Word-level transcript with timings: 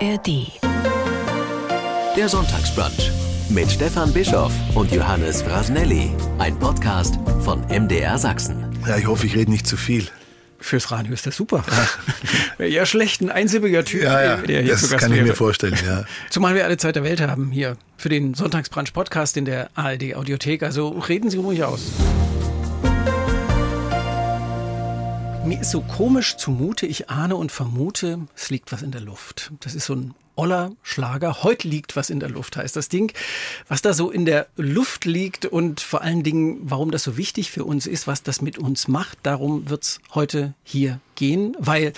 ARD. 0.00 0.52
Der 2.16 2.28
Sonntagsbrunch 2.28 3.10
mit 3.48 3.70
Stefan 3.70 4.12
Bischoff 4.12 4.52
und 4.74 4.90
Johannes 4.92 5.42
Brasnelli. 5.42 6.10
Ein 6.38 6.58
Podcast 6.58 7.14
von 7.42 7.60
MDR 7.68 8.18
Sachsen. 8.18 8.64
Ja, 8.86 8.96
ich 8.98 9.06
hoffe, 9.06 9.26
ich 9.26 9.34
rede 9.36 9.50
nicht 9.50 9.66
zu 9.66 9.76
viel. 9.76 10.06
Fürs 10.58 10.90
Radio 10.90 11.12
ist 11.12 11.26
das 11.26 11.36
super. 11.36 11.64
Wäre 12.58 12.70
ja 12.72 12.84
schlecht, 12.86 13.20
ein 13.20 13.30
einsilbiger 13.30 13.84
Typ, 13.84 14.02
Ja, 14.02 14.22
ja, 14.22 14.36
der 14.38 14.62
hier 14.62 14.72
das 14.72 14.82
zu 14.82 14.88
Gast 14.88 15.02
kann 15.02 15.12
ich 15.12 15.18
wäre. 15.18 15.28
mir 15.28 15.34
vorstellen, 15.34 15.76
ja. 15.86 16.04
Zumal 16.30 16.54
wir 16.54 16.64
alle 16.64 16.76
Zeit 16.76 16.96
der 16.96 17.04
Welt 17.04 17.20
haben 17.20 17.50
hier 17.50 17.76
für 17.96 18.08
den 18.08 18.34
Sonntagsbrunch 18.34 18.92
Podcast 18.92 19.36
in 19.36 19.44
der 19.44 19.70
ARD 19.74 20.14
Audiothek. 20.16 20.62
Also 20.62 20.88
reden 20.90 21.30
Sie 21.30 21.36
ruhig 21.38 21.62
aus. 21.64 21.82
Mir 25.46 25.60
ist 25.60 25.70
so 25.70 25.80
komisch 25.80 26.36
zumute, 26.36 26.86
ich 26.86 27.08
ahne 27.08 27.36
und 27.36 27.52
vermute, 27.52 28.26
es 28.34 28.50
liegt 28.50 28.72
was 28.72 28.82
in 28.82 28.90
der 28.90 29.00
Luft. 29.00 29.52
Das 29.60 29.76
ist 29.76 29.86
so 29.86 29.94
ein 29.94 30.12
oller 30.34 30.72
Schlager. 30.82 31.44
Heute 31.44 31.68
liegt 31.68 31.94
was 31.94 32.10
in 32.10 32.18
der 32.18 32.28
Luft, 32.28 32.56
heißt 32.56 32.74
das 32.74 32.88
Ding. 32.88 33.12
Was 33.68 33.80
da 33.80 33.94
so 33.94 34.10
in 34.10 34.24
der 34.24 34.48
Luft 34.56 35.04
liegt 35.04 35.46
und 35.46 35.80
vor 35.80 36.02
allen 36.02 36.24
Dingen, 36.24 36.58
warum 36.62 36.90
das 36.90 37.04
so 37.04 37.16
wichtig 37.16 37.52
für 37.52 37.64
uns 37.64 37.86
ist, 37.86 38.08
was 38.08 38.24
das 38.24 38.42
mit 38.42 38.58
uns 38.58 38.88
macht, 38.88 39.18
darum 39.22 39.70
wird's 39.70 40.00
heute 40.16 40.54
hier 40.64 40.98
gehen, 41.14 41.56
weil 41.60 41.92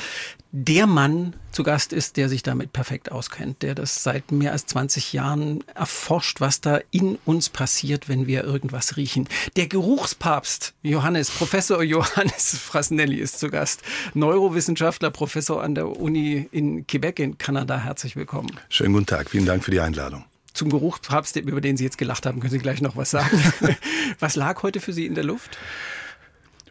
der 0.50 0.86
Mann 0.86 1.34
zu 1.52 1.62
Gast 1.62 1.92
ist, 1.92 2.16
der 2.16 2.28
sich 2.28 2.42
damit 2.42 2.72
perfekt 2.72 3.12
auskennt, 3.12 3.62
der 3.62 3.74
das 3.74 4.02
seit 4.02 4.32
mehr 4.32 4.52
als 4.52 4.64
20 4.66 5.12
Jahren 5.12 5.62
erforscht, 5.74 6.40
was 6.40 6.60
da 6.60 6.80
in 6.90 7.18
uns 7.26 7.50
passiert, 7.50 8.08
wenn 8.08 8.26
wir 8.26 8.44
irgendwas 8.44 8.96
riechen. 8.96 9.28
Der 9.56 9.66
Geruchspapst 9.66 10.74
Johannes, 10.82 11.30
Professor 11.30 11.82
Johannes 11.82 12.58
Frasnelli 12.62 13.16
ist 13.16 13.38
zu 13.40 13.50
Gast. 13.50 13.82
Neurowissenschaftler, 14.14 15.10
Professor 15.10 15.62
an 15.62 15.74
der 15.74 15.88
Uni 15.88 16.48
in 16.50 16.86
Quebec 16.86 17.18
in 17.18 17.38
Kanada. 17.38 17.78
Herzlich 17.78 18.16
willkommen. 18.16 18.50
Schönen 18.70 18.94
guten 18.94 19.06
Tag, 19.06 19.28
vielen 19.28 19.46
Dank 19.46 19.64
für 19.64 19.70
die 19.70 19.80
Einladung. 19.80 20.24
Zum 20.54 20.70
Geruchspapst, 20.70 21.36
über 21.36 21.60
den 21.60 21.76
Sie 21.76 21.84
jetzt 21.84 21.98
gelacht 21.98 22.24
haben, 22.24 22.40
können 22.40 22.50
Sie 22.50 22.58
gleich 22.58 22.80
noch 22.80 22.96
was 22.96 23.10
sagen. 23.10 23.40
was 24.18 24.34
lag 24.34 24.62
heute 24.62 24.80
für 24.80 24.92
Sie 24.92 25.06
in 25.06 25.14
der 25.14 25.24
Luft? 25.24 25.58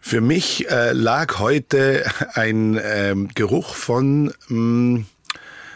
Für 0.08 0.22
mich 0.22 0.72
äh, 0.72 0.94
lag 0.94 1.38
heute 1.38 2.10
ein 2.34 2.80
ähm, 2.82 3.28
Geruch 3.36 3.76
von, 3.76 4.34
mh, 4.48 5.04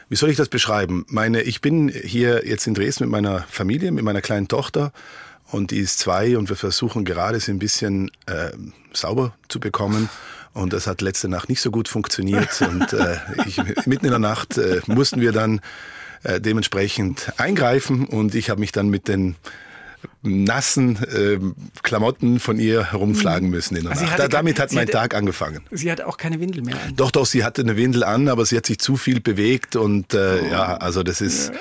wie 0.08 0.16
soll 0.16 0.30
ich 0.30 0.38
das 0.38 0.48
beschreiben? 0.48 1.06
Meine, 1.10 1.42
ich 1.42 1.60
bin 1.60 1.90
hier 1.90 2.48
jetzt 2.48 2.66
in 2.66 2.74
Dresden 2.74 3.04
mit 3.04 3.12
meiner 3.12 3.42
Familie, 3.50 3.92
mit 3.92 4.06
meiner 4.06 4.22
kleinen 4.22 4.48
Tochter 4.48 4.94
und 5.52 5.72
die 5.72 5.80
ist 5.80 6.00
zwei 6.00 6.38
und 6.38 6.48
wir 6.48 6.56
versuchen 6.56 7.04
gerade 7.04 7.42
sie 7.42 7.52
ein 7.52 7.60
bisschen 7.60 8.10
äh, 8.26 8.52
sauber 8.94 9.36
zu 9.50 9.60
bekommen. 9.60 10.10
Und 10.54 10.72
das 10.72 10.88
hat 10.88 11.02
letzte 11.02 11.28
Nacht 11.28 11.50
nicht 11.50 11.60
so 11.60 11.70
gut 11.70 11.90
funktioniert. 11.90 12.62
Und 12.70 12.94
äh, 12.94 13.18
ich, 13.46 13.58
mitten 13.86 14.06
in 14.06 14.12
der 14.12 14.20
Nacht 14.20 14.58
äh, 14.58 14.80
mussten 14.88 15.20
wir 15.20 15.34
dann 15.34 15.60
äh, 16.24 16.40
dementsprechend 16.40 17.34
eingreifen 17.38 18.06
und 18.06 18.34
ich 18.34 18.50
habe 18.50 18.62
mich 18.62 18.72
dann 18.72 18.88
mit 18.88 19.10
den 19.10 19.36
nassen 20.24 20.98
äh, 21.04 21.40
Klamotten 21.84 22.40
von 22.40 22.60
ihr 22.60 22.92
herumschlagen 22.92 23.50
müssen 23.50 23.76
in 23.76 23.84
der 23.84 23.92
Also 23.94 24.06
Nacht. 24.06 24.20
Da, 24.20 24.28
damit 24.28 24.60
hat 24.60 24.72
mein 24.74 24.84
hatte- 24.84 24.92
Tag 24.92 25.16
angefangen. 25.16 25.62
Sie 25.72 25.92
hatte 25.92 26.08
auch 26.08 26.18
keine 26.18 26.40
Windel 26.40 26.64
mehr 26.64 26.76
an. 26.76 26.96
Doch, 26.96 27.12
doch, 27.12 27.26
sie 27.26 27.44
hatte 27.44 27.62
eine 27.62 27.78
Windel 27.78 28.04
an, 28.04 28.28
aber 28.28 28.46
sie 28.46 28.58
hat 28.58 28.66
sich 28.66 28.80
zu 28.80 28.98
viel 28.98 29.20
bewegt 29.22 29.76
und 29.76 30.14
äh, 30.14 30.40
Oh. 30.42 30.46
ja, 30.52 30.78
also 30.78 31.04
das 31.04 31.22
ist, 31.22 31.52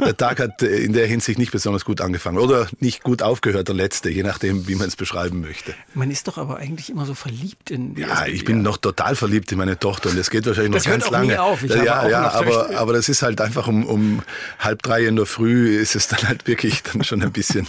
der 0.00 0.16
Tag 0.16 0.40
hat 0.40 0.62
äh, 0.62 0.76
in 0.78 0.92
der 0.92 1.06
Hinsicht 1.06 1.38
nicht 1.38 1.52
besonders 1.52 1.84
gut 1.84 2.00
angefangen 2.00 2.38
oder 2.38 2.66
nicht 2.80 3.02
gut 3.02 3.22
aufgehört, 3.22 3.68
der 3.68 3.74
letzte, 3.74 4.10
je 4.10 4.22
nachdem, 4.22 4.66
wie 4.68 4.74
man 4.74 4.88
es 4.88 4.96
beschreiben 4.96 5.40
möchte. 5.40 5.74
Man 5.94 6.10
ist 6.10 6.26
doch 6.28 6.38
aber 6.38 6.56
eigentlich 6.58 6.90
immer 6.90 7.06
so 7.06 7.14
verliebt 7.14 7.70
in. 7.70 7.96
Ja, 7.96 8.26
ich 8.26 8.44
bin 8.44 8.62
noch 8.62 8.76
total 8.76 9.14
verliebt 9.16 9.52
in 9.52 9.58
meine 9.58 9.78
Tochter 9.78 10.10
und 10.10 10.18
das 10.18 10.30
geht 10.30 10.46
wahrscheinlich 10.46 10.72
Das 10.82 10.84
noch 10.84 10.92
ganz 10.92 11.04
auch 11.04 11.10
nie 11.10 11.28
lange. 11.28 11.42
auf. 11.42 11.62
Ich 11.62 11.70
ja, 11.70 11.78
habe 11.78 12.00
auch 12.06 12.10
ja, 12.10 12.22
noch 12.22 12.34
aber, 12.34 12.76
aber 12.78 12.92
das 12.92 13.08
ist 13.08 13.22
halt 13.22 13.40
einfach 13.40 13.68
um, 13.68 13.86
um 13.86 14.22
halb 14.58 14.82
drei 14.82 15.04
in 15.04 15.16
der 15.16 15.26
Früh 15.26 15.78
ist 15.78 15.94
es 15.96 16.08
dann 16.08 16.26
halt 16.28 16.46
wirklich 16.46 16.82
dann 16.82 17.04
schon 17.04 17.22
ein 17.22 17.32
bisschen 17.32 17.66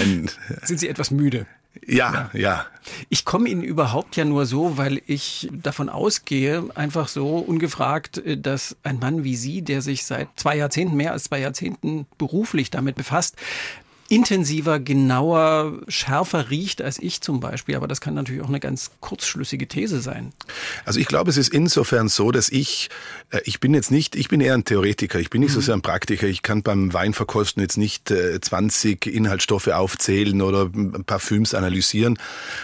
ein, 0.00 0.30
Sind 0.62 0.80
Sie 0.80 0.88
etwas 0.88 1.10
müde? 1.10 1.46
Ja, 1.86 2.30
ja. 2.32 2.66
Ich 3.08 3.24
komme 3.24 3.48
Ihnen 3.48 3.62
überhaupt 3.62 4.16
ja 4.16 4.24
nur 4.24 4.46
so, 4.46 4.78
weil 4.78 5.02
ich 5.06 5.48
davon 5.52 5.88
ausgehe, 5.88 6.64
einfach 6.74 7.08
so 7.08 7.38
ungefragt, 7.38 8.18
äh, 8.18 8.38
dass 8.38 8.76
ein 8.82 8.98
Mann 8.98 9.24
wie 9.24 9.36
Sie, 9.36 9.62
der 9.62 9.82
sich 9.82 10.04
seit 10.04 10.28
zwei 10.36 10.56
Jahrzehnten, 10.56 10.96
mehr 10.96 11.12
als 11.12 11.24
zwei 11.24 11.40
Jahrzehnten 11.40 12.06
beruflich 12.16 12.70
damit 12.70 12.96
befasst, 12.96 13.36
intensiver, 14.08 14.80
genauer, 14.80 15.80
schärfer 15.86 16.50
riecht 16.50 16.80
als 16.80 16.98
ich 16.98 17.20
zum 17.20 17.40
Beispiel. 17.40 17.76
Aber 17.76 17.86
das 17.86 18.00
kann 18.00 18.14
natürlich 18.14 18.42
auch 18.42 18.48
eine 18.48 18.60
ganz 18.60 18.90
kurzschlüssige 19.00 19.68
These 19.68 20.00
sein. 20.00 20.32
Also 20.86 20.98
ich 20.98 21.06
glaube, 21.06 21.30
es 21.30 21.36
ist 21.36 21.48
insofern 21.48 22.08
so, 22.08 22.32
dass 22.32 22.48
ich, 22.48 22.88
äh, 23.30 23.40
ich 23.44 23.60
bin 23.60 23.74
jetzt 23.74 23.90
nicht, 23.90 24.16
ich 24.16 24.28
bin 24.28 24.40
eher 24.40 24.54
ein 24.54 24.64
Theoretiker, 24.64 25.18
ich 25.18 25.28
bin 25.28 25.42
nicht 25.42 25.52
so 25.52 25.60
sehr 25.60 25.74
ein 25.74 25.82
Praktiker. 25.82 26.26
Ich 26.26 26.42
kann 26.42 26.62
beim 26.62 26.92
Weinverkosten 26.94 27.60
jetzt 27.62 27.76
nicht 27.76 28.10
äh, 28.10 28.40
20 28.40 29.06
Inhaltsstoffe 29.06 29.68
aufzählen 29.68 30.40
oder 30.40 30.70
Parfüms 31.04 31.52
analysieren. 31.52 32.18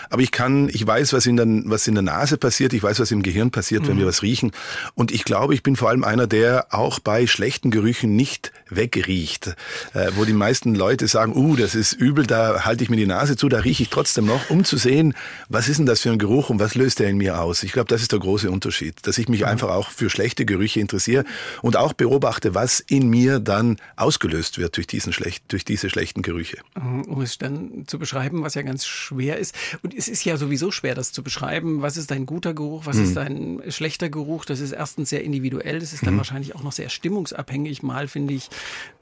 Aber 0.08 0.22
ich 0.22 0.30
kann, 0.30 0.70
ich 0.70 0.86
weiß, 0.86 1.12
was 1.12 1.26
in, 1.26 1.36
der, 1.36 1.46
was 1.66 1.86
in 1.86 1.94
der 1.94 2.02
Nase 2.02 2.38
passiert, 2.38 2.72
ich 2.72 2.82
weiß, 2.82 3.00
was 3.00 3.10
im 3.10 3.22
Gehirn 3.22 3.50
passiert, 3.50 3.86
wenn 3.86 3.98
wir 3.98 4.06
was 4.06 4.22
riechen. 4.22 4.52
Und 4.94 5.12
ich 5.12 5.24
glaube, 5.24 5.52
ich 5.52 5.62
bin 5.62 5.76
vor 5.76 5.90
allem 5.90 6.04
einer, 6.04 6.26
der 6.26 6.68
auch 6.70 7.00
bei 7.00 7.26
schlechten 7.26 7.70
Gerüchen 7.70 8.16
nicht 8.16 8.52
wegriecht. 8.70 9.54
Äh, 9.92 10.12
wo 10.16 10.24
die 10.24 10.32
meisten 10.32 10.74
Leute 10.74 11.06
sagen, 11.06 11.33
uh, 11.34 11.56
das 11.56 11.74
ist 11.74 11.92
übel, 11.92 12.26
da 12.26 12.64
halte 12.64 12.84
ich 12.84 12.90
mir 12.90 12.96
die 12.96 13.06
Nase 13.06 13.36
zu, 13.36 13.48
da 13.48 13.58
rieche 13.58 13.82
ich 13.82 13.90
trotzdem 13.90 14.26
noch, 14.26 14.50
um 14.50 14.64
zu 14.64 14.76
sehen, 14.76 15.14
was 15.48 15.68
ist 15.68 15.78
denn 15.78 15.86
das 15.86 16.00
für 16.00 16.10
ein 16.10 16.18
Geruch 16.18 16.50
und 16.50 16.60
was 16.60 16.74
löst 16.74 17.00
der 17.00 17.08
in 17.08 17.16
mir 17.16 17.40
aus. 17.40 17.62
Ich 17.62 17.72
glaube, 17.72 17.88
das 17.88 18.02
ist 18.02 18.12
der 18.12 18.18
große 18.18 18.50
Unterschied, 18.50 19.06
dass 19.06 19.18
ich 19.18 19.28
mich 19.28 19.46
einfach 19.46 19.70
auch 19.70 19.90
für 19.90 20.10
schlechte 20.10 20.44
Gerüche 20.44 20.80
interessiere 20.80 21.24
und 21.62 21.76
auch 21.76 21.92
beobachte, 21.92 22.54
was 22.54 22.80
in 22.80 23.08
mir 23.08 23.40
dann 23.40 23.76
ausgelöst 23.96 24.58
wird 24.58 24.76
durch, 24.76 24.86
diesen 24.86 25.12
schlecht, 25.12 25.44
durch 25.48 25.64
diese 25.64 25.90
schlechten 25.90 26.22
Gerüche. 26.22 26.58
um 26.74 27.20
es 27.20 27.38
dann 27.38 27.84
zu 27.86 27.98
beschreiben, 27.98 28.42
was 28.42 28.54
ja 28.54 28.62
ganz 28.62 28.86
schwer 28.86 29.38
ist. 29.38 29.54
Und 29.82 29.94
es 29.94 30.08
ist 30.08 30.24
ja 30.24 30.36
sowieso 30.36 30.70
schwer, 30.70 30.94
das 30.94 31.12
zu 31.12 31.22
beschreiben. 31.22 31.82
Was 31.82 31.96
ist 31.96 32.12
ein 32.12 32.26
guter 32.26 32.54
Geruch, 32.54 32.86
was 32.86 32.96
ist 32.96 33.18
ein 33.18 33.62
schlechter 33.68 34.08
Geruch? 34.08 34.44
Das 34.44 34.60
ist 34.60 34.72
erstens 34.72 35.10
sehr 35.10 35.24
individuell, 35.24 35.80
das 35.80 35.92
ist 35.92 36.06
dann 36.06 36.16
wahrscheinlich 36.16 36.54
auch 36.54 36.62
noch 36.62 36.72
sehr 36.72 36.88
stimmungsabhängig. 36.88 37.82
Mal 37.82 38.08
finde 38.08 38.34
ich 38.34 38.48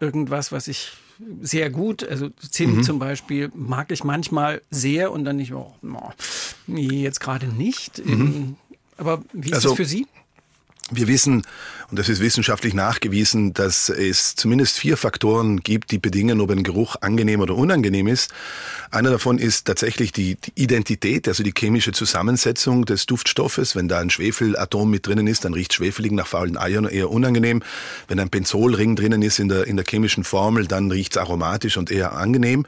irgendwas, 0.01 0.53
was 0.53 0.69
ich 0.69 0.93
sehr 1.41 1.71
gut, 1.71 2.07
also 2.07 2.29
Zimt 2.51 2.85
zum 2.85 2.99
Beispiel, 2.99 3.51
mag 3.55 3.91
ich 3.93 4.05
manchmal 4.05 4.63
sehr 4.71 5.13
und 5.13 5.25
dann 5.25 5.37
nicht, 5.37 5.53
oh, 5.53 5.73
nee, 6.67 7.03
jetzt 7.03 7.21
gerade 7.21 7.47
nicht. 7.47 7.99
Ähm, 7.99 8.57
Aber 8.99 9.23
wie 9.33 9.49
ist 9.49 9.55
Also- 9.55 9.71
das 9.71 9.77
für 9.77 9.85
Sie? 9.85 10.07
Wir 10.91 11.09
wissen, 11.09 11.47
und 11.91 11.99
das 11.99 12.11
ist 12.11 12.21
wissenschaftlich 12.21 12.75
nachgewiesen, 12.75 13.55
dass 13.55 13.89
es 13.89 14.35
zumindest 14.35 14.77
vier 14.77 14.99
Faktoren 14.99 15.61
gibt, 15.61 15.91
die 15.91 15.99
bedingen, 15.99 16.41
ob 16.41 16.51
ein 16.51 16.65
Geruch 16.65 16.97
angenehm 17.01 17.41
oder 17.41 17.55
unangenehm 17.57 18.09
ist. 18.09 18.31
Einer 18.93 19.11
davon 19.11 19.39
ist 19.39 19.65
tatsächlich 19.65 20.13
die, 20.13 20.35
die 20.35 20.53
Identität, 20.55 21.27
also 21.27 21.43
die 21.43 21.55
chemische 21.57 21.93
Zusammensetzung 21.93 22.85
des 22.85 23.07
Duftstoffes. 23.07 23.75
Wenn 23.75 23.89
da 23.89 24.01
ein 24.01 24.11
Schwefelatom 24.11 24.91
mit 24.91 25.07
drinnen 25.07 25.27
ist, 25.27 25.47
dann 25.47 25.55
riecht 25.55 25.73
schwefelig 25.73 26.13
nach 26.13 26.27
faulen 26.27 26.59
Eiern 26.59 26.85
eher 26.85 27.11
unangenehm. 27.11 27.63
Wenn 28.09 28.21
ein 28.21 28.29
Benzolring 28.29 28.95
drinnen 28.95 29.23
ist 29.23 29.39
in 29.39 29.49
der, 29.49 29.67
in 29.67 29.77
der 29.77 29.87
chemischen 29.89 30.25
Formel, 30.25 30.67
dann 30.67 30.91
riecht 30.91 31.17
es 31.17 31.23
aromatisch 31.23 31.79
und 31.79 31.91
eher 31.91 32.13
angenehm. 32.13 32.67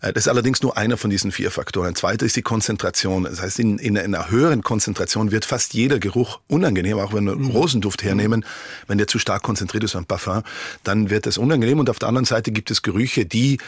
Äh, 0.00 0.14
Das 0.14 0.24
ist 0.24 0.28
allerdings 0.28 0.62
nur 0.62 0.78
einer 0.78 0.96
von 0.96 1.10
diesen 1.10 1.32
vier 1.32 1.50
Faktoren. 1.50 1.88
Ein 1.88 1.96
zweiter 1.96 2.24
ist 2.24 2.36
die 2.36 2.42
Konzentration. 2.42 3.24
Das 3.24 3.42
heißt, 3.42 3.58
in, 3.58 3.78
in 3.78 3.98
einer 3.98 4.30
höheren 4.30 4.62
Konzentration 4.62 5.32
wird 5.32 5.44
fast 5.44 5.74
jeder 5.74 5.98
Geruch 5.98 6.40
unangenehm, 6.48 6.98
auch 6.98 7.12
wenn 7.12 7.24
wir 7.24 7.34
Rosenduft 7.34 8.02
hernehmen. 8.02 8.46
Wenn 8.86 8.96
der 8.96 9.06
zu 9.06 9.18
stark 9.18 9.42
konzentriert 9.42 9.84
ist, 9.84 9.96
ein 9.96 10.06
Parfum, 10.06 10.44
dann 10.82 11.10
wird 11.10 11.26
das 11.26 11.36
unangenehm. 11.36 11.78
Und 11.78 11.90
auf 11.90 11.98
der 11.98 12.08
anderen 12.08 12.24
Seite 12.24 12.52
gibt 12.52 12.70
es 12.70 12.80
Gerüche, 12.80 13.26
die 13.26 13.58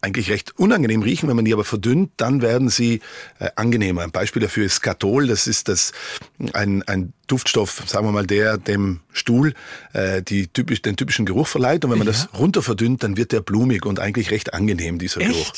eigentlich 0.00 0.28
recht 0.32 0.58
unangenehm 0.58 1.02
riechen. 1.02 1.19
Wenn 1.28 1.36
man 1.36 1.44
die 1.44 1.52
aber 1.52 1.64
verdünnt, 1.64 2.12
dann 2.16 2.42
werden 2.42 2.68
sie 2.68 3.00
äh, 3.38 3.48
angenehmer. 3.56 4.02
Ein 4.02 4.10
Beispiel 4.10 4.42
dafür 4.42 4.66
ist 4.66 4.76
Skatol. 4.76 5.26
Das 5.26 5.46
ist 5.46 5.68
das, 5.68 5.92
ein, 6.52 6.82
ein 6.84 7.12
Duftstoff, 7.26 7.82
sagen 7.86 8.06
wir 8.06 8.12
mal, 8.12 8.26
der 8.26 8.58
dem 8.58 9.00
Stuhl 9.12 9.54
äh, 9.92 10.20
die 10.22 10.48
typisch, 10.48 10.82
den 10.82 10.96
typischen 10.96 11.26
Geruch 11.26 11.46
verleiht. 11.46 11.84
Und 11.84 11.92
wenn 11.92 11.98
man 11.98 12.06
das 12.06 12.28
runter 12.34 12.62
verdünnt, 12.62 13.02
dann 13.04 13.16
wird 13.16 13.30
der 13.32 13.40
blumig 13.40 13.86
und 13.86 14.00
eigentlich 14.00 14.30
recht 14.32 14.52
angenehm, 14.52 14.98
dieser 14.98 15.20
Echt? 15.20 15.32
Geruch. 15.32 15.52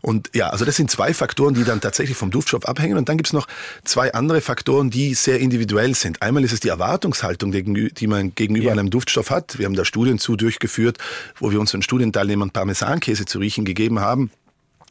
Und 0.00 0.30
ja, 0.34 0.48
also 0.48 0.64
das 0.64 0.76
sind 0.76 0.90
zwei 0.90 1.12
Faktoren, 1.12 1.54
die 1.54 1.64
dann 1.64 1.80
tatsächlich 1.80 2.16
vom 2.16 2.30
Duftstoff 2.30 2.64
abhängen. 2.66 2.96
Und 2.96 3.08
dann 3.08 3.18
gibt's 3.18 3.32
noch 3.34 3.48
zwei 3.84 4.14
andere 4.14 4.40
Faktoren, 4.40 4.90
die 4.90 5.14
sehr 5.14 5.40
individuell 5.40 5.94
sind. 5.94 6.22
Einmal 6.22 6.42
ist 6.44 6.52
es 6.52 6.60
die 6.60 6.68
Erwartungshaltung, 6.68 7.52
die 7.52 7.92
die 7.92 8.06
man 8.06 8.34
gegenüber 8.34 8.66
Ja. 8.66 8.72
einem 8.72 8.90
Duftstoff 8.90 9.30
hat. 9.30 9.58
Wir 9.58 9.66
haben 9.66 9.74
da 9.74 9.84
Studien 9.84 10.18
zu 10.18 10.36
durchgeführt, 10.36 10.96
wo 11.38 11.50
wir 11.50 11.60
unseren 11.60 11.82
Studienteilnehmern 11.82 12.50
Parmesankäse 12.50 13.26
zu 13.26 13.38
riechen 13.38 13.64
gegeben 13.64 14.00
haben. 14.00 14.30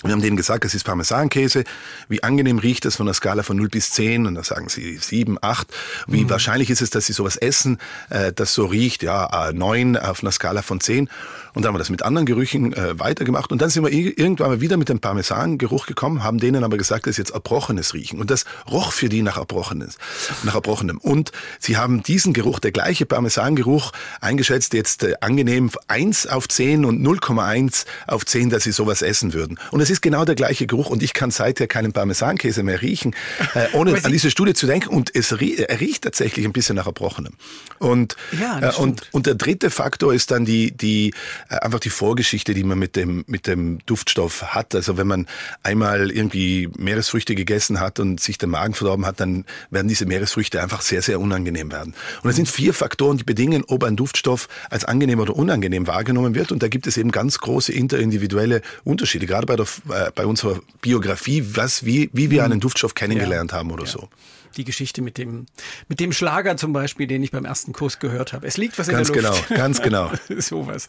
Wir 0.04 0.14
haben 0.14 0.22
denen 0.22 0.38
gesagt, 0.38 0.64
das 0.64 0.74
ist 0.74 0.86
Parmesankäse. 0.86 1.66
Wie 2.08 2.24
angenehm 2.24 2.58
riecht 2.58 2.86
es 2.86 2.96
von 2.96 3.06
der 3.06 3.14
Skala 3.14 3.44
von 3.44 3.58
0 3.58 3.68
bis 3.68 3.92
10? 3.92 4.28
Und 4.28 4.36
da 4.36 4.44
sagen 4.46 4.70
sie 4.70 4.98
7, 4.98 5.38
8. 5.42 5.68
Wie 6.08 6.24
mhm. 6.24 6.30
wahrscheinlich 6.30 6.70
ist 6.70 6.82
es, 6.82 6.90
dass 6.90 7.06
sie 7.06 7.12
sowas 7.12 7.36
essen, 7.36 7.80
äh, 8.10 8.32
das 8.32 8.54
so 8.54 8.66
riecht? 8.66 9.04
Ja, 9.04 9.52
9 9.54 9.98
auf 9.98 10.24
einer 10.24 10.32
Skala 10.32 10.62
von 10.62 10.80
10. 10.80 11.10
Und 11.60 11.64
dann 11.64 11.72
haben 11.72 11.76
wir 11.76 11.80
das 11.80 11.90
mit 11.90 12.04
anderen 12.04 12.26
Gerüchen 12.26 12.72
äh, 12.72 12.98
weitergemacht. 12.98 13.52
Und 13.52 13.62
dann 13.62 13.70
sind 13.70 13.84
wir 13.84 13.92
irgendwann 13.92 14.48
mal 14.50 14.62
wieder 14.62 14.78
mit 14.78 14.88
dem 14.88 15.02
Parmesangeruch 15.02 15.88
gekommen, 15.88 16.24
haben 16.24 16.38
denen 16.38 16.64
aber 16.64 16.78
gesagt, 16.78 17.06
das 17.06 17.12
ist 17.12 17.18
jetzt 17.18 17.32
Erbrochenes 17.32 17.94
riechen. 17.94 18.22
Und 18.22 18.32
das 18.32 18.46
roch 18.72 18.94
für 18.94 19.10
die 19.10 19.22
nach 19.24 19.36
Erbrochenes, 19.36 19.98
nach 20.44 20.56
Erbrochenem. 20.56 21.00
Und 21.00 21.34
sie 21.60 21.76
haben 21.76 22.02
diesen 22.02 22.32
Geruch, 22.32 22.60
der 22.60 22.72
gleiche 22.72 23.06
Parmesangeruch, 23.06 23.92
eingeschätzt 24.22 24.74
jetzt 24.74 25.04
äh, 25.04 25.16
angenehm 25.20 25.70
1 25.90 26.28
auf 26.28 26.48
10 26.48 26.86
und 26.86 27.06
0,1 27.06 27.84
auf 28.08 28.26
10, 28.26 28.52
dass 28.52 28.64
sie 28.64 28.72
sowas 28.72 29.02
essen 29.02 29.34
würden. 29.34 29.60
Und 29.72 29.82
es 29.82 29.90
ist 29.90 30.00
genau 30.00 30.24
der 30.24 30.36
gleiche 30.36 30.66
Geruch. 30.66 30.90
Und 30.90 31.04
ich 31.04 31.12
kann 31.14 31.30
seither 31.30 31.68
keinen 31.68 31.92
Parmesankäse 31.92 32.64
mehr 32.64 32.82
riechen, 32.82 33.14
äh, 33.54 33.68
ohne 33.74 34.02
an 34.02 34.14
diese 34.14 34.32
Studie 34.32 34.54
zu 34.54 34.66
denken. 34.66 34.88
Und 34.88 35.14
es 35.14 35.34
er 35.34 35.82
riecht 35.82 36.06
tatsächlich 36.06 36.46
ein 36.46 36.54
bisschen 36.54 36.78
nach 36.78 36.86
Erbrochenem. 36.86 37.34
Und, 37.80 38.16
ja, 38.40 38.62
äh, 38.62 38.76
und, 38.76 39.10
und 39.12 39.26
der 39.26 39.36
dritte 39.36 39.70
Faktor 39.70 40.14
ist 40.14 40.32
dann 40.32 40.46
die, 40.46 40.72
die 40.72 41.14
einfach 41.50 41.80
die 41.80 41.90
Vorgeschichte, 41.90 42.54
die 42.54 42.64
man 42.64 42.78
mit 42.78 42.96
dem, 42.96 43.24
mit 43.28 43.48
dem 43.48 43.80
Duftstoff 43.86 44.54
hat. 44.54 44.76
Also 44.76 44.98
wenn 44.98 45.08
man 45.08 45.28
einmal 45.64 46.12
irgendwie 46.12 46.70
Meeresfrüchte 46.78 47.36
gegessen 47.36 47.80
hat 47.80 48.00
und 48.00 48.20
sich 48.20 48.38
den 48.38 48.52
Magen 48.52 48.74
verdorben 48.74 49.06
hat, 49.06 49.20
dann 49.20 49.46
werden 49.72 49.88
diese 49.88 50.06
Meeresfrüchte 50.06 50.62
einfach 50.62 50.82
sehr, 50.82 51.02
sehr 51.02 51.20
unangenehm 51.20 51.72
werden. 51.72 51.96
Und 52.24 52.30
es 52.30 52.36
sind 52.36 52.48
vier 52.48 52.74
Faktoren, 52.74 53.18
die 53.18 53.24
bedingen, 53.24 53.64
ob 53.68 53.84
ein 53.84 53.96
Duftstoff 53.96 54.48
als 54.70 54.86
angenehm 54.86 55.20
oder 55.20 55.36
unangenehm 55.36 55.88
wahrgenommen 55.88 56.36
wird. 56.36 56.52
Und 56.52 56.62
da 56.62 56.68
gibt 56.68 56.86
es 56.88 56.98
eben 56.98 57.12
ganz 57.12 57.40
große 57.40 57.74
interindividuelle 57.74 58.62
Unterschiede, 58.84 59.26
gerade 59.26 59.48
bei, 59.48 59.56
der, 59.56 59.66
äh, 59.90 60.12
bei 60.14 60.26
unserer 60.26 60.60
Biografie, 60.82 61.44
was, 61.56 61.84
wie, 61.84 62.10
wie 62.14 62.30
wir 62.30 62.42
mhm. 62.42 62.52
einen 62.52 62.60
Duftstoff 62.60 62.94
kennengelernt 62.94 63.52
ja. 63.52 63.58
haben 63.58 63.72
oder 63.72 63.86
ja. 63.86 63.90
so 63.90 64.10
die 64.58 64.64
Geschichte 64.64 65.02
mit 65.02 65.18
dem, 65.18 65.46
mit 65.88 66.00
dem 66.00 66.12
Schlager 66.12 66.58
zum 66.58 66.74
Beispiel, 66.74 67.08
den 67.08 67.24
ich 67.24 67.32
beim 67.32 67.46
ersten 67.46 67.74
Kurs 67.74 68.00
gehört 68.00 68.34
habe. 68.34 68.48
Es 68.48 68.58
liegt 68.58 68.78
was 68.78 68.88
in 68.88 68.96
ganz 68.96 69.12
der 69.12 69.22
Luft. 69.22 69.50
Ganz 69.50 69.82
genau, 69.82 70.10
ganz 70.10 70.28
genau. 70.28 70.42
Sowas. 70.42 70.88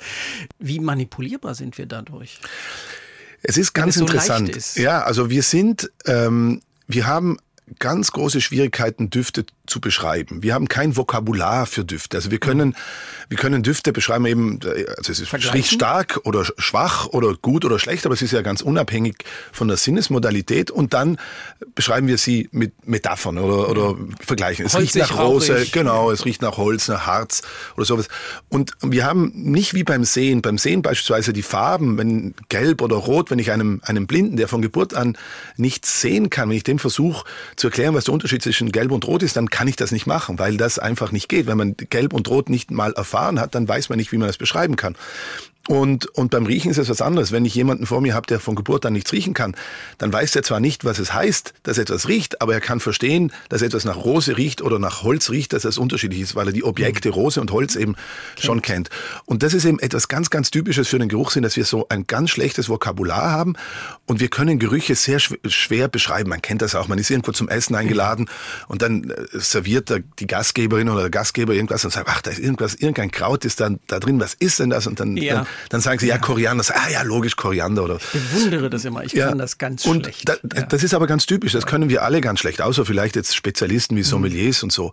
Wie 0.58 0.80
manipulierbar 0.80 1.54
sind 1.54 1.78
wir 1.78 1.86
dadurch? 1.86 2.40
Es 3.42 3.56
ist 3.56 3.72
ganz 3.72 3.96
es 3.96 4.02
interessant. 4.02 4.60
So 4.60 4.80
ja, 4.80 5.02
also 5.02 5.30
wir 5.30 5.42
sind, 5.42 5.90
ähm, 6.06 6.60
wir 6.86 7.06
haben 7.06 7.38
ganz 7.78 8.12
große 8.12 8.40
Schwierigkeiten, 8.40 9.10
Düfte 9.10 9.44
zu 9.66 9.80
beschreiben. 9.80 10.42
Wir 10.42 10.54
haben 10.54 10.68
kein 10.68 10.96
Vokabular 10.96 11.66
für 11.66 11.84
Düfte. 11.84 12.16
Also 12.16 12.30
wir 12.30 12.38
können, 12.38 12.74
wir 13.28 13.38
können 13.38 13.62
Düfte 13.62 13.92
beschreiben 13.92 14.26
eben, 14.26 14.58
also 14.98 15.12
es 15.12 15.20
ist 15.20 15.32
riecht 15.54 15.72
stark 15.72 16.20
oder 16.24 16.44
schwach 16.44 17.06
oder 17.06 17.34
gut 17.34 17.64
oder 17.64 17.78
schlecht, 17.78 18.04
aber 18.04 18.14
es 18.14 18.22
ist 18.22 18.32
ja 18.32 18.42
ganz 18.42 18.60
unabhängig 18.60 19.24
von 19.52 19.68
der 19.68 19.76
Sinnesmodalität 19.76 20.70
und 20.70 20.92
dann 20.92 21.18
beschreiben 21.74 22.08
wir 22.08 22.18
sie 22.18 22.48
mit 22.52 22.86
Metaphern 22.86 23.38
oder, 23.38 23.68
oder 23.70 23.96
vergleichen. 24.20 24.66
Es 24.66 24.74
Holzig, 24.74 24.96
riecht 24.96 25.10
nach 25.10 25.18
Rose, 25.18 25.52
rauchig. 25.54 25.72
genau, 25.72 26.10
es 26.10 26.24
riecht 26.24 26.42
nach 26.42 26.56
Holz, 26.56 26.88
nach 26.88 27.06
Harz 27.06 27.42
oder 27.76 27.86
sowas. 27.86 28.08
Und 28.48 28.72
wir 28.82 29.04
haben 29.04 29.30
nicht 29.34 29.74
wie 29.74 29.84
beim 29.84 30.04
Sehen, 30.04 30.42
beim 30.42 30.58
Sehen 30.58 30.82
beispielsweise 30.82 31.32
die 31.32 31.42
Farben, 31.42 31.96
wenn 31.96 32.34
gelb 32.48 32.82
oder 32.82 32.96
rot, 32.96 33.30
wenn 33.30 33.38
ich 33.38 33.52
einem, 33.52 33.80
einem 33.84 34.06
Blinden, 34.06 34.36
der 34.36 34.48
von 34.48 34.62
Geburt 34.62 34.94
an 34.94 35.16
nichts 35.56 36.00
sehen 36.00 36.30
kann, 36.30 36.48
wenn 36.48 36.56
ich 36.56 36.64
dem 36.64 36.78
versuche 36.78 37.24
zu 37.60 37.68
erklären, 37.68 37.94
was 37.94 38.04
der 38.04 38.14
Unterschied 38.14 38.42
zwischen 38.42 38.72
gelb 38.72 38.90
und 38.90 39.06
rot 39.06 39.22
ist, 39.22 39.36
dann 39.36 39.50
kann 39.50 39.68
ich 39.68 39.76
das 39.76 39.92
nicht 39.92 40.06
machen, 40.06 40.38
weil 40.38 40.56
das 40.56 40.78
einfach 40.78 41.12
nicht 41.12 41.28
geht. 41.28 41.46
Wenn 41.46 41.58
man 41.58 41.76
Gelb 41.76 42.12
und 42.12 42.28
Rot 42.28 42.48
nicht 42.48 42.70
mal 42.70 42.92
erfahren 42.92 43.38
hat, 43.38 43.54
dann 43.54 43.68
weiß 43.68 43.88
man 43.88 43.98
nicht, 43.98 44.10
wie 44.12 44.18
man 44.18 44.26
das 44.26 44.38
beschreiben 44.38 44.76
kann. 44.76 44.96
Und, 45.68 46.06
und 46.16 46.30
beim 46.30 46.46
Riechen 46.46 46.70
ist 46.70 46.78
es 46.78 46.88
was 46.88 47.02
anderes. 47.02 47.32
Wenn 47.32 47.44
ich 47.44 47.54
jemanden 47.54 47.86
vor 47.86 48.00
mir 48.00 48.14
habe, 48.14 48.26
der 48.26 48.40
von 48.40 48.54
Geburt 48.54 48.86
an 48.86 48.94
nichts 48.94 49.12
riechen 49.12 49.34
kann, 49.34 49.54
dann 49.98 50.12
weiß 50.12 50.34
er 50.34 50.42
zwar 50.42 50.58
nicht, 50.58 50.84
was 50.84 50.98
es 50.98 51.12
heißt, 51.12 51.54
dass 51.62 51.78
etwas 51.78 52.08
riecht, 52.08 52.40
aber 52.40 52.54
er 52.54 52.60
kann 52.60 52.80
verstehen, 52.80 53.30
dass 53.50 53.62
etwas 53.62 53.84
nach 53.84 53.96
Rose 53.96 54.36
riecht 54.36 54.62
oder 54.62 54.78
nach 54.78 55.02
Holz 55.02 55.30
riecht, 55.30 55.52
dass 55.52 55.62
das 55.62 55.78
unterschiedlich 55.78 56.22
ist, 56.22 56.34
weil 56.34 56.48
er 56.48 56.52
die 56.52 56.64
Objekte 56.64 57.08
mhm. 57.08 57.14
Rose 57.14 57.40
und 57.40 57.52
Holz 57.52 57.76
eben 57.76 57.94
kennt. 57.94 58.44
schon 58.44 58.62
kennt. 58.62 58.90
Und 59.26 59.42
das 59.42 59.54
ist 59.54 59.64
eben 59.64 59.78
etwas 59.78 60.08
ganz, 60.08 60.30
ganz 60.30 60.50
Typisches 60.50 60.88
für 60.88 60.98
den 60.98 61.08
Geruchssinn, 61.08 61.42
dass 61.42 61.56
wir 61.56 61.64
so 61.64 61.86
ein 61.88 62.06
ganz 62.06 62.30
schlechtes 62.30 62.68
Vokabular 62.68 63.30
haben 63.30 63.54
und 64.06 64.18
wir 64.18 64.28
können 64.28 64.58
Gerüche 64.58 64.94
sehr 64.94 65.20
schwer 65.20 65.88
beschreiben. 65.88 66.30
Man 66.30 66.42
kennt 66.42 66.62
das 66.62 66.74
auch. 66.74 66.88
Man 66.88 66.98
ist 66.98 67.10
irgendwo 67.10 67.32
zum 67.32 67.48
Essen 67.48 67.76
eingeladen 67.76 68.28
und 68.66 68.82
dann 68.82 69.10
äh, 69.10 69.14
serviert 69.34 69.92
die 70.18 70.26
Gastgeberin 70.26 70.88
oder 70.88 71.02
der 71.02 71.10
Gastgeber 71.10 71.52
irgendwas 71.52 71.84
und 71.84 71.92
sagt, 71.92 72.08
ach, 72.10 72.22
da 72.22 72.30
ist 72.30 72.40
irgendwas, 72.40 72.74
irgendein 72.74 73.10
Kraut 73.10 73.44
ist 73.44 73.60
da, 73.60 73.70
da 73.86 74.00
drin, 74.00 74.18
was 74.18 74.34
ist 74.34 74.58
denn 74.58 74.70
das? 74.70 74.86
Und 74.86 74.98
dann, 74.98 75.16
ja. 75.16 75.34
dann 75.34 75.46
dann 75.68 75.80
sagen 75.80 75.98
sie, 75.98 76.08
ja, 76.08 76.18
Koriander. 76.18 76.64
Ah 76.68 76.90
ja, 76.90 77.02
logisch, 77.02 77.36
Koriander. 77.36 77.84
Oder, 77.84 77.96
ich 77.96 78.20
bewundere 78.20 78.70
das 78.70 78.84
immer. 78.84 79.04
Ich 79.04 79.12
ja. 79.12 79.28
kann 79.28 79.38
das 79.38 79.58
ganz 79.58 79.84
und 79.84 80.04
schlecht. 80.04 80.28
Da, 80.28 80.34
ja. 80.54 80.62
Das 80.62 80.82
ist 80.82 80.94
aber 80.94 81.06
ganz 81.06 81.26
typisch. 81.26 81.52
Das 81.52 81.66
können 81.66 81.88
wir 81.88 82.02
alle 82.02 82.20
ganz 82.20 82.40
schlecht. 82.40 82.62
Außer 82.62 82.84
vielleicht 82.84 83.16
jetzt 83.16 83.34
Spezialisten 83.34 83.96
wie 83.96 84.02
Sommeliers 84.02 84.62
mhm. 84.62 84.66
und 84.66 84.72
so. 84.72 84.92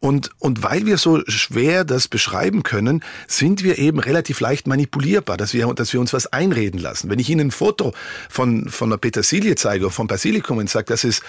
Und, 0.00 0.30
und 0.38 0.62
weil 0.62 0.86
wir 0.86 0.98
so 0.98 1.22
schwer 1.26 1.84
das 1.84 2.08
beschreiben 2.08 2.62
können, 2.62 3.02
sind 3.26 3.62
wir 3.62 3.78
eben 3.78 3.98
relativ 3.98 4.40
leicht 4.40 4.66
manipulierbar, 4.66 5.36
dass 5.36 5.54
wir, 5.54 5.72
dass 5.74 5.92
wir 5.92 6.00
uns 6.00 6.12
was 6.12 6.26
einreden 6.32 6.80
lassen. 6.80 7.10
Wenn 7.10 7.18
ich 7.18 7.30
Ihnen 7.30 7.48
ein 7.48 7.50
Foto 7.50 7.94
von, 8.28 8.68
von 8.68 8.88
einer 8.88 8.98
Petersilie 8.98 9.54
zeige 9.56 9.86
oder 9.86 9.92
von 9.92 10.06
Basilikum 10.06 10.58
und 10.58 10.70
sage, 10.70 10.86
das 10.86 11.04
ist 11.04 11.22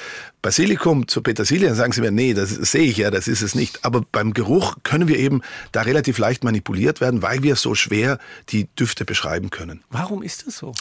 Basilikum 0.46 1.08
zur 1.08 1.24
Petersilie, 1.24 1.66
dann 1.66 1.76
sagen 1.76 1.92
Sie 1.92 2.02
mir, 2.02 2.12
nee, 2.12 2.36
das 2.36 2.52
sehe 2.52 2.84
ich 2.84 2.98
ja, 2.98 3.10
das 3.10 3.28
ist 3.28 3.42
es 3.42 3.56
nicht. 3.56 3.84
Aber 3.84 4.04
beim 4.12 4.36
Geruch 4.36 4.76
können 4.84 5.08
wir 5.08 5.18
eben 5.18 5.42
da 5.72 5.82
relativ 5.82 6.20
leicht 6.20 6.44
manipuliert 6.44 7.02
werden, 7.02 7.24
weil 7.24 7.42
wir 7.42 7.56
so 7.56 7.74
schwer 7.74 8.20
die 8.50 8.68
Düfte 8.76 9.06
beschreiben 9.06 9.50
können. 9.50 9.82
Warum 9.90 10.22
ist 10.22 10.46
das 10.46 10.58
so? 10.58 10.76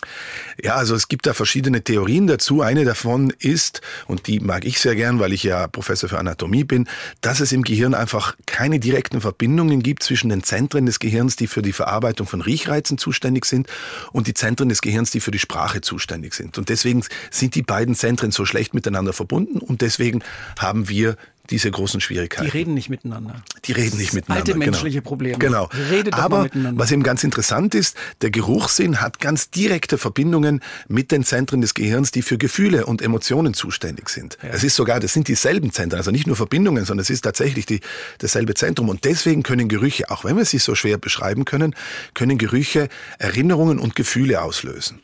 Ja, 0.62 0.74
also 0.74 0.94
es 0.94 1.08
gibt 1.08 1.24
da 1.24 1.32
verschiedene 1.32 1.82
Theorien 1.82 2.26
dazu. 2.26 2.60
Eine 2.60 2.84
davon 2.84 3.32
ist, 3.38 3.80
und 4.06 4.26
die 4.26 4.38
mag 4.38 4.66
ich 4.66 4.80
sehr 4.80 4.96
gern, 4.96 5.18
weil 5.18 5.32
ich 5.32 5.44
ja 5.44 5.66
Professor 5.66 6.10
für 6.10 6.18
Anatomie 6.18 6.64
bin, 6.64 6.86
dass 7.22 7.40
es 7.40 7.50
im 7.50 7.62
Gehirn 7.62 7.94
einfach 7.94 8.36
keine 8.44 8.78
direkten 8.78 9.22
Verbindungen 9.22 9.82
gibt 9.82 10.02
zwischen 10.02 10.28
den 10.28 10.42
Zentren 10.42 10.84
des 10.84 10.98
Gehirns, 10.98 11.36
die 11.36 11.46
für 11.46 11.62
die 11.62 11.72
Verarbeitung 11.72 12.26
von 12.26 12.42
Riechreizen 12.42 12.98
zuständig 12.98 13.46
sind, 13.46 13.66
und 14.12 14.26
die 14.26 14.34
Zentren 14.34 14.68
des 14.68 14.82
Gehirns, 14.82 15.10
die 15.10 15.20
für 15.20 15.30
die 15.30 15.38
Sprache 15.38 15.80
zuständig 15.80 16.34
sind. 16.34 16.58
Und 16.58 16.68
deswegen 16.68 17.02
sind 17.30 17.54
die 17.54 17.62
beiden 17.62 17.94
Zentren 17.94 18.30
so 18.30 18.44
schlecht 18.44 18.74
miteinander 18.74 19.14
verbunden 19.14 19.53
und 19.60 19.80
deswegen 19.80 20.22
haben 20.58 20.88
wir 20.88 21.16
diese 21.50 21.70
großen 21.70 22.00
Schwierigkeiten. 22.00 22.50
Die 22.50 22.56
reden 22.56 22.74
nicht 22.74 22.88
miteinander. 22.88 23.42
Die 23.66 23.72
reden 23.72 23.98
nicht 23.98 24.14
miteinander. 24.14 24.40
Alte 24.40 24.52
genau. 24.52 24.64
menschliche. 24.64 25.02
Probleme. 25.02 25.38
Genau. 25.38 25.68
Redet 25.90 26.14
Aber 26.14 26.48
was 26.54 26.90
eben 26.90 27.02
ganz 27.02 27.22
interessant 27.22 27.74
ist, 27.74 27.96
der 28.22 28.30
Geruchssinn 28.30 29.00
hat 29.00 29.20
ganz 29.20 29.50
direkte 29.50 29.98
Verbindungen 29.98 30.62
mit 30.88 31.12
den 31.12 31.24
Zentren 31.24 31.60
des 31.60 31.74
Gehirns, 31.74 32.10
die 32.12 32.22
für 32.22 32.38
Gefühle 32.38 32.86
und 32.86 33.02
Emotionen 33.02 33.52
zuständig 33.52 34.08
sind. 34.08 34.38
Ja. 34.42 34.50
Es 34.50 34.64
ist 34.64 34.74
sogar, 34.74 35.00
das 35.00 35.12
sind 35.12 35.28
dieselben 35.28 35.72
Zentren, 35.72 35.98
also 35.98 36.10
nicht 36.10 36.26
nur 36.26 36.36
Verbindungen, 36.36 36.86
sondern 36.86 37.02
es 37.02 37.10
ist 37.10 37.22
tatsächlich 37.22 37.66
die, 37.66 37.80
dasselbe 38.18 38.54
Zentrum. 38.54 38.88
Und 38.88 39.04
deswegen 39.04 39.42
können 39.42 39.68
Gerüche, 39.68 40.10
auch 40.10 40.24
wenn 40.24 40.36
wir 40.36 40.44
sie 40.46 40.58
so 40.58 40.74
schwer 40.74 40.96
beschreiben 40.96 41.44
können, 41.44 41.74
können 42.14 42.38
Gerüche 42.38 42.88
Erinnerungen 43.18 43.78
und 43.78 43.96
Gefühle 43.96 44.40
auslösen. 44.40 45.00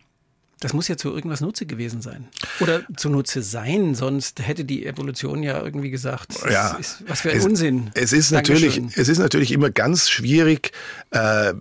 Das 0.60 0.74
muss 0.74 0.88
ja 0.88 0.96
zu 0.98 1.10
irgendwas 1.10 1.40
Nutze 1.40 1.64
gewesen 1.64 2.02
sein. 2.02 2.28
Oder 2.60 2.82
zu 2.96 3.08
Nutze 3.08 3.42
sein, 3.42 3.94
sonst 3.94 4.46
hätte 4.46 4.66
die 4.66 4.84
Evolution 4.84 5.42
ja 5.42 5.62
irgendwie 5.62 5.90
gesagt, 5.90 6.34
ja, 6.50 6.76
ist, 6.76 7.02
was 7.08 7.22
für 7.22 7.30
ein 7.30 7.38
es, 7.38 7.44
Unsinn. 7.46 7.90
Es 7.94 8.12
ist, 8.12 8.30
natürlich, 8.30 8.80
es 8.94 9.08
ist 9.08 9.18
natürlich 9.18 9.52
immer 9.52 9.70
ganz 9.70 10.10
schwierig, 10.10 10.72
äh, 11.12 11.54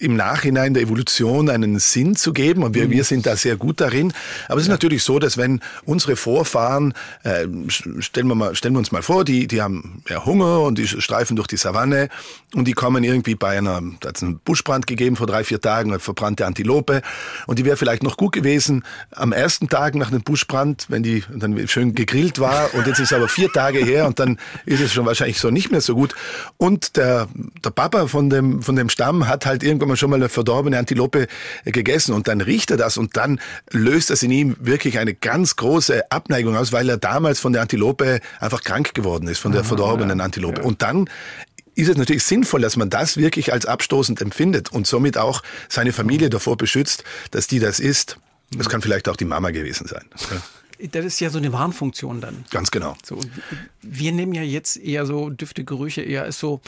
im 0.00 0.16
Nachhinein 0.16 0.74
der 0.74 0.82
Evolution 0.82 1.48
einen 1.48 1.78
Sinn 1.78 2.16
zu 2.16 2.32
geben. 2.32 2.64
Und 2.64 2.74
wir, 2.74 2.86
mhm. 2.86 2.90
wir 2.90 3.04
sind 3.04 3.24
da 3.24 3.36
sehr 3.36 3.56
gut 3.56 3.80
darin. 3.80 4.12
Aber 4.48 4.56
es 4.56 4.62
ist 4.62 4.68
ja. 4.68 4.74
natürlich 4.74 5.04
so, 5.04 5.20
dass 5.20 5.36
wenn 5.36 5.60
unsere 5.84 6.16
Vorfahren, 6.16 6.92
äh, 7.22 7.46
stellen, 7.68 8.26
wir 8.26 8.34
mal, 8.34 8.56
stellen 8.56 8.74
wir 8.74 8.80
uns 8.80 8.90
mal 8.90 9.02
vor, 9.02 9.24
die, 9.24 9.46
die 9.46 9.62
haben 9.62 10.02
ja 10.08 10.24
Hunger 10.24 10.62
und 10.62 10.78
die 10.78 10.88
streifen 10.88 11.36
durch 11.36 11.46
die 11.46 11.56
Savanne 11.56 12.08
und 12.54 12.66
die 12.66 12.72
kommen 12.72 13.04
irgendwie 13.04 13.36
bei 13.36 13.58
einer, 13.58 13.80
da 14.00 14.08
hat 14.08 14.16
es 14.16 14.22
einen 14.22 14.38
Buschbrand 14.40 14.86
gegeben 14.86 15.14
vor 15.14 15.26
drei, 15.26 15.44
vier 15.44 15.60
Tagen, 15.60 15.90
eine 15.90 16.00
verbrannte 16.00 16.46
Antilope 16.46 17.02
und 17.46 17.58
die 17.58 17.64
wäre 17.76 17.90
vielleicht 17.90 18.02
noch 18.02 18.16
gut 18.16 18.32
gewesen 18.32 18.84
am 19.12 19.32
ersten 19.32 19.68
Tag 19.68 19.94
nach 19.94 20.10
dem 20.10 20.22
Buschbrand, 20.22 20.86
wenn 20.88 21.02
die 21.02 21.24
dann 21.34 21.68
schön 21.68 21.94
gegrillt 21.94 22.38
war 22.38 22.72
und 22.74 22.86
jetzt 22.86 22.98
ist 22.98 23.12
aber 23.12 23.28
vier 23.28 23.52
Tage 23.52 23.78
her 23.78 24.06
und 24.06 24.18
dann 24.18 24.38
ist 24.64 24.80
es 24.80 24.92
schon 24.92 25.06
wahrscheinlich 25.06 25.38
so 25.38 25.50
nicht 25.50 25.70
mehr 25.70 25.80
so 25.80 25.94
gut. 25.94 26.14
Und 26.56 26.96
der, 26.96 27.28
der 27.64 27.70
Papa 27.70 28.06
von 28.06 28.30
dem, 28.30 28.62
von 28.62 28.76
dem 28.76 28.88
Stamm 28.88 29.28
hat 29.28 29.46
halt 29.46 29.62
irgendwann 29.62 29.88
mal 29.88 29.96
schon 29.96 30.10
mal 30.10 30.16
eine 30.16 30.28
verdorbene 30.28 30.78
Antilope 30.78 31.26
gegessen 31.64 32.14
und 32.14 32.28
dann 32.28 32.40
riecht 32.40 32.70
er 32.70 32.76
das 32.76 32.96
und 32.96 33.16
dann 33.16 33.40
löst 33.70 34.10
das 34.10 34.22
in 34.22 34.30
ihm 34.30 34.56
wirklich 34.58 34.98
eine 34.98 35.14
ganz 35.14 35.56
große 35.56 36.10
Abneigung 36.10 36.56
aus, 36.56 36.72
weil 36.72 36.88
er 36.88 36.96
damals 36.96 37.40
von 37.40 37.52
der 37.52 37.62
Antilope 37.62 38.20
einfach 38.40 38.62
krank 38.62 38.94
geworden 38.94 39.28
ist, 39.28 39.38
von 39.38 39.52
der 39.52 39.64
verdorbenen 39.64 40.20
Antilope. 40.20 40.62
Und 40.62 40.82
dann 40.82 41.08
ist 41.76 41.88
es 41.88 41.96
natürlich 41.96 42.24
sinnvoll, 42.24 42.62
dass 42.62 42.76
man 42.76 42.90
das 42.90 43.16
wirklich 43.16 43.52
als 43.52 43.66
abstoßend 43.66 44.20
empfindet 44.20 44.72
und 44.72 44.86
somit 44.86 45.18
auch 45.18 45.42
seine 45.68 45.92
Familie 45.92 46.30
davor 46.30 46.56
beschützt, 46.56 47.04
dass 47.30 47.46
die 47.46 47.60
das 47.60 47.78
ist. 47.78 48.18
Das 48.50 48.68
kann 48.68 48.80
vielleicht 48.80 49.08
auch 49.08 49.16
die 49.16 49.24
Mama 49.24 49.50
gewesen 49.50 49.86
sein. 49.86 50.04
Das 50.90 51.04
ist 51.04 51.20
ja 51.20 51.30
so 51.30 51.38
eine 51.38 51.52
Warnfunktion 51.52 52.20
dann. 52.20 52.44
Ganz 52.50 52.70
genau. 52.70 52.96
So, 53.04 53.18
wir 53.82 54.12
nehmen 54.12 54.34
ja 54.34 54.42
jetzt 54.42 54.76
eher 54.76 55.06
so 55.06 55.30
Düfte, 55.30 55.64
Gerüche 55.64 56.02
eher 56.02 56.24
als 56.24 56.38
so 56.38 56.60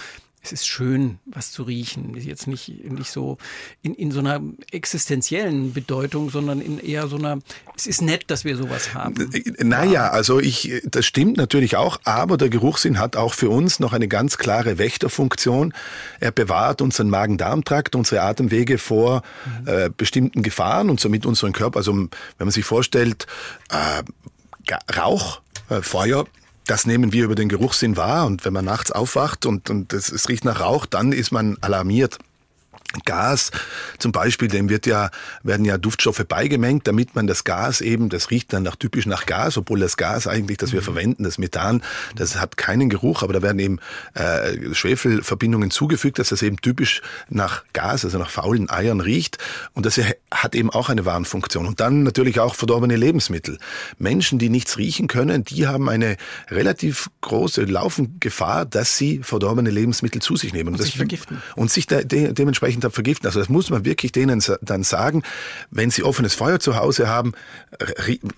es 0.49 0.61
ist 0.61 0.67
schön, 0.67 1.19
was 1.26 1.52
zu 1.52 1.62
riechen. 1.62 2.14
Jetzt 2.17 2.47
nicht, 2.47 2.69
nicht 2.90 3.11
so 3.11 3.37
in, 3.83 3.95
in 3.95 4.11
so 4.11 4.21
einer 4.21 4.40
existenziellen 4.73 5.75
Bedeutung, 5.75 6.31
sondern 6.31 6.62
in 6.62 6.78
eher 6.78 7.07
so 7.07 7.17
einer, 7.17 7.38
es 7.76 7.87
ist 7.87 8.00
nett, 8.00 8.25
dass 8.28 8.45
wir 8.45 8.57
sowas 8.57 8.95
haben. 8.95 9.14
Naja, 9.59 10.09
also 10.09 10.40
ich, 10.40 10.73
das 10.85 11.05
stimmt 11.05 11.37
natürlich 11.37 11.76
auch, 11.76 12.00
aber 12.05 12.38
der 12.38 12.49
Geruchssinn 12.49 12.99
hat 12.99 13.17
auch 13.17 13.35
für 13.35 13.50
uns 13.50 13.78
noch 13.78 13.93
eine 13.93 14.09
ganz 14.09 14.38
klare 14.38 14.78
Wächterfunktion. 14.78 15.75
Er 16.19 16.33
bewahrt 16.33 16.81
unseren 16.81 17.11
Magen-Darm-Trakt, 17.11 17.95
unsere 17.95 18.23
Atemwege 18.23 18.78
vor 18.78 19.23
mhm. 19.61 19.69
äh, 19.69 19.90
bestimmten 19.95 20.43
Gefahren 20.43 20.88
und 20.88 20.99
somit 20.99 21.26
unseren 21.26 21.52
Körper. 21.52 21.78
Also 21.78 21.93
wenn 21.93 22.09
man 22.38 22.50
sich 22.50 22.64
vorstellt, 22.64 23.26
äh, 23.71 24.02
Rauch, 24.97 25.40
äh, 25.69 25.83
Feuer, 25.83 26.26
das 26.69 26.87
nehmen 26.87 27.13
wir 27.13 27.25
über 27.25 27.35
den 27.35 27.49
Geruchssinn 27.49 27.97
wahr. 27.97 28.27
Und 28.27 28.45
wenn 28.45 28.53
man 28.53 28.65
nachts 28.65 28.93
aufwacht 28.93 29.47
und, 29.47 29.71
und 29.71 29.93
es, 29.93 30.13
es 30.13 30.29
riecht 30.29 30.45
nach 30.45 30.61
Rauch, 30.61 30.87
dann 30.87 31.13
ist 31.13 31.33
man 31.33 31.57
alarmiert. 31.61 32.19
Gas 33.04 33.50
zum 33.99 34.12
Beispiel, 34.12 34.49
dem 34.49 34.71
wird 34.71 34.87
ja, 34.87 35.11
werden 35.42 35.66
ja 35.66 35.76
Duftstoffe 35.76 36.25
beigemengt, 36.26 36.87
damit 36.87 37.14
man 37.14 37.26
das 37.26 37.45
Gas 37.45 37.83
eben, 37.83 38.09
das 38.09 38.30
riecht 38.30 38.52
dann 38.52 38.62
nach, 38.62 38.76
typisch 38.76 39.04
nach 39.04 39.26
Gas, 39.26 39.59
obwohl 39.59 39.80
das 39.80 39.99
Gas 39.99 40.26
eigentlich, 40.26 40.57
das 40.57 40.73
wir 40.73 40.80
mhm. 40.80 40.85
verwenden, 40.85 41.25
das 41.25 41.37
Methan, 41.37 41.83
das 42.16 42.40
hat 42.40 42.57
keinen 42.57 42.88
Geruch, 42.88 43.23
aber 43.23 43.35
da 43.35 43.42
werden 43.42 43.59
eben 43.59 43.78
äh, 44.14 44.75
Schwefelverbindungen 44.75 45.71
zugefügt, 45.71 46.18
dass 46.18 46.30
das 46.30 46.40
eben 46.42 46.57
typisch 46.59 47.02
nach 47.28 47.64
Gas, 47.75 48.04
also 48.04 48.18
nach 48.18 48.30
faulen 48.30 48.71
Eiern 48.71 49.00
riecht. 49.00 49.38
Und 49.75 49.85
das 49.85 50.00
hat 50.30 50.54
eben 50.54 50.71
auch 50.71 50.88
eine 50.88 51.04
Warnfunktion. 51.04 51.66
Und 51.66 51.80
dann 51.80 52.02
natürlich 52.02 52.40
auch 52.40 52.54
verdorbene 52.54 52.97
Lebensmittel. 52.97 53.59
Menschen, 53.99 54.38
die 54.38 54.49
nichts 54.49 54.78
riechen 54.78 55.09
können, 55.09 55.45
die 55.45 55.66
haben 55.66 55.88
eine 55.88 56.16
relativ 56.50 57.11
große 57.21 57.64
Laufengefahr, 57.64 58.64
dass 58.64 58.97
sie 58.97 59.21
verdorbene 59.23 59.71
Lebensmittel 59.71 60.23
zu 60.23 60.37
sich 60.37 60.52
nehmen. 60.52 60.68
Und, 60.68 60.80
und 60.80 60.87
sich 60.87 60.97
vergiften. 60.97 61.42
Und 61.54 61.71
sich 61.71 61.87
de 61.87 62.04
de 62.04 62.33
dementsprechend 62.33 62.77
entsprechend 62.78 62.94
vergiften. 62.94 63.26
Also 63.26 63.38
das 63.40 63.49
muss 63.49 63.70
man 63.70 63.85
wirklich 63.85 64.12
denen 64.12 64.42
dann 64.62 64.82
sagen. 64.82 65.23
Wenn 65.70 65.90
Sie 65.90 66.02
offenes 66.02 66.35
Feuer 66.35 66.61
zu 66.61 66.76
Hause 66.76 67.08
haben, 67.08 67.32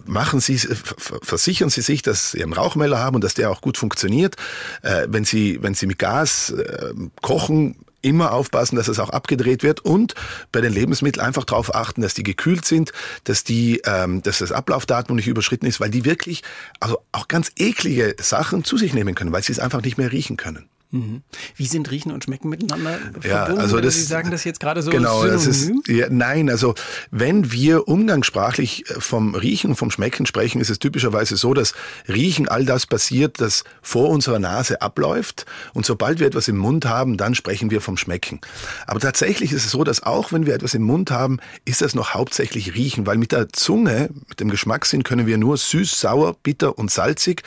machen 0.05 0.41
Sie, 0.41 0.59
versichern 0.59 1.71
Sie 1.71 1.83
sich, 1.83 2.03
dass 2.03 2.33
Sie 2.33 2.43
einen 2.43 2.53
Rauchmelder 2.53 2.99
haben 2.99 3.17
und 3.17 3.25
dass 3.25 3.35
der 3.35 3.51
auch 3.51 3.61
gut 3.61 3.79
funktioniert. 3.79 4.37
Äh, 4.83 5.07
wenn 5.09 5.25
Sie, 5.25 5.63
wenn 5.63 5.75
Sie 5.75 5.87
mit 5.87 5.99
Gas 5.99 6.51
äh, 6.51 6.93
kochen, 7.23 7.77
immer 8.03 8.33
aufpassen, 8.33 8.77
dass 8.77 8.89
es 8.89 8.99
auch 8.99 9.11
abgedreht 9.11 9.63
wird 9.63 9.81
und 9.81 10.15
bei 10.53 10.63
den 10.63 10.73
Lebensmitteln 10.73 11.25
einfach 11.25 11.45
darauf 11.45 11.75
achten, 11.75 12.01
dass 12.01 12.15
die 12.15 12.23
gekühlt 12.23 12.65
sind, 12.65 12.93
dass 13.25 13.45
die, 13.45 13.83
ähm, 13.85 14.23
dass 14.23 14.39
das 14.39 14.53
Ablaufdatum 14.53 15.17
nicht 15.17 15.29
überschritten 15.29 15.67
ist, 15.67 15.81
weil 15.81 15.91
die 15.91 16.07
wirklich 16.07 16.43
also 16.81 17.01
auch 17.13 17.29
ganz 17.29 17.53
eklige 17.59 18.17
Sachen 18.19 18.65
zu 18.65 18.79
sich 18.79 18.95
nehmen 18.95 19.15
können, 19.15 19.33
weil 19.33 19.43
sie 19.43 19.53
es 19.53 19.59
einfach 19.59 19.83
nicht 19.83 19.99
mehr 19.99 20.13
riechen 20.13 20.39
können. 20.39 20.70
Mhm. 20.93 21.23
Wie 21.55 21.67
sind 21.67 21.89
Riechen 21.93 22.11
und 22.11 22.25
Schmecken 22.25 22.49
miteinander 22.49 22.99
ja, 23.23 23.45
verbunden? 23.45 23.61
Also 23.61 23.81
das, 23.81 23.95
Sie 23.95 24.03
sagen 24.03 24.33
das 24.33 24.43
jetzt 24.43 24.59
gerade 24.59 24.83
so 24.83 24.91
Genau, 24.91 25.25
das 25.25 25.47
ist, 25.47 25.71
ja, 25.87 26.09
nein, 26.11 26.51
also 26.51 26.75
wenn 27.13 27.53
wir 27.53 27.87
umgangssprachlich 27.87 28.91
äh, 28.91 29.01
vom 29.01 29.37
Riechen 29.37 29.71
und 29.71 29.77
vom 29.77 29.93
Schmecken 29.93 30.27
sprechen, 30.27 30.61
ist 30.61 30.69
es 30.69 30.81
typischerweise 30.81 31.37
so, 31.37 31.55
dass 31.55 31.75
Riechen 32.09 32.49
all 32.49 32.65
das 32.65 32.87
passiert, 32.87 33.41
das 33.41 33.63
vor 33.83 34.09
unserer 34.09 34.41
Nase 34.41 34.83
abläuft 34.83 35.47
und 35.75 35.87
sobald 35.87 36.19
wir 36.19 36.27
etwas 36.27 36.49
im 36.49 36.57
Mund 36.57 36.87
haben, 36.87 37.17
dann 37.17 37.37
sprechen 37.37 37.71
wir 37.71 37.81
vom 37.81 37.97
Schmecken. 37.97 38.41
Aber 38.89 38.99
tatsächlich 38.99 39.53
ist 39.53 39.65
es 39.65 39.71
so, 39.71 39.85
dass 39.85 40.03
auch 40.03 40.33
wenn 40.33 40.45
wir 40.45 40.55
etwas 40.55 40.75
im 40.75 40.83
Mund 40.83 41.13
haben, 41.13 41.39
ist 41.65 41.83
das 41.83 41.95
noch 41.95 42.15
hauptsächlich 42.15 42.75
Riechen, 42.75 43.07
weil 43.07 43.17
mit 43.17 43.31
der 43.31 43.49
Zunge, 43.51 44.11
mit 44.29 44.41
dem 44.41 44.51
Geschmackssinn 44.51 45.05
können 45.05 45.29
wir 45.29 45.39
nur 45.39 45.57
süß, 45.57 46.01
sauer, 46.01 46.35
bitter 46.43 46.79
und 46.79 46.91
salzig 46.91 47.45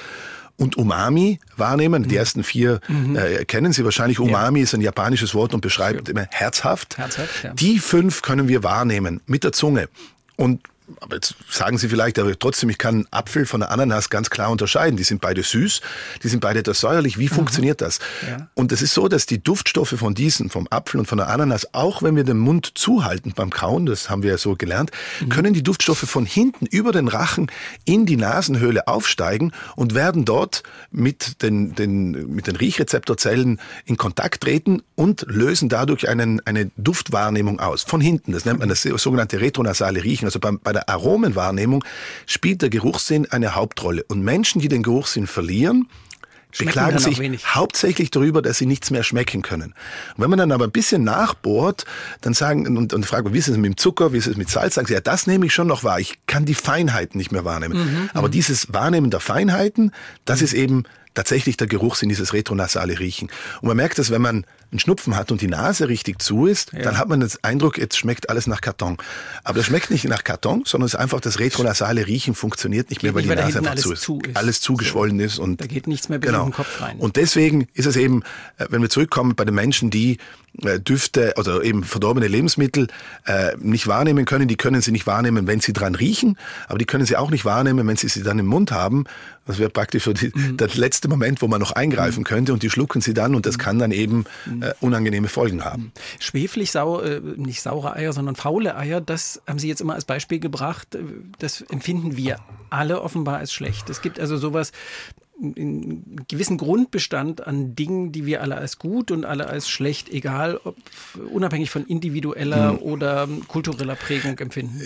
und 0.63 0.77
Umami 0.77 1.39
wahrnehmen. 1.57 2.03
Mhm. 2.03 2.07
Die 2.07 2.15
ersten 2.15 2.43
vier 2.43 2.79
mhm. 2.87 3.15
äh, 3.15 3.45
kennen 3.45 3.73
Sie 3.73 3.83
wahrscheinlich. 3.83 4.19
Umami 4.19 4.59
ja. 4.59 4.63
ist 4.63 4.73
ein 4.73 4.81
japanisches 4.81 5.35
Wort 5.35 5.53
und 5.53 5.61
beschreibt 5.61 6.09
immer 6.09 6.27
herzhaft. 6.31 6.97
herzhaft 6.97 7.43
ja. 7.43 7.53
Die 7.53 7.79
fünf 7.79 8.21
können 8.21 8.47
wir 8.47 8.63
wahrnehmen 8.63 9.21
mit 9.27 9.43
der 9.43 9.51
Zunge. 9.51 9.89
Und 10.35 10.61
aber 11.01 11.15
jetzt 11.15 11.35
sagen 11.49 11.77
Sie 11.77 11.89
vielleicht, 11.89 12.19
aber 12.19 12.37
trotzdem, 12.37 12.69
ich 12.69 12.77
kann 12.77 13.07
Apfel 13.11 13.45
von 13.45 13.59
der 13.61 13.71
Ananas 13.71 14.09
ganz 14.09 14.29
klar 14.29 14.49
unterscheiden. 14.49 14.97
Die 14.97 15.03
sind 15.03 15.21
beide 15.21 15.43
süß, 15.43 15.81
die 16.23 16.27
sind 16.27 16.39
beide 16.39 16.59
etwas 16.59 16.79
säuerlich. 16.79 17.17
Wie 17.17 17.29
mhm. 17.29 17.35
funktioniert 17.35 17.81
das? 17.81 17.99
Ja. 18.27 18.47
Und 18.53 18.71
es 18.71 18.81
ist 18.81 18.93
so, 18.93 19.07
dass 19.07 19.25
die 19.25 19.43
Duftstoffe 19.43 19.95
von 19.97 20.13
diesen, 20.13 20.49
vom 20.49 20.67
Apfel 20.69 20.99
und 20.99 21.05
von 21.05 21.17
der 21.17 21.29
Ananas, 21.29 21.73
auch 21.73 22.03
wenn 22.03 22.15
wir 22.15 22.23
den 22.23 22.37
Mund 22.37 22.71
zuhalten 22.75 23.33
beim 23.35 23.49
Kauen, 23.49 23.85
das 23.85 24.09
haben 24.09 24.23
wir 24.23 24.31
ja 24.31 24.37
so 24.37 24.55
gelernt, 24.55 24.91
mhm. 25.21 25.29
können 25.29 25.53
die 25.53 25.63
Duftstoffe 25.63 25.99
von 26.09 26.25
hinten 26.25 26.65
über 26.65 26.91
den 26.91 27.07
Rachen 27.07 27.51
in 27.85 28.05
die 28.05 28.17
Nasenhöhle 28.17 28.87
aufsteigen 28.87 29.51
und 29.75 29.93
werden 29.93 30.25
dort 30.25 30.63
mit 30.91 31.41
den, 31.41 31.75
den, 31.75 32.33
mit 32.33 32.47
den 32.47 32.55
Riechrezeptorzellen 32.55 33.59
in 33.85 33.97
Kontakt 33.97 34.43
treten 34.43 34.81
und 34.95 35.25
lösen 35.27 35.69
dadurch 35.69 36.09
einen, 36.09 36.39
eine 36.45 36.71
Duftwahrnehmung 36.77 37.59
aus. 37.59 37.83
Von 37.83 38.01
hinten. 38.01 38.31
Das 38.31 38.45
nennt 38.45 38.59
man 38.59 38.69
das 38.69 38.81
sogenannte 38.81 39.41
retronasale 39.41 40.03
Riechen. 40.03 40.25
Also 40.25 40.39
beim, 40.39 40.59
bei 40.59 40.73
der 40.73 40.82
Aromenwahrnehmung 40.87 41.83
spielt 42.25 42.61
der 42.61 42.69
Geruchssinn 42.69 43.27
eine 43.31 43.55
Hauptrolle. 43.55 44.03
Und 44.07 44.21
Menschen, 44.23 44.61
die 44.61 44.67
den 44.67 44.83
Geruchssinn 44.83 45.27
verlieren, 45.27 45.87
beklagen 46.57 46.99
sich 46.99 47.19
hauptsächlich 47.47 48.11
darüber, 48.11 48.41
dass 48.41 48.57
sie 48.57 48.65
nichts 48.65 48.91
mehr 48.91 49.03
schmecken 49.03 49.41
können. 49.41 49.73
Und 50.15 50.23
wenn 50.23 50.29
man 50.29 50.39
dann 50.39 50.51
aber 50.51 50.65
ein 50.65 50.71
bisschen 50.71 51.03
nachbohrt, 51.03 51.85
dann 52.21 52.33
sagen 52.33 52.77
und, 52.77 52.93
und 52.93 53.05
fragt, 53.05 53.33
wie 53.33 53.37
ist 53.37 53.47
es 53.47 53.57
mit 53.57 53.65
dem 53.65 53.77
Zucker, 53.77 54.13
wie 54.13 54.17
ist 54.17 54.27
es 54.27 54.37
mit 54.37 54.49
Salz, 54.49 54.75
sagen 54.75 54.87
sie, 54.87 54.93
ja, 54.93 55.01
das 55.01 55.27
nehme 55.27 55.45
ich 55.45 55.53
schon 55.53 55.67
noch 55.67 55.83
wahr. 55.83 55.99
Ich 55.99 56.19
kann 56.27 56.45
die 56.45 56.53
Feinheiten 56.53 57.17
nicht 57.17 57.31
mehr 57.31 57.45
wahrnehmen. 57.45 57.77
Mhm, 57.77 58.09
aber 58.13 58.27
mhm. 58.27 58.31
dieses 58.31 58.73
Wahrnehmen 58.73 59.09
der 59.09 59.19
Feinheiten, 59.19 59.91
das 60.25 60.39
mhm. 60.39 60.45
ist 60.45 60.53
eben 60.53 60.83
tatsächlich 61.13 61.57
der 61.57 61.67
Geruchssinn, 61.67 62.09
dieses 62.09 62.33
retronasale 62.33 62.99
Riechen. 62.99 63.29
Und 63.61 63.67
man 63.67 63.77
merkt 63.77 63.99
das, 63.99 64.09
wenn 64.09 64.21
man 64.21 64.45
einen 64.71 64.79
Schnupfen 64.79 65.15
hat 65.15 65.31
und 65.31 65.41
die 65.41 65.47
Nase 65.47 65.87
richtig 65.87 66.21
zu 66.21 66.47
ist, 66.47 66.73
ja. 66.73 66.81
dann 66.81 66.97
hat 66.97 67.07
man 67.07 67.19
den 67.19 67.29
Eindruck, 67.43 67.77
jetzt 67.77 67.97
schmeckt 67.97 68.29
alles 68.29 68.47
nach 68.47 68.61
Karton. 68.61 68.97
Aber 69.43 69.59
das 69.59 69.67
schmeckt 69.67 69.91
nicht 69.91 70.05
nach 70.05 70.23
Karton, 70.23 70.63
sondern 70.65 70.87
es 70.87 70.95
ist 70.95 70.99
einfach 70.99 71.21
das 71.21 71.39
retronasale 71.39 72.07
Riechen 72.07 72.33
funktioniert 72.33 72.89
nicht 72.89 73.03
mehr, 73.03 73.13
weil 73.13 73.23
nicht, 73.23 73.31
die 73.31 73.35
Nase 73.35 73.59
einfach 73.59 73.75
zu 73.75 73.93
ist. 73.93 74.01
zu 74.01 74.19
ist. 74.19 74.35
Alles 74.35 74.61
zugeschwollen 74.61 75.19
so. 75.19 75.25
ist. 75.25 75.39
Und 75.39 75.61
da 75.61 75.67
geht 75.67 75.87
nichts 75.87 76.09
mehr 76.09 76.19
bis 76.19 76.29
genau. 76.29 76.45
in 76.45 76.49
den 76.49 76.55
Kopf 76.55 76.81
rein. 76.81 76.97
Und 76.97 77.15
deswegen 77.15 77.67
ist 77.73 77.85
es 77.85 77.95
eben, 77.95 78.23
äh, 78.57 78.65
wenn 78.69 78.81
wir 78.81 78.89
zurückkommen 78.89 79.35
bei 79.35 79.45
den 79.45 79.55
Menschen, 79.55 79.91
die 79.91 80.17
äh, 80.61 80.79
Düfte 80.79 81.33
oder 81.37 81.63
eben 81.63 81.83
verdorbene 81.83 82.27
Lebensmittel 82.27 82.87
äh, 83.25 83.55
nicht 83.57 83.87
wahrnehmen 83.87 84.25
können, 84.25 84.47
die 84.47 84.55
können 84.55 84.81
sie 84.81 84.91
nicht 84.91 85.07
wahrnehmen, 85.07 85.47
wenn 85.47 85.59
sie 85.59 85.73
dran 85.73 85.95
riechen, 85.95 86.37
aber 86.67 86.77
die 86.77 86.85
können 86.85 87.05
sie 87.05 87.17
auch 87.17 87.31
nicht 87.31 87.43
wahrnehmen, 87.45 87.87
wenn 87.87 87.97
sie 87.97 88.07
sie 88.07 88.23
dann 88.23 88.37
im 88.39 88.45
Mund 88.45 88.71
haben. 88.71 89.05
Das 89.45 89.57
wäre 89.57 89.69
praktisch 89.69 90.03
so 90.03 90.13
die, 90.13 90.31
mhm. 90.33 90.57
der 90.57 90.69
letzte 90.69 91.02
Moment, 91.11 91.41
wo 91.41 91.47
man 91.47 91.59
noch 91.59 91.71
eingreifen 91.71 92.21
mhm. 92.21 92.25
könnte 92.25 92.53
und 92.53 92.63
die 92.63 92.69
schlucken 92.69 93.01
sie 93.01 93.13
dann 93.13 93.35
und 93.35 93.45
das 93.45 93.57
mhm. 93.57 93.61
kann 93.61 93.79
dann 93.79 93.91
eben 93.91 94.25
mhm 94.45 94.63
äh, 94.63 94.73
unangenehme 94.79 95.27
Folgen 95.27 95.63
haben. 95.63 95.91
Schwefelig 96.19 96.71
sau, 96.71 97.01
äh, 97.01 97.19
nicht 97.19 97.61
saure 97.61 97.95
Eier, 97.95 98.13
sondern 98.13 98.35
faule 98.35 98.75
Eier, 98.75 99.01
das 99.01 99.41
haben 99.47 99.59
Sie 99.59 99.67
jetzt 99.67 99.81
immer 99.81 99.95
als 99.95 100.05
Beispiel 100.05 100.39
gebracht. 100.39 100.97
Das 101.39 101.61
empfinden 101.61 102.17
wir 102.17 102.37
alle 102.69 103.01
offenbar 103.01 103.37
als 103.37 103.53
schlecht. 103.53 103.89
Es 103.89 104.01
gibt 104.01 104.19
also 104.19 104.37
sowas, 104.37 104.71
einen 105.41 106.25
gewissen 106.27 106.57
Grundbestand 106.57 107.45
an 107.45 107.75
Dingen, 107.75 108.11
die 108.11 108.25
wir 108.25 108.41
alle 108.41 108.55
als 108.55 108.77
gut 108.77 109.11
und 109.11 109.25
alle 109.25 109.47
als 109.47 109.67
schlecht, 109.67 110.09
egal 110.09 110.59
ob 110.63 110.75
unabhängig 111.31 111.69
von 111.69 111.85
individueller 111.85 112.71
hm. 112.71 112.79
oder 112.79 113.27
kultureller 113.47 113.95
Prägung 113.95 114.37
empfinden? 114.37 114.79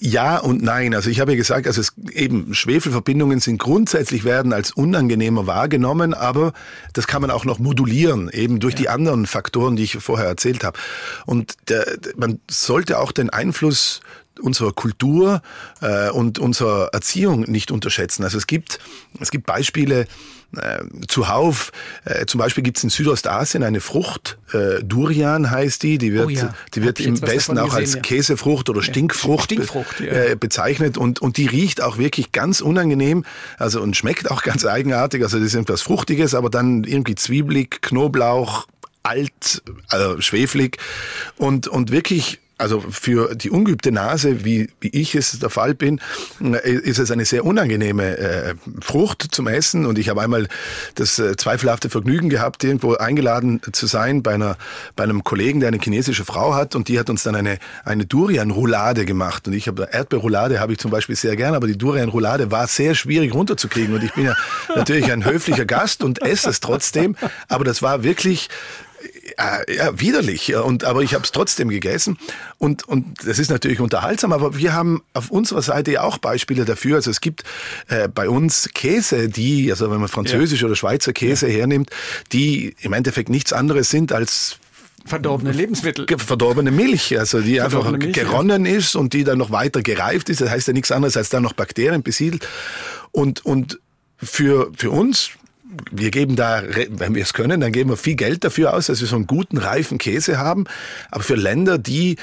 Ja 0.00 0.38
und 0.38 0.62
nein. 0.62 0.94
Also 0.94 1.10
ich 1.10 1.20
habe 1.20 1.32
ja 1.32 1.36
gesagt, 1.36 1.66
also 1.66 1.80
es 1.80 1.92
eben 2.12 2.54
Schwefelverbindungen 2.54 3.40
sind 3.40 3.58
grundsätzlich 3.58 4.24
werden 4.24 4.52
als 4.52 4.72
unangenehmer 4.72 5.46
wahrgenommen, 5.46 6.14
aber 6.14 6.52
das 6.94 7.06
kann 7.06 7.20
man 7.20 7.30
auch 7.30 7.44
noch 7.44 7.58
modulieren, 7.58 8.30
eben 8.30 8.60
durch 8.60 8.74
ja. 8.74 8.80
die 8.80 8.88
anderen 8.88 9.26
Faktoren, 9.26 9.76
die 9.76 9.84
ich 9.84 9.98
vorher 9.98 10.26
erzählt 10.26 10.64
habe. 10.64 10.78
Und 11.26 11.54
der, 11.68 11.86
man 12.16 12.40
sollte 12.50 12.98
auch 12.98 13.12
den 13.12 13.30
Einfluss 13.30 14.00
unserer 14.42 14.72
Kultur 14.72 15.42
äh, 15.80 16.10
und 16.10 16.38
unserer 16.38 16.90
Erziehung 16.92 17.42
nicht 17.42 17.70
unterschätzen. 17.70 18.24
Also 18.24 18.38
es 18.38 18.46
gibt, 18.46 18.78
es 19.20 19.30
gibt 19.30 19.46
Beispiele, 19.46 20.06
äh, 20.56 20.84
zuhauf. 21.08 21.72
Äh, 22.04 22.26
zum 22.26 22.38
Beispiel 22.38 22.62
gibt 22.62 22.76
es 22.76 22.84
in 22.84 22.90
Südostasien 22.90 23.62
eine 23.62 23.80
Frucht, 23.80 24.38
äh, 24.52 24.82
Durian 24.82 25.50
heißt 25.50 25.82
die, 25.82 25.96
die 25.96 26.12
wird, 26.12 26.26
oh 26.26 26.28
ja. 26.28 26.54
die 26.74 26.82
wird 26.82 27.00
im 27.00 27.20
Westen 27.22 27.58
auch 27.58 27.72
als 27.72 27.94
ja. 27.94 28.00
Käsefrucht 28.00 28.68
oder 28.68 28.82
Stinkfrucht, 28.82 29.44
Stinkfrucht 29.44 30.00
ja. 30.00 30.12
äh, 30.12 30.36
bezeichnet 30.38 30.98
und, 30.98 31.20
und 31.20 31.38
die 31.38 31.46
riecht 31.46 31.80
auch 31.80 31.96
wirklich 31.96 32.32
ganz 32.32 32.60
unangenehm, 32.60 33.24
also 33.58 33.80
und 33.80 33.96
schmeckt 33.96 34.30
auch 34.30 34.42
ganz 34.42 34.66
eigenartig, 34.66 35.22
also 35.22 35.38
das 35.38 35.48
ist 35.48 35.54
etwas 35.54 35.80
Fruchtiges, 35.80 36.34
aber 36.34 36.50
dann 36.50 36.84
irgendwie 36.84 37.14
zwiebelig, 37.14 37.80
Knoblauch, 37.80 38.66
alt, 39.02 39.62
also 39.88 40.20
schweflig 40.20 40.76
und, 41.36 41.66
und 41.66 41.90
wirklich 41.90 42.40
also 42.62 42.80
für 42.80 43.34
die 43.34 43.50
ungeübte 43.50 43.90
Nase, 43.90 44.44
wie, 44.44 44.70
wie 44.80 44.88
ich 44.88 45.16
es 45.16 45.36
der 45.38 45.50
Fall 45.50 45.74
bin, 45.74 46.00
äh, 46.40 46.70
ist 46.70 47.00
es 47.00 47.10
eine 47.10 47.24
sehr 47.24 47.44
unangenehme 47.44 48.16
äh, 48.16 48.54
Frucht 48.80 49.26
zum 49.32 49.48
Essen. 49.48 49.84
Und 49.84 49.98
ich 49.98 50.08
habe 50.08 50.22
einmal 50.22 50.46
das 50.94 51.18
äh, 51.18 51.36
zweifelhafte 51.36 51.90
Vergnügen 51.90 52.28
gehabt, 52.28 52.62
irgendwo 52.62 52.94
eingeladen 52.94 53.60
zu 53.72 53.86
sein 53.86 54.22
bei, 54.22 54.34
einer, 54.34 54.56
bei 54.94 55.02
einem 55.02 55.24
Kollegen, 55.24 55.58
der 55.58 55.68
eine 55.68 55.80
chinesische 55.80 56.24
Frau 56.24 56.54
hat. 56.54 56.76
Und 56.76 56.86
die 56.86 57.00
hat 57.00 57.10
uns 57.10 57.24
dann 57.24 57.34
eine, 57.34 57.58
eine 57.84 58.06
Durian-Roulade 58.06 59.04
gemacht. 59.04 59.48
Und 59.48 59.54
ich 59.54 59.66
habe 59.66 59.88
Erdbeerroulade 59.90 60.60
habe 60.60 60.72
ich 60.72 60.78
zum 60.78 60.92
Beispiel 60.92 61.16
sehr 61.16 61.34
gern, 61.34 61.54
aber 61.54 61.66
die 61.66 61.76
Durian-Roulade 61.76 62.52
war 62.52 62.68
sehr 62.68 62.94
schwierig 62.94 63.34
runterzukriegen. 63.34 63.92
Und 63.92 64.04
ich 64.04 64.12
bin 64.12 64.26
ja 64.26 64.36
natürlich 64.76 65.10
ein 65.10 65.24
höflicher 65.24 65.66
Gast 65.66 66.04
und 66.04 66.22
esse 66.22 66.48
es 66.48 66.60
trotzdem. 66.60 67.16
Aber 67.48 67.64
das 67.64 67.82
war 67.82 68.04
wirklich 68.04 68.48
äh, 69.36 69.76
ja, 69.76 70.00
widerlich. 70.00 70.54
Und, 70.54 70.84
aber 70.84 71.02
ich 71.02 71.14
habe 71.14 71.24
es 71.24 71.32
trotzdem 71.32 71.68
gegessen. 71.68 72.18
Und, 72.58 72.86
und 72.88 73.26
das 73.26 73.38
ist 73.38 73.50
natürlich 73.50 73.80
unterhaltsam, 73.80 74.32
aber 74.32 74.56
wir 74.56 74.72
haben 74.72 75.02
auf 75.14 75.30
unserer 75.30 75.62
Seite 75.62 76.02
auch 76.02 76.18
Beispiele 76.18 76.64
dafür. 76.64 76.96
Also 76.96 77.10
es 77.10 77.20
gibt 77.20 77.44
äh, 77.88 78.08
bei 78.08 78.28
uns 78.28 78.70
Käse, 78.74 79.28
die, 79.28 79.70
also 79.70 79.90
wenn 79.90 80.00
man 80.00 80.08
französisch 80.08 80.60
ja. 80.60 80.66
oder 80.66 80.76
Schweizer 80.76 81.12
Käse 81.12 81.48
ja. 81.48 81.58
hernimmt, 81.58 81.90
die 82.32 82.74
im 82.80 82.92
Endeffekt 82.92 83.28
nichts 83.28 83.52
anderes 83.52 83.90
sind 83.90 84.12
als 84.12 84.58
verdorbene 85.04 85.52
Lebensmittel. 85.52 86.06
Verdorbene 86.18 86.70
Milch, 86.70 87.18
also 87.18 87.40
die 87.40 87.56
verdorbene 87.56 87.94
einfach 87.94 87.98
Milch, 87.98 88.14
geronnen 88.14 88.66
ja. 88.66 88.76
ist 88.76 88.94
und 88.94 89.12
die 89.12 89.24
dann 89.24 89.38
noch 89.38 89.50
weiter 89.50 89.82
gereift 89.82 90.28
ist. 90.28 90.40
Das 90.40 90.50
heißt 90.50 90.68
ja 90.68 90.72
nichts 90.72 90.92
anderes, 90.92 91.16
als 91.16 91.28
da 91.28 91.40
noch 91.40 91.52
Bakterien 91.52 92.02
besiedelt. 92.02 92.46
Und, 93.10 93.44
und 93.44 93.80
für, 94.16 94.70
für 94.76 94.90
uns, 94.90 95.30
wir 95.90 96.10
geben 96.10 96.36
da, 96.36 96.62
wenn 96.88 97.14
wir 97.14 97.22
es 97.22 97.32
können, 97.32 97.60
dann 97.60 97.72
geben 97.72 97.90
wir 97.90 97.96
viel 97.96 98.16
Geld 98.16 98.44
dafür 98.44 98.74
aus, 98.74 98.86
dass 98.86 99.00
wir 99.00 99.08
so 99.08 99.16
einen 99.16 99.26
guten, 99.26 99.58
reifen 99.58 99.98
Käse 99.98 100.38
haben. 100.38 100.64
Aber 101.10 101.22
für 101.22 101.34
Länder, 101.34 101.78
die 101.78 102.16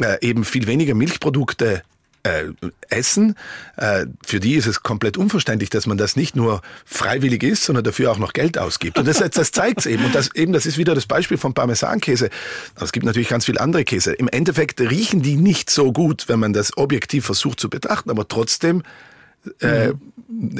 äh, 0.00 0.18
eben 0.20 0.44
viel 0.44 0.66
weniger 0.66 0.94
Milchprodukte 0.94 1.82
äh, 2.26 2.52
essen. 2.88 3.36
Äh, 3.76 4.06
für 4.24 4.40
die 4.40 4.54
ist 4.54 4.66
es 4.66 4.82
komplett 4.82 5.16
unverständlich, 5.16 5.70
dass 5.70 5.86
man 5.86 5.96
das 5.96 6.16
nicht 6.16 6.34
nur 6.34 6.60
freiwillig 6.84 7.42
isst, 7.42 7.64
sondern 7.64 7.84
dafür 7.84 8.10
auch 8.10 8.18
noch 8.18 8.32
Geld 8.32 8.58
ausgibt. 8.58 8.98
Und 8.98 9.06
das, 9.06 9.18
das 9.18 9.52
zeigt 9.52 9.80
es 9.80 9.86
eben. 9.86 10.04
Und 10.04 10.14
das 10.14 10.34
eben, 10.34 10.52
das 10.52 10.66
ist 10.66 10.76
wieder 10.76 10.94
das 10.94 11.06
Beispiel 11.06 11.38
vom 11.38 11.54
Parmesankäse. 11.54 12.30
Es 12.80 12.92
gibt 12.92 13.06
natürlich 13.06 13.28
ganz 13.28 13.44
viele 13.44 13.60
andere 13.60 13.84
Käse. 13.84 14.12
Im 14.12 14.28
Endeffekt 14.28 14.80
riechen 14.80 15.22
die 15.22 15.36
nicht 15.36 15.70
so 15.70 15.92
gut, 15.92 16.28
wenn 16.28 16.40
man 16.40 16.52
das 16.52 16.76
objektiv 16.76 17.26
versucht 17.26 17.60
zu 17.60 17.70
betrachten, 17.70 18.10
aber 18.10 18.26
trotzdem 18.26 18.82
äh, 19.60 19.88
mhm 19.88 20.00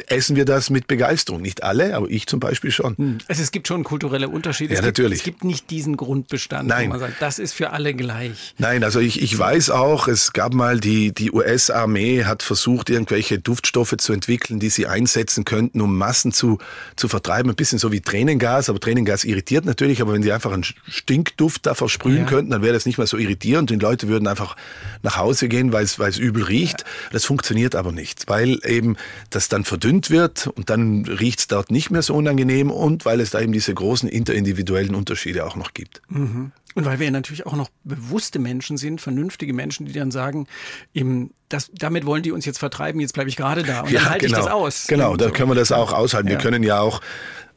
essen 0.07 0.37
wir 0.37 0.45
das 0.45 0.71
mit 0.71 0.87
Begeisterung. 0.87 1.43
Nicht 1.43 1.63
alle, 1.63 1.97
aber 1.97 2.09
ich 2.09 2.27
zum 2.27 2.41
Beispiel 2.41 2.71
schon. 2.71 2.97
Hm. 2.97 3.19
Also 3.27 3.43
es 3.43 3.51
gibt 3.51 3.67
schon 3.69 3.85
kulturelle 3.85 4.29
Unterschiede. 4.29 4.75
Ja, 4.75 4.81
es 4.81 4.87
natürlich. 4.87 5.25
Gibt, 5.25 5.37
es 5.39 5.41
gibt 5.41 5.45
nicht 5.45 5.71
diesen 5.71 5.97
Grundbestand, 5.97 6.69
Nein. 6.69 6.87
wo 6.87 6.91
man 6.91 7.01
sagt, 7.01 7.21
das 7.21 7.39
ist 7.39 7.53
für 7.53 7.71
alle 7.71 7.95
gleich. 7.95 8.55
Nein, 8.59 8.85
also 8.85 9.01
ich, 9.01 9.23
ich 9.23 9.37
weiß 9.37 9.71
auch, 9.71 10.09
es 10.09 10.33
gab 10.33 10.55
mal 10.55 10.79
die, 10.79 11.13
die 11.13 11.33
US-Armee 11.33 12.25
hat 12.25 12.43
versucht, 12.43 12.91
irgendwelche 12.91 13.39
Duftstoffe 13.39 13.97
zu 13.99 14.13
entwickeln, 14.13 14.61
die 14.61 14.71
sie 14.71 14.87
einsetzen 14.87 15.45
könnten, 15.45 15.81
um 15.81 15.97
Massen 15.97 16.33
zu, 16.33 16.59
zu 16.95 17.09
vertreiben. 17.09 17.51
Ein 17.51 17.57
bisschen 17.57 17.79
so 17.79 17.91
wie 17.91 18.01
Tränengas, 18.01 18.69
aber 18.69 18.79
Tränengas 18.79 19.25
irritiert 19.25 19.65
natürlich, 19.65 20.01
aber 20.01 20.13
wenn 20.13 20.23
sie 20.23 20.33
einfach 20.33 20.53
einen 20.53 20.65
Stinkduft 20.65 21.67
da 21.67 21.75
versprühen 21.75 22.19
ja. 22.19 22.25
könnten, 22.25 22.53
dann 22.53 22.63
wäre 22.63 22.75
das 22.75 22.87
nicht 22.87 22.99
mehr 22.99 23.07
so 23.07 23.17
irritierend 23.17 23.73
und 23.73 23.81
die 23.81 23.85
Leute 23.85 24.09
würden 24.09 24.29
einfach 24.29 24.57
nach 25.03 25.17
Hause 25.17 25.49
gehen, 25.49 25.73
weil 25.73 25.85
es, 25.85 25.99
weil 25.99 26.11
es 26.11 26.19
übel 26.19 26.45
riecht. 26.45 26.83
Ja. 26.83 26.87
Das 27.13 27.25
funktioniert 27.25 27.75
aber 27.75 27.91
nicht, 27.91 28.29
weil 28.29 28.59
eben 28.77 28.97
das 29.31 29.49
dann 29.49 29.65
verdünnt 29.65 30.11
wird 30.11 30.47
und 30.47 30.71
dann 30.71 31.05
riecht 31.05 31.41
es 31.41 31.47
dort 31.49 31.71
nicht 31.71 31.91
mehr 31.91 32.03
so 32.03 32.15
unangenehm 32.15 32.71
und 32.71 33.05
weil 33.05 33.21
es 33.21 33.31
da 33.31 33.41
eben 33.41 33.53
diese 33.53 33.75
großen 33.75 34.09
interindividuellen 34.09 34.95
Unterschiede 34.95 35.45
auch 35.45 35.57
noch 35.57 35.75
gibt. 35.75 36.03
Mhm. 36.09 36.53
Und 36.77 36.85
weil 36.85 37.01
wir 37.01 37.11
natürlich 37.11 37.47
auch 37.47 37.57
noch 37.57 37.71
bewusste 37.85 38.39
Menschen 38.39 38.77
sind, 38.77 39.01
vernünftige 39.01 39.55
Menschen, 39.55 39.87
die 39.87 39.95
dann 39.95 40.11
sagen, 40.11 40.47
eben, 40.93 41.31
das, 41.49 41.71
damit 41.73 42.05
wollen 42.05 42.23
die 42.23 42.33
uns 42.33 42.45
jetzt 42.45 42.59
vertreiben, 42.59 43.01
jetzt 43.01 43.15
bleibe 43.15 43.31
ich 43.31 43.37
gerade 43.37 43.63
da 43.63 43.81
und 43.81 43.91
ja, 43.91 44.01
dann 44.01 44.11
halte 44.11 44.27
genau. 44.27 44.39
ich 44.39 44.45
das 44.45 44.53
aus. 44.53 44.87
Genau, 44.87 45.17
da 45.17 45.31
können 45.31 45.49
wir 45.49 45.55
das 45.55 45.73
auch 45.73 45.95
aushalten. 45.95 46.29
Ja. 46.29 46.35
Wir 46.35 46.39
können 46.39 46.63
ja 46.63 46.81
auch 46.81 47.01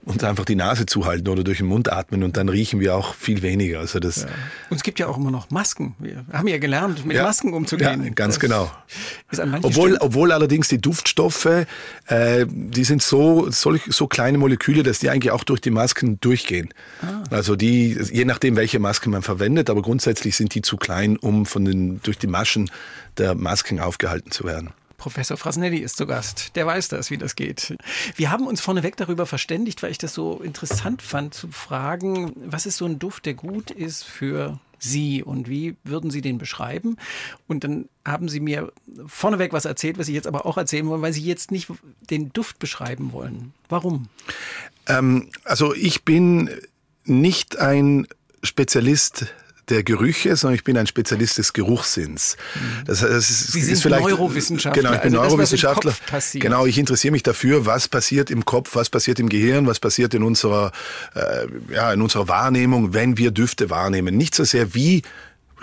uns 0.06 0.24
einfach 0.24 0.46
die 0.46 0.56
Nase 0.56 0.86
zuhalten 0.86 1.28
oder 1.28 1.44
durch 1.44 1.58
den 1.58 1.68
Mund 1.68 1.92
atmen 1.92 2.24
und 2.24 2.38
dann 2.38 2.50
riechen 2.50 2.80
wir 2.80 2.96
auch 2.96 3.14
viel 3.14 3.42
weniger. 3.42 3.80
Also 3.80 4.00
das 4.00 4.22
ja. 4.22 4.28
Und 4.70 4.78
es 4.78 4.84
gibt 4.84 5.00
ja 5.00 5.08
auch 5.08 5.18
immer 5.18 5.30
noch 5.30 5.50
Masken. 5.52 5.96
Wir 6.00 6.26
haben 6.32 6.48
ja 6.48 6.58
gelernt, 6.58 7.06
mit 7.06 7.18
ja, 7.18 7.24
Masken 7.24 7.54
umzugehen. 7.54 8.04
Ja, 8.04 8.10
ganz 8.12 8.40
das 8.40 8.40
genau. 8.40 8.72
obwohl, 9.62 9.98
obwohl 10.00 10.32
allerdings 10.32 10.68
die 10.70 10.80
Duftstoffe, 10.80 11.66
äh, 12.08 12.46
die 12.48 12.84
sind 12.84 13.04
so, 13.04 13.52
so, 13.52 13.76
so 13.88 14.08
kleine 14.08 14.38
Moleküle, 14.38 14.84
dass 14.84 15.00
die 15.00 15.10
eigentlich 15.10 15.32
auch 15.32 15.44
durch 15.44 15.62
die 15.62 15.72
Masken 15.72 16.20
durchgehen. 16.22 16.70
Ah. 17.02 17.24
Also 17.30 17.56
die, 17.56 18.00
je 18.12 18.26
nachdem, 18.26 18.56
welche 18.56 18.80
Maske 18.80 19.10
man 19.10 19.22
verwendet, 19.22 19.70
aber 19.70 19.82
grundsätzlich 19.82 20.36
sind 20.36 20.56
die 20.56 20.62
zu 20.62 20.78
klein, 20.78 21.18
um 21.18 21.46
von 21.46 21.66
den, 21.66 22.02
durch 22.04 22.18
die 22.18 22.28
Maschen 22.28 22.72
der 23.18 23.36
Masken 23.36 23.80
aufgehalten 23.80 24.32
zu 24.32 24.46
werden. 24.46 24.72
Professor 25.00 25.38
Frasnelli 25.38 25.78
ist 25.78 25.98
zu 25.98 26.06
Gast. 26.06 26.56
Der 26.56 26.68
weiß 26.68 26.90
das, 26.90 27.10
wie 27.10 27.18
das 27.18 27.36
geht. 27.36 27.76
Wir 28.16 28.30
haben 28.30 28.46
uns 28.46 28.62
vorneweg 28.62 28.98
darüber 28.98 29.26
verständigt, 29.26 29.82
weil 29.82 29.92
ich 29.92 29.98
das 29.98 30.14
so 30.14 30.40
interessant 30.44 31.02
fand, 31.02 31.34
zu 31.34 31.48
fragen, 31.48 32.34
was 32.36 32.68
ist 32.68 32.78
so 32.78 32.86
ein 32.86 33.00
Duft, 33.00 33.26
der 33.26 33.34
gut 33.34 33.72
ist 33.72 34.04
für 34.04 34.60
Sie 34.78 35.24
und 35.24 35.50
wie 35.50 35.76
würden 35.84 36.12
Sie 36.12 36.22
den 36.22 36.38
beschreiben? 36.38 36.98
Und 37.48 37.64
dann 37.64 37.90
haben 38.06 38.30
Sie 38.30 38.40
mir 38.40 38.72
vorneweg 39.08 39.54
was 39.54 39.66
erzählt, 39.66 39.98
was 39.98 40.06
Sie 40.06 40.14
jetzt 40.14 40.28
aber 40.28 40.46
auch 40.46 40.58
erzählen 40.58 40.88
wollen, 40.88 41.02
weil 41.02 41.14
Sie 41.14 41.24
jetzt 41.24 41.52
nicht 41.52 41.70
den 42.10 42.32
Duft 42.32 42.60
beschreiben 42.60 43.12
wollen. 43.12 43.54
Warum? 43.68 44.08
Ähm, 44.88 45.30
also 45.44 45.74
ich 45.74 46.04
bin 46.06 46.50
nicht 47.06 47.58
ein 47.58 48.08
Spezialist 48.44 49.28
der 49.70 49.84
Gerüche, 49.84 50.36
sondern 50.36 50.56
ich 50.56 50.64
bin 50.64 50.78
ein 50.78 50.88
Spezialist 50.88 51.38
des 51.38 51.54
Geruchssinns. 51.54 52.38
Mhm. 52.56 52.86
Das 52.86 53.02
heißt, 53.02 53.52
Sie 53.52 53.62
sind 53.62 53.74
ist 53.74 53.84
vielleicht, 53.84 54.04
Neurowissenschaftler. 54.04 54.82
Genau, 54.82 54.96
ich 54.96 55.02
bin 55.02 55.16
also 55.16 55.28
Neurowissenschaftler. 55.28 55.94
genau, 56.34 56.66
ich 56.66 56.78
interessiere 56.78 57.12
mich 57.12 57.24
dafür, 57.24 57.66
was 57.66 57.88
passiert 57.88 58.32
im 58.32 58.46
Kopf, 58.46 58.76
was 58.76 58.90
passiert 58.90 59.20
im 59.20 59.30
Gehirn, 59.30 59.68
was 59.68 59.80
passiert 59.80 60.14
in 60.14 60.24
unserer, 60.24 60.72
äh, 61.16 61.74
ja, 61.74 61.94
in 61.94 62.02
unserer 62.02 62.28
Wahrnehmung, 62.28 62.94
wenn 62.94 63.18
wir 63.18 63.32
Düfte 63.32 63.70
wahrnehmen. 63.70 64.18
Nicht 64.18 64.36
so 64.36 64.44
sehr 64.44 64.74
wie 64.74 65.04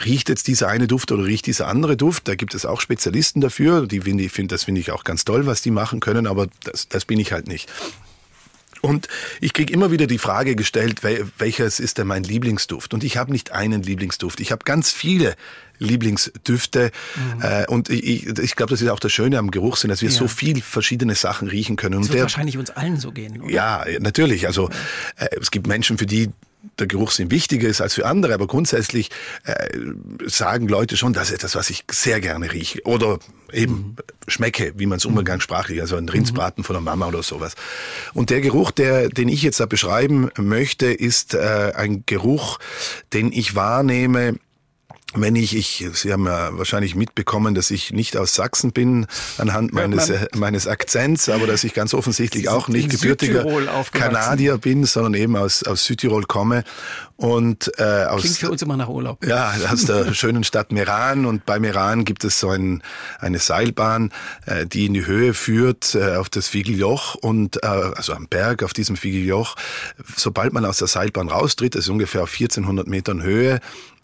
riecht 0.05 0.29
jetzt 0.29 0.47
dieser 0.47 0.69
eine 0.69 0.87
Duft 0.87 1.11
oder 1.12 1.25
riecht 1.25 1.47
dieser 1.47 1.69
andere 1.69 1.97
Duft. 1.97 2.29
Da 2.29 2.35
gibt 2.35 2.55
es 2.55 2.66
auch 2.66 2.81
Spezialisten 2.81 3.40
dafür. 3.40 3.87
Die 3.87 4.01
finde 4.01 4.25
ich, 4.25 4.33
find, 4.33 4.53
das 4.53 4.64
finde 4.64 4.81
ich 4.81 4.90
auch 4.90 5.05
ganz 5.05 5.25
toll, 5.25 5.47
was 5.47 5.62
die 5.62 5.71
machen 5.71 6.01
können, 6.01 6.27
aber 6.27 6.49
das, 6.64 6.88
das 6.88 7.05
bin 7.05 7.19
ich 7.19 7.33
halt 7.33 7.49
nicht. 7.49 7.71
Und 8.83 9.09
ich 9.41 9.53
kriege 9.53 9.73
immer 9.73 9.91
wieder 9.91 10.07
die 10.07 10.19
Frage 10.19 10.57
gestellt, 10.57 11.01
welches 11.39 11.81
ist 11.81 11.99
denn 11.99 12.07
mein 12.07 12.23
Lieblingsduft? 12.23 12.95
Und 12.95 13.05
ich 13.05 13.17
habe 13.17 13.33
nicht 13.33 13.53
einen 13.53 13.83
Lieblingsduft. 13.83 14.41
Ich 14.41 14.53
habe 14.53 14.65
ganz 14.65 14.93
viele 14.93 15.37
Lieblingsdüfte. 15.79 16.91
Mhm. 17.17 17.43
Äh, 17.43 17.67
und 17.67 17.91
ich, 17.91 18.27
ich 18.27 18.57
glaube, 18.57 18.71
das 18.71 18.83
ist 18.83 18.89
auch 18.89 19.01
das 19.01 19.12
Schöne 19.12 19.39
am 19.39 19.51
Geruchssinn, 19.51 19.91
dass 19.91 20.03
wir 20.03 20.09
ja. 20.09 20.15
so 20.15 20.29
viel 20.29 20.62
verschiedene 20.62 21.15
Sachen 21.15 21.49
riechen 21.49 21.77
können. 21.77 22.01
Das 22.01 22.09
wird 22.09 22.15
der, 22.17 22.23
wahrscheinlich 22.23 22.59
uns 22.59 22.71
allen 22.71 22.99
so 22.99 23.12
gehen, 23.12 23.41
oder? 23.43 23.53
Ja, 23.53 23.85
natürlich. 24.01 24.47
Also 24.47 24.71
äh, 25.17 25.29
es 25.41 25.51
gibt 25.51 25.67
Menschen, 25.67 25.99
für 25.99 26.07
die 26.07 26.31
der 26.79 26.87
Geruchssinn 26.87 27.31
wichtiger 27.31 27.69
ist 27.69 27.81
als 27.81 27.95
für 27.95 28.07
andere, 28.07 28.35
aber 28.35 28.47
grundsätzlich 28.47 29.11
äh, 29.45 29.55
sagen 30.27 30.69
Leute 30.69 30.97
schon, 30.97 31.13
das 31.13 31.31
ist 31.31 31.37
etwas, 31.37 31.55
was 31.55 31.71
ich 31.71 31.85
sehr 31.91 32.21
gerne 32.21 32.53
rieche 32.53 32.81
oder 32.85 33.19
eben 33.53 33.75
mhm. 33.75 33.97
schmecke, 34.29 34.73
wie 34.77 34.87
man 34.87 34.99
es 34.99 35.05
umgangssprachlich, 35.05 35.81
also 35.81 35.97
ein 35.97 36.09
Rindsbraten 36.09 36.63
mhm. 36.63 36.65
von 36.65 36.75
der 36.75 36.83
Mama 36.83 37.07
oder 37.07 37.23
sowas. 37.23 37.55
Und 38.15 38.31
der 38.31 38.41
Geruch, 38.41 38.71
der, 38.71 39.09
den 39.09 39.29
ich 39.29 39.43
jetzt 39.43 39.61
da 39.61 39.67
beschreiben 39.67 40.31
möchte, 40.39 40.87
ist 40.87 41.35
äh, 41.35 41.73
ein 41.75 42.05
Geruch, 42.07 42.59
den 43.13 43.33
ich 43.33 43.55
wahrnehme 43.55 44.37
wenn 45.17 45.37
ich, 45.37 45.57
ich, 45.57 45.89
Sie 45.95 46.13
haben 46.13 46.27
ja 46.27 46.57
wahrscheinlich 46.57 46.95
mitbekommen, 46.95 47.55
dass 47.55 47.71
ich 47.71 47.93
nicht 47.93 48.17
aus 48.17 48.35
Sachsen 48.35 48.73
bin 48.73 49.07
anhand 49.39 49.73
meines, 49.73 50.11
äh, 50.11 50.27
meines 50.35 50.67
Akzents, 50.67 51.29
aber 51.29 51.47
dass 51.47 51.65
ich 51.65 51.75
ganz 51.75 51.95
offensichtlich 51.95 52.49
auch 52.49 52.69
nicht 52.69 52.91
gebürtiger 52.91 53.45
Kanadier 53.93 54.59
bin, 54.59 54.85
sondern 54.85 55.15
eben 55.15 55.37
aus, 55.37 55.63
aus 55.63 55.85
Südtirol 55.85 56.25
komme. 56.25 56.65
Und, 57.17 57.73
äh, 57.79 58.05
aus, 58.05 58.23
Klingt 58.23 58.37
für 58.37 58.51
uns 58.51 58.63
immer 58.63 58.77
nach 58.77 58.89
Urlaub. 58.89 59.25
Ja, 59.25 59.55
aus 59.73 59.87
der 59.87 60.13
schönen 60.15 60.45
Stadt 60.45 60.71
Meran. 60.71 61.25
Und 61.25 61.47
bei 61.47 61.59
Meran 61.59 62.05
gibt 62.05 62.25
es 62.25 62.39
so 62.39 62.51
ein, 62.51 62.83
eine 63.19 63.39
Seilbahn, 63.39 64.13
äh, 64.45 64.67
die 64.67 64.87
in 64.87 64.95
die 64.95 65.07
Höhe 65.07 65.33
führt, 65.33 65.95
äh, 65.95 66.17
auf 66.17 66.29
das 66.29 66.49
Fiegeljoch 66.49 67.15
und 67.15 67.63
äh, 67.63 67.67
also 67.67 68.13
am 68.13 68.27
Berg 68.29 68.63
auf 68.63 68.75
diesem 68.75 68.97
Fiegeljoch. 68.97 69.57
Sobald 70.15 70.53
man 70.53 70.67
aus 70.67 70.77
der 70.79 70.89
Seilbahn 70.89 71.29
raustritt, 71.29 71.75
das 71.75 71.85
ist 71.85 71.91
ungefähr 71.91 72.23
auf 72.23 72.33
1400 72.33 72.87
Metern 72.87 73.23
Höhe, 73.23 73.61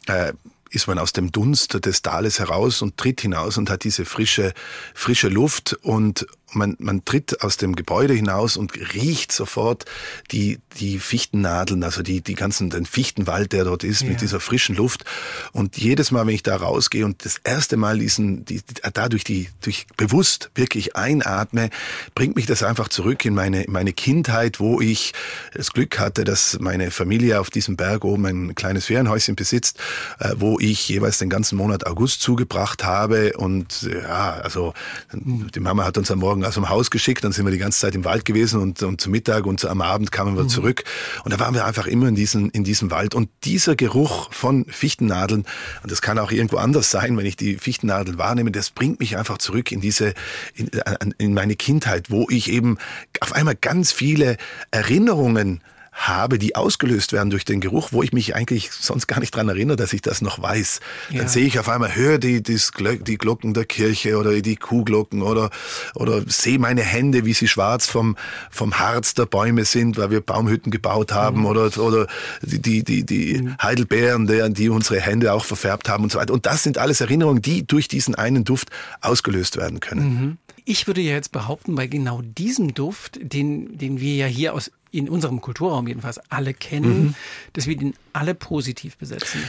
äh, 0.06 0.32
ist 0.72 0.86
man 0.86 0.98
aus 0.98 1.12
dem 1.12 1.30
Dunst 1.30 1.84
des 1.84 2.02
Tales 2.02 2.38
heraus 2.38 2.82
und 2.82 2.96
tritt 2.96 3.20
hinaus 3.20 3.58
und 3.58 3.70
hat 3.70 3.84
diese 3.84 4.04
frische, 4.04 4.54
frische 4.94 5.28
Luft 5.28 5.74
und 5.82 6.26
man, 6.54 6.76
man 6.78 7.04
tritt 7.04 7.42
aus 7.42 7.56
dem 7.56 7.76
Gebäude 7.76 8.14
hinaus 8.14 8.56
und 8.56 8.72
riecht 8.94 9.32
sofort 9.32 9.84
die, 10.30 10.58
die 10.78 10.98
Fichtennadeln, 10.98 11.82
also 11.82 12.02
die, 12.02 12.20
die 12.20 12.34
ganzen, 12.34 12.70
den 12.70 12.86
Fichtenwald, 12.86 13.52
der 13.52 13.64
dort 13.64 13.84
ist, 13.84 14.02
ja. 14.02 14.08
mit 14.08 14.20
dieser 14.20 14.40
frischen 14.40 14.76
Luft. 14.76 15.04
Und 15.52 15.76
jedes 15.76 16.10
Mal, 16.10 16.26
wenn 16.26 16.34
ich 16.34 16.42
da 16.42 16.56
rausgehe 16.56 17.04
und 17.04 17.24
das 17.24 17.38
erste 17.44 17.76
Mal 17.76 17.98
diesen, 17.98 18.44
die, 18.44 18.60
dadurch 18.92 19.24
die, 19.24 19.48
durch 19.60 19.86
bewusst 19.96 20.50
wirklich 20.54 20.96
einatme, 20.96 21.70
bringt 22.14 22.36
mich 22.36 22.46
das 22.46 22.62
einfach 22.62 22.88
zurück 22.88 23.24
in 23.24 23.34
meine, 23.34 23.64
in 23.64 23.72
meine 23.72 23.92
Kindheit, 23.92 24.60
wo 24.60 24.80
ich 24.80 25.12
das 25.54 25.72
Glück 25.72 25.98
hatte, 25.98 26.24
dass 26.24 26.58
meine 26.60 26.90
Familie 26.90 27.40
auf 27.40 27.50
diesem 27.50 27.76
Berg 27.76 28.04
oben 28.04 28.26
ein 28.26 28.54
kleines 28.54 28.86
Ferienhäuschen 28.86 29.36
besitzt, 29.36 29.78
äh, 30.18 30.34
wo 30.36 30.58
ich 30.58 30.88
jeweils 30.88 31.18
den 31.18 31.30
ganzen 31.30 31.56
Monat 31.56 31.86
August 31.86 32.22
zugebracht 32.22 32.84
habe. 32.84 33.32
Und 33.36 33.82
ja, 33.82 34.32
also 34.32 34.74
die 35.12 35.60
Mama 35.60 35.84
hat 35.84 35.98
uns 35.98 36.10
am 36.10 36.18
Morgen 36.18 36.41
aus 36.44 36.54
dem 36.54 36.68
Haus 36.68 36.90
geschickt, 36.90 37.24
dann 37.24 37.32
sind 37.32 37.44
wir 37.44 37.52
die 37.52 37.58
ganze 37.58 37.80
Zeit 37.80 37.94
im 37.94 38.04
Wald 38.04 38.24
gewesen 38.24 38.60
und, 38.60 38.82
und 38.82 39.00
zum 39.00 39.12
Mittag 39.12 39.46
und 39.46 39.64
am 39.64 39.80
Abend 39.80 40.12
kamen 40.12 40.36
wir 40.36 40.44
mhm. 40.44 40.48
zurück. 40.48 40.84
Und 41.24 41.32
da 41.32 41.40
waren 41.40 41.54
wir 41.54 41.64
einfach 41.64 41.86
immer 41.86 42.08
in, 42.08 42.14
diesen, 42.14 42.50
in 42.50 42.64
diesem 42.64 42.90
Wald. 42.90 43.14
Und 43.14 43.28
dieser 43.44 43.76
Geruch 43.76 44.32
von 44.32 44.64
Fichtennadeln, 44.66 45.44
und 45.82 45.92
das 45.92 46.02
kann 46.02 46.18
auch 46.18 46.30
irgendwo 46.30 46.56
anders 46.56 46.90
sein, 46.90 47.16
wenn 47.16 47.26
ich 47.26 47.36
die 47.36 47.56
Fichtennadeln 47.56 48.18
wahrnehme, 48.18 48.50
das 48.50 48.70
bringt 48.70 49.00
mich 49.00 49.16
einfach 49.16 49.38
zurück 49.38 49.72
in 49.72 49.80
diese, 49.80 50.14
in, 50.54 50.70
in 51.18 51.34
meine 51.34 51.56
Kindheit, 51.56 52.10
wo 52.10 52.26
ich 52.30 52.50
eben 52.50 52.78
auf 53.20 53.32
einmal 53.32 53.54
ganz 53.54 53.92
viele 53.92 54.36
Erinnerungen 54.70 55.60
habe, 55.92 56.38
die 56.38 56.56
ausgelöst 56.56 57.12
werden 57.12 57.30
durch 57.30 57.44
den 57.44 57.60
Geruch, 57.60 57.88
wo 57.92 58.02
ich 58.02 58.12
mich 58.12 58.34
eigentlich 58.34 58.72
sonst 58.72 59.06
gar 59.06 59.20
nicht 59.20 59.34
dran 59.36 59.48
erinnere, 59.48 59.76
dass 59.76 59.92
ich 59.92 60.00
das 60.00 60.22
noch 60.22 60.40
weiß. 60.40 60.80
Ja. 61.10 61.18
Dann 61.18 61.28
sehe 61.28 61.46
ich 61.46 61.58
auf 61.58 61.68
einmal, 61.68 61.94
höre 61.94 62.18
die, 62.18 62.42
die, 62.42 62.58
die 63.00 63.18
Glocken 63.18 63.52
der 63.52 63.66
Kirche 63.66 64.16
oder 64.16 64.40
die 64.40 64.56
Kuhglocken 64.56 65.22
oder, 65.22 65.50
oder 65.94 66.22
sehe 66.26 66.58
meine 66.58 66.82
Hände, 66.82 67.26
wie 67.26 67.34
sie 67.34 67.46
schwarz 67.46 67.86
vom, 67.86 68.16
vom 68.50 68.78
Harz 68.78 69.14
der 69.14 69.26
Bäume 69.26 69.66
sind, 69.66 69.98
weil 69.98 70.10
wir 70.10 70.22
Baumhütten 70.22 70.72
gebaut 70.72 71.12
haben 71.12 71.40
mhm. 71.40 71.46
oder, 71.46 71.78
oder 71.78 72.06
die, 72.40 72.60
die, 72.60 72.84
die, 72.84 73.04
die 73.04 73.42
mhm. 73.42 73.56
Heidelbeeren, 73.62 74.26
die, 74.26 74.52
die 74.52 74.68
unsere 74.70 74.98
Hände 75.00 75.32
auch 75.34 75.44
verfärbt 75.44 75.90
haben 75.90 76.04
und 76.04 76.12
so 76.12 76.18
weiter. 76.18 76.32
Und 76.32 76.46
das 76.46 76.62
sind 76.62 76.78
alles 76.78 77.02
Erinnerungen, 77.02 77.42
die 77.42 77.66
durch 77.66 77.86
diesen 77.86 78.14
einen 78.14 78.44
Duft 78.44 78.70
ausgelöst 79.02 79.58
werden 79.58 79.80
können. 79.80 80.04
Mhm. 80.04 80.38
Ich 80.64 80.86
würde 80.86 81.00
ja 81.00 81.12
jetzt 81.12 81.32
behaupten, 81.32 81.74
bei 81.74 81.86
genau 81.86 82.22
diesem 82.22 82.72
Duft, 82.72 83.18
den, 83.20 83.76
den 83.76 84.00
wir 84.00 84.14
ja 84.14 84.26
hier 84.26 84.54
aus 84.54 84.70
in 84.92 85.08
unserem 85.08 85.40
Kulturraum 85.40 85.88
jedenfalls 85.88 86.20
alle 86.30 86.54
kennen, 86.54 87.02
mhm. 87.02 87.14
dass 87.54 87.66
wir 87.66 87.76
den 87.76 87.94
alle 88.12 88.34
positiv 88.34 88.96
besetzen. 88.96 89.42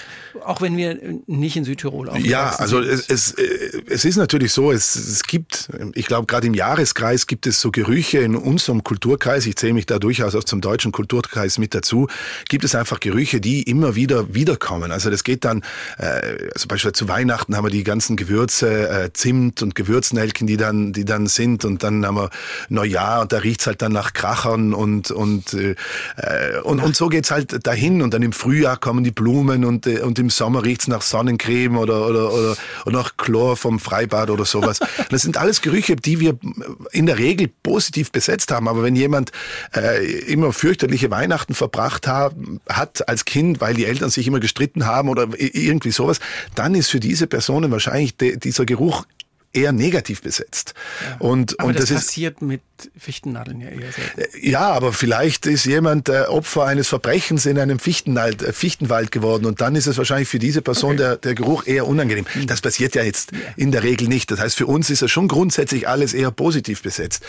Auch 0.46 0.62
wenn 0.62 0.78
wir 0.78 0.98
nicht 1.28 1.58
in 1.58 1.66
Südtirol 1.66 2.10
aufgewachsen 2.10 2.32
Ja, 2.32 2.56
also 2.56 2.80
es, 2.80 3.10
es, 3.10 3.36
es 3.88 4.06
ist 4.06 4.16
natürlich 4.16 4.54
so, 4.54 4.72
es, 4.72 4.96
es 4.96 5.24
gibt, 5.24 5.70
ich 5.94 6.06
glaube 6.06 6.28
gerade 6.28 6.48
im 6.48 6.54
Jahreskreis 6.54 7.28
gibt 7.28 7.46
es 7.48 7.60
so 7.60 7.72
Gerüche 7.72 8.20
in 8.20 8.36
unserem 8.36 8.84
Kulturkreis, 8.84 9.46
ich 9.46 9.56
zähle 9.56 9.74
mich 9.74 9.86
da 9.86 10.00
durchaus 10.00 10.36
auch 10.36 10.44
zum 10.44 10.62
deutschen 10.62 10.92
Kulturkreis 10.92 11.58
mit 11.58 11.76
dazu, 11.76 12.08
gibt 12.48 12.64
es 12.64 12.76
einfach 12.76 13.00
Gerüche, 13.00 13.42
die 13.42 13.64
immer 13.64 13.96
wieder 13.96 14.34
wiederkommen. 14.34 14.92
Also 14.92 15.10
das 15.10 15.24
geht 15.24 15.46
dann, 15.46 15.64
äh, 15.98 16.50
also 16.54 16.68
beispielsweise 16.68 16.94
zu 16.94 17.08
Weihnachten 17.10 17.56
haben 17.56 17.66
wir 17.66 17.72
die 17.72 17.84
ganzen 17.84 18.16
Gewürze, 18.16 18.90
äh, 18.90 19.14
Zimt 19.14 19.62
und 19.62 19.76
Gewürznelken, 19.76 20.48
die 20.48 20.58
dann, 20.58 20.94
die 20.94 21.06
dann 21.06 21.28
sind 21.28 21.66
und 21.66 21.84
dann 21.84 22.06
haben 22.06 22.16
wir 22.16 22.30
Neujahr 22.70 23.22
und 23.22 23.34
da 23.34 23.40
riecht's 23.40 23.68
halt 23.68 23.82
dann 23.82 23.92
nach 23.92 24.14
Krachern 24.14 24.74
und, 24.74 25.12
und 25.12 25.34
und, 25.34 25.54
äh, 25.54 26.60
und, 26.64 26.80
und 26.80 26.96
so 26.96 27.08
geht's 27.10 27.32
halt 27.32 27.66
dahin. 27.66 28.02
Und 28.02 28.14
dann 28.14 28.22
im 28.22 28.34
Frühjahr 28.34 28.53
kommen 28.80 29.04
die 29.04 29.12
Blumen 29.12 29.66
und, 29.66 29.88
äh, 29.88 30.00
und 30.02 30.20
im 30.20 30.30
Sommer 30.30 30.64
riecht's 30.64 30.88
nach 30.88 31.02
Sonnencreme 31.02 31.78
oder, 31.78 32.08
oder, 32.08 32.34
oder, 32.34 32.56
oder 32.86 32.98
nach 32.98 33.18
Chlor 33.18 33.58
vom 33.58 33.80
Freibad 33.80 34.30
oder 34.30 34.46
sowas. 34.46 34.80
Das 35.10 35.22
sind 35.22 35.38
alles 35.38 35.62
Gerüche, 35.62 35.96
die 35.96 36.20
wir 36.20 36.38
in 36.92 37.06
der 37.06 37.20
Regel 37.20 37.48
positiv 37.62 38.12
besetzt 38.12 38.52
haben. 38.52 38.68
Aber 38.68 38.84
wenn 38.84 38.96
jemand 38.96 39.32
äh, 39.76 40.04
immer 40.26 40.54
fürchterliche 40.54 41.12
Weihnachten 41.12 41.54
verbracht 41.54 42.08
hat, 42.08 42.34
hat 42.68 43.08
als 43.08 43.26
Kind, 43.26 43.62
weil 43.62 43.76
die 43.76 43.86
Eltern 43.86 44.10
sich 44.10 44.28
immer 44.28 44.40
gestritten 44.40 44.86
haben 44.86 45.10
oder 45.10 45.28
irgendwie 45.38 45.92
sowas, 45.92 46.20
dann 46.56 46.74
ist 46.74 46.90
für 46.90 47.00
diese 47.00 47.28
Personen 47.28 47.72
wahrscheinlich 47.72 48.18
de, 48.18 48.38
dieser 48.38 48.66
Geruch 48.66 49.06
eher 49.54 49.72
negativ 49.72 50.22
besetzt. 50.22 50.74
Ja. 51.02 51.18
Und, 51.20 51.60
aber 51.60 51.70
und 51.70 51.80
das, 51.80 51.90
das 51.90 52.06
passiert 52.06 52.42
mit 52.42 52.62
Fichtennadeln 52.98 53.62
ja 53.62 53.70
eher 53.70 53.92
selten. 53.92 54.22
Äh, 54.22 54.50
ja, 54.50 54.72
aber 54.72 54.94
vielleicht 54.94 55.46
ist 55.46 55.66
jemand 55.66 56.10
äh, 56.10 56.24
Opfer 56.24 56.66
eines 56.66 56.88
Verbrechens 56.88 57.46
in 57.46 57.60
einem 57.60 57.80
Fichtenwald, 57.80 58.42
äh, 58.42 58.52
Fichtenwald 58.52 59.12
geworden 59.12 59.46
und 59.46 59.62
dann 59.62 59.76
ist 59.76 59.88
es 59.88 59.98
wahrscheinlich 59.98 60.28
für 60.28 60.40
diese 60.40 60.62
Person 60.62 60.94
okay. 60.94 60.98
der, 60.98 61.18
der 61.18 61.36
Geruch 61.36 61.66
eher 61.66 61.88
unangenehm. 61.88 62.26
Mhm. 62.34 62.48
Das 62.48 62.62
passiert 62.62 62.96
ja 62.96 63.04
jetzt 63.04 63.32
ja. 63.32 63.38
in 63.56 63.72
der 63.72 63.84
Regel 63.84 64.08
nicht. 64.08 64.32
Das 64.32 64.40
heißt, 64.40 64.58
für 64.58 64.66
uns 64.66 64.90
ist 64.90 65.02
es 65.02 65.12
schon 65.12 65.28
grundsätzlich 65.28 65.88
alles 65.88 66.14
eher 66.14 66.32
positiv 66.32 66.82
besetzt. 66.82 67.24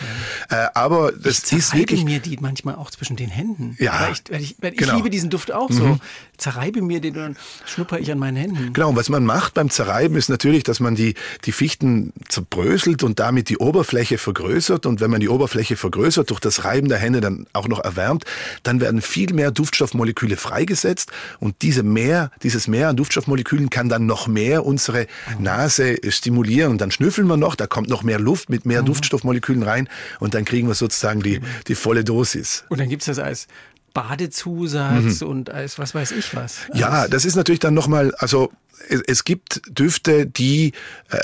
Ja. 0.49 0.65
Äh, 0.65 0.69
aber 0.73 1.11
das 1.11 1.43
ich 1.51 1.59
ist 1.59 1.75
wirklich 1.75 2.03
mir 2.03 2.19
die 2.19 2.37
manchmal 2.41 2.75
auch 2.75 2.89
zwischen 2.89 3.15
den 3.15 3.29
Händen. 3.29 3.77
Ja, 3.79 4.01
weil 4.01 4.13
ich, 4.13 4.23
weil 4.29 4.41
ich, 4.41 4.55
weil 4.59 4.73
ich 4.73 4.79
genau. 4.79 4.95
liebe 4.95 5.09
diesen 5.09 5.29
Duft 5.29 5.51
auch 5.51 5.69
mhm. 5.69 5.73
so. 5.73 5.99
Zerreibe 6.37 6.81
mir 6.81 7.01
den 7.01 7.15
und 7.15 7.21
dann 7.21 7.37
schnupper 7.65 7.99
ich 7.99 8.11
an 8.11 8.19
meinen 8.19 8.37
Händen. 8.37 8.73
Genau, 8.73 8.89
und 8.89 8.95
was 8.95 9.09
man 9.09 9.25
macht 9.25 9.53
beim 9.53 9.69
Zerreiben 9.69 10.17
ist 10.17 10.29
natürlich, 10.29 10.63
dass 10.63 10.79
man 10.79 10.95
die, 10.95 11.15
die 11.45 11.51
Fichten 11.51 12.13
zerbröselt 12.27 13.03
und 13.03 13.19
damit 13.19 13.49
die 13.49 13.57
Oberfläche 13.57 14.17
vergrößert. 14.17 14.85
Und 14.85 15.01
wenn 15.01 15.11
man 15.11 15.19
die 15.19 15.29
Oberfläche 15.29 15.75
vergrößert, 15.75 16.29
durch 16.29 16.39
das 16.39 16.63
Reiben 16.63 16.89
der 16.89 16.97
Hände 16.97 17.21
dann 17.21 17.47
auch 17.53 17.67
noch 17.67 17.79
erwärmt, 17.79 18.25
dann 18.63 18.81
werden 18.81 19.01
viel 19.01 19.33
mehr 19.33 19.51
Duftstoffmoleküle 19.51 20.37
freigesetzt. 20.37 21.11
Und 21.39 21.61
diese 21.61 21.83
mehr, 21.83 22.31
dieses 22.43 22.67
Mehr 22.67 22.89
an 22.89 22.97
Duftstoffmolekülen 22.97 23.69
kann 23.69 23.89
dann 23.89 24.05
noch 24.05 24.27
mehr 24.27 24.65
unsere 24.65 25.07
Nase 25.39 25.97
stimulieren. 26.09 26.71
Und 26.71 26.81
dann 26.81 26.91
schnüffeln 26.91 27.27
wir 27.27 27.37
noch, 27.37 27.55
da 27.55 27.67
kommt 27.67 27.89
noch 27.89 28.03
mehr 28.03 28.19
Luft 28.19 28.49
mit 28.49 28.65
mehr 28.65 28.81
mhm. 28.81 28.87
Duftstoffmolekülen 28.87 29.63
rein. 29.63 29.89
Und 30.19 30.33
dann 30.33 30.45
kriegen 30.45 30.67
wir 30.67 30.75
sozusagen 30.75 31.21
die, 31.21 31.41
die 31.67 31.75
volle 31.75 32.03
Dosis. 32.03 32.65
Und 32.69 32.79
dann 32.79 32.89
gibt's 32.89 33.05
das 33.05 33.19
als 33.19 33.47
Badezusatz 33.95 35.21
mhm. 35.21 35.27
und 35.27 35.49
als 35.49 35.79
was 35.79 35.95
weiß 35.95 36.11
ich 36.11 36.35
was. 36.35 36.59
Ja, 36.73 37.07
das 37.07 37.25
ist 37.25 37.35
natürlich 37.35 37.61
dann 37.61 37.73
nochmal, 37.73 38.13
also 38.19 38.51
es, 38.89 39.23
gibt 39.23 39.61
Düfte, 39.67 40.25
die, 40.25 40.73
äh, 41.09 41.17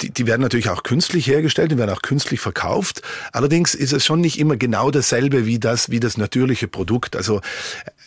die, 0.00 0.10
die 0.10 0.26
werden 0.26 0.42
natürlich 0.42 0.68
auch 0.68 0.82
künstlich 0.82 1.26
hergestellt, 1.26 1.70
die 1.72 1.78
werden 1.78 1.90
auch 1.90 2.02
künstlich 2.02 2.40
verkauft. 2.40 3.02
Allerdings 3.32 3.74
ist 3.74 3.92
es 3.92 4.04
schon 4.04 4.20
nicht 4.20 4.38
immer 4.38 4.56
genau 4.56 4.90
dasselbe 4.90 5.46
wie 5.46 5.58
das, 5.58 5.90
wie 5.90 6.00
das 6.00 6.16
natürliche 6.16 6.68
Produkt. 6.68 7.16
Also 7.16 7.40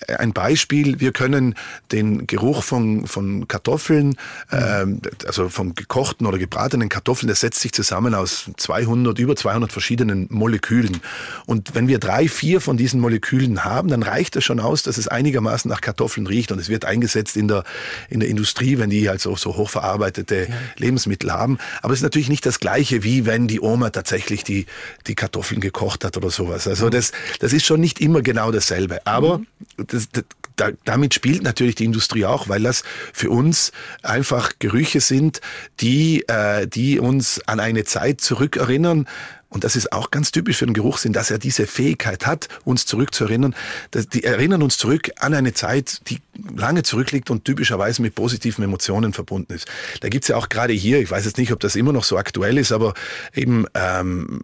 äh, 0.08 0.16
ein 0.16 0.34
Beispiel, 0.34 1.00
wir 1.00 1.12
können 1.12 1.56
den 1.92 2.28
Geruch 2.28 2.64
von, 2.64 3.08
von 3.08 3.48
Kartoffeln, 3.48 4.16
äh, 4.52 4.86
also 5.26 5.50
von 5.50 5.76
gekochten 5.76 6.28
oder 6.28 6.38
gebratenen 6.38 6.90
Kartoffeln, 6.90 7.28
der 7.28 7.36
setzt 7.36 7.60
sich 7.60 7.72
zusammen 7.72 8.14
aus 8.14 8.50
200, 8.58 9.18
über 9.20 9.36
200 9.36 9.72
verschiedenen 9.72 10.28
Molekülen. 10.30 11.02
Und 11.46 11.76
wenn 11.76 11.88
wir 11.88 12.00
drei, 12.00 12.28
vier 12.28 12.62
von 12.62 12.78
diesen 12.78 13.00
Molekülen 13.00 13.64
haben, 13.64 13.90
dann 13.90 14.04
reicht 14.04 14.36
es 14.36 14.44
schon 14.44 14.60
aus, 14.60 14.84
dass 14.84 14.98
es 14.98 15.08
einigermaßen 15.08 15.70
nach 15.70 15.82
Kartoffeln 15.82 16.28
riecht 16.28 16.52
und 16.52 16.60
es 16.60 16.70
wird 16.70 16.86
eingesetzt 16.86 17.38
in 17.38 17.48
der, 17.48 17.64
in 18.10 18.20
der 18.20 18.30
Industrie, 18.34 18.78
wenn 18.78 18.90
die 18.90 19.10
halt 19.10 19.22
so, 19.22 19.36
so 19.36 19.56
hochverarbeitete 19.56 20.48
ja. 20.50 20.56
Lebensmittel 20.78 21.32
haben. 21.32 21.58
Aber 21.82 21.94
es 21.94 22.00
ist 22.00 22.04
natürlich 22.04 22.30
nicht 22.30 22.46
das 22.46 22.60
Gleiche, 22.60 23.04
wie 23.04 23.26
wenn 23.26 23.48
die 23.48 23.62
Oma 23.62 23.90
tatsächlich 23.90 24.44
die, 24.44 24.66
die 25.08 25.16
Kartoffeln 25.16 25.62
gekocht 25.62 26.04
hat 26.04 26.18
oder 26.18 26.30
sowas. 26.30 26.68
Also 26.68 26.90
das, 26.90 27.12
das 27.40 27.54
ist 27.54 27.66
schon 27.66 27.80
nicht 27.80 28.02
immer 28.02 28.22
genau 28.22 28.52
dasselbe. 28.52 29.06
Aber 29.06 29.40
mhm. 29.40 29.48
das, 29.88 30.10
das, 30.12 30.24
da, 30.56 30.72
damit 30.86 31.14
spielt 31.14 31.44
natürlich 31.44 31.76
die 31.76 31.86
Industrie 31.86 32.26
auch, 32.26 32.48
weil 32.48 32.62
das 32.62 32.84
für 33.12 33.30
uns 33.30 33.72
einfach 34.02 34.54
Gerüche 34.60 35.02
sind, 35.02 35.42
die, 35.80 36.28
äh, 36.28 36.68
die 36.68 37.00
uns 37.00 37.42
an 37.48 37.60
eine 37.60 37.84
Zeit 37.86 38.22
zurückerinnern, 38.22 39.08
und 39.54 39.64
das 39.64 39.76
ist 39.76 39.94
auch 39.94 40.10
ganz 40.10 40.32
typisch 40.32 40.58
für 40.58 40.66
den 40.66 40.74
Geruchssinn, 40.74 41.14
dass 41.14 41.30
er 41.30 41.38
diese 41.38 41.68
Fähigkeit 41.68 42.26
hat, 42.26 42.50
uns 42.66 42.88
zurückzuerinnern. 42.88 43.56
Die 44.14 44.24
erinnern 44.24 44.64
uns 44.64 44.78
zurück 44.78 45.12
an 45.20 45.36
eine 45.36 45.54
Zeit, 45.54 46.02
die 46.10 46.20
lange 46.58 46.82
zurückliegt 46.82 47.30
und 47.30 47.46
typischerweise 47.46 48.02
mit 48.02 48.16
positiven 48.16 48.64
Emotionen 48.64 49.14
verbunden 49.14 49.54
ist. 49.54 49.68
Da 50.02 50.10
gibt's 50.10 50.28
ja 50.28 50.38
auch 50.38 50.50
gerade 50.50 50.74
hier, 50.74 51.00
ich 51.00 51.12
weiß 51.12 51.26
jetzt 51.26 51.38
nicht, 51.38 51.52
ob 51.52 51.60
das 51.60 51.76
immer 51.76 51.94
noch 51.94 52.04
so 52.04 52.18
aktuell 52.18 52.58
ist, 52.58 52.72
aber 52.72 52.96
eben 53.36 53.66
ähm, 53.76 54.42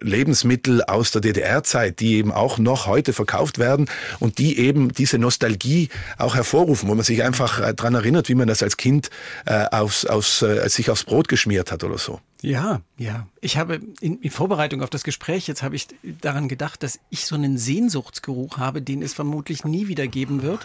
Lebensmittel 0.00 0.82
aus 0.82 1.10
der 1.10 1.20
DDR-Zeit, 1.20 2.00
die 2.00 2.14
eben 2.16 2.32
auch 2.32 2.56
noch 2.56 2.86
heute 2.86 3.12
verkauft 3.12 3.58
werden 3.58 3.90
und 4.20 4.38
die 4.38 4.58
eben 4.58 4.92
diese 4.92 5.18
Nostalgie 5.18 5.90
auch 6.16 6.34
hervorrufen, 6.34 6.88
wo 6.88 6.94
man 6.94 7.04
sich 7.04 7.22
einfach 7.22 7.60
äh, 7.60 7.74
dran 7.74 7.94
erinnert, 7.94 8.30
wie 8.30 8.34
man 8.34 8.48
das 8.48 8.62
als 8.62 8.78
Kind 8.78 9.10
äh, 9.44 9.66
aufs, 9.70 10.06
aufs, 10.06 10.40
äh, 10.40 10.66
sich 10.70 10.88
aufs 10.88 11.04
Brot 11.04 11.28
geschmiert 11.28 11.70
hat 11.70 11.84
oder 11.84 11.98
so. 11.98 12.20
Ja, 12.46 12.80
ja. 12.96 13.26
Ich 13.40 13.56
habe 13.56 13.80
in, 14.00 14.20
in, 14.20 14.30
Vorbereitung 14.30 14.80
auf 14.80 14.88
das 14.88 15.02
Gespräch, 15.02 15.48
jetzt 15.48 15.64
habe 15.64 15.74
ich 15.74 15.88
daran 16.20 16.46
gedacht, 16.46 16.84
dass 16.84 17.00
ich 17.10 17.26
so 17.26 17.34
einen 17.34 17.58
Sehnsuchtsgeruch 17.58 18.58
habe, 18.58 18.80
den 18.82 19.02
es 19.02 19.14
vermutlich 19.14 19.64
nie 19.64 19.88
wieder 19.88 20.06
geben 20.06 20.42
wird. 20.42 20.64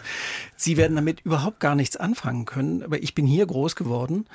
Sie 0.56 0.78
werden 0.78 0.96
damit 0.96 1.22
überhaupt 1.22 1.60
gar 1.60 1.74
nichts 1.74 1.98
anfangen 1.98 2.46
können, 2.46 2.84
aber 2.84 3.02
ich 3.02 3.16
bin 3.16 3.26
hier 3.26 3.48
groß 3.48 3.76
geworden. 3.76 4.28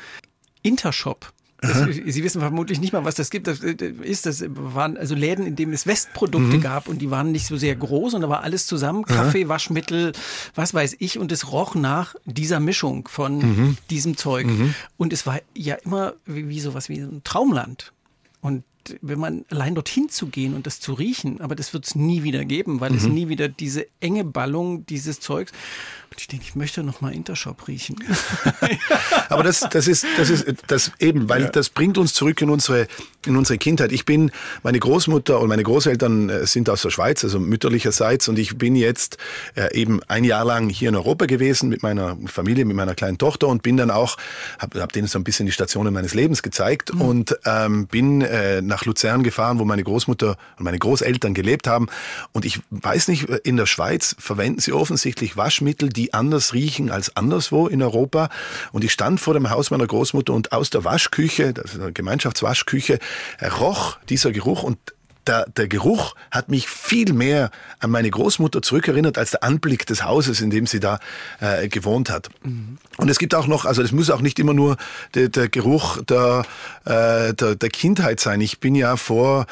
Intershop 0.63 1.33
das, 1.59 1.87
Sie 1.89 2.23
wissen 2.23 2.41
vermutlich 2.41 2.81
nicht 2.81 2.93
mal, 2.93 3.05
was 3.05 3.15
das 3.15 3.31
gibt. 3.31 3.47
Das 3.47 3.63
äh, 3.63 3.75
ist, 4.03 4.27
das 4.27 4.45
waren 4.49 4.97
also 4.97 5.15
Läden, 5.15 5.47
in 5.47 5.57
denen 5.57 5.73
es 5.73 5.87
Westprodukte 5.87 6.59
mhm. 6.59 6.61
gab 6.61 6.89
und 6.89 7.01
die 7.01 7.11
waren 7.11 7.33
nicht 7.33 7.47
so 7.47 7.57
sehr 7.57 7.75
groß 7.75 8.15
und 8.15 8.21
da 8.21 8.29
war 8.29 8.43
alles 8.43 8.67
zusammen. 8.67 9.05
Kaffee, 9.05 9.45
mhm. 9.45 9.49
Waschmittel, 9.49 10.13
was 10.55 10.75
weiß 10.75 10.97
ich. 10.99 11.19
Und 11.19 11.33
es 11.33 11.53
roch 11.53 11.75
nach 11.75 12.15
dieser 12.27 12.61
Mischung 12.61 13.09
von 13.09 13.39
mhm. 13.39 13.77
diesem 13.91 14.17
Zeug. 14.17 14.47
Mhm. 14.47 14.75
Und 14.97 15.13
es 15.13 15.27
war 15.27 15.41
ja 15.55 15.77
immer 15.77 16.15
wie, 16.27 16.49
wie 16.49 16.61
sowas 16.61 16.89
wie 16.89 16.99
ein 16.99 17.23
Traumland. 17.25 17.93
Und 18.43 18.65
wenn 19.01 19.19
man 19.19 19.45
allein 19.51 19.75
dorthin 19.75 20.09
zu 20.09 20.27
gehen 20.27 20.55
und 20.55 20.67
das 20.67 20.81
zu 20.81 20.93
riechen, 20.93 21.41
aber 21.41 21.57
das 21.57 21.73
wird 21.73 21.87
es 21.87 21.95
nie 21.95 22.23
wieder 22.23 22.45
geben, 22.45 22.81
weil 22.81 22.91
mhm. 22.91 22.97
es 22.99 23.07
nie 23.07 23.29
wieder 23.29 23.49
diese 23.49 23.87
enge 24.01 24.25
Ballung 24.25 24.87
dieses 24.87 25.21
Zeugs. 25.21 25.53
Und 26.11 26.21
ich 26.21 26.29
denke, 26.29 26.45
ich 26.47 26.55
möchte 26.55 26.83
noch 26.83 27.01
mal 27.01 27.13
Intershop 27.13 27.67
riechen. 27.67 27.97
aber 29.29 29.43
das, 29.43 29.61
das 29.71 29.89
ist, 29.89 30.07
das 30.17 30.31
ist, 30.31 30.47
das 30.69 30.93
eben, 31.01 31.29
weil 31.29 31.43
ja. 31.43 31.49
das 31.49 31.69
bringt 31.69 31.99
uns 31.99 32.15
zurück 32.15 32.41
in 32.41 32.51
unsere, 32.51 32.87
in 33.27 33.37
unsere 33.37 33.59
Kindheit. 33.59 33.93
Ich 33.93 34.05
bin, 34.05 34.31
meine 34.63 34.79
Großmutter 34.79 35.41
und 35.41 35.49
meine 35.49 35.65
Großeltern 35.65 36.31
äh, 36.31 36.47
sind 36.47 36.71
aus 36.71 36.83
der 36.83 36.91
Schweiz, 36.91 37.25
also 37.25 37.41
mütterlicherseits, 37.41 38.29
und 38.29 38.39
ich 38.39 38.57
bin 38.57 38.77
jetzt 38.77 39.19
äh, 39.57 39.75
eben 39.75 40.01
ein 40.05 40.25
Jahr 40.25 40.45
lang 40.45 40.69
hier 40.69 40.91
in 40.91 40.95
Europa 40.95 41.27
gewesen 41.27 41.69
mit 41.69 41.83
meiner 41.83 42.17
Familie, 42.27 42.65
mit 42.65 42.77
meiner 42.77 42.95
kleinen 42.95 43.19
Tochter 43.19 43.49
und 43.49 43.63
bin 43.63 43.77
dann 43.77 43.91
auch, 43.91 44.17
habe 44.59 44.81
hab 44.81 44.93
denen 44.93 45.09
so 45.09 45.19
ein 45.19 45.25
bisschen 45.25 45.47
die 45.47 45.53
Stationen 45.53 45.93
meines 45.93 46.15
Lebens 46.15 46.43
gezeigt 46.43 46.95
mhm. 46.95 47.01
und 47.01 47.39
ähm, 47.45 47.89
bin 47.89 48.23
äh, 48.23 48.63
nach 48.63 48.77
nach 48.77 48.85
Luzern 48.85 49.23
gefahren, 49.23 49.59
wo 49.59 49.65
meine 49.65 49.83
Großmutter 49.83 50.37
und 50.59 50.65
meine 50.65 50.79
Großeltern 50.79 51.33
gelebt 51.33 51.67
haben. 51.67 51.87
Und 52.33 52.45
ich 52.45 52.61
weiß 52.71 53.09
nicht, 53.09 53.25
in 53.45 53.57
der 53.57 53.65
Schweiz 53.65 54.15
verwenden 54.19 54.61
sie 54.61 54.73
offensichtlich 54.73 55.39
Waschmittel, 55.39 55.89
die 55.97 56.15
anders 56.15 56.53
riechen 56.53 56.91
als 56.91 57.17
anderswo 57.17 57.67
in 57.67 57.83
Europa. 57.83 58.29
Und 58.73 58.85
ich 58.85 58.93
stand 58.93 59.21
vor 59.21 59.35
dem 59.35 59.51
Haus 59.51 59.71
meiner 59.71 59.87
Großmutter 59.87 60.33
und 60.33 60.53
aus 60.53 60.71
der 60.71 60.85
Waschküche, 60.85 61.53
der 61.53 61.93
Gemeinschaftswaschküche, 61.93 62.99
roch 63.59 63.99
dieser 64.09 64.33
Geruch 64.33 64.63
und 64.63 64.79
der, 65.27 65.47
der 65.57 65.69
Geruch 65.69 66.15
hat 66.31 66.49
mich 66.49 66.69
viel 66.69 67.13
mehr 67.13 67.51
an 67.81 67.91
meine 67.91 68.11
Großmutter 68.11 68.63
zurückerinnert 68.63 69.19
als 69.19 69.33
der 69.33 69.43
Anblick 69.43 69.87
des 69.87 70.05
Hauses, 70.05 70.41
in 70.41 70.51
dem 70.51 70.67
sie 70.67 70.81
da 70.81 70.99
äh, 71.41 71.69
gewohnt 71.69 72.11
hat. 72.11 72.29
Mhm. 72.43 72.79
Und 72.97 73.11
es 73.11 73.19
gibt 73.19 73.35
auch 73.35 73.47
noch, 73.47 73.65
also 73.65 73.83
es 73.83 73.93
muss 73.93 74.11
auch 74.11 74.23
nicht 74.23 74.39
immer 74.39 74.55
nur 74.55 74.77
der, 75.15 75.29
der 75.29 75.49
Geruch 75.49 76.03
der, 76.03 76.45
äh, 76.85 77.35
der, 77.35 77.55
der 77.55 77.69
Kindheit 77.69 78.21
sein. 78.21 78.41
Ich 78.41 78.61
bin 78.61 78.75
ja 78.75 78.97
vor 78.97 79.47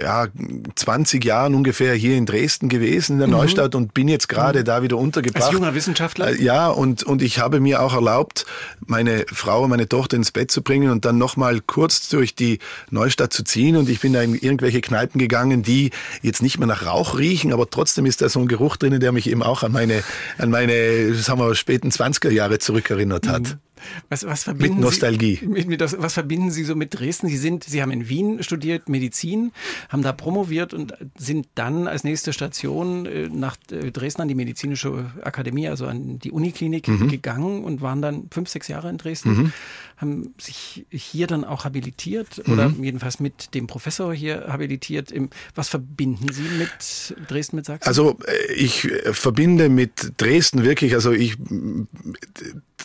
ja, 0.00 0.26
20 0.74 1.24
Jahren 1.24 1.54
ungefähr 1.54 1.94
hier 1.94 2.16
in 2.16 2.26
Dresden 2.26 2.68
gewesen, 2.68 3.14
in 3.14 3.18
der 3.18 3.28
mhm. 3.28 3.34
Neustadt, 3.34 3.74
und 3.74 3.94
bin 3.94 4.08
jetzt 4.08 4.28
gerade 4.28 4.60
mhm. 4.60 4.64
da 4.64 4.82
wieder 4.82 4.96
untergebracht. 4.96 5.44
Als 5.44 5.52
junger 5.52 5.74
Wissenschaftler? 5.74 6.30
Äh, 6.30 6.42
ja, 6.42 6.68
und, 6.68 7.04
und 7.04 7.22
ich 7.22 7.38
habe 7.38 7.60
mir 7.60 7.82
auch 7.82 7.94
erlaubt, 7.94 8.46
meine 8.86 9.24
Frau, 9.32 9.68
meine 9.68 9.88
Tochter 9.88 10.16
ins 10.16 10.32
Bett 10.32 10.50
zu 10.50 10.62
bringen 10.62 10.90
und 10.90 11.04
dann 11.04 11.18
nochmal 11.18 11.60
kurz 11.60 12.08
durch 12.08 12.34
die 12.34 12.58
Neustadt 12.90 13.32
zu 13.32 13.44
ziehen. 13.44 13.76
Und 13.76 13.88
ich 13.88 14.00
bin 14.00 14.12
da 14.12 14.22
in 14.22 14.34
irgendwelche 14.34 14.80
Kneipen 14.80 15.17
gegangen, 15.18 15.62
die 15.62 15.90
jetzt 16.22 16.42
nicht 16.42 16.58
mehr 16.58 16.66
nach 16.66 16.86
Rauch 16.86 17.18
riechen, 17.18 17.52
aber 17.52 17.68
trotzdem 17.68 18.06
ist 18.06 18.22
da 18.22 18.28
so 18.28 18.40
ein 18.40 18.48
Geruch 18.48 18.76
drinnen, 18.76 19.00
der 19.00 19.12
mich 19.12 19.28
eben 19.30 19.42
auch 19.42 19.62
an 19.62 19.72
meine, 19.72 20.02
an 20.38 20.50
meine, 20.50 21.14
sagen 21.14 21.40
wir, 21.40 21.54
späten 21.54 21.90
20er 21.90 22.30
Jahre 22.30 22.58
zurückerinnert 22.58 23.28
hat. 23.28 23.42
Mhm. 23.42 23.67
Was, 24.08 24.24
was 24.26 24.44
verbinden 24.44 24.76
mit 24.76 24.84
Nostalgie. 24.84 25.36
Sie, 25.36 25.46
mit, 25.46 25.68
mit, 25.68 25.80
was 25.80 26.14
verbinden 26.14 26.50
Sie 26.50 26.64
so 26.64 26.74
mit 26.74 26.98
Dresden? 26.98 27.28
Sie 27.28 27.36
sind, 27.36 27.64
Sie 27.64 27.82
haben 27.82 27.90
in 27.90 28.08
Wien 28.08 28.42
studiert 28.42 28.88
Medizin, 28.88 29.52
haben 29.88 30.02
da 30.02 30.12
promoviert 30.12 30.74
und 30.74 30.94
sind 31.16 31.48
dann 31.54 31.86
als 31.86 32.04
nächste 32.04 32.32
Station 32.32 33.06
äh, 33.06 33.28
nach 33.28 33.56
äh, 33.70 33.90
Dresden 33.90 34.22
an 34.22 34.28
die 34.28 34.34
medizinische 34.34 35.10
Akademie, 35.22 35.68
also 35.68 35.86
an 35.86 36.18
die 36.18 36.30
Uniklinik 36.30 36.88
mhm. 36.88 37.08
gegangen 37.08 37.64
und 37.64 37.80
waren 37.80 38.02
dann 38.02 38.28
fünf, 38.30 38.48
sechs 38.48 38.68
Jahre 38.68 38.88
in 38.90 38.98
Dresden. 38.98 39.30
Mhm. 39.30 39.52
Haben 39.96 40.34
sich 40.38 40.86
hier 40.90 41.26
dann 41.26 41.44
auch 41.44 41.64
habilitiert 41.64 42.46
mhm. 42.46 42.52
oder 42.52 42.72
jedenfalls 42.80 43.20
mit 43.20 43.54
dem 43.54 43.66
Professor 43.66 44.14
hier 44.14 44.46
habilitiert. 44.48 45.12
Was 45.54 45.68
verbinden 45.68 46.32
Sie 46.32 46.42
mit 46.42 47.16
Dresden, 47.28 47.56
mit 47.56 47.66
Sachsen? 47.66 47.88
Also 47.88 48.18
äh, 48.26 48.52
ich 48.52 48.88
verbinde 49.12 49.68
mit 49.68 50.12
Dresden 50.18 50.64
wirklich, 50.64 50.94
also 50.94 51.12
ich 51.12 51.36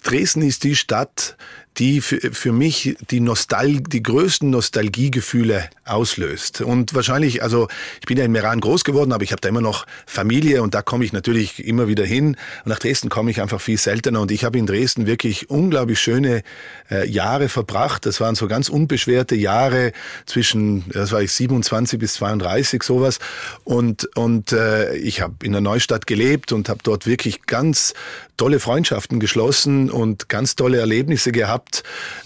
Dresden 0.02 0.42
ist 0.42 0.64
die 0.64 0.76
Stadt, 0.76 1.38
die 1.78 2.02
für, 2.02 2.18
für 2.32 2.52
mich 2.52 2.96
die 3.10 3.20
Nostal 3.20 3.80
die 3.82 4.04
größten 4.04 4.50
Nostalgiegefühle 4.50 5.70
auslöst. 5.86 6.62
Und 6.62 6.94
wahrscheinlich, 6.94 7.42
also 7.42 7.68
ich 8.00 8.06
bin 8.06 8.18
ja 8.18 8.26
in 8.26 8.32
Meran 8.32 8.60
groß 8.60 8.84
geworden, 8.84 9.12
aber 9.12 9.24
ich 9.24 9.32
habe 9.32 9.42
da 9.42 9.50
immer 9.50 9.62
noch 9.62 9.86
Familie 10.06 10.62
und 10.62 10.76
da 10.76 10.82
komme 10.82 11.04
ich 11.04 11.14
natürlich 11.14 11.66
immer 11.66 11.88
wieder 11.88 12.06
hin. 12.06 12.38
Und 12.64 12.70
nach 12.70 12.80
Dresden 12.80 13.10
komme 13.10 13.32
ich 13.32 13.42
einfach 13.42 13.60
viel 13.60 13.78
seltener 13.78 14.22
und 14.22 14.32
ich 14.32 14.44
habe 14.44 14.58
in 14.58 14.66
Dresden 14.66 15.08
wirklich 15.08 15.50
unglaublich 15.50 16.00
schöne 16.00 16.44
äh, 16.92 17.08
Jahre 17.10 17.50
verbracht. 17.50 18.06
Das 18.06 18.22
waren 18.22 18.36
so 18.36 18.48
ganz 18.48 18.70
unbeschwerte 18.70 19.36
Jahre 19.36 19.94
zwischen, 20.26 20.86
das 20.90 21.12
war 21.12 21.22
ich 21.22 21.32
27 21.32 22.00
bis 22.00 22.14
32 22.16 22.84
sowas. 22.84 23.20
Und 23.64 24.06
und 24.16 24.52
äh, 24.52 24.96
ich 24.96 25.22
habe 25.22 25.36
in 25.44 25.52
der 25.52 25.62
Neustadt 25.62 26.08
gelebt 26.08 26.52
und 26.52 26.70
habe 26.70 26.80
dort 26.84 27.06
wirklich 27.06 27.46
ganz 27.46 27.94
tolle 28.38 28.60
Freundschaften 28.60 29.20
geschlossen 29.20 29.92
und 29.92 30.30
ganz 30.30 30.56
tolle 30.56 30.80
Erlebnisse 30.80 31.32
gehabt. 31.32 31.63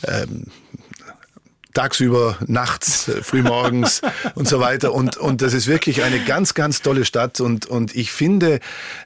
Ähm, 0.03 0.45
tagsüber, 1.77 2.39
nachts, 2.47 3.07
äh, 3.07 3.21
frühmorgens 3.21 4.01
und 4.35 4.47
so 4.47 4.59
weiter. 4.59 4.93
Und, 4.93 5.15
und 5.15 5.43
das 5.43 5.53
ist 5.53 5.67
wirklich 5.67 6.01
eine 6.01 6.19
ganz, 6.23 6.55
ganz 6.55 6.81
tolle 6.81 7.05
Stadt. 7.05 7.39
Und, 7.39 7.67
und 7.67 7.95
ich 7.95 8.11
finde, 8.11 8.59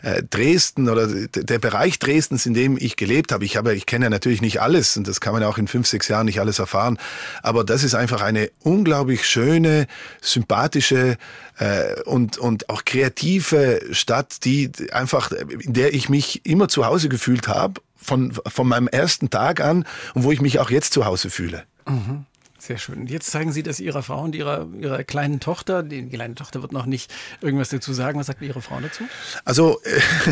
äh, 0.03 0.23
Dresden 0.23 0.87
oder 0.87 1.07
der 1.07 1.59
Bereich 1.59 1.99
Dresdens, 1.99 2.45
in 2.45 2.53
dem 2.53 2.77
ich 2.79 2.95
gelebt 2.95 3.33
habe, 3.33 3.43
ich 3.43 3.57
habe, 3.57 3.75
ich 3.75 3.85
kenne 3.85 4.05
ja 4.05 4.09
natürlich 4.09 4.41
nicht 4.41 4.61
alles 4.61 4.95
und 4.95 5.05
das 5.05 5.19
kann 5.19 5.33
man 5.33 5.41
ja 5.41 5.49
auch 5.49 5.57
in 5.57 5.67
fünf, 5.67 5.85
sechs 5.85 6.07
Jahren 6.07 6.27
nicht 6.27 6.39
alles 6.39 6.59
erfahren. 6.59 6.97
Aber 7.43 7.65
das 7.65 7.83
ist 7.83 7.93
einfach 7.93 8.21
eine 8.21 8.49
unglaublich 8.61 9.27
schöne, 9.27 9.85
sympathische 10.21 11.17
äh, 11.57 12.01
und, 12.03 12.37
und 12.37 12.69
auch 12.69 12.85
kreative 12.85 13.81
Stadt, 13.91 14.45
die 14.45 14.71
einfach, 14.93 15.31
in 15.31 15.73
der 15.73 15.93
ich 15.93 16.07
mich 16.07 16.45
immer 16.45 16.69
zu 16.69 16.85
Hause 16.85 17.09
gefühlt 17.09 17.49
habe 17.49 17.81
von, 18.01 18.33
von 18.33 18.67
meinem 18.67 18.87
ersten 18.87 19.29
Tag 19.29 19.61
an 19.61 19.85
und 20.13 20.23
wo 20.23 20.31
ich 20.31 20.41
mich 20.41 20.59
auch 20.59 20.69
jetzt 20.69 20.93
zu 20.93 21.05
Hause 21.05 21.29
fühle. 21.29 21.63
Mhm. 21.87 22.25
Sehr 22.61 22.77
schön. 22.77 23.07
Jetzt 23.07 23.31
zeigen 23.31 23.51
Sie 23.51 23.63
das 23.63 23.79
Ihrer 23.79 24.03
Frau 24.03 24.21
und 24.21 24.35
Ihrer, 24.35 24.67
Ihrer 24.79 25.03
kleinen 25.03 25.39
Tochter. 25.39 25.81
Die 25.81 26.07
kleine 26.07 26.35
Tochter 26.35 26.61
wird 26.61 26.73
noch 26.73 26.85
nicht 26.85 27.11
irgendwas 27.41 27.69
dazu 27.69 27.91
sagen. 27.91 28.19
Was 28.19 28.27
sagt 28.27 28.43
Ihre 28.43 28.61
Frau 28.61 28.79
dazu? 28.79 29.03
Also, 29.45 29.81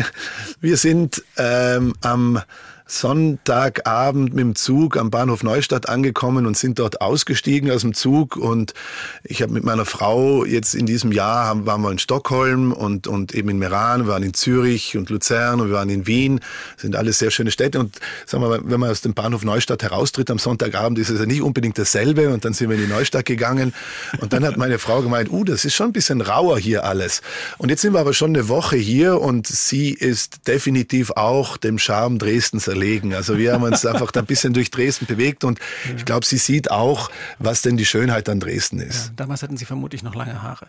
wir 0.60 0.76
sind 0.76 1.24
ähm, 1.36 1.92
am 2.02 2.40
Sonntagabend 2.90 4.34
mit 4.34 4.40
dem 4.40 4.54
Zug 4.56 4.96
am 4.96 5.10
Bahnhof 5.10 5.44
Neustadt 5.44 5.88
angekommen 5.88 6.44
und 6.44 6.56
sind 6.56 6.80
dort 6.80 7.00
ausgestiegen 7.00 7.70
aus 7.70 7.82
dem 7.82 7.94
Zug. 7.94 8.34
Und 8.34 8.74
ich 9.22 9.42
habe 9.42 9.52
mit 9.52 9.62
meiner 9.62 9.84
Frau 9.84 10.44
jetzt 10.44 10.74
in 10.74 10.86
diesem 10.86 11.12
Jahr 11.12 11.46
haben, 11.46 11.66
waren 11.66 11.82
wir 11.82 11.92
in 11.92 12.00
Stockholm 12.00 12.72
und, 12.72 13.06
und 13.06 13.32
eben 13.32 13.48
in 13.48 13.58
Meran, 13.58 14.06
wir 14.06 14.12
waren 14.12 14.24
in 14.24 14.34
Zürich 14.34 14.96
und 14.96 15.08
Luzern 15.08 15.60
und 15.60 15.68
wir 15.68 15.76
waren 15.76 15.88
in 15.88 16.08
Wien. 16.08 16.40
Das 16.74 16.82
sind 16.82 16.96
alles 16.96 17.20
sehr 17.20 17.30
schöne 17.30 17.52
Städte. 17.52 17.78
Und 17.78 17.96
sagen 18.26 18.42
wir, 18.42 18.60
wenn 18.64 18.80
man 18.80 18.90
aus 18.90 19.02
dem 19.02 19.14
Bahnhof 19.14 19.44
Neustadt 19.44 19.84
heraustritt 19.84 20.28
am 20.28 20.40
Sonntagabend, 20.40 20.98
ist 20.98 21.10
es 21.10 21.20
ja 21.20 21.26
nicht 21.26 21.42
unbedingt 21.42 21.78
dasselbe. 21.78 22.30
Und 22.30 22.44
dann 22.44 22.54
sind 22.54 22.70
wir 22.70 22.76
in 22.76 22.82
die 22.82 22.92
Neustadt 22.92 23.24
gegangen. 23.24 23.72
Und 24.20 24.32
dann 24.32 24.44
hat 24.44 24.56
meine 24.56 24.80
Frau 24.80 25.00
gemeint, 25.00 25.30
uh, 25.30 25.44
das 25.44 25.64
ist 25.64 25.74
schon 25.74 25.90
ein 25.90 25.92
bisschen 25.92 26.20
rauer 26.20 26.58
hier 26.58 26.84
alles. 26.84 27.22
Und 27.58 27.68
jetzt 27.68 27.82
sind 27.82 27.92
wir 27.92 28.00
aber 28.00 28.14
schon 28.14 28.30
eine 28.30 28.48
Woche 28.48 28.76
hier 28.76 29.20
und 29.20 29.46
sie 29.46 29.90
ist 29.90 30.48
definitiv 30.48 31.12
auch 31.12 31.56
dem 31.56 31.78
Charme 31.78 32.18
Dresdens 32.18 32.66
erlebt 32.66 32.79
verlegen. 32.80 33.14
Also 33.14 33.38
wir 33.38 33.52
haben 33.52 33.62
uns 33.62 33.84
einfach 33.84 34.10
da 34.10 34.20
ein 34.20 34.26
bisschen 34.26 34.52
durch 34.52 34.70
Dresden 34.70 35.06
bewegt 35.06 35.44
und 35.44 35.58
ja. 35.58 35.96
ich 35.96 36.04
glaube, 36.04 36.24
sie 36.24 36.38
sieht 36.38 36.70
auch, 36.70 37.10
was 37.38 37.62
denn 37.62 37.76
die 37.76 37.84
Schönheit 37.84 38.28
an 38.28 38.40
Dresden 38.40 38.80
ist. 38.80 39.06
Ja, 39.06 39.12
damals 39.16 39.42
hatten 39.42 39.56
Sie 39.56 39.64
vermutlich 39.64 40.02
noch 40.02 40.14
lange 40.14 40.42
Haare. 40.42 40.66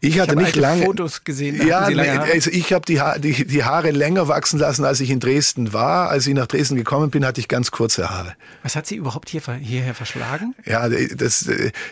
Ich 0.00 0.18
hatte 0.18 0.34
ich 0.34 0.40
nicht 0.40 0.56
lange 0.56 0.84
Fotos 0.84 1.24
gesehen. 1.24 1.66
Ja, 1.66 1.80
also 1.80 2.50
ich 2.50 2.72
habe 2.72 2.86
die, 2.86 3.00
ha 3.00 3.18
die, 3.18 3.46
die 3.46 3.64
Haare 3.64 3.90
länger 3.90 4.28
wachsen 4.28 4.58
lassen, 4.58 4.84
als 4.84 5.00
ich 5.00 5.10
in 5.10 5.20
Dresden 5.20 5.72
war. 5.72 6.08
Als 6.08 6.26
ich 6.26 6.34
nach 6.34 6.46
Dresden 6.46 6.76
gekommen 6.76 7.10
bin, 7.10 7.26
hatte 7.26 7.40
ich 7.40 7.48
ganz 7.48 7.70
kurze 7.70 8.08
Haare. 8.08 8.34
Was 8.62 8.76
hat 8.76 8.86
Sie 8.86 8.96
überhaupt 8.96 9.28
hier, 9.28 9.42
hierher 9.60 9.94
verschlagen? 9.94 10.54
Ja, 10.64 10.88
das, 10.88 11.48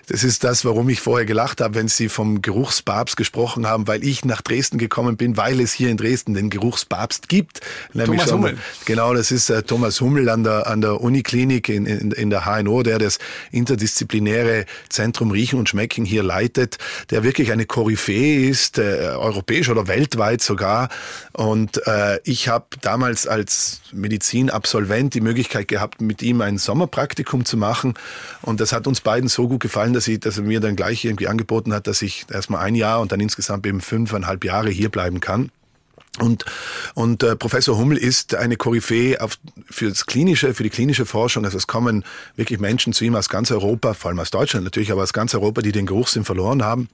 das 0.06 0.24
ist 0.24 0.44
das, 0.44 0.64
warum 0.64 0.88
ich 0.88 1.00
vorher 1.00 1.26
gelacht 1.26 1.60
habe, 1.60 1.74
wenn 1.74 1.88
Sie 1.88 2.08
vom 2.08 2.40
Geruchspapst 2.40 3.16
gesprochen 3.16 3.66
haben, 3.66 3.86
weil 3.86 4.04
ich 4.04 4.24
nach 4.24 4.40
Dresden 4.40 4.78
gekommen 4.78 5.16
bin, 5.16 5.36
weil 5.36 5.60
es 5.60 5.72
hier 5.72 5.90
in 5.90 5.96
Dresden 5.96 6.34
den 6.34 6.48
Geruchspapst 6.50 7.28
gibt. 7.28 7.60
Thomas 7.92 8.32
Hummel. 8.32 8.56
Genau, 8.86 9.12
das 9.14 9.30
ist 9.30 9.50
äh, 9.58 9.62
Thomas 9.62 10.00
Hummel 10.00 10.28
an 10.28 10.44
der, 10.44 10.66
an 10.66 10.80
der 10.80 11.00
Uniklinik 11.00 11.68
in, 11.68 11.86
in, 11.86 12.10
in 12.12 12.30
der 12.30 12.44
HNO, 12.44 12.82
der 12.82 12.98
das 12.98 13.18
interdisziplinäre 13.50 14.64
Zentrum 14.88 15.30
Riechen 15.30 15.58
und 15.58 15.68
Schmecken 15.68 16.04
hier 16.04 16.22
leitet, 16.22 16.78
der 17.10 17.22
wirklich 17.22 17.52
eine 17.52 17.66
Koryphäe 17.66 18.48
ist, 18.48 18.78
äh, 18.78 19.12
europäisch 19.14 19.68
oder 19.68 19.88
weltweit 19.88 20.42
sogar. 20.42 20.88
Und 21.32 21.86
äh, 21.86 22.20
ich 22.24 22.48
habe 22.48 22.66
damals 22.80 23.26
als 23.26 23.80
Medizinabsolvent 23.92 25.14
die 25.14 25.20
Möglichkeit 25.20 25.68
gehabt, 25.68 26.00
mit 26.00 26.22
ihm 26.22 26.40
ein 26.40 26.58
Sommerpraktikum 26.58 27.44
zu 27.44 27.56
machen. 27.56 27.94
Und 28.42 28.60
das 28.60 28.72
hat 28.72 28.86
uns 28.86 29.00
beiden 29.00 29.28
so 29.28 29.48
gut 29.48 29.60
gefallen, 29.60 29.92
dass, 29.92 30.08
ich, 30.08 30.20
dass 30.20 30.38
er 30.38 30.44
mir 30.44 30.60
dann 30.60 30.76
gleich 30.76 31.04
irgendwie 31.04 31.28
angeboten 31.28 31.72
hat, 31.72 31.86
dass 31.86 32.02
ich 32.02 32.26
erstmal 32.32 32.64
ein 32.64 32.74
Jahr 32.74 33.00
und 33.00 33.12
dann 33.12 33.20
insgesamt 33.20 33.66
eben 33.66 33.80
fünfeinhalb 33.80 34.44
Jahre 34.44 34.70
hier 34.70 34.88
bleiben 34.88 35.20
kann. 35.20 35.50
Und, 36.20 36.44
und 36.94 37.22
äh, 37.22 37.36
Professor 37.36 37.76
Hummel 37.76 37.96
ist 37.96 38.34
eine 38.34 38.56
Koryphäe 38.56 39.20
auf, 39.20 39.38
für 39.70 39.88
das 39.88 40.06
klinische, 40.06 40.54
für 40.54 40.62
die 40.62 40.70
klinische 40.70 41.06
Forschung. 41.06 41.44
Also 41.44 41.56
es 41.56 41.66
kommen 41.66 42.04
wirklich 42.36 42.58
Menschen 42.60 42.92
zu 42.92 43.04
ihm 43.04 43.14
aus 43.14 43.28
ganz 43.28 43.50
Europa, 43.50 43.94
vor 43.94 44.10
allem 44.10 44.18
aus 44.18 44.30
Deutschland 44.30 44.64
natürlich, 44.64 44.92
aber 44.92 45.02
aus 45.02 45.12
ganz 45.12 45.34
Europa, 45.34 45.62
die 45.62 45.72
den 45.72 45.86
Geruchssinn 45.86 46.24
verloren 46.24 46.62
haben. 46.62 46.88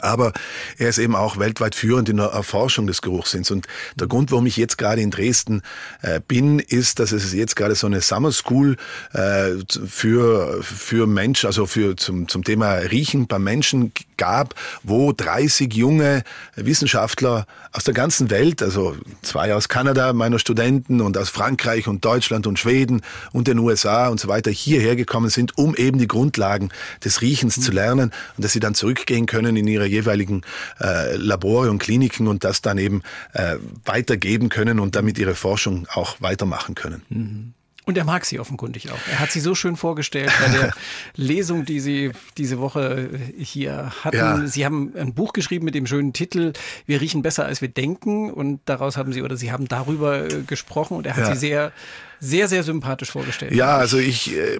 Aber 0.00 0.32
er 0.78 0.88
ist 0.88 0.98
eben 0.98 1.14
auch 1.14 1.38
weltweit 1.38 1.74
führend 1.74 2.08
in 2.08 2.16
der 2.16 2.26
Erforschung 2.26 2.86
des 2.86 3.02
Geruchssinns. 3.02 3.50
Und 3.50 3.66
der 3.96 4.06
Grund, 4.06 4.30
warum 4.30 4.46
ich 4.46 4.56
jetzt 4.56 4.78
gerade 4.78 5.00
in 5.00 5.10
Dresden 5.10 5.62
äh, 6.02 6.20
bin, 6.26 6.58
ist, 6.58 6.98
dass 6.98 7.12
es 7.12 7.32
jetzt 7.32 7.56
gerade 7.56 7.74
so 7.74 7.86
eine 7.86 8.00
Summer 8.00 8.32
School 8.32 8.76
äh, 9.12 9.50
für, 9.86 10.62
für 10.62 11.06
Menschen, 11.06 11.46
also 11.46 11.66
für 11.66 11.96
zum, 11.96 12.28
zum 12.28 12.44
Thema 12.44 12.74
Riechen 12.74 13.26
beim 13.26 13.44
Menschen 13.44 13.92
gab, 14.16 14.54
wo 14.82 15.12
30 15.12 15.72
junge 15.74 16.22
Wissenschaftler 16.56 17.46
aus 17.72 17.84
der 17.84 17.94
ganzen 17.94 18.30
Welt, 18.30 18.62
also 18.62 18.96
zwei 19.22 19.54
aus 19.54 19.68
Kanada, 19.68 20.12
meiner 20.12 20.38
Studenten, 20.38 21.00
und 21.00 21.18
aus 21.18 21.28
Frankreich 21.28 21.88
und 21.88 22.04
Deutschland 22.04 22.46
und 22.46 22.58
Schweden 22.58 23.02
und 23.32 23.48
den 23.48 23.58
USA 23.58 24.08
und 24.08 24.20
so 24.20 24.28
weiter 24.28 24.50
hierher 24.50 24.96
gekommen 24.96 25.30
sind, 25.30 25.58
um 25.58 25.74
eben 25.74 25.98
die 25.98 26.06
Grundlagen 26.06 26.70
des 27.04 27.20
Riechens 27.20 27.56
mhm. 27.56 27.62
zu 27.62 27.72
lernen 27.72 28.12
und 28.36 28.44
dass 28.44 28.52
sie 28.52 28.60
dann 28.60 28.74
zurückgehen 28.74 29.26
können 29.26 29.56
in 29.56 29.66
ihre 29.66 29.83
ihre 29.84 30.04
jeweiligen 30.04 30.42
äh, 30.80 31.16
Labore 31.16 31.70
und 31.70 31.78
Kliniken 31.78 32.26
und 32.28 32.44
das 32.44 32.62
dann 32.62 32.78
eben 32.78 33.02
äh, 33.32 33.56
weitergeben 33.84 34.48
können 34.48 34.80
und 34.80 34.96
damit 34.96 35.18
ihre 35.18 35.34
Forschung 35.34 35.86
auch 35.92 36.16
weitermachen 36.20 36.74
können. 36.74 37.02
Mhm. 37.08 37.54
Und 37.86 37.98
er 37.98 38.04
mag 38.04 38.24
sie 38.24 38.40
offenkundig 38.40 38.90
auch. 38.90 38.98
Er 39.10 39.18
hat 39.18 39.30
sie 39.30 39.40
so 39.40 39.54
schön 39.54 39.76
vorgestellt 39.76 40.32
bei 40.40 40.48
der 40.48 40.72
Lesung, 41.16 41.66
die 41.66 41.80
Sie 41.80 42.12
diese 42.38 42.58
Woche 42.58 43.10
hier 43.36 43.92
hatten. 44.02 44.16
Ja. 44.16 44.46
Sie 44.46 44.64
haben 44.64 44.94
ein 44.96 45.12
Buch 45.12 45.34
geschrieben 45.34 45.66
mit 45.66 45.74
dem 45.74 45.86
schönen 45.86 46.14
Titel 46.14 46.54
Wir 46.86 47.02
riechen 47.02 47.20
besser 47.20 47.44
als 47.44 47.60
wir 47.60 47.68
denken 47.68 48.32
und 48.32 48.60
daraus 48.64 48.96
haben 48.96 49.12
Sie 49.12 49.20
oder 49.20 49.36
Sie 49.36 49.52
haben 49.52 49.68
darüber 49.68 50.24
äh, 50.24 50.42
gesprochen 50.46 50.96
und 50.96 51.06
er 51.06 51.14
hat 51.14 51.24
ja. 51.24 51.34
sie 51.34 51.40
sehr 51.40 51.72
sehr, 52.20 52.48
sehr 52.48 52.62
sympathisch 52.62 53.10
vorgestellt. 53.10 53.52
Ja, 53.52 53.76
also 53.76 53.98
ich, 53.98 54.34
äh, 54.34 54.58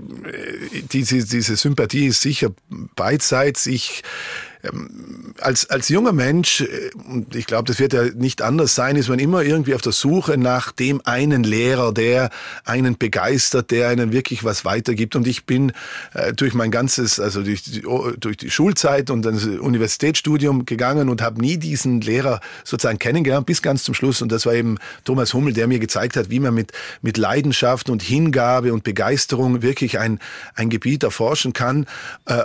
diese, 0.92 1.24
diese 1.24 1.56
Sympathie 1.56 2.06
ist 2.06 2.20
sicher 2.20 2.50
beidseits. 2.94 3.64
Ich 3.66 4.02
als, 5.40 5.68
als 5.68 5.88
junger 5.88 6.12
Mensch, 6.12 6.60
äh, 6.62 6.90
und 7.08 7.34
ich 7.34 7.46
glaube, 7.46 7.64
das 7.64 7.78
wird 7.78 7.92
ja 7.92 8.04
nicht 8.14 8.42
anders 8.42 8.74
sein, 8.74 8.96
ist 8.96 9.08
man 9.08 9.18
immer 9.18 9.42
irgendwie 9.42 9.74
auf 9.74 9.82
der 9.82 9.92
Suche 9.92 10.38
nach 10.38 10.72
dem 10.72 11.00
einen 11.04 11.44
Lehrer, 11.44 11.92
der 11.92 12.30
einen 12.64 12.96
begeistert, 12.96 13.70
der 13.70 13.88
einen 13.88 14.12
wirklich 14.12 14.44
was 14.44 14.64
weitergibt. 14.64 15.16
Und 15.16 15.26
ich 15.26 15.44
bin 15.44 15.72
äh, 16.14 16.32
durch 16.32 16.54
mein 16.54 16.70
ganzes, 16.70 17.20
also 17.20 17.42
durch 17.42 17.62
die, 17.62 17.82
durch 18.18 18.36
die 18.36 18.50
Schulzeit 18.50 19.10
und 19.10 19.22
das 19.22 19.44
Universitätsstudium 19.44 20.66
gegangen 20.66 21.08
und 21.08 21.22
habe 21.22 21.40
nie 21.40 21.58
diesen 21.58 22.00
Lehrer 22.00 22.40
sozusagen 22.64 22.98
kennengelernt, 22.98 23.46
bis 23.46 23.62
ganz 23.62 23.84
zum 23.84 23.94
Schluss. 23.94 24.22
Und 24.22 24.32
das 24.32 24.46
war 24.46 24.54
eben 24.54 24.78
Thomas 25.04 25.34
Hummel, 25.34 25.52
der 25.52 25.66
mir 25.66 25.78
gezeigt 25.78 26.16
hat, 26.16 26.30
wie 26.30 26.40
man 26.40 26.54
mit, 26.54 26.72
mit 27.02 27.16
Leidenschaft 27.16 27.90
und 27.90 28.02
Hingabe 28.02 28.72
und 28.72 28.84
Begeisterung 28.84 29.62
wirklich 29.62 29.98
ein, 29.98 30.20
ein 30.54 30.70
Gebiet 30.70 31.02
erforschen 31.02 31.52
kann. 31.52 31.86
Äh, 32.26 32.44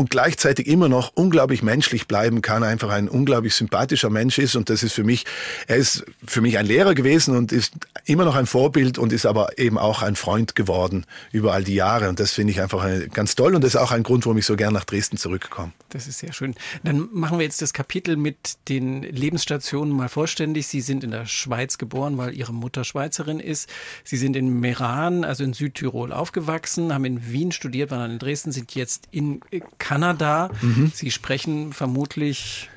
und 0.00 0.08
gleichzeitig 0.08 0.66
immer 0.66 0.88
noch 0.88 1.12
unglaublich 1.14 1.62
menschlich 1.62 2.08
bleiben 2.08 2.40
kann, 2.40 2.62
einfach 2.62 2.88
ein 2.88 3.06
unglaublich 3.06 3.54
sympathischer 3.54 4.08
Mensch 4.08 4.38
ist. 4.38 4.56
Und 4.56 4.70
das 4.70 4.82
ist 4.82 4.94
für 4.94 5.04
mich, 5.04 5.26
er 5.66 5.76
ist 5.76 6.06
für 6.26 6.40
mich 6.40 6.56
ein 6.56 6.64
Lehrer 6.64 6.94
gewesen 6.94 7.36
und 7.36 7.52
ist 7.52 7.74
immer 8.06 8.24
noch 8.24 8.34
ein 8.34 8.46
Vorbild 8.46 8.96
und 8.96 9.12
ist 9.12 9.26
aber 9.26 9.58
eben 9.58 9.76
auch 9.76 10.00
ein 10.00 10.16
Freund 10.16 10.56
geworden 10.56 11.04
über 11.32 11.52
all 11.52 11.64
die 11.64 11.74
Jahre. 11.74 12.08
Und 12.08 12.18
das 12.18 12.32
finde 12.32 12.50
ich 12.50 12.62
einfach 12.62 12.82
ganz 13.12 13.34
toll 13.34 13.54
und 13.54 13.62
das 13.62 13.74
ist 13.74 13.80
auch 13.80 13.92
ein 13.92 14.02
Grund, 14.02 14.24
warum 14.24 14.38
ich 14.38 14.46
so 14.46 14.56
gern 14.56 14.72
nach 14.72 14.86
Dresden 14.86 15.18
zurückkomme. 15.18 15.72
Das 15.90 16.06
ist 16.06 16.20
sehr 16.20 16.32
schön. 16.32 16.54
Dann 16.82 17.10
machen 17.12 17.38
wir 17.38 17.44
jetzt 17.44 17.60
das 17.60 17.74
Kapitel 17.74 18.16
mit 18.16 18.56
den 18.70 19.02
Lebensstationen 19.02 19.94
mal 19.94 20.08
vollständig. 20.08 20.66
Sie 20.66 20.80
sind 20.80 21.04
in 21.04 21.10
der 21.10 21.26
Schweiz 21.26 21.76
geboren, 21.76 22.16
weil 22.16 22.34
Ihre 22.34 22.54
Mutter 22.54 22.84
Schweizerin 22.84 23.38
ist. 23.38 23.68
Sie 24.04 24.16
sind 24.16 24.34
in 24.34 24.60
Meran, 24.60 25.24
also 25.24 25.44
in 25.44 25.52
Südtirol, 25.52 26.10
aufgewachsen, 26.10 26.94
haben 26.94 27.04
in 27.04 27.30
Wien 27.30 27.52
studiert, 27.52 27.90
waren 27.90 28.00
dann 28.00 28.12
in 28.12 28.18
Dresden, 28.18 28.50
sind 28.50 28.74
jetzt 28.74 29.08
in 29.10 29.42
Kanada. 29.76 29.89
Mhm. 29.98 30.92
Sie 30.94 31.10
sprechen 31.10 31.72
vermutlich 31.72 32.68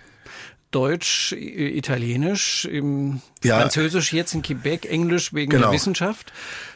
Deutsch, 0.71 1.33
Italienisch, 1.33 2.67
ja. 3.43 3.59
Französisch 3.59 4.11
jetzt 4.11 4.33
in 4.33 4.41
Quebec, 4.41 4.89
Englisch 4.89 5.33
wegen 5.33 5.51
genau. 5.51 5.67
der 5.67 5.73
Wissenschaft. 5.73 6.33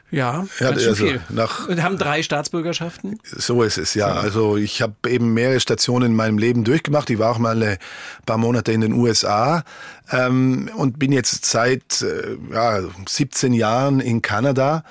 Ja, 0.10 0.46
ja 0.60 0.72
ganz 0.72 0.88
also 0.88 1.06
viel. 1.06 1.22
Nach, 1.30 1.68
Und 1.68 1.84
haben 1.84 1.98
drei 1.98 2.24
Staatsbürgerschaften? 2.24 3.20
So 3.24 3.62
ist 3.64 3.78
es, 3.78 3.94
ja. 3.94 4.08
Also 4.08 4.56
ich 4.56 4.82
habe 4.82 4.94
eben 5.08 5.34
mehrere 5.34 5.60
Stationen 5.60 6.12
in 6.12 6.16
meinem 6.16 6.38
Leben 6.38 6.64
durchgemacht. 6.64 7.10
Ich 7.10 7.20
war 7.20 7.32
auch 7.32 7.40
mal 7.40 7.62
ein 7.62 7.78
paar 8.26 8.38
Monate 8.38 8.72
in 8.72 8.82
den 8.82 8.94
USA 8.94 9.64
ähm, 10.12 10.70
und 10.76 10.98
bin 10.98 11.12
jetzt 11.12 11.46
seit 11.46 12.02
äh, 12.02 12.38
ja, 12.54 12.82
17 13.08 13.52
Jahren 13.52 14.00
in 14.00 14.22
Kanada 14.22 14.84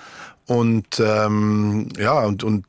und 0.46 1.00
ähm, 1.00 1.88
ja 1.98 2.20
und, 2.20 2.44
und 2.44 2.64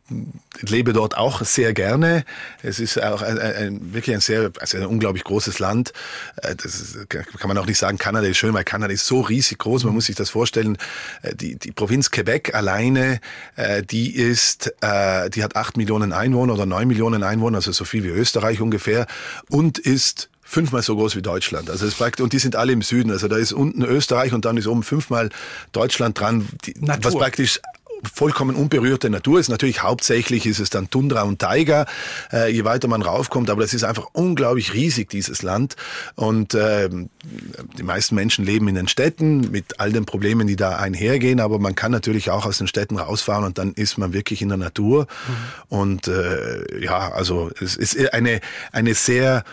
lebe 0.61 0.93
dort 0.93 1.15
auch 1.15 1.43
sehr 1.43 1.73
gerne. 1.73 2.25
Es 2.63 2.79
ist 2.79 3.01
auch 3.01 3.21
ein, 3.21 3.37
ein, 3.37 3.93
wirklich 3.93 4.15
ein 4.15 4.21
sehr 4.21 4.51
also 4.59 4.77
ein 4.77 4.85
unglaublich 4.85 5.23
großes 5.23 5.59
Land. 5.59 5.93
Äh, 6.37 6.55
das 6.55 6.79
ist, 6.79 7.09
kann 7.09 7.25
man 7.47 7.57
auch 7.57 7.65
nicht 7.65 7.77
sagen, 7.77 7.97
Kanada 7.97 8.27
ist 8.27 8.37
schön, 8.37 8.53
weil 8.53 8.63
Kanada 8.63 8.91
ist 8.91 9.05
so 9.05 9.21
riesig 9.21 9.59
groß. 9.59 9.83
Man 9.83 9.93
muss 9.93 10.05
sich 10.05 10.15
das 10.15 10.29
vorstellen. 10.29 10.77
Äh, 11.21 11.35
die, 11.35 11.55
die 11.55 11.71
Provinz 11.71 12.09
Quebec 12.09 12.55
alleine, 12.55 13.19
äh, 13.55 13.83
die 13.83 14.15
ist, 14.15 14.73
die 14.81 15.43
hat 15.43 15.55
acht 15.55 15.77
Millionen 15.77 16.13
Einwohner 16.13 16.53
oder 16.53 16.65
neun 16.65 16.87
Millionen 16.87 17.23
Einwohner, 17.23 17.57
also 17.57 17.71
so 17.71 17.85
viel 17.85 18.03
wie 18.03 18.09
Österreich 18.09 18.61
ungefähr, 18.61 19.05
und 19.49 19.77
ist 19.77 20.29
fünfmal 20.47 20.81
so 20.81 20.95
groß 20.95 21.15
wie 21.17 21.21
Deutschland. 21.21 21.69
Also 21.69 21.85
es 21.85 21.95
praktisch, 21.95 22.23
und 22.23 22.31
die 22.31 22.39
sind 22.39 22.55
alle 22.55 22.71
im 22.71 22.81
Süden. 22.81 23.11
Also 23.11 23.27
da 23.27 23.35
ist 23.35 23.51
unten 23.51 23.83
Österreich 23.83 24.31
und 24.33 24.45
dann 24.45 24.55
ist 24.55 24.67
oben 24.67 24.81
fünfmal 24.81 25.29
Deutschland 25.73 26.19
dran, 26.19 26.47
die, 26.63 26.73
was 26.79 27.15
praktisch 27.15 27.59
vollkommen 28.13 28.55
unberührte 28.55 29.09
Natur 29.09 29.39
ist. 29.39 29.49
Natürlich 29.49 29.81
hauptsächlich 29.81 30.45
ist 30.45 30.59
es 30.59 30.69
dann 30.69 30.89
Tundra 30.89 31.23
und 31.23 31.39
Taiga, 31.39 31.85
äh, 32.31 32.51
je 32.51 32.63
weiter 32.63 32.87
man 32.87 33.01
raufkommt, 33.01 33.49
aber 33.49 33.61
das 33.61 33.73
ist 33.73 33.83
einfach 33.83 34.07
unglaublich 34.13 34.73
riesig, 34.73 35.09
dieses 35.09 35.41
Land. 35.41 35.75
Und 36.15 36.53
äh, 36.53 36.89
die 37.77 37.83
meisten 37.83 38.15
Menschen 38.15 38.45
leben 38.45 38.67
in 38.67 38.75
den 38.75 38.87
Städten 38.87 39.51
mit 39.51 39.79
all 39.79 39.91
den 39.91 40.05
Problemen, 40.05 40.47
die 40.47 40.55
da 40.55 40.77
einhergehen, 40.77 41.39
aber 41.39 41.59
man 41.59 41.75
kann 41.75 41.91
natürlich 41.91 42.29
auch 42.29 42.45
aus 42.45 42.59
den 42.59 42.67
Städten 42.67 42.97
rausfahren 42.97 43.43
und 43.43 43.57
dann 43.57 43.73
ist 43.73 43.97
man 43.97 44.13
wirklich 44.13 44.41
in 44.41 44.49
der 44.49 44.57
Natur. 44.57 45.07
Mhm. 45.27 45.77
Und 45.77 46.07
äh, 46.07 46.83
ja, 46.83 47.11
also 47.11 47.51
es 47.59 47.75
ist 47.75 48.13
eine, 48.13 48.41
eine 48.71 48.93
sehr 48.93 49.43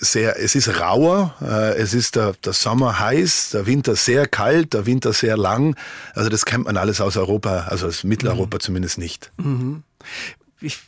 sehr, 0.00 0.38
es 0.38 0.54
ist 0.54 0.80
rauer, 0.80 1.34
äh, 1.40 1.76
es 1.76 1.94
ist 1.94 2.16
der, 2.16 2.34
der 2.44 2.52
Sommer 2.52 2.98
heiß, 2.98 3.50
der 3.50 3.66
Winter 3.66 3.96
sehr 3.96 4.26
kalt, 4.26 4.74
der 4.74 4.86
Winter 4.86 5.12
sehr 5.12 5.36
lang. 5.36 5.76
Also 6.14 6.30
das 6.30 6.44
kennt 6.44 6.64
man 6.64 6.76
alles 6.76 7.00
aus 7.00 7.16
Europa, 7.16 7.66
also 7.68 7.86
aus 7.86 8.04
Mitteleuropa 8.04 8.56
mhm. 8.56 8.60
zumindest 8.60 8.98
nicht. 8.98 9.32
Mhm. 9.36 9.82
Ich, 10.60 10.78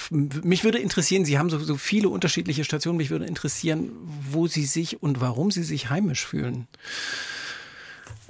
mich 0.00 0.64
würde 0.64 0.78
interessieren, 0.78 1.24
Sie 1.24 1.38
haben 1.38 1.50
so, 1.50 1.58
so 1.58 1.76
viele 1.76 2.08
unterschiedliche 2.08 2.64
Stationen, 2.64 2.96
mich 2.98 3.10
würde 3.10 3.26
interessieren, 3.26 3.90
wo 4.30 4.46
Sie 4.46 4.64
sich 4.64 5.02
und 5.02 5.20
warum 5.20 5.50
Sie 5.50 5.62
sich 5.62 5.90
heimisch 5.90 6.26
fühlen. 6.26 6.66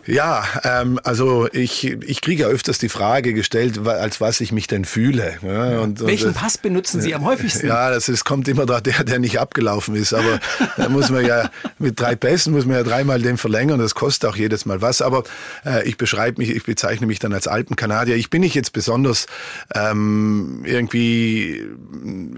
Ja, 0.07 0.45
ähm, 0.63 1.01
also 1.03 1.49
ich, 1.53 1.85
ich 1.85 2.21
kriege 2.21 2.45
ja 2.45 2.49
öfters 2.49 2.79
die 2.79 2.89
Frage 2.89 3.35
gestellt, 3.35 3.87
als 3.87 4.21
was 4.21 4.41
ich 4.41 4.53
mich 4.53 4.69
denn 4.69 4.85
fühle. 4.85 5.39
Ja, 5.43 5.81
und, 5.81 6.05
Welchen 6.07 6.29
und, 6.29 6.35
Pass 6.35 6.59
benutzen 6.59 7.01
Sie 7.01 7.15
am 7.15 7.25
häufigsten? 7.25 7.67
Ja, 7.67 7.91
das 7.91 8.09
ist, 8.09 8.25
kommt 8.25 8.47
immer 8.47 8.67
da 8.67 8.81
der, 8.81 9.03
der 9.03 9.19
nicht 9.19 9.41
abgelaufen 9.41 9.97
ist. 9.97 10.15
Aber 10.15 10.39
da 10.77 10.89
muss 10.89 11.11
man 11.11 11.27
ja 11.27 11.51
mit 11.79 11.99
drei 11.99 12.15
Pässen 12.15 12.53
muss 12.53 12.67
man 12.67 12.77
ja 12.77 12.83
dreimal 12.85 13.21
den 13.21 13.37
verlängern. 13.37 13.81
Das 13.81 13.95
kostet 13.95 14.31
auch 14.31 14.37
jedes 14.37 14.65
Mal 14.65 14.81
was. 14.81 15.03
Aber 15.03 15.25
äh, 15.65 15.87
ich 15.89 15.97
beschreibe 15.97 16.41
mich, 16.41 16.51
ich 16.51 16.65
bezeichne 16.65 17.07
mich 17.09 17.19
dann 17.19 17.33
als 17.33 17.49
alten 17.49 17.75
Kanadier. 17.75 18.15
Ich 18.15 18.31
bin 18.31 18.43
nicht 18.43 18.55
jetzt 18.55 18.73
besonders 18.73 19.27
ähm, 19.75 20.63
irgendwie, 20.65 21.65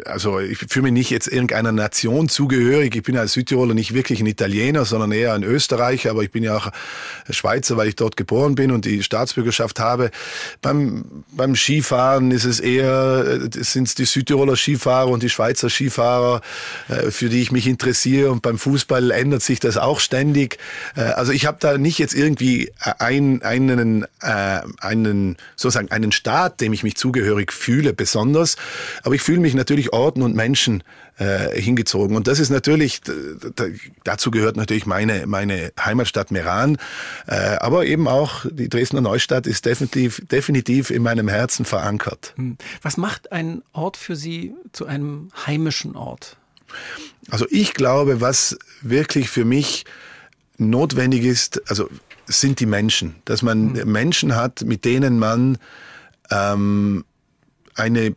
also 0.07 0.41
ich 0.41 0.59
fühle 0.59 0.85
mich 0.85 0.93
nicht 0.93 1.11
jetzt 1.11 1.29
irgendeiner 1.29 1.73
Nation 1.73 2.31
zugehörig. 2.31 2.97
Ich 2.97 3.03
bin 3.03 3.19
als 3.19 3.35
Südtiroler 3.35 3.75
nicht 3.75 3.93
wirklich 3.93 4.21
ein 4.21 4.27
Italiener, 4.27 4.87
sondern 4.87 5.13
eher 5.13 5.35
ein 5.35 5.43
Österreicher. 5.43 6.11
Aber 6.11 6.23
ich 6.23 6.31
bin 6.31 6.43
ja 6.43 6.57
auch 6.57 6.71
Schweizer 7.29 7.58
Schweizer, 7.59 7.77
weil 7.77 7.89
ich 7.89 7.97
dort 7.97 8.17
geboren 8.17 8.55
bin 8.55 8.71
und 8.71 8.85
die 8.85 9.03
Staatsbürgerschaft 9.03 9.81
habe. 9.81 10.11
Beim, 10.63 11.25
beim 11.33 11.57
Skifahren 11.57 12.31
ist 12.31 12.45
es 12.45 12.61
eher, 12.61 13.25
äh, 13.27 13.63
sind 13.65 13.89
es 13.89 13.95
die 13.95 14.05
Südtiroler 14.05 14.57
Skifahrer 14.57 15.09
und 15.09 15.23
die 15.23 15.29
Schweizer 15.29 15.69
Skifahrer, 15.69 16.41
äh, 16.89 17.11
für 17.11 17.29
die 17.29 17.43
ich 17.43 17.51
mich 17.51 17.67
interessiere. 17.67 18.31
Und 18.31 18.43
beim 18.43 18.59
Fußball 18.59 19.11
ändert 19.11 19.43
sich 19.43 19.59
das 19.61 19.77
auch 19.77 20.01
ständig. 20.01 20.59
Äh, 20.97 21.01
also 21.01 21.33
ich 21.33 21.47
habe 21.47 21.59
da 21.61 21.79
nicht 21.79 21.99
jetzt 21.99 22.15
irgendwie 22.15 22.71
ein, 22.99 23.43
einen, 23.43 24.07
einen, 24.21 25.37
sozusagen 25.57 25.91
einen 25.91 26.13
Staat, 26.13 26.61
dem 26.61 26.73
ich 26.73 26.83
mich 26.83 26.97
zugehörig 26.97 27.53
fühle, 27.53 27.93
besonders. 27.93 28.57
Aber 29.03 29.15
ich 29.15 29.23
fühle 29.23 29.41
mich 29.41 29.55
natürlich 29.55 29.93
Orten 29.93 30.23
und 30.23 30.35
Menschen 30.35 30.83
hingezogen. 31.53 32.17
Und 32.17 32.29
das 32.29 32.39
ist 32.39 32.49
natürlich, 32.49 33.01
dazu 34.05 34.31
gehört 34.31 34.57
natürlich 34.57 34.87
meine, 34.87 35.27
meine 35.27 35.73
Heimatstadt 35.77 36.31
Meran, 36.31 36.79
aber 37.57 37.87
eben 37.87 38.09
auch 38.09 38.45
die 38.51 38.69
Dresdner 38.69 39.01
Neustadt 39.01 39.47
ist 39.47 39.65
definitiv, 39.67 40.23
definitiv 40.31 40.91
in 40.91 41.03
meinem 41.03 41.29
Herzen 41.29 41.65
verankert. 41.65 42.33
Hm. 42.37 42.57
Was 42.83 42.97
macht 42.97 43.33
ein 43.33 43.63
Ort 43.73 43.97
für 43.97 44.17
Sie 44.17 44.55
zu 44.73 44.87
einem 44.87 45.31
heimischen 45.47 45.97
Ort? 45.97 46.37
Also 47.31 47.47
ich 47.51 47.75
glaube, 47.75 48.21
was 48.21 48.59
wirklich 48.83 49.31
für 49.31 49.45
mich 49.45 49.85
notwendig 50.59 51.25
ist, 51.25 51.63
also 51.71 51.89
sind 52.27 52.61
die 52.61 52.67
Menschen, 52.67 53.17
dass 53.25 53.43
man 53.43 53.73
mhm. 53.73 53.91
Menschen 53.91 54.37
hat, 54.37 54.63
mit 54.63 54.85
denen 54.85 55.19
man 55.19 55.59
ähm, 56.31 57.05
eine 57.75 58.15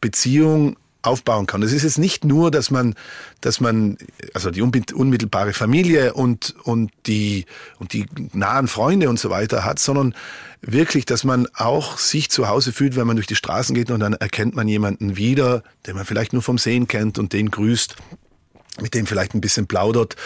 Beziehung 0.00 0.76
aufbauen 1.08 1.46
kann. 1.46 1.62
Es 1.62 1.72
ist 1.72 1.82
jetzt 1.82 1.98
nicht 1.98 2.24
nur, 2.24 2.50
dass 2.50 2.70
man, 2.70 2.94
dass 3.40 3.60
man, 3.60 3.98
also 4.34 4.50
die 4.50 4.62
unmittelbare 4.62 5.52
Familie 5.52 6.14
und, 6.14 6.54
und 6.62 6.92
die, 7.06 7.46
und 7.78 7.92
die 7.92 8.06
nahen 8.32 8.68
Freunde 8.68 9.08
und 9.08 9.18
so 9.18 9.30
weiter 9.30 9.64
hat, 9.64 9.78
sondern 9.78 10.14
wirklich, 10.60 11.06
dass 11.06 11.24
man 11.24 11.48
auch 11.54 11.98
sich 11.98 12.30
zu 12.30 12.48
Hause 12.48 12.72
fühlt, 12.72 12.96
wenn 12.96 13.06
man 13.06 13.16
durch 13.16 13.26
die 13.26 13.36
Straßen 13.36 13.74
geht 13.74 13.90
und 13.90 14.00
dann 14.00 14.14
erkennt 14.14 14.54
man 14.54 14.68
jemanden 14.68 15.16
wieder, 15.16 15.62
den 15.86 15.96
man 15.96 16.04
vielleicht 16.04 16.32
nur 16.32 16.42
vom 16.42 16.58
Sehen 16.58 16.88
kennt 16.88 17.18
und 17.18 17.32
den 17.32 17.50
grüßt 17.50 17.96
mit 18.80 18.94
dem 18.94 19.06
vielleicht 19.06 19.34
ein 19.34 19.40
bisschen 19.40 19.66
plaudert. 19.66 20.16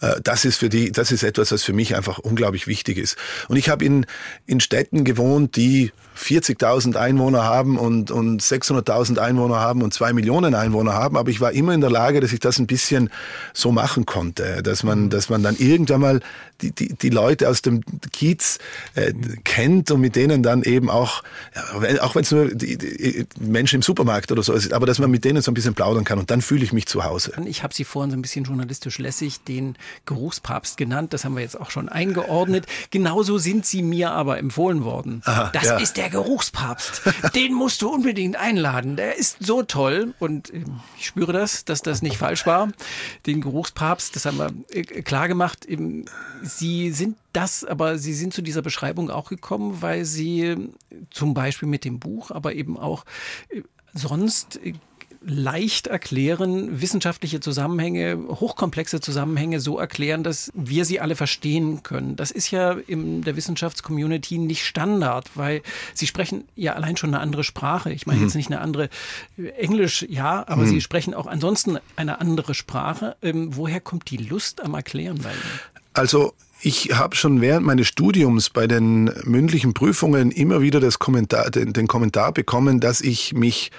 Äh, 0.00 0.20
das 0.22 0.44
ist 0.44 0.58
für 0.58 0.68
die, 0.68 0.92
das 0.92 1.12
ist 1.12 1.22
etwas, 1.22 1.52
was 1.52 1.62
für 1.62 1.72
mich 1.72 1.96
einfach 1.96 2.18
unglaublich 2.18 2.66
wichtig 2.66 2.98
ist. 2.98 3.16
Und 3.48 3.56
ich 3.56 3.68
habe 3.68 3.84
in, 3.84 4.06
in 4.46 4.60
Städten 4.60 5.04
gewohnt, 5.04 5.56
die 5.56 5.92
40.000 6.18 6.96
Einwohner 6.96 7.44
haben 7.44 7.78
und, 7.78 8.10
und 8.10 8.42
600.000 8.42 9.18
Einwohner 9.18 9.60
haben 9.60 9.82
und 9.82 9.94
zwei 9.94 10.12
Millionen 10.12 10.54
Einwohner 10.54 10.92
haben. 10.92 11.16
Aber 11.16 11.30
ich 11.30 11.40
war 11.40 11.52
immer 11.52 11.72
in 11.72 11.80
der 11.80 11.90
Lage, 11.90 12.20
dass 12.20 12.32
ich 12.32 12.40
das 12.40 12.58
ein 12.58 12.66
bisschen 12.66 13.10
so 13.54 13.72
machen 13.72 14.04
konnte, 14.04 14.62
dass 14.62 14.82
man, 14.82 15.08
dass 15.08 15.30
man 15.30 15.42
dann 15.42 15.56
irgendwann 15.56 16.00
mal 16.00 16.20
die, 16.60 16.72
die, 16.72 16.94
die 16.94 17.10
Leute 17.10 17.48
aus 17.48 17.62
dem 17.62 17.80
Kiez 18.12 18.58
äh, 18.94 19.12
kennt 19.42 19.90
und 19.90 20.00
mit 20.00 20.14
denen 20.14 20.42
dann 20.42 20.62
eben 20.62 20.90
auch, 20.90 21.22
ja, 21.56 22.02
auch 22.02 22.14
wenn 22.14 22.22
es 22.22 22.30
nur 22.30 22.54
die, 22.54 22.76
die 22.76 23.26
Menschen 23.40 23.76
im 23.76 23.82
Supermarkt 23.82 24.30
oder 24.30 24.42
so 24.42 24.52
ist, 24.52 24.72
aber 24.72 24.86
dass 24.86 24.98
man 24.98 25.10
mit 25.10 25.24
denen 25.24 25.42
so 25.42 25.50
ein 25.50 25.54
bisschen 25.54 25.74
plaudern 25.74 26.04
kann 26.04 26.18
und 26.18 26.30
dann 26.30 26.40
fühle 26.40 26.62
ich 26.62 26.72
mich 26.72 26.86
zu 26.86 27.04
Hause. 27.04 27.32
Ich 27.46 27.62
habe 27.62 27.74
Sie 27.74 27.84
vor 27.84 28.02
vorhin 28.02 28.10
so 28.10 28.16
ein 28.16 28.22
bisschen 28.22 28.44
journalistisch 28.44 28.98
lässig 28.98 29.44
den 29.44 29.76
Geruchspapst 30.06 30.76
genannt. 30.76 31.12
Das 31.12 31.24
haben 31.24 31.36
wir 31.36 31.42
jetzt 31.42 31.60
auch 31.60 31.70
schon 31.70 31.88
eingeordnet. 31.88 32.66
Genauso 32.90 33.38
sind 33.38 33.64
sie 33.64 33.82
mir 33.82 34.10
aber 34.10 34.38
empfohlen 34.38 34.82
worden. 34.82 35.22
Aha, 35.24 35.50
das 35.52 35.64
ja. 35.64 35.76
ist 35.76 35.96
der 35.96 36.01
Geruchspapst. 36.10 37.02
Den 37.34 37.52
musst 37.52 37.82
du 37.82 37.88
unbedingt 37.88 38.36
einladen. 38.36 38.96
Der 38.96 39.16
ist 39.16 39.38
so 39.40 39.62
toll. 39.62 40.14
Und 40.18 40.52
ähm, 40.52 40.80
ich 40.98 41.06
spüre 41.06 41.32
das, 41.32 41.64
dass 41.64 41.82
das 41.82 42.02
nicht 42.02 42.16
falsch 42.16 42.46
war. 42.46 42.70
Den 43.26 43.40
Geruchspapst, 43.40 44.14
das 44.16 44.26
haben 44.26 44.38
wir 44.38 44.52
äh, 44.70 44.82
klar 44.82 45.28
gemacht. 45.28 45.66
Sie 46.42 46.90
sind 46.90 47.16
das, 47.32 47.64
aber 47.64 47.98
Sie 47.98 48.14
sind 48.14 48.34
zu 48.34 48.42
dieser 48.42 48.62
Beschreibung 48.62 49.10
auch 49.10 49.28
gekommen, 49.28 49.78
weil 49.80 50.04
Sie 50.04 50.56
zum 51.10 51.34
Beispiel 51.34 51.68
mit 51.68 51.84
dem 51.84 51.98
Buch, 51.98 52.30
aber 52.30 52.54
eben 52.54 52.78
auch 52.78 53.04
äh, 53.48 53.62
sonst 53.94 54.60
äh, 54.64 54.74
leicht 55.24 55.86
erklären, 55.86 56.80
wissenschaftliche 56.80 57.40
Zusammenhänge, 57.40 58.18
hochkomplexe 58.28 59.00
Zusammenhänge 59.00 59.60
so 59.60 59.78
erklären, 59.78 60.22
dass 60.22 60.50
wir 60.54 60.84
sie 60.84 61.00
alle 61.00 61.16
verstehen 61.16 61.82
können. 61.82 62.16
Das 62.16 62.30
ist 62.30 62.50
ja 62.50 62.72
in 62.86 63.22
der 63.22 63.36
Wissenschaftscommunity 63.36 64.38
nicht 64.38 64.64
Standard, 64.64 65.30
weil 65.34 65.62
sie 65.94 66.06
sprechen 66.06 66.44
ja 66.56 66.74
allein 66.74 66.96
schon 66.96 67.10
eine 67.10 67.20
andere 67.20 67.44
Sprache. 67.44 67.92
Ich 67.92 68.06
meine 68.06 68.20
mhm. 68.20 68.26
jetzt 68.26 68.34
nicht 68.34 68.50
eine 68.50 68.60
andere 68.60 68.88
äh, 69.38 69.48
Englisch, 69.50 70.04
ja, 70.08 70.44
aber 70.46 70.62
mhm. 70.62 70.68
sie 70.68 70.80
sprechen 70.80 71.14
auch 71.14 71.26
ansonsten 71.26 71.78
eine 71.96 72.20
andere 72.20 72.54
Sprache. 72.54 73.16
Ähm, 73.22 73.56
woher 73.56 73.80
kommt 73.80 74.10
die 74.10 74.16
Lust 74.16 74.62
am 74.62 74.74
Erklären 74.74 75.18
bei 75.22 75.30
Ihnen? 75.30 75.60
Also 75.94 76.32
ich 76.60 76.96
habe 76.96 77.16
schon 77.16 77.40
während 77.40 77.66
meines 77.66 77.88
Studiums 77.88 78.48
bei 78.48 78.66
den 78.66 79.10
mündlichen 79.24 79.74
Prüfungen 79.74 80.30
immer 80.30 80.62
wieder 80.62 80.80
das 80.80 80.98
Kommentar, 80.98 81.50
den, 81.50 81.72
den 81.72 81.88
Kommentar 81.88 82.32
bekommen, 82.32 82.80
dass 82.80 83.00
ich 83.00 83.34
mich 83.34 83.72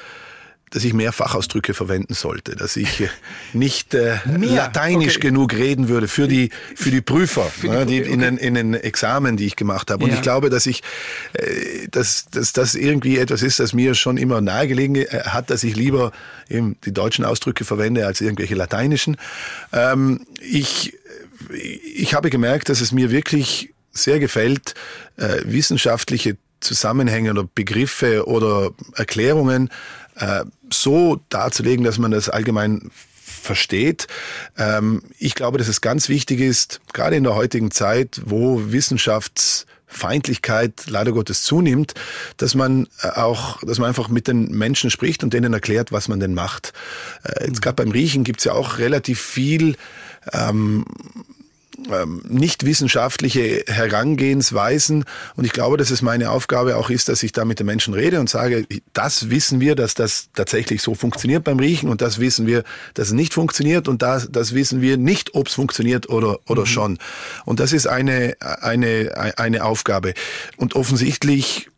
dass 0.73 0.83
ich 0.83 0.93
mehr 0.93 1.11
Fachausdrücke 1.11 1.75
verwenden 1.75 2.15
sollte, 2.15 2.55
dass 2.55 2.75
ich 2.77 3.01
äh, 3.01 3.09
nicht 3.53 3.93
äh, 3.93 4.17
lateinisch 4.25 5.17
okay. 5.17 5.27
genug 5.27 5.53
reden 5.53 5.87
würde 5.87 6.07
für 6.07 6.27
die 6.27 6.49
für 6.75 6.89
die 6.89 7.01
Prüfer, 7.01 7.43
für 7.43 7.67
die, 7.67 7.73
ne, 7.73 7.85
die, 7.85 7.97
in, 7.99 8.19
den, 8.21 8.37
in 8.37 8.55
den 8.55 8.73
Examen, 8.73 9.37
die 9.37 9.45
ich 9.45 9.55
gemacht 9.55 9.91
habe. 9.91 10.03
Und 10.03 10.09
ja. 10.09 10.15
ich 10.15 10.23
glaube, 10.23 10.49
dass 10.49 10.65
ich, 10.65 10.81
äh, 11.33 11.87
dass, 11.91 12.25
dass 12.31 12.53
das 12.53 12.73
irgendwie 12.73 13.19
etwas 13.19 13.43
ist, 13.43 13.59
das 13.59 13.73
mir 13.73 13.93
schon 13.93 14.17
immer 14.17 14.41
nahegelegen 14.41 14.95
äh, 14.95 15.05
hat, 15.25 15.51
dass 15.51 15.63
ich 15.63 15.75
lieber 15.75 16.11
eben 16.49 16.75
die 16.85 16.91
deutschen 16.91 17.23
Ausdrücke 17.23 17.65
verwende 17.65 18.07
als 18.07 18.19
irgendwelche 18.19 18.55
lateinischen. 18.55 19.17
Ähm, 19.71 20.25
ich 20.41 20.97
ich 21.53 22.15
habe 22.15 22.31
gemerkt, 22.31 22.69
dass 22.69 22.81
es 22.81 22.91
mir 22.91 23.11
wirklich 23.11 23.73
sehr 23.91 24.19
gefällt, 24.19 24.73
äh, 25.17 25.41
wissenschaftliche 25.43 26.37
Zusammenhänge 26.63 27.31
oder 27.31 27.43
Begriffe 27.43 28.27
oder 28.27 28.71
Erklärungen 28.95 29.69
äh, 30.15 30.43
so 30.71 31.21
darzulegen, 31.29 31.85
dass 31.85 31.97
man 31.97 32.11
das 32.11 32.29
allgemein 32.29 32.91
versteht. 33.43 34.07
Ähm, 34.57 35.03
ich 35.19 35.35
glaube, 35.35 35.57
dass 35.57 35.67
es 35.67 35.81
ganz 35.81 36.07
wichtig 36.09 36.39
ist, 36.39 36.81
gerade 36.93 37.15
in 37.15 37.23
der 37.23 37.35
heutigen 37.35 37.69
Zeit, 37.71 38.21
wo 38.25 38.71
Wissenschaftsfeindlichkeit 38.71 40.85
leider 40.87 41.11
Gottes 41.11 41.43
zunimmt, 41.43 41.93
dass 42.37 42.55
man 42.55 42.87
äh, 43.01 43.09
auch, 43.09 43.61
dass 43.63 43.79
man 43.79 43.89
einfach 43.89 44.09
mit 44.09 44.27
den 44.27 44.51
Menschen 44.51 44.89
spricht 44.89 45.23
und 45.23 45.33
denen 45.33 45.53
erklärt, 45.53 45.91
was 45.91 46.07
man 46.07 46.19
denn 46.19 46.33
macht. 46.33 46.73
Äh, 47.23 47.47
jetzt 47.47 47.61
gerade 47.61 47.75
beim 47.75 47.91
Riechen 47.91 48.23
gibt's 48.23 48.45
ja 48.45 48.53
auch 48.53 48.77
relativ 48.77 49.21
viel 49.21 49.75
ähm, 50.31 50.85
nicht 52.27 52.65
wissenschaftliche 52.65 53.63
Herangehensweisen. 53.67 55.05
Und 55.35 55.45
ich 55.45 55.51
glaube, 55.51 55.77
dass 55.77 55.91
es 55.91 56.01
meine 56.01 56.31
Aufgabe 56.31 56.77
auch 56.77 56.89
ist, 56.89 57.09
dass 57.09 57.23
ich 57.23 57.31
da 57.31 57.45
mit 57.45 57.59
den 57.59 57.65
Menschen 57.65 57.93
rede 57.93 58.19
und 58.19 58.29
sage, 58.29 58.65
das 58.93 59.29
wissen 59.29 59.59
wir, 59.59 59.75
dass 59.75 59.93
das 59.93 60.29
tatsächlich 60.35 60.81
so 60.81 60.95
funktioniert 60.95 61.43
beim 61.43 61.59
Riechen 61.59 61.89
und 61.89 62.01
das 62.01 62.19
wissen 62.19 62.47
wir, 62.47 62.63
dass 62.93 63.07
es 63.07 63.13
nicht 63.13 63.33
funktioniert 63.33 63.87
und 63.87 64.01
das, 64.01 64.29
das 64.31 64.53
wissen 64.53 64.81
wir 64.81 64.97
nicht, 64.97 65.35
ob 65.35 65.47
es 65.47 65.53
funktioniert 65.53 66.09
oder, 66.09 66.39
oder 66.47 66.61
mhm. 66.61 66.67
schon. 66.67 66.97
Und 67.45 67.59
das 67.59 67.73
ist 67.73 67.87
eine, 67.87 68.35
eine, 68.39 69.33
eine 69.37 69.63
Aufgabe. 69.63 70.13
Und 70.57 70.75
offensichtlich 70.75 71.69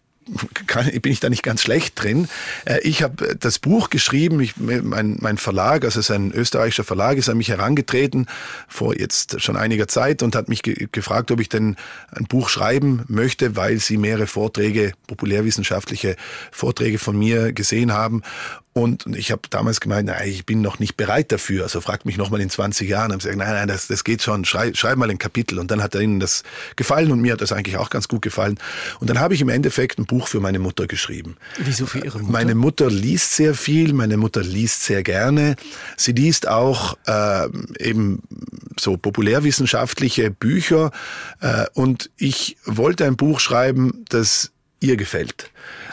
kann, 0.67 0.89
bin 1.01 1.11
ich 1.11 1.19
da 1.19 1.29
nicht 1.29 1.43
ganz 1.43 1.61
schlecht 1.61 2.01
drin. 2.01 2.27
Äh, 2.65 2.79
ich 2.81 3.03
habe 3.03 3.35
das 3.39 3.59
Buch 3.59 3.89
geschrieben, 3.89 4.39
ich, 4.39 4.57
mein, 4.57 5.17
mein 5.19 5.37
Verlag, 5.37 5.83
also 5.83 5.99
es 5.99 6.09
ist 6.09 6.15
ein 6.15 6.31
österreichischer 6.31 6.83
Verlag, 6.83 7.17
ist 7.17 7.29
an 7.29 7.37
mich 7.37 7.49
herangetreten 7.49 8.27
vor 8.67 8.97
jetzt 8.97 9.41
schon 9.41 9.55
einiger 9.55 9.87
Zeit 9.87 10.23
und 10.23 10.35
hat 10.35 10.49
mich 10.49 10.63
ge 10.63 10.87
gefragt, 10.91 11.31
ob 11.31 11.39
ich 11.39 11.49
denn 11.49 11.75
ein 12.11 12.25
Buch 12.25 12.49
schreiben 12.49 13.03
möchte, 13.07 13.55
weil 13.55 13.79
sie 13.79 13.97
mehrere 13.97 14.27
Vorträge, 14.27 14.93
populärwissenschaftliche 15.07 16.15
Vorträge 16.51 16.99
von 16.99 17.17
mir 17.17 17.53
gesehen 17.53 17.93
haben 17.93 18.21
und 18.77 19.05
ich 19.15 19.31
habe 19.31 19.43
damals 19.49 19.79
gemeint, 19.79 20.07
nein, 20.07 20.27
ich 20.27 20.45
bin 20.45 20.59
noch 20.59 20.79
nicht 20.79 20.97
bereit 20.97 21.31
dafür. 21.31 21.63
Also 21.63 21.79
fragt 21.79 22.05
mich 22.05 22.17
nochmal 22.17 22.41
in 22.41 22.49
20 22.49 22.89
Jahren. 22.89 23.13
Und 23.13 23.19
gesagt, 23.19 23.37
nein, 23.37 23.53
nein, 23.53 23.69
das, 23.69 23.87
das 23.87 24.03
geht 24.03 24.21
schon. 24.21 24.43
Schreib, 24.43 24.75
schreib 24.75 24.97
mal 24.97 25.09
ein 25.09 25.17
Kapitel. 25.17 25.59
Und 25.59 25.71
dann 25.71 25.81
hat 25.81 25.95
er 25.95 26.01
ihnen 26.01 26.19
das 26.19 26.43
gefallen 26.75 27.09
und 27.13 27.21
mir 27.21 27.31
hat 27.31 27.39
das 27.39 27.53
eigentlich 27.53 27.77
auch 27.77 27.89
ganz 27.89 28.09
gut 28.09 28.21
gefallen. 28.21 28.59
Und 28.99 29.09
dann 29.09 29.21
habe 29.21 29.33
ich 29.33 29.39
im 29.39 29.47
Endeffekt 29.47 29.97
ein 29.97 30.05
Buch 30.05 30.27
für 30.27 30.41
meine 30.41 30.59
Mutter 30.59 30.87
geschrieben. 30.87 31.37
Wieso 31.57 31.85
für 31.85 31.99
Ihre 31.99 32.19
Mutter? 32.19 32.31
Meine 32.33 32.53
Mutter 32.53 32.89
liest 32.89 33.35
sehr 33.35 33.55
viel. 33.55 33.93
Meine 33.93 34.17
Mutter 34.17 34.43
liest 34.43 34.83
sehr 34.83 35.03
gerne. 35.03 35.55
Sie 35.95 36.11
liest 36.11 36.45
auch 36.49 36.97
äh, 37.05 37.47
eben 37.79 38.23
so 38.77 38.97
populärwissenschaftliche 38.97 40.31
Bücher. 40.31 40.91
Äh, 41.39 41.67
und 41.75 42.09
ich 42.17 42.57
wollte 42.65 43.05
ein 43.05 43.15
Buch 43.15 43.39
schreiben, 43.39 44.03
das 44.09 44.51
ihr 44.85 44.97
gefällt. 44.97 45.49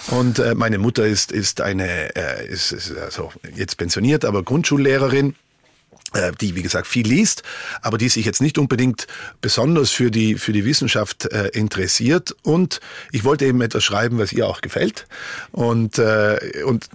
Und 0.09 0.39
äh, 0.39 0.55
meine 0.55 0.79
Mutter 0.79 1.07
ist, 1.07 1.33
ist 1.33 1.61
eine, 1.61 2.15
äh, 2.17 2.47
ist, 2.47 2.73
ist 2.73 2.97
also 2.97 3.33
jetzt 3.55 3.77
pensioniert, 3.77 4.25
aber 4.25 4.43
Grundschullehrerin 4.43 5.35
die 6.41 6.55
wie 6.55 6.63
gesagt 6.63 6.87
viel 6.87 7.07
liest, 7.07 7.43
aber 7.81 7.99
die 7.99 8.09
sich 8.09 8.25
jetzt 8.25 8.43
nicht 8.43 8.59
unbedingt 8.59 9.07
besonders 9.41 9.91
für 9.91 10.11
die 10.11 10.37
für 10.37 10.53
die 10.53 10.65
Wissenschaft 10.65 11.27
äh, 11.27 11.49
interessiert 11.49 12.35
und 12.43 12.81
ich 13.11 13.25
wollte 13.25 13.47
eben 13.47 13.61
etwas 13.61 13.85
schreiben, 13.85 14.19
was 14.19 14.33
ihr 14.33 14.47
auch 14.47 14.61
gefällt 14.61 15.07
und 15.51 15.99
äh, 15.99 16.63
und 16.67 16.89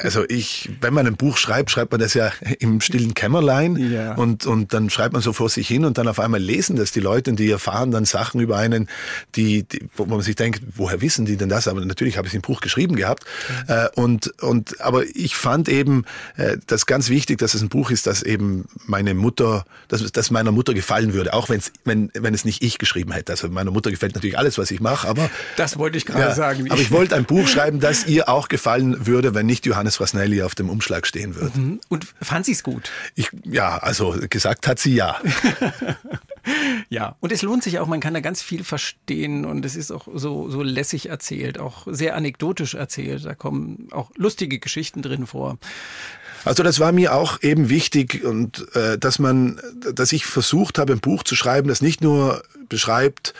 also 0.00 0.24
ich 0.28 0.70
wenn 0.80 0.94
man 0.94 1.06
ein 1.06 1.16
Buch 1.16 1.36
schreibt, 1.36 1.70
schreibt 1.70 1.92
man 1.92 2.00
das 2.00 2.14
ja 2.14 2.32
im 2.58 2.80
stillen 2.80 3.14
Kämmerlein 3.14 3.76
ja. 3.76 4.14
und 4.14 4.46
und 4.46 4.72
dann 4.72 4.90
schreibt 4.90 5.12
man 5.12 5.22
so 5.22 5.32
vor 5.32 5.48
sich 5.48 5.68
hin 5.68 5.84
und 5.84 5.98
dann 5.98 6.08
auf 6.08 6.20
einmal 6.20 6.40
lesen 6.40 6.76
das 6.76 6.92
die 6.92 7.00
Leute 7.00 7.30
und 7.30 7.38
die 7.38 7.50
erfahren 7.50 7.90
dann 7.90 8.04
Sachen 8.04 8.40
über 8.40 8.56
einen, 8.56 8.88
die, 9.34 9.64
die 9.64 9.88
wo 9.96 10.06
man 10.06 10.22
sich 10.22 10.36
denkt, 10.36 10.62
woher 10.76 11.00
wissen 11.00 11.24
die 11.24 11.36
denn 11.36 11.48
das? 11.48 11.68
Aber 11.68 11.84
natürlich 11.84 12.16
habe 12.16 12.26
ich 12.26 12.32
es 12.32 12.36
im 12.36 12.42
Buch 12.42 12.60
geschrieben 12.60 12.96
gehabt 12.96 13.24
ja. 13.68 13.86
äh, 13.86 13.88
und 13.94 14.28
und 14.42 14.80
aber 14.80 15.04
ich 15.14 15.36
fand 15.36 15.68
eben 15.68 16.04
äh, 16.36 16.56
das 16.66 16.86
ganz 16.86 17.08
wichtig, 17.08 17.38
dass 17.38 17.54
es 17.54 17.62
ein 17.62 17.68
Buch 17.68 17.90
ist, 17.90 18.06
das 18.06 18.21
eben 18.22 18.66
meine 18.86 19.14
Mutter, 19.14 19.64
dass, 19.88 20.10
dass 20.12 20.30
meiner 20.30 20.52
Mutter 20.52 20.74
gefallen 20.74 21.12
würde, 21.12 21.32
auch 21.34 21.48
wenn's, 21.48 21.72
wenn, 21.84 22.10
wenn 22.14 22.34
es 22.34 22.44
nicht 22.44 22.62
ich 22.62 22.78
geschrieben 22.78 23.12
hätte. 23.12 23.32
Also 23.32 23.48
meiner 23.48 23.70
Mutter 23.70 23.90
gefällt 23.90 24.14
natürlich 24.14 24.38
alles, 24.38 24.58
was 24.58 24.70
ich 24.70 24.80
mache, 24.80 25.08
aber... 25.08 25.30
Das 25.56 25.78
wollte 25.78 25.98
ich 25.98 26.06
gerade 26.06 26.20
ja, 26.20 26.34
sagen. 26.34 26.70
Aber 26.70 26.80
ich 26.80 26.90
wollte 26.90 27.16
ein 27.16 27.24
Buch 27.24 27.46
schreiben, 27.46 27.80
das 27.80 28.06
ihr 28.06 28.28
auch 28.28 28.48
gefallen 28.48 29.06
würde, 29.06 29.34
wenn 29.34 29.46
nicht 29.46 29.66
Johannes 29.66 29.96
Frasnelli 29.96 30.42
auf 30.42 30.54
dem 30.54 30.70
Umschlag 30.70 31.06
stehen 31.06 31.34
würde. 31.34 31.58
Mhm. 31.58 31.80
Und 31.88 32.06
fand 32.20 32.46
sie 32.46 32.52
es 32.52 32.62
gut? 32.62 32.90
Ich, 33.14 33.30
ja, 33.44 33.78
also 33.78 34.16
gesagt 34.28 34.66
hat 34.66 34.78
sie 34.78 34.94
ja. 34.94 35.20
ja, 36.88 37.16
und 37.20 37.32
es 37.32 37.42
lohnt 37.42 37.62
sich 37.62 37.78
auch, 37.78 37.86
man 37.86 38.00
kann 38.00 38.14
da 38.14 38.20
ganz 38.20 38.42
viel 38.42 38.64
verstehen 38.64 39.44
und 39.44 39.64
es 39.64 39.76
ist 39.76 39.90
auch 39.90 40.08
so, 40.14 40.50
so 40.50 40.62
lässig 40.62 41.08
erzählt, 41.08 41.58
auch 41.58 41.86
sehr 41.90 42.16
anekdotisch 42.16 42.74
erzählt. 42.74 43.24
Da 43.24 43.34
kommen 43.34 43.88
auch 43.90 44.10
lustige 44.16 44.58
Geschichten 44.58 45.02
drin 45.02 45.26
vor. 45.26 45.58
Also 46.44 46.62
das 46.62 46.80
war 46.80 46.92
mir 46.92 47.14
auch 47.14 47.40
eben 47.42 47.68
wichtig 47.68 48.24
und 48.24 48.66
äh, 48.74 48.98
dass 48.98 49.18
man, 49.18 49.60
dass 49.94 50.12
ich 50.12 50.26
versucht 50.26 50.78
habe, 50.78 50.92
ein 50.92 51.00
Buch 51.00 51.22
zu 51.22 51.36
schreiben, 51.36 51.68
das 51.68 51.82
nicht 51.82 52.00
nur 52.00 52.42
beschreibt, 52.68 53.34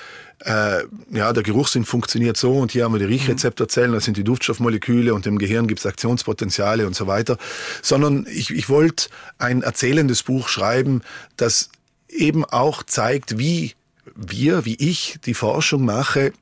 äh, 0.44 0.82
ja, 1.11 1.32
der 1.32 1.42
Geruchssinn 1.42 1.84
funktioniert 1.84 2.36
so 2.36 2.59
und 2.59 2.72
hier 2.72 2.84
haben 2.84 2.92
wir 2.92 2.98
die 2.98 3.05
Riechrezeptorzellen, 3.05 3.92
das 3.92 4.05
sind 4.05 4.16
die 4.16 4.24
Duftstoffmoleküle 4.24 5.14
und 5.14 5.26
im 5.26 5.38
Gehirn 5.38 5.66
gibt 5.66 5.80
es 5.80 5.86
Aktionspotenziale 5.86 6.86
und 6.86 6.94
so 6.94 7.07
weiter, 7.07 7.38
sondern 7.80 8.26
ich, 8.30 8.50
ich 8.50 8.68
wollte 8.68 9.09
ein 9.38 9.62
erzählendes 9.62 10.22
Buch 10.22 10.48
schreiben, 10.48 11.03
das 11.36 11.70
eben 12.09 12.44
auch 12.44 12.82
zeigt, 12.82 13.38
wie 13.38 13.72
wir, 14.14 14.64
wie 14.64 14.74
ich 14.74 15.18
die 15.24 15.34
Forschung 15.34 15.84
mache, 15.84 16.32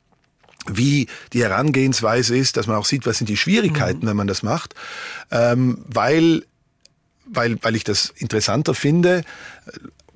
wie 0.66 1.06
die 1.32 1.42
Herangehensweise 1.42 2.36
ist, 2.36 2.56
dass 2.56 2.66
man 2.66 2.76
auch 2.76 2.84
sieht, 2.84 3.06
was 3.06 3.18
sind 3.18 3.28
die 3.28 3.36
Schwierigkeiten, 3.36 4.00
mhm. 4.00 4.08
wenn 4.08 4.16
man 4.16 4.26
das 4.26 4.42
macht, 4.42 4.74
ähm, 5.30 5.84
weil 5.86 6.44
weil, 7.32 7.56
weil 7.62 7.76
ich 7.76 7.84
das 7.84 8.12
interessanter 8.16 8.74
finde 8.74 9.24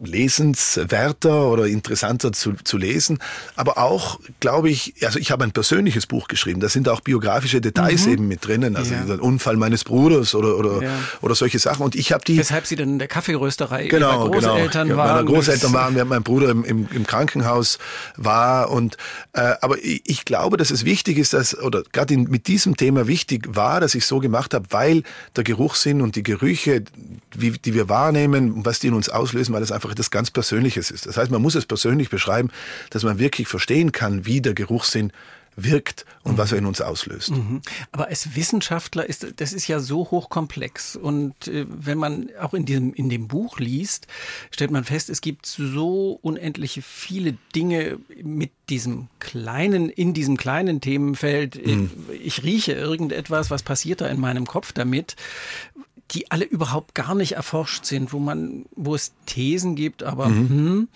lesenswerter 0.02 1.48
oder 1.48 1.66
interessanter 1.66 2.32
zu, 2.32 2.54
zu 2.64 2.78
lesen. 2.78 3.18
Aber 3.56 3.78
auch, 3.78 4.20
glaube 4.40 4.70
ich, 4.70 4.94
also 5.04 5.18
ich 5.18 5.30
habe 5.30 5.44
ein 5.44 5.52
persönliches 5.52 6.06
Buch 6.06 6.28
geschrieben. 6.28 6.60
Da 6.60 6.68
sind 6.68 6.88
auch 6.88 7.00
biografische 7.00 7.60
Details 7.60 8.06
mhm. 8.06 8.12
eben 8.12 8.28
mit 8.28 8.46
drinnen. 8.46 8.76
Also 8.76 8.94
ja. 8.94 9.04
der 9.04 9.22
Unfall 9.22 9.56
meines 9.56 9.84
Bruders 9.84 10.34
oder, 10.34 10.56
oder, 10.56 10.82
ja. 10.82 10.90
oder 11.20 11.34
solche 11.34 11.58
Sachen. 11.58 11.84
Und 11.84 11.94
ich 11.94 12.12
habe 12.12 12.24
die. 12.24 12.38
Weshalb 12.38 12.66
Sie 12.66 12.76
dann 12.76 12.90
in 12.90 12.98
der 12.98 13.08
Kaffeerösterei 13.08 13.86
genau, 13.86 14.28
genau. 14.28 14.40
Großeltern 14.40 14.88
genau. 14.88 14.98
waren. 14.98 15.14
Meine 15.16 15.26
Großeltern 15.26 15.72
waren, 15.72 15.94
während 15.94 16.10
mein 16.10 16.22
Bruder 16.22 16.50
im, 16.50 16.64
im, 16.64 16.88
im 16.92 17.06
Krankenhaus 17.06 17.78
war. 18.16 18.70
Und, 18.70 18.96
äh, 19.32 19.54
aber 19.60 19.78
ich, 19.78 20.02
ich 20.04 20.24
glaube, 20.24 20.56
dass 20.56 20.70
es 20.70 20.84
wichtig 20.84 21.18
ist, 21.18 21.32
dass, 21.32 21.56
oder 21.58 21.82
gerade 21.92 22.16
mit 22.16 22.46
diesem 22.46 22.76
Thema 22.76 23.06
wichtig 23.06 23.54
war, 23.54 23.80
dass 23.80 23.94
ich 23.94 24.06
so 24.06 24.18
gemacht 24.20 24.54
habe, 24.54 24.66
weil 24.70 25.02
der 25.36 25.44
Geruchssinn 25.44 26.00
und 26.00 26.16
die 26.16 26.22
Gerüche, 26.22 26.84
wie, 27.34 27.52
die 27.52 27.74
wir 27.74 27.88
wahrnehmen, 27.88 28.64
was 28.64 28.78
die 28.78 28.88
in 28.88 28.94
uns 28.94 29.08
auslösen, 29.08 29.52
weil 29.52 29.60
das 29.60 29.72
einfach 29.84 29.92
etwas 29.92 30.10
ganz 30.10 30.30
Persönliches 30.30 30.90
ist. 30.90 31.06
Das 31.06 31.16
heißt, 31.16 31.30
man 31.30 31.42
muss 31.42 31.54
es 31.54 31.66
persönlich 31.66 32.10
beschreiben, 32.10 32.50
dass 32.90 33.02
man 33.04 33.18
wirklich 33.18 33.48
verstehen 33.48 33.92
kann, 33.92 34.26
wie 34.26 34.40
der 34.40 34.54
Geruchssinn 34.54 35.12
wirkt 35.56 36.04
und 36.24 36.32
mhm. 36.32 36.38
was 36.38 36.50
er 36.50 36.58
in 36.58 36.66
uns 36.66 36.80
auslöst. 36.80 37.30
Mhm. 37.30 37.62
Aber 37.92 38.08
als 38.08 38.34
Wissenschaftler 38.34 39.08
ist 39.08 39.24
das 39.36 39.52
ist 39.52 39.68
ja 39.68 39.78
so 39.78 40.10
hochkomplex 40.10 40.96
und 40.96 41.46
äh, 41.46 41.64
wenn 41.68 41.96
man 41.96 42.30
auch 42.40 42.54
in 42.54 42.64
diesem 42.64 42.92
in 42.92 43.08
dem 43.08 43.28
Buch 43.28 43.60
liest, 43.60 44.08
stellt 44.50 44.72
man 44.72 44.82
fest, 44.82 45.10
es 45.10 45.20
gibt 45.20 45.46
so 45.46 46.18
unendliche 46.22 46.82
viele 46.82 47.38
Dinge 47.54 48.00
mit 48.20 48.50
diesem 48.68 49.06
kleinen 49.20 49.90
in 49.90 50.12
diesem 50.12 50.36
kleinen 50.36 50.80
Themenfeld. 50.80 51.64
Mhm. 51.64 51.88
Ich 52.20 52.42
rieche 52.42 52.72
irgendetwas, 52.72 53.48
was 53.48 53.62
passiert 53.62 54.00
da 54.00 54.08
in 54.08 54.18
meinem 54.18 54.48
Kopf 54.48 54.72
damit? 54.72 55.14
Die 56.10 56.30
alle 56.30 56.44
überhaupt 56.44 56.94
gar 56.94 57.14
nicht 57.14 57.32
erforscht 57.32 57.84
sind, 57.84 58.12
wo 58.12 58.18
man, 58.18 58.66
wo 58.76 58.94
es 58.94 59.12
Thesen 59.26 59.74
gibt, 59.74 60.02
aber 60.02 60.28
mhm. 60.28 60.88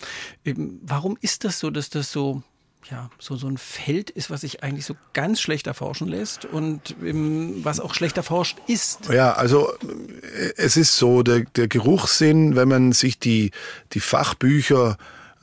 hm, 0.44 0.80
warum 0.82 1.16
ist 1.20 1.44
das 1.44 1.58
so, 1.58 1.70
dass 1.70 1.90
das 1.90 2.12
so 2.12 2.42
ja, 2.90 3.10
so, 3.18 3.36
so 3.36 3.48
ein 3.48 3.58
Feld 3.58 4.10
ist, 4.10 4.30
was 4.30 4.42
sich 4.42 4.62
eigentlich 4.62 4.86
so 4.86 4.96
ganz 5.12 5.40
schlecht 5.40 5.66
erforschen 5.66 6.08
lässt 6.08 6.44
und 6.46 6.96
ähm, 7.02 7.60
was 7.62 7.80
auch 7.80 7.94
schlecht 7.94 8.16
erforscht 8.16 8.58
ist. 8.66 9.10
Ja, 9.10 9.32
also 9.32 9.72
äh, 9.82 10.52
es 10.56 10.76
ist 10.76 10.96
so, 10.96 11.22
der, 11.22 11.40
der 11.40 11.68
Geruchssinn, 11.68 12.56
wenn 12.56 12.68
man 12.68 12.92
sich 12.92 13.18
die, 13.18 13.50
die 13.92 14.00
Fachbücher 14.00 14.96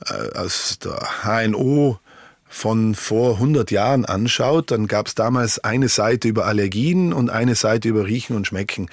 äh, 0.06 0.36
aus 0.36 0.78
der 0.82 0.98
HNO 1.22 2.00
von 2.48 2.94
vor 2.94 3.34
100 3.34 3.70
Jahren 3.70 4.04
anschaut, 4.04 4.70
dann 4.70 4.86
gab 4.86 5.08
es 5.08 5.14
damals 5.14 5.58
eine 5.58 5.88
Seite 5.88 6.28
über 6.28 6.46
Allergien 6.46 7.12
und 7.12 7.28
eine 7.28 7.54
Seite 7.54 7.88
über 7.88 8.06
Riechen 8.06 8.36
und 8.36 8.46
Schmecken. 8.46 8.88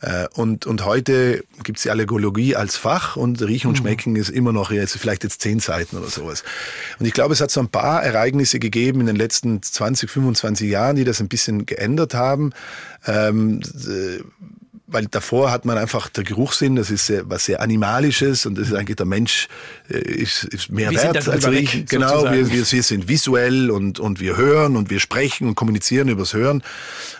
Äh, 0.00 0.26
und, 0.34 0.66
und 0.66 0.84
heute 0.84 1.44
gibt 1.62 1.78
es 1.78 1.84
die 1.84 1.90
Allergologie 1.90 2.56
als 2.56 2.76
Fach 2.76 3.16
und 3.16 3.40
Riechen 3.42 3.68
und 3.68 3.74
mhm. 3.74 3.82
Schmecken 3.82 4.16
ist 4.16 4.28
immer 4.28 4.52
noch 4.52 4.70
jetzt 4.70 4.96
vielleicht 4.98 5.22
jetzt 5.24 5.40
zehn 5.40 5.60
Seiten 5.60 5.96
oder 5.96 6.08
sowas. 6.08 6.42
Und 6.98 7.06
ich 7.06 7.12
glaube, 7.12 7.32
es 7.32 7.40
hat 7.40 7.50
so 7.50 7.60
ein 7.60 7.68
paar 7.68 8.02
Ereignisse 8.02 8.58
gegeben 8.58 9.00
in 9.00 9.06
den 9.06 9.16
letzten 9.16 9.62
20, 9.62 10.10
25 10.10 10.68
Jahren, 10.68 10.96
die 10.96 11.04
das 11.04 11.20
ein 11.20 11.28
bisschen 11.28 11.64
geändert 11.64 12.14
haben. 12.14 12.52
Ähm, 13.06 13.62
weil 14.86 15.06
davor 15.06 15.50
hat 15.50 15.64
man 15.64 15.78
einfach 15.78 16.08
der 16.08 16.24
Geruchssinn, 16.24 16.76
das 16.76 16.90
ist 16.90 17.06
sehr, 17.06 17.28
was 17.28 17.46
sehr 17.46 17.60
Animalisches 17.60 18.46
und 18.46 18.56
das 18.56 18.68
ist 18.68 18.74
eigentlich 18.74 18.96
der 18.96 19.06
Mensch 19.06 19.48
äh, 19.90 19.98
ist, 19.98 20.44
ist 20.44 20.70
mehr 20.70 20.90
wir 20.90 21.02
wert 21.02 21.28
als 21.28 21.46
ich. 21.46 21.86
Genau, 21.86 22.24
wir, 22.24 22.50
wir, 22.50 22.70
wir 22.70 22.82
sind 22.82 23.08
visuell 23.08 23.70
und, 23.70 23.98
und 23.98 24.20
wir 24.20 24.36
hören 24.36 24.76
und 24.76 24.90
wir 24.90 25.00
sprechen 25.00 25.48
und 25.48 25.54
kommunizieren 25.54 26.08
übers 26.08 26.34
Hören. 26.34 26.62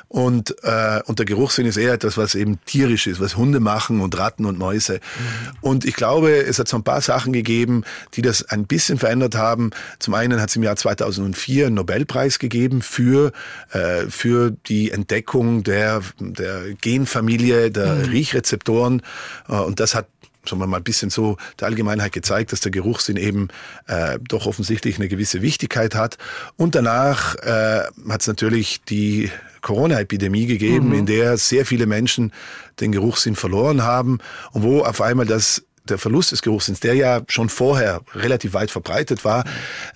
Und, 0.09 0.55
äh, 0.63 1.01
und 1.07 1.19
der 1.19 1.27
Geruchssinn 1.27 1.67
ist 1.67 1.77
eher 1.77 1.93
etwas, 1.93 2.17
was 2.17 2.37
eben 2.37 2.61
tierisch 2.65 3.09
ist, 3.09 3.21
was 3.21 3.37
Hunde 3.37 3.59
machen 3.59 4.01
und 4.01 4.17
Ratten 4.17 4.47
und 4.47 4.59
Mäuse. 4.59 4.95
Mhm. 4.95 5.57
Und 5.61 5.85
ich 5.85 5.95
glaube, 5.95 6.31
es 6.31 6.59
hat 6.59 6.69
so 6.69 6.77
ein 6.77 6.85
paar 6.85 7.01
Sachen 7.01 7.33
gegeben, 7.33 7.83
die 8.15 8.23
das 8.23 8.45
ein 8.45 8.67
bisschen 8.67 8.99
verändert 8.99 9.35
haben. 9.35 9.71
Zum 9.99 10.15
einen 10.15 10.41
hat 10.41 10.51
es 10.51 10.57
im 10.57 10.63
Jahr 10.63 10.77
2004 10.77 11.67
einen 11.67 11.75
Nobelpreis 11.75 12.39
gegeben 12.39 12.83
für, 12.83 13.33
äh, 13.73 14.03
für 14.09 14.53
die 14.53 14.93
Entdeckung 14.93 15.65
der, 15.65 16.03
der 16.21 16.75
Genfamilie 16.75 17.73
der 17.73 17.95
mhm. 17.97 18.05
Riechrezeptoren. 18.05 19.03
Äh, 19.49 19.57
und 19.57 19.81
das 19.81 19.97
hat 19.97 20.07
wir 20.51 20.67
mal, 20.67 20.79
ein 20.79 20.85
bisschen 20.85 21.11
so 21.11 21.37
der 21.61 21.69
Allgemeinheit 21.69 22.13
gezeigt, 22.13 22.53
dass 22.53 22.61
der 22.61 22.73
Geruchssinn 22.73 23.17
eben 23.17 23.49
äh, 23.87 24.19
doch 24.29 24.47
offensichtlich 24.47 24.97
eine 24.97 25.09
gewisse 25.09 25.43
Wichtigkeit 25.43 25.95
hat. 25.95 26.19
Und 26.57 26.75
danach 26.75 27.35
äh, 27.37 27.83
hat 28.09 28.21
es 28.21 28.27
natürlich 28.27 28.83
die 28.83 29.31
Corona-Epidemie 29.63 30.47
gegeben, 30.47 30.89
mhm. 30.89 30.95
in 30.95 31.07
der 31.07 31.37
sehr 31.37 31.67
viele 31.67 31.87
Menschen 31.87 32.33
den 32.81 32.93
Geruchssinn 32.93 33.35
verloren 33.35 33.83
haben 33.83 34.19
und 34.53 34.63
wo 34.63 34.83
auf 34.83 35.01
einmal 35.01 35.27
das 35.27 35.65
der 35.89 35.99
Verlust 35.99 36.33
des 36.33 36.43
Geruchssinns, 36.43 36.81
der 36.81 36.95
ja 36.95 37.23
schon 37.29 37.49
vorher 37.49 38.01
relativ 38.15 38.55
weit 38.55 38.71
verbreitet 38.71 39.25
war, 39.25 39.45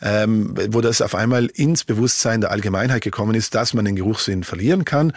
ähm, 0.01 0.55
wo 0.71 0.81
das 0.81 1.03
auf 1.03 1.15
einmal 1.15 1.47
ins 1.47 1.85
Bewusstsein 1.85 2.41
der 2.41 2.51
Allgemeinheit 2.51 3.03
gekommen 3.03 3.35
ist, 3.35 3.55
dass 3.55 3.75
man 3.75 3.85
den 3.85 3.97
Geruchssinn 3.97 4.45
verlieren 4.45 4.85
kann 4.85 5.13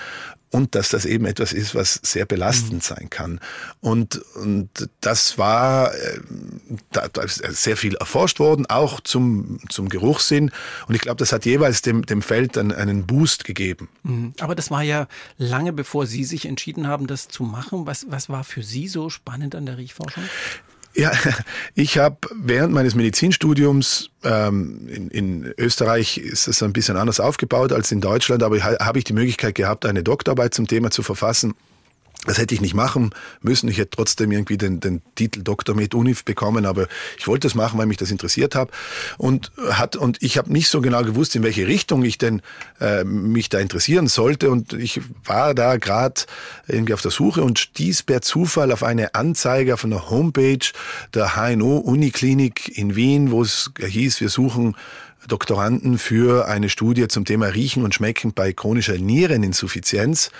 und 0.54 0.76
dass 0.76 0.89
das 0.89 1.06
eben 1.06 1.26
etwas 1.26 1.51
ist, 1.51 1.74
was 1.74 1.99
sehr 2.04 2.26
belastend 2.26 2.74
mhm. 2.74 2.82
sein 2.82 3.10
kann. 3.10 3.39
Und, 3.82 4.22
und 4.36 4.70
das 5.01 5.39
war 5.39 5.93
äh, 5.95 6.20
da, 6.91 7.08
da 7.08 7.24
ist 7.24 7.41
sehr 7.43 7.76
viel 7.76 7.95
erforscht 7.95 8.39
worden, 8.39 8.68
auch 8.68 8.99
zum, 8.99 9.60
zum 9.70 9.89
Geruchssinn. 9.89 10.51
Und 10.88 10.93
ich 10.93 11.01
glaube, 11.01 11.18
das 11.18 11.32
hat 11.32 11.45
jeweils 11.45 11.82
dem, 11.82 12.06
dem 12.06 12.22
Feld 12.22 12.56
einen, 12.58 12.72
einen 12.72 13.08
Boost 13.08 13.45
gegeben. 13.45 13.89
Mhm. 14.04 14.36
Aber 14.39 14.54
das 14.54 14.70
war 14.70 14.84
ja 14.84 15.08
lange 15.38 15.74
bevor 15.74 16.06
Sie 16.06 16.24
sich 16.24 16.45
entschieden 16.45 16.88
haben, 16.88 17.08
das 17.08 17.28
zu 17.28 17.43
machen. 17.43 17.88
Was, 17.88 18.06
was 18.10 18.30
war 18.30 18.43
für 18.43 18.62
Sie 18.62 18.88
so 18.88 19.10
spannend 19.10 19.56
an 19.56 19.66
der 19.66 19.78
Riechforschung? 19.78 20.24
Ja, 20.96 21.12
ich 21.76 21.98
habe 21.98 22.18
während 22.36 22.74
meines 22.74 22.94
Medizinstudiums 22.96 24.10
ähm, 24.24 24.88
in, 24.88 25.10
in 25.10 25.54
Österreich 25.58 26.18
ist 26.18 26.48
es 26.48 26.62
ein 26.62 26.74
bisschen 26.74 26.98
anders 26.98 27.20
aufgebaut 27.20 27.72
als 27.72 27.91
in 27.91 28.00
Deutschland, 28.00 28.44
aber 28.44 28.60
habe 28.60 28.98
ich 29.00 29.04
die 29.04 29.14
Möglichkeit 29.14 29.56
gehabt, 29.56 29.86
eine 29.86 30.04
Doktorarbeit 30.04 30.54
zum 30.54 30.68
Thema 30.68 30.91
zu 30.91 31.02
verfassen. 31.02 31.56
Das 32.26 32.38
hätte 32.38 32.56
ich 32.56 32.62
nicht 32.62 32.74
machen 32.74 33.12
müssen. 33.42 33.68
Ich 33.68 33.78
hätte 33.78 33.92
trotzdem 33.92 34.32
irgendwie 34.32 34.58
den, 34.58 34.80
den 34.80 35.02
Titel 35.16 35.44
Dr. 35.44 35.76
Med 35.76 35.94
Unif 35.94 36.24
bekommen, 36.24 36.66
aber 36.66 36.88
ich 37.18 37.28
wollte 37.28 37.48
es 37.48 37.56
machen, 37.56 37.78
weil 37.78 37.86
mich 37.86 37.98
das 37.98 38.12
interessiert 38.12 38.56
hat. 38.56 38.70
Und 39.18 39.52
hat 39.70 39.98
und 39.98 40.22
ich 40.22 40.38
habe 40.38 40.52
nicht 40.52 40.70
so 40.70 40.80
genau 40.80 41.04
gewusst, 41.04 41.36
in 41.36 41.44
welche 41.44 41.68
Richtung 41.68 42.04
ich 42.04 42.18
denn 42.18 42.42
äh, 42.80 43.04
mich 43.04 43.50
da 43.50 43.60
interessieren 43.60 44.08
sollte. 44.08 44.50
Und 44.50 44.72
ich 44.72 45.02
war 45.26 45.54
da 45.54 45.76
gerade 45.76 46.22
irgendwie 46.68 46.94
auf 46.94 47.02
der 47.02 47.12
Suche 47.12 47.44
und 47.44 47.60
stieß 47.60 48.04
per 48.04 48.22
Zufall 48.22 48.72
auf 48.72 48.84
eine 48.84 49.16
Anzeige 49.16 49.76
von 49.76 49.90
der 49.90 50.10
Homepage 50.10 50.66
der 51.14 51.36
HNO 51.36 51.78
Uniklinik 51.80 52.78
in 52.78 52.96
Wien, 52.96 53.32
wo 53.32 53.42
es 53.42 53.72
hieß, 53.78 54.22
wir 54.22 54.30
suchen 54.30 54.78
Doktoranden 55.28 55.98
für 55.98 56.48
eine 56.48 56.70
Studie 56.70 57.08
zum 57.08 57.26
Thema 57.26 57.48
Riechen 57.48 57.84
und 57.84 57.94
Schmecken 57.94 58.34
bei 58.34 58.54
chronischer 58.54 58.98
Niereninsuffizienz. 58.98 60.32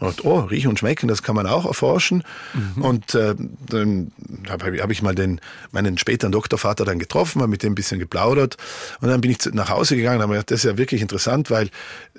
Und 0.00 0.24
oh, 0.24 0.40
riechen 0.40 0.68
und 0.68 0.78
schmecken, 0.78 1.08
das 1.08 1.24
kann 1.24 1.34
man 1.34 1.46
auch 1.46 1.66
erforschen. 1.66 2.22
Mhm. 2.54 2.82
Und 2.82 3.14
äh, 3.16 3.34
dann 3.68 4.12
habe 4.48 4.80
hab 4.80 4.90
ich 4.92 5.02
mal 5.02 5.14
den, 5.14 5.40
meinen 5.72 5.98
späteren 5.98 6.30
Doktorvater 6.30 6.84
dann 6.84 7.00
getroffen, 7.00 7.40
mal 7.40 7.48
mit 7.48 7.64
dem 7.64 7.72
ein 7.72 7.74
bisschen 7.74 7.98
geplaudert. 7.98 8.56
Und 9.00 9.08
dann 9.08 9.20
bin 9.20 9.32
ich 9.32 9.38
nach 9.52 9.70
Hause 9.70 9.96
gegangen 9.96 10.18
und 10.18 10.22
habe 10.22 10.32
gedacht, 10.34 10.52
das 10.52 10.60
ist 10.60 10.70
ja 10.70 10.78
wirklich 10.78 11.02
interessant, 11.02 11.50
weil 11.50 11.70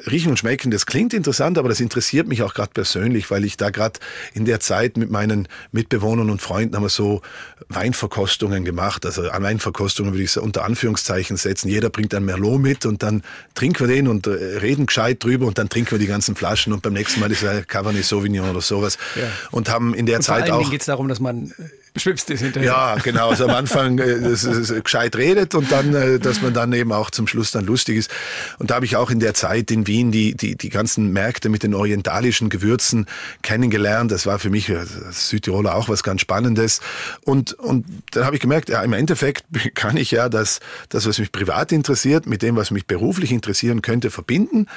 riechen 0.08 0.32
und 0.32 0.38
schmecken, 0.38 0.72
das 0.72 0.86
klingt 0.86 1.14
interessant, 1.14 1.58
aber 1.58 1.70
das 1.70 1.80
interessiert 1.80 2.28
mich 2.28 2.44
auch 2.44 2.54
gerade 2.54 2.72
persönlich, 2.74 3.32
weil 3.32 3.46
ich 3.46 3.56
da 3.56 3.70
gerade 3.70 4.00
in 4.34 4.44
der 4.44 4.60
Zeit 4.60 4.98
mit 4.98 5.10
meinen 5.10 5.48
Mitbewohnern 5.72 6.30
und 6.30 6.42
Freunden 6.42 6.76
haben 6.76 6.84
wir 6.84 6.90
so 6.90 7.22
Weinverkostungen 7.70 8.66
gemacht. 8.66 9.06
Also 9.06 9.30
an 9.30 9.44
Weinverkostungen 9.44 10.12
würde 10.12 10.24
ich 10.24 10.32
so 10.32 10.42
unter 10.42 10.66
Anführungszeichen 10.66 11.38
setzen. 11.38 11.70
Jeder 11.70 11.90
bringt 11.90 12.14
ein 12.14 12.26
Merlot 12.26 12.60
mit 12.60 12.86
und 12.86 13.04
dann 13.04 13.24
trinken 13.56 13.88
wir 13.88 13.96
den 13.96 14.10
und 14.10 14.28
äh, 14.28 14.32
reden 14.32 14.86
gescheit 14.86 15.24
drüber 15.24 15.46
und 15.46 15.58
dann 15.58 15.70
trinken 15.70 15.92
wir 15.92 16.00
die 16.00 16.08
ganzen 16.08 16.36
Flaschen 16.36 16.74
und 16.74 16.82
beim 16.82 16.94
nächsten 16.94 17.22
Mal 17.22 17.32
ist 17.32 17.44
er 17.44 17.64
Cabernet 17.70 18.06
Sauvignon 18.06 18.50
oder 18.50 18.62
sowas. 18.62 18.98
Ja. 19.16 19.24
Und 19.52 19.70
haben 19.70 19.94
in 19.94 20.06
der 20.06 20.18
und 20.18 20.24
Zeit 20.24 20.48
vor 20.48 20.56
allen 20.56 20.66
auch. 20.66 20.72
geht 20.72 20.82
es 20.82 20.88
darum, 20.88 21.08
dass 21.08 21.20
man 21.20 21.54
beschwipst 21.94 22.30
ist 22.30 22.42
hinterher. 22.42 22.72
Ja, 22.72 22.96
genau. 23.04 23.30
Also 23.30 23.46
am 23.46 23.56
Anfang 23.56 24.00
äh, 24.00 24.22
das, 24.22 24.44
das, 24.44 24.74
gescheit 24.84 25.16
redet 25.16 25.56
und 25.56 25.72
dann, 25.72 25.94
äh, 25.94 26.20
dass 26.20 26.42
man 26.42 26.54
dann 26.54 26.72
eben 26.74 26.92
auch 26.92 27.12
zum 27.12 27.28
Schluss 27.28 27.52
dann 27.52 27.66
lustig 27.66 27.98
ist. 27.98 28.12
Und 28.58 28.72
da 28.72 28.76
habe 28.76 28.86
ich 28.86 28.96
auch 28.96 29.10
in 29.10 29.20
der 29.20 29.34
Zeit 29.34 29.72
in 29.72 29.88
Wien 29.88 30.12
die, 30.12 30.36
die, 30.36 30.56
die 30.56 30.70
ganzen 30.70 31.12
Märkte 31.12 31.50
mit 31.50 31.64
den 31.64 31.74
orientalischen 31.74 32.50
Gewürzen 32.50 33.06
kennengelernt. 33.42 34.12
Das 34.12 34.26
war 34.26 34.40
für 34.40 34.50
mich 34.50 34.70
als 34.70 35.30
Südtiroler 35.30 35.76
auch 35.76 35.90
was 35.90 36.04
ganz 36.04 36.22
Spannendes. 36.22 36.82
Und, 37.26 37.54
und 37.54 37.86
dann 38.12 38.26
habe 38.26 38.36
ich 38.36 38.42
gemerkt, 38.42 38.70
ja, 38.70 38.82
im 38.84 38.94
Endeffekt 38.94 39.44
kann 39.76 39.98
ich 39.98 40.12
ja 40.12 40.30
das, 40.30 40.60
das, 40.90 41.08
was 41.08 41.20
mich 41.20 41.32
privat 41.32 41.72
interessiert, 41.72 42.28
mit 42.28 42.42
dem, 42.42 42.56
was 42.56 42.72
mich 42.72 42.86
beruflich 42.86 43.32
interessieren 43.32 43.82
könnte, 43.82 44.12
verbinden. 44.12 44.68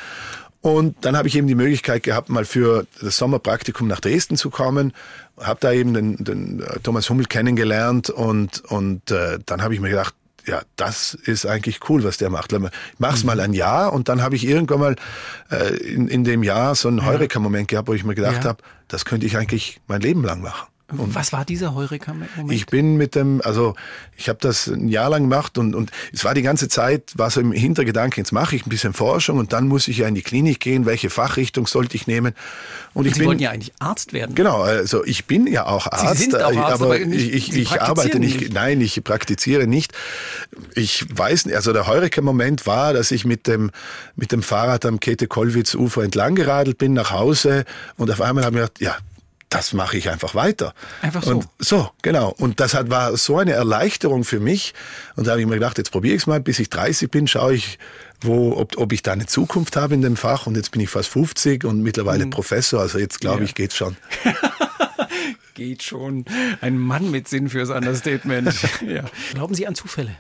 Und 0.63 1.05
dann 1.05 1.17
habe 1.17 1.27
ich 1.27 1.37
eben 1.37 1.49
die 1.49 1.57
Möglichkeit 1.57 2.05
gehabt, 2.05 2.29
mal 2.29 2.45
für 2.45 2.87
das 3.01 3.17
Sommerpraktikum 3.17 3.89
nach 3.89 4.01
Dresden 4.01 4.37
zu 4.37 4.49
kommen, 4.49 4.93
habe 5.39 5.59
da 5.61 5.73
eben 5.73 5.93
den, 5.93 6.17
den 6.25 6.61
äh, 6.61 6.79
Thomas 6.83 7.11
Hummel 7.11 7.27
kennengelernt 7.27 8.11
und, 8.11 8.65
und 8.71 9.11
äh, 9.11 9.41
dann 9.45 9.61
habe 9.61 9.75
ich 9.75 9.81
mir 9.81 9.91
gedacht, 9.91 10.15
ja, 10.47 10.63
das 10.77 11.15
ist 11.15 11.47
eigentlich 11.47 11.89
cool, 11.89 12.05
was 12.05 12.17
der 12.17 12.31
macht. 12.31 12.53
Ich 12.53 12.61
mach's 12.99 13.23
mhm. 13.23 13.27
mal 13.27 13.41
ein 13.41 13.53
Jahr 13.53 13.93
und 13.93 14.09
dann 14.09 14.23
habe 14.23 14.37
ich 14.37 14.47
irgendwann 14.47 14.81
mal 14.81 14.97
äh, 15.51 15.75
in, 15.79 16.07
in 16.07 16.23
dem 16.23 16.45
Jahr 16.45 16.77
so 16.77 16.89
einen 16.89 17.05
Heureka-Moment 17.05 17.67
gehabt, 17.69 17.89
wo 17.89 17.95
ich 17.95 18.05
mir 18.05 18.15
gedacht 18.15 18.45
ja. 18.45 18.51
habe, 18.51 18.63
das 18.87 19.05
könnte 19.05 19.27
ich 19.27 19.37
eigentlich 19.37 19.81
mein 19.89 20.01
Leben 20.01 20.25
lang 20.25 20.43
machen. 20.43 20.72
Und 20.99 21.15
Was 21.15 21.33
war 21.33 21.45
dieser 21.45 21.75
Heureka-Moment? 21.75 22.51
Ich 22.51 22.67
bin 22.67 22.97
mit 22.97 23.15
dem, 23.15 23.41
also 23.43 23.75
ich 24.17 24.29
habe 24.29 24.39
das 24.41 24.67
ein 24.67 24.89
Jahr 24.89 25.11
lang 25.11 25.23
gemacht 25.23 25.59
und, 25.59 25.75
und 25.75 25.91
es 26.13 26.25
war 26.25 26.35
die 26.35 26.43
ganze 26.43 26.69
Zeit, 26.69 27.13
war 27.17 27.31
so 27.31 27.41
im 27.41 27.53
Hintergedanken, 27.53 28.21
jetzt 28.21 28.33
mache 28.33 28.57
ich 28.57 28.67
ein 28.67 28.71
bisschen 28.71 28.93
Forschung 28.93 29.39
und 29.39 29.53
dann 29.53 29.69
muss 29.69 29.89
ich 29.89 29.99
ja 29.99 30.09
in 30.09 30.15
die 30.15 30.23
Klinik 30.23 30.61
gehen, 30.61 30.87
welche 30.87 31.11
Fachrichtung 31.11 31.67
sollte 31.67 31.97
ich 31.97 32.07
nehmen. 32.07 32.35
Und, 32.95 33.01
und 33.01 33.07
ich 33.07 33.15
Sie 33.15 33.21
bin, 33.21 33.29
wollten 33.29 33.43
ja 33.43 33.51
eigentlich 33.51 33.73
Arzt 33.79 34.13
werden. 34.13 34.35
Genau, 34.35 34.63
also 34.63 35.05
ich 35.05 35.27
bin 35.27 35.47
ja 35.47 35.67
auch 35.67 35.87
Arzt, 35.87 36.19
Sie 36.19 36.25
sind 36.25 36.37
auch 36.37 36.55
Arzt 36.57 36.83
aber, 36.83 36.95
aber 36.95 36.99
nicht, 36.99 37.33
ich, 37.33 37.57
ich 37.57 37.81
arbeite 37.81 38.19
nicht, 38.19 38.41
nicht, 38.41 38.53
nein, 38.53 38.81
ich 38.81 39.03
praktiziere 39.03 39.67
nicht. 39.67 39.93
Ich 40.75 41.07
weiß 41.11 41.47
nicht, 41.47 41.57
also 41.57 41.73
der 41.73 41.87
Heureka-Moment 41.87 42.67
war, 42.67 42.93
dass 42.93 43.11
ich 43.11 43.25
mit 43.25 43.47
dem, 43.47 43.71
mit 44.17 44.33
dem 44.33 44.43
Fahrrad 44.43 44.85
am 44.85 45.01
Käthe-Kollwitz-Ufer 45.01 46.03
entlang 46.03 46.35
geradelt 46.35 46.79
bin 46.79 46.93
nach 46.93 47.11
Hause 47.11 47.65
und 47.97 48.11
auf 48.11 48.21
einmal 48.21 48.45
habe 48.45 48.57
ich 48.57 48.63
gedacht, 48.63 48.81
ja, 48.81 48.97
das 49.53 49.75
mache 49.75 49.99
ich 49.99 50.09
einfach 50.09 50.35
weiter. 50.35 50.75
Einfach 51.03 51.23
so. 51.23 51.31
Und 51.31 51.49
so, 51.59 51.91
genau. 52.01 52.35
Und 52.39 52.59
das 52.59 52.73
hat, 52.73 52.89
war 52.89 53.17
so 53.19 53.37
eine 53.37 53.53
Erleichterung 53.53 54.25
für 54.25 54.41
mich. 54.41 54.73
Und 55.15 55.27
da 55.27 55.33
habe 55.33 55.43
ich 55.43 55.47
mir 55.47 55.55
gedacht, 55.55 55.77
jetzt 55.77 55.91
probiere 55.91 56.15
ich 56.15 56.23
es 56.23 56.27
mal, 56.27 56.41
bis 56.41 56.59
ich 56.59 56.71
30 56.71 57.11
bin, 57.11 57.27
schaue 57.27 57.55
ich, 57.55 57.79
wo, 58.23 58.57
ob, 58.57 58.79
ob 58.79 58.93
ich 58.93 59.03
da 59.03 59.13
eine 59.13 59.27
Zukunft 59.27 59.77
habe 59.77 59.93
in 59.95 60.01
dem 60.01 60.17
Fach. 60.17 60.47
Und 60.47 60.57
jetzt 60.57 60.71
bin 60.71 60.81
ich 60.81 60.89
fast 60.89 61.11
50 61.11 61.65
und 61.65 61.83
mittlerweile 61.83 62.25
mhm. 62.25 62.31
Professor. 62.31 62.81
Also 62.81 62.99
jetzt 62.99 63.21
glaube 63.21 63.41
ja. 63.41 63.45
ich, 63.45 63.55
geht's 63.55 63.77
schon. 63.77 63.97
Geht 65.55 65.83
schon. 65.83 66.25
Ein 66.63 66.79
Mann 66.79 67.11
mit 67.11 67.29
Sinn 67.29 67.51
fürs 67.51 67.69
Understatement. 67.69 68.55
ja. 68.87 69.05
Glauben 69.35 69.55
Sie 69.55 69.67
an 69.67 69.75
Zufälle? 69.75 70.17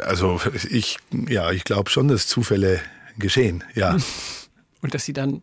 Also 0.00 0.40
ich, 0.68 0.98
ja, 1.28 1.52
ich 1.52 1.62
glaube 1.62 1.88
schon, 1.88 2.08
dass 2.08 2.26
Zufälle 2.26 2.80
geschehen, 3.16 3.62
ja. 3.74 3.96
Und 4.80 4.94
dass 4.94 5.04
sie 5.04 5.12
dann 5.12 5.42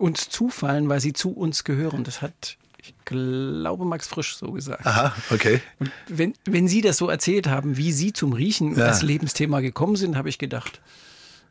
uns 0.00 0.28
zufallen, 0.28 0.88
weil 0.88 1.00
sie 1.00 1.12
zu 1.12 1.30
uns 1.30 1.64
gehören. 1.64 2.04
Das 2.04 2.22
hat, 2.22 2.56
ich 2.78 2.94
glaube, 3.04 3.84
Max 3.84 4.08
Frisch 4.08 4.36
so 4.36 4.52
gesagt. 4.52 4.86
Aha, 4.86 5.14
okay. 5.30 5.60
Und 5.78 5.90
wenn, 6.08 6.34
wenn 6.44 6.68
Sie 6.68 6.80
das 6.80 6.96
so 6.96 7.08
erzählt 7.08 7.46
haben, 7.46 7.76
wie 7.76 7.92
Sie 7.92 8.12
zum 8.12 8.32
Riechen 8.32 8.76
ja. 8.76 8.86
als 8.86 9.02
Lebensthema 9.02 9.60
gekommen 9.60 9.96
sind, 9.96 10.16
habe 10.16 10.28
ich 10.28 10.38
gedacht, 10.38 10.80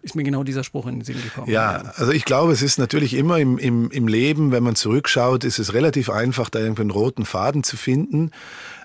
ist 0.02 0.16
mir 0.16 0.24
genau 0.24 0.44
dieser 0.44 0.64
Spruch 0.64 0.88
in 0.88 0.96
den 0.96 1.04
Sinn 1.04 1.22
gekommen. 1.22 1.50
Ja, 1.50 1.94
also 1.98 2.12
ich 2.12 2.24
glaube, 2.24 2.54
es 2.54 2.62
ist 2.62 2.80
natürlich 2.80 3.14
immer 3.14 3.38
im, 3.38 3.58
im, 3.58 3.92
im 3.92 4.08
Leben, 4.08 4.52
wenn 4.52 4.64
man 4.64 4.76
zurückschaut, 4.76 5.44
ist 5.44 5.60
es 5.60 5.74
relativ 5.74 6.10
einfach, 6.10 6.50
da 6.50 6.60
irgendwie 6.60 6.84
einen 6.84 6.92
roten 6.92 7.26
Faden 7.26 7.64
zu 7.64 7.76
finden. 7.76 8.32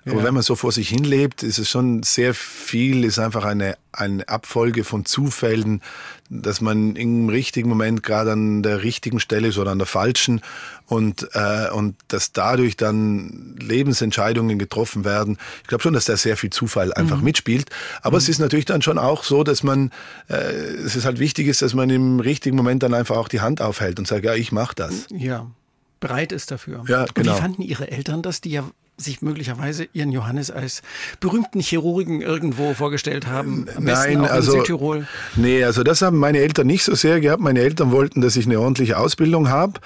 Aber 0.07 0.19
ja. 0.19 0.25
wenn 0.25 0.35
man 0.35 0.43
so 0.43 0.55
vor 0.55 0.71
sich 0.71 0.89
hinlebt, 0.89 1.43
ist 1.43 1.59
es 1.59 1.71
schon 1.71 2.03
sehr 2.03 2.35
viel, 2.35 3.05
ist 3.05 3.19
einfach 3.19 3.45
eine, 3.45 3.77
eine 3.91 4.29
Abfolge 4.29 4.85
von 4.85 5.07
Zufällen, 5.07 5.81
dass 6.29 6.61
man 6.61 6.95
im 6.97 7.29
richtigen 7.31 7.71
Moment 7.71 8.03
gerade 8.03 8.33
an 8.33 8.63
der 8.63 8.83
richtigen 8.83 9.19
Stelle 9.19 9.49
ist 9.49 9.57
oder 9.57 9.71
an 9.71 9.79
der 9.79 9.87
falschen 9.87 10.43
und, 10.87 11.29
äh, 11.33 11.71
und 11.71 11.97
dass 12.09 12.33
dadurch 12.33 12.77
dann 12.77 13.57
Lebensentscheidungen 13.59 14.59
getroffen 14.59 15.07
werden. 15.07 15.39
Ich 15.63 15.69
glaube 15.69 15.83
schon, 15.83 15.95
dass 15.95 16.05
da 16.05 16.17
sehr 16.19 16.37
viel 16.37 16.51
Zufall 16.51 16.93
einfach 16.93 17.19
mhm. 17.19 17.25
mitspielt. 17.25 17.71
Aber 18.03 18.17
mhm. 18.17 18.19
es 18.19 18.29
ist 18.29 18.41
natürlich 18.41 18.67
dann 18.67 18.83
schon 18.83 18.99
auch 18.99 19.25
so, 19.25 19.43
dass 19.43 19.63
man, 19.63 19.91
äh, 20.29 20.35
es 20.35 20.97
ist 20.97 21.07
halt 21.07 21.19
wichtig 21.19 21.47
ist, 21.47 21.63
dass 21.63 21.73
man 21.73 21.89
im 21.89 22.21
richtigen 22.21 22.57
Moment 22.57 22.83
dann 22.83 22.93
einfach 22.93 23.17
auch 23.17 23.29
die 23.29 23.41
Hand 23.41 23.63
aufhält 23.63 23.99
und 23.99 24.07
sagt, 24.07 24.25
ja, 24.25 24.35
ich 24.35 24.53
mache 24.53 24.75
das. 24.75 25.07
Ja 25.11 25.47
bereit 26.01 26.33
ist 26.33 26.51
dafür. 26.51 26.85
Ja, 26.87 27.07
genau. 27.15 27.31
Und 27.31 27.37
wie 27.39 27.41
fanden 27.41 27.63
Ihre 27.63 27.91
Eltern 27.91 28.21
das, 28.21 28.43
die 28.43 28.51
ja 28.51 28.65
sich 28.97 29.23
möglicherweise 29.23 29.89
Ihren 29.93 30.13
Johannes 30.13 30.51
als 30.51 30.83
berühmten 31.19 31.61
Chirurgen 31.61 32.21
irgendwo 32.21 32.75
vorgestellt 32.75 33.27
haben? 33.27 33.67
Am 33.77 33.85
Nein, 33.85 34.25
also 34.25 34.53
Südtirol? 34.53 35.07
Nee, 35.37 35.65
also 35.65 35.83
das 35.83 36.01
haben 36.03 36.17
meine 36.17 36.39
Eltern 36.39 36.69
nicht 36.69 36.85
so 36.85 36.95
sehr 36.95 37.21
gehabt. 37.21 37.43
Meine 37.43 37.61
Eltern 37.61 37.91
wollten, 37.91 38.21
dass 38.21 38.37
ich 38.37 38.47
eine 38.47 38.61
ordentliche 38.61 38.97
Ausbildung 38.97 39.49
habe. 39.49 39.81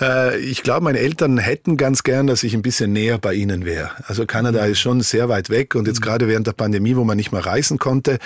Äh, 0.00 0.38
ich 0.40 0.62
glaube, 0.62 0.84
meine 0.84 0.98
Eltern 0.98 1.38
hätten 1.38 1.78
ganz 1.78 2.02
gern, 2.02 2.26
dass 2.26 2.42
ich 2.42 2.54
ein 2.54 2.62
bisschen 2.62 2.92
näher 2.92 3.18
bei 3.18 3.32
ihnen 3.32 3.64
wäre. 3.64 3.90
Also 4.06 4.26
Kanada 4.26 4.64
mhm. 4.64 4.72
ist 4.72 4.80
schon 4.80 5.00
sehr 5.00 5.28
weit 5.28 5.48
weg 5.48 5.74
und 5.74 5.86
jetzt 5.86 6.00
mhm. 6.00 6.04
gerade 6.04 6.28
während 6.28 6.46
der 6.46 6.52
Pandemie, 6.52 6.96
wo 6.96 7.04
man 7.04 7.16
nicht 7.16 7.32
mehr 7.32 7.44
reisen 7.44 7.78
konnte, 7.78 8.18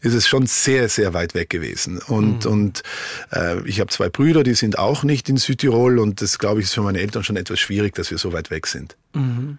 ist 0.00 0.14
es 0.14 0.26
schon 0.26 0.46
sehr, 0.46 0.88
sehr 0.88 1.12
weit 1.12 1.34
weg 1.34 1.50
gewesen. 1.50 1.98
Und, 1.98 2.46
mhm. 2.46 2.50
und 2.50 2.82
äh, 3.30 3.60
ich 3.66 3.80
habe 3.80 3.90
zwei 3.90 4.08
Brüder, 4.08 4.42
die 4.42 4.54
sind 4.54 4.78
auch 4.78 5.02
nicht 5.02 5.28
in 5.28 5.36
Südtirol 5.36 5.98
und 5.98 6.22
das, 6.22 6.38
glaube 6.38 6.60
ich, 6.60 6.66
ist 6.66 6.74
für 6.74 6.82
meine 6.82 7.00
Eltern 7.00 7.24
schon 7.24 7.36
etwas 7.36 7.60
schwierig, 7.60 7.94
dass 7.94 8.10
wir 8.10 8.18
so 8.18 8.32
weit 8.32 8.50
weg 8.50 8.66
sind. 8.66 8.96
Mhm. 9.14 9.58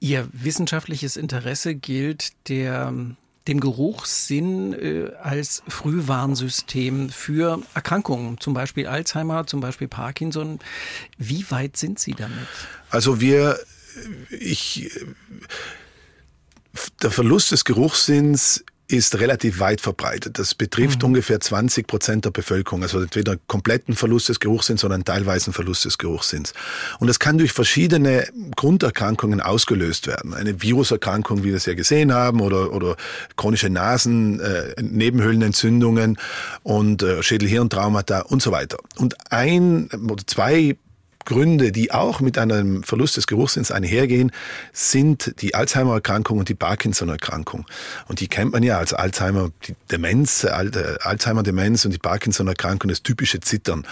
Ihr 0.00 0.28
wissenschaftliches 0.32 1.16
Interesse 1.16 1.74
gilt 1.74 2.32
der 2.48 2.92
dem 3.48 3.60
Geruchssinn 3.60 4.74
äh, 4.74 5.10
als 5.22 5.62
Frühwarnsystem 5.66 7.08
für 7.08 7.62
Erkrankungen, 7.74 8.38
zum 8.38 8.52
Beispiel 8.52 8.86
Alzheimer, 8.86 9.46
zum 9.46 9.60
Beispiel 9.60 9.88
Parkinson. 9.88 10.60
Wie 11.16 11.50
weit 11.50 11.76
sind 11.78 11.98
Sie 11.98 12.12
damit? 12.12 12.46
Also 12.90 13.20
wir, 13.20 13.58
ich, 14.28 14.90
der 17.02 17.10
Verlust 17.10 17.50
des 17.50 17.64
Geruchssinns 17.64 18.64
ist 18.88 19.20
relativ 19.20 19.60
weit 19.60 19.82
verbreitet. 19.82 20.38
Das 20.38 20.54
betrifft 20.54 21.02
mhm. 21.02 21.08
ungefähr 21.08 21.38
20 21.38 21.86
Prozent 21.86 22.24
der 22.24 22.30
Bevölkerung. 22.30 22.82
Also 22.82 23.00
entweder 23.00 23.36
kompletten 23.46 23.94
Verlust 23.94 24.30
des 24.30 24.40
Geruchssinns, 24.40 24.80
sondern 24.80 25.04
teilweisen 25.04 25.52
Verlust 25.52 25.84
des 25.84 25.98
Geruchssinns. 25.98 26.54
Und 26.98 27.06
das 27.06 27.18
kann 27.18 27.36
durch 27.36 27.52
verschiedene 27.52 28.26
Grunderkrankungen 28.56 29.42
ausgelöst 29.42 30.06
werden. 30.06 30.32
Eine 30.32 30.62
Viruserkrankung, 30.62 31.44
wie 31.44 31.48
wir 31.48 31.56
es 31.56 31.66
ja 31.66 31.74
gesehen 31.74 32.14
haben, 32.14 32.40
oder, 32.40 32.72
oder 32.72 32.96
chronische 33.36 33.68
Nasen, 33.68 34.40
äh, 34.40 34.74
Nebenhöhlenentzündungen 34.80 36.18
und 36.62 37.02
äh, 37.02 37.22
Schädelhirntraumata 37.22 38.20
und 38.20 38.40
so 38.40 38.52
weiter. 38.52 38.78
Und 38.96 39.16
ein 39.30 39.90
oder 40.08 40.26
zwei 40.26 40.76
Gründe, 41.28 41.72
die 41.72 41.92
auch 41.92 42.20
mit 42.20 42.38
einem 42.38 42.82
Verlust 42.82 43.18
des 43.18 43.26
Geruchssinns 43.26 43.70
einhergehen, 43.70 44.32
sind 44.72 45.34
die 45.42 45.54
Alzheimer-Erkrankung 45.54 46.38
und 46.38 46.48
die 46.48 46.54
Parkinson-Erkrankung. 46.54 47.66
Und 48.06 48.20
die 48.20 48.28
kennt 48.28 48.52
man 48.52 48.62
ja 48.62 48.78
als 48.78 48.94
Alzheimer, 48.94 49.50
die 49.66 49.74
Demenz, 49.92 50.44
äh, 50.44 50.48
Alzheimer-Demenz 50.48 51.84
und 51.84 51.92
die 51.92 51.98
Parkinson-Erkrankung, 51.98 52.88
das 52.88 53.02
typische 53.02 53.40
Zittern. 53.40 53.86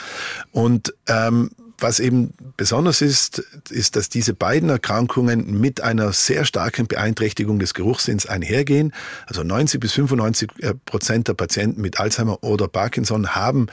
Und 0.51 0.95
ähm, 1.09 1.51
was 1.79 2.01
eben 2.01 2.33
besonders 2.57 3.03
ist, 3.03 3.41
ist, 3.69 3.97
dass 3.97 4.09
diese 4.09 4.33
beiden 4.33 4.71
Erkrankungen 4.71 5.61
mit 5.61 5.83
einer 5.83 6.13
sehr 6.13 6.45
starken 6.47 6.87
Beeinträchtigung 6.87 7.59
des 7.59 7.75
Geruchssinns 7.75 8.27
einhergehen. 8.27 8.93
Also 9.27 9.43
90 9.43 9.79
bis 9.81 9.93
95 9.93 10.51
äh, 10.61 10.75
Prozent 10.87 11.29
der 11.29 11.35
Patienten 11.35 11.83
mit 11.83 12.01
Alzheimer 12.01 12.43
oder 12.43 12.69
Parkinson 12.69 13.35
haben, 13.35 13.67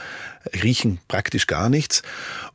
riechen 0.62 0.98
praktisch 1.08 1.46
gar 1.46 1.70
nichts. 1.70 2.02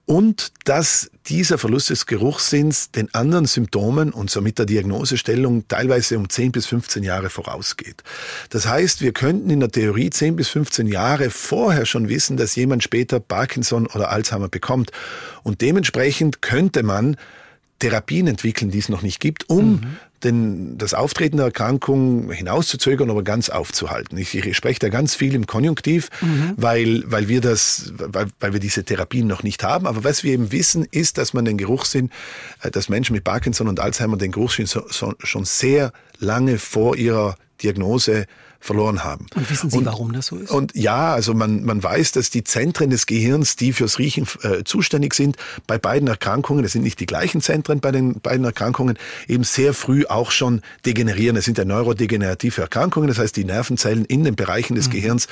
Und 0.10 0.54
dass 0.64 1.12
dieser 1.28 1.60
Verlust 1.60 1.92
des 1.92 2.08
Geruchssinns 2.08 2.90
den 2.90 3.14
anderen 3.14 3.46
Symptomen 3.46 4.12
und 4.12 4.32
somit 4.32 4.58
der 4.58 4.66
Diagnosestellung 4.66 5.68
teilweise 5.68 6.18
um 6.18 6.28
10 6.28 6.52
bis 6.52 6.66
15 6.66 7.04
Jahre 7.04 7.30
vorausgeht. 7.30 8.02
Das 8.50 8.66
heißt, 8.66 9.02
wir 9.02 9.12
könnten 9.14 9.52
in 9.52 9.60
der 9.60 9.70
Theorie 9.70 10.10
10 10.10 10.36
bis 10.36 10.50
15 10.50 10.88
Jahre 10.88 11.30
vorher 11.30 11.86
schon 11.86 12.10
wissen, 12.10 12.38
dass 12.38 12.56
jemand 12.56 12.82
später 12.82 13.20
Parkinson 13.20 13.86
oder 13.86 14.10
Alzheimer 14.10 14.50
bekommt. 14.50 14.92
Und 15.44 15.62
dementsprechend 15.62 16.42
könnte 16.42 16.82
man 16.82 17.16
Therapien 17.78 18.26
entwickeln, 18.26 18.72
die 18.72 18.80
es 18.80 18.90
noch 18.90 19.04
nicht 19.04 19.20
gibt, 19.20 19.48
um 19.48 19.74
mhm. 19.74 19.98
Den, 20.24 20.78
das 20.78 20.94
Auftreten 20.94 21.38
der 21.38 21.48
Erkrankung 21.48 22.32
hinauszuzögern, 22.32 23.10
aber 23.10 23.24
ganz 23.24 23.50
aufzuhalten. 23.50 24.18
Ich, 24.18 24.36
ich 24.36 24.58
spreche 24.58 24.80
da 24.80 24.90
ganz 24.90 25.16
viel 25.16 25.36
im 25.36 25.46
Konjunktiv, 25.48 26.10
mhm. 26.22 26.54
weil, 26.58 27.04
weil 27.06 27.28
wir 27.28 27.42
das, 27.42 27.94
weil, 27.98 28.28
weil 28.40 28.54
wir 28.54 28.60
diese 28.60 28.84
Therapien 28.84 29.28
noch 29.28 29.44
nicht 29.44 29.64
haben. 29.64 29.88
Aber 29.88 30.04
was 30.04 30.24
wir 30.24 30.34
eben 30.34 30.52
wissen, 30.52 30.86
ist, 30.90 31.18
dass 31.18 31.34
man 31.34 31.46
den 31.46 31.58
Geruchssinn, 31.58 32.10
äh, 32.62 32.72
dass 32.72 32.90
Menschen 32.90 33.14
mit 33.14 33.24
Parkinson 33.24 33.68
und 33.68 33.80
Alzheimer 33.80 34.18
den 34.18 34.32
Geruchssinn 34.32 34.66
so, 34.66 34.84
so, 34.90 35.14
schon 35.20 35.46
sehr 35.46 35.92
lange 36.20 36.58
vor 36.58 36.98
ihrer 36.98 37.36
Diagnose 37.62 38.26
verloren 38.60 39.04
haben. 39.04 39.26
Und 39.36 39.50
wissen 39.50 39.70
Sie, 39.70 39.78
und, 39.78 39.86
warum 39.86 40.12
das 40.12 40.28
so 40.28 40.36
ist? 40.38 40.52
Und 40.52 40.76
ja, 40.76 41.14
also 41.14 41.34
man, 41.34 41.64
man 41.64 41.82
weiß, 41.82 42.12
dass 42.12 42.30
die 42.30 42.44
Zentren 42.44 42.90
des 42.90 43.06
Gehirns, 43.06 43.56
die 43.56 43.72
fürs 43.74 44.00
Riechen 44.00 44.28
äh, 44.42 44.64
zuständig 44.64 45.14
sind, 45.14 45.38
bei 45.66 45.78
beiden 45.78 46.08
Erkrankungen, 46.08 46.64
das 46.64 46.74
sind 46.74 46.84
nicht 46.84 47.00
die 47.00 47.06
gleichen 47.06 47.42
Zentren 47.42 47.80
bei 47.80 47.92
den 47.92 48.20
beiden 48.20 48.44
Erkrankungen, 48.46 48.98
eben 49.28 49.44
sehr 49.44 49.74
früh 49.74 50.06
auch 50.06 50.32
schon 50.32 50.62
degenerieren. 50.86 51.38
Es 51.38 51.46
sind 51.46 51.58
ja 51.58 51.66
neurodegenerative 51.66 52.62
Erkrankungen, 52.62 53.08
das 53.08 53.18
heißt, 53.18 53.36
die 53.36 53.46
Nervenzellen 53.46 54.06
in 54.06 54.24
den 54.24 54.36
Bereichen 54.36 54.76
des 54.76 54.88
mhm. 54.88 54.92
Gehirns, 54.92 55.28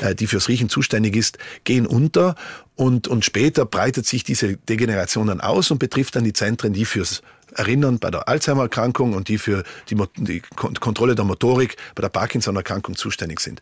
äh, 0.00 0.14
die 0.14 0.26
fürs 0.26 0.48
Riechen 0.48 0.68
zuständig 0.68 1.14
ist, 1.14 1.38
gehen 1.64 1.86
unter 1.86 2.34
und, 2.74 3.06
und 3.06 3.24
später 3.24 3.64
breitet 3.64 4.06
sich 4.06 4.24
diese 4.24 4.56
Degeneration 4.56 5.28
dann 5.28 5.40
aus 5.40 5.70
und 5.70 5.78
betrifft 5.78 6.16
dann 6.16 6.24
die 6.24 6.32
Zentren, 6.32 6.72
die 6.72 6.84
fürs 6.84 7.22
Erinnern 7.54 7.98
bei 7.98 8.10
der 8.10 8.28
Alzheimer-Erkrankung 8.28 9.14
und 9.14 9.28
die 9.28 9.38
für 9.38 9.62
die, 9.88 9.96
die 10.16 10.42
Kontrolle 10.56 11.14
der 11.14 11.24
Motorik 11.24 11.76
bei 11.94 12.02
der 12.02 12.08
Parkinson-Erkrankung 12.08 12.96
zuständig 12.96 13.40
sind. 13.40 13.60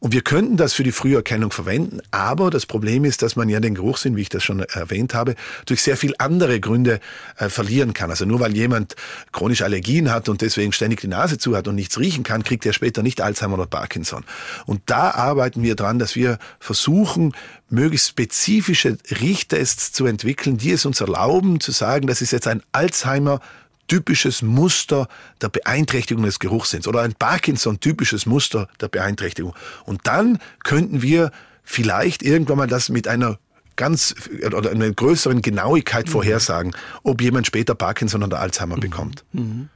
Und 0.00 0.12
wir 0.12 0.22
könnten 0.22 0.56
das 0.56 0.72
für 0.72 0.82
die 0.82 0.92
Früherkennung 0.92 1.50
verwenden, 1.50 2.00
aber 2.10 2.50
das 2.50 2.66
Problem 2.66 3.04
ist, 3.04 3.22
dass 3.22 3.36
man 3.36 3.48
ja 3.48 3.60
den 3.60 3.74
Geruchssinn, 3.74 4.16
wie 4.16 4.22
ich 4.22 4.28
das 4.28 4.42
schon 4.42 4.60
erwähnt 4.60 5.14
habe, 5.14 5.34
durch 5.66 5.82
sehr 5.82 5.96
viel 5.96 6.14
andere 6.18 6.60
Gründe 6.60 7.00
äh, 7.36 7.48
verlieren 7.48 7.92
kann. 7.92 8.10
Also 8.10 8.24
nur 8.24 8.40
weil 8.40 8.56
jemand 8.56 8.96
chronisch 9.32 9.62
Allergien 9.62 10.10
hat 10.10 10.28
und 10.28 10.40
deswegen 10.40 10.72
ständig 10.72 11.00
die 11.00 11.08
Nase 11.08 11.38
zu 11.38 11.56
hat 11.56 11.68
und 11.68 11.74
nichts 11.74 11.98
riechen 11.98 12.24
kann, 12.24 12.42
kriegt 12.42 12.66
er 12.66 12.72
später 12.72 13.02
nicht 13.02 13.20
Alzheimer 13.20 13.54
oder 13.54 13.66
Parkinson. 13.66 14.24
Und 14.66 14.82
da 14.86 15.10
arbeiten 15.10 15.62
wir 15.62 15.76
dran, 15.76 15.98
dass 15.98 16.16
wir 16.16 16.38
versuchen, 16.58 17.32
möglichst 17.72 18.08
spezifische 18.08 18.98
Riechtests 19.10 19.92
zu 19.92 20.06
entwickeln, 20.06 20.58
die 20.58 20.72
es 20.72 20.84
uns 20.84 21.00
erlauben 21.00 21.58
zu 21.58 21.72
sagen, 21.72 22.06
das 22.06 22.20
ist 22.20 22.30
jetzt 22.30 22.46
ein 22.46 22.62
Alzheimer 22.72 23.31
typisches 23.88 24.42
Muster 24.42 25.08
der 25.40 25.48
Beeinträchtigung 25.48 26.24
des 26.24 26.38
Geruchssinns 26.38 26.88
oder 26.88 27.02
ein 27.02 27.14
Parkinson 27.14 27.80
typisches 27.80 28.26
Muster 28.26 28.68
der 28.80 28.88
Beeinträchtigung. 28.88 29.54
Und 29.84 30.06
dann 30.06 30.38
könnten 30.64 31.02
wir 31.02 31.30
vielleicht 31.62 32.22
irgendwann 32.22 32.58
mal 32.58 32.66
das 32.66 32.88
mit 32.88 33.06
einer 33.06 33.38
ganz 33.76 34.14
oder 34.44 34.70
einer 34.70 34.90
größeren 34.90 35.42
Genauigkeit 35.42 36.06
mhm. 36.06 36.10
vorhersagen, 36.10 36.76
ob 37.02 37.20
jemand 37.20 37.46
später 37.46 37.74
Parkinson 37.74 38.22
oder 38.22 38.40
Alzheimer 38.40 38.76
mhm. 38.76 38.80
bekommt. 38.80 39.24
Mhm. 39.32 39.68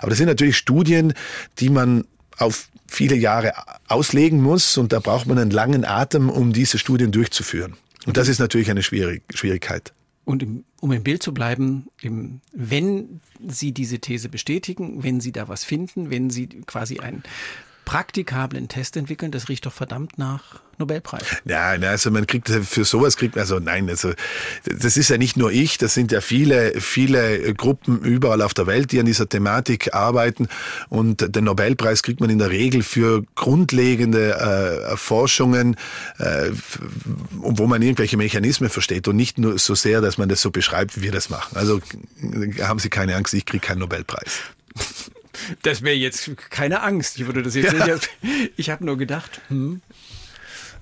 Aber 0.00 0.10
das 0.10 0.18
sind 0.18 0.28
natürlich 0.28 0.56
Studien, 0.56 1.14
die 1.58 1.70
man 1.70 2.04
auf 2.38 2.68
viele 2.88 3.16
Jahre 3.16 3.52
auslegen 3.88 4.42
muss 4.42 4.76
und 4.76 4.92
da 4.92 5.00
braucht 5.00 5.26
man 5.26 5.38
einen 5.38 5.50
langen 5.50 5.84
Atem, 5.84 6.30
um 6.30 6.52
diese 6.52 6.78
Studien 6.78 7.12
durchzuführen. 7.12 7.74
Und 8.06 8.16
das 8.16 8.28
ist 8.28 8.38
natürlich 8.38 8.70
eine 8.70 8.82
Schwierigkeit. 8.82 9.92
Und 10.24 10.42
im, 10.42 10.64
um 10.80 10.90
im 10.92 11.02
Bild 11.02 11.22
zu 11.22 11.34
bleiben, 11.34 11.88
im, 12.00 12.40
wenn 12.52 13.20
Sie 13.46 13.72
diese 13.72 13.98
These 13.98 14.28
bestätigen, 14.28 15.02
wenn 15.02 15.20
Sie 15.20 15.32
da 15.32 15.48
was 15.48 15.64
finden, 15.64 16.10
wenn 16.10 16.30
Sie 16.30 16.46
quasi 16.46 16.98
ein 17.00 17.22
praktikablen 17.84 18.68
Test 18.68 18.96
entwickeln, 18.96 19.32
das 19.32 19.48
riecht 19.48 19.66
doch 19.66 19.72
verdammt 19.72 20.18
nach 20.18 20.63
Nobelpreis. 20.78 21.24
Ja, 21.44 21.70
also 21.70 22.10
man 22.10 22.26
kriegt 22.26 22.48
für 22.48 22.84
sowas 22.84 23.16
kriegt 23.16 23.38
also 23.38 23.58
nein, 23.58 23.88
also 23.88 24.12
das 24.64 24.96
ist 24.96 25.10
ja 25.10 25.18
nicht 25.18 25.36
nur 25.36 25.52
ich, 25.52 25.78
das 25.78 25.94
sind 25.94 26.12
ja 26.12 26.20
viele 26.20 26.80
viele 26.80 27.54
Gruppen 27.54 28.00
überall 28.00 28.42
auf 28.42 28.54
der 28.54 28.66
Welt, 28.66 28.92
die 28.92 29.00
an 29.00 29.06
dieser 29.06 29.28
Thematik 29.28 29.94
arbeiten 29.94 30.48
und 30.88 31.34
den 31.34 31.44
Nobelpreis 31.44 32.02
kriegt 32.02 32.20
man 32.20 32.30
in 32.30 32.38
der 32.38 32.50
Regel 32.50 32.82
für 32.82 33.24
grundlegende 33.34 34.34
äh, 34.92 34.96
Forschungen, 34.96 35.76
äh, 36.18 36.50
wo 37.30 37.66
man 37.66 37.82
irgendwelche 37.82 38.16
Mechanismen 38.16 38.70
versteht 38.70 39.08
und 39.08 39.16
nicht 39.16 39.38
nur 39.38 39.58
so 39.58 39.74
sehr, 39.74 40.00
dass 40.00 40.18
man 40.18 40.28
das 40.28 40.40
so 40.40 40.50
beschreibt, 40.50 40.96
wie 40.96 41.02
wir 41.02 41.12
das 41.12 41.30
machen. 41.30 41.56
Also 41.56 41.80
haben 42.60 42.78
Sie 42.78 42.90
keine 42.90 43.16
Angst, 43.16 43.34
ich 43.34 43.46
kriege 43.46 43.66
keinen 43.66 43.78
Nobelpreis. 43.78 44.40
Das 45.62 45.82
wäre 45.82 45.96
jetzt 45.96 46.30
keine 46.50 46.82
Angst. 46.82 47.18
Ich 47.18 47.26
würde 47.26 47.42
das 47.42 47.54
jetzt 47.54 47.72
ja. 47.72 47.86
nicht. 47.86 48.10
Ich 48.56 48.70
habe 48.70 48.84
nur 48.84 48.96
gedacht, 48.96 49.40
hm, 49.48 49.82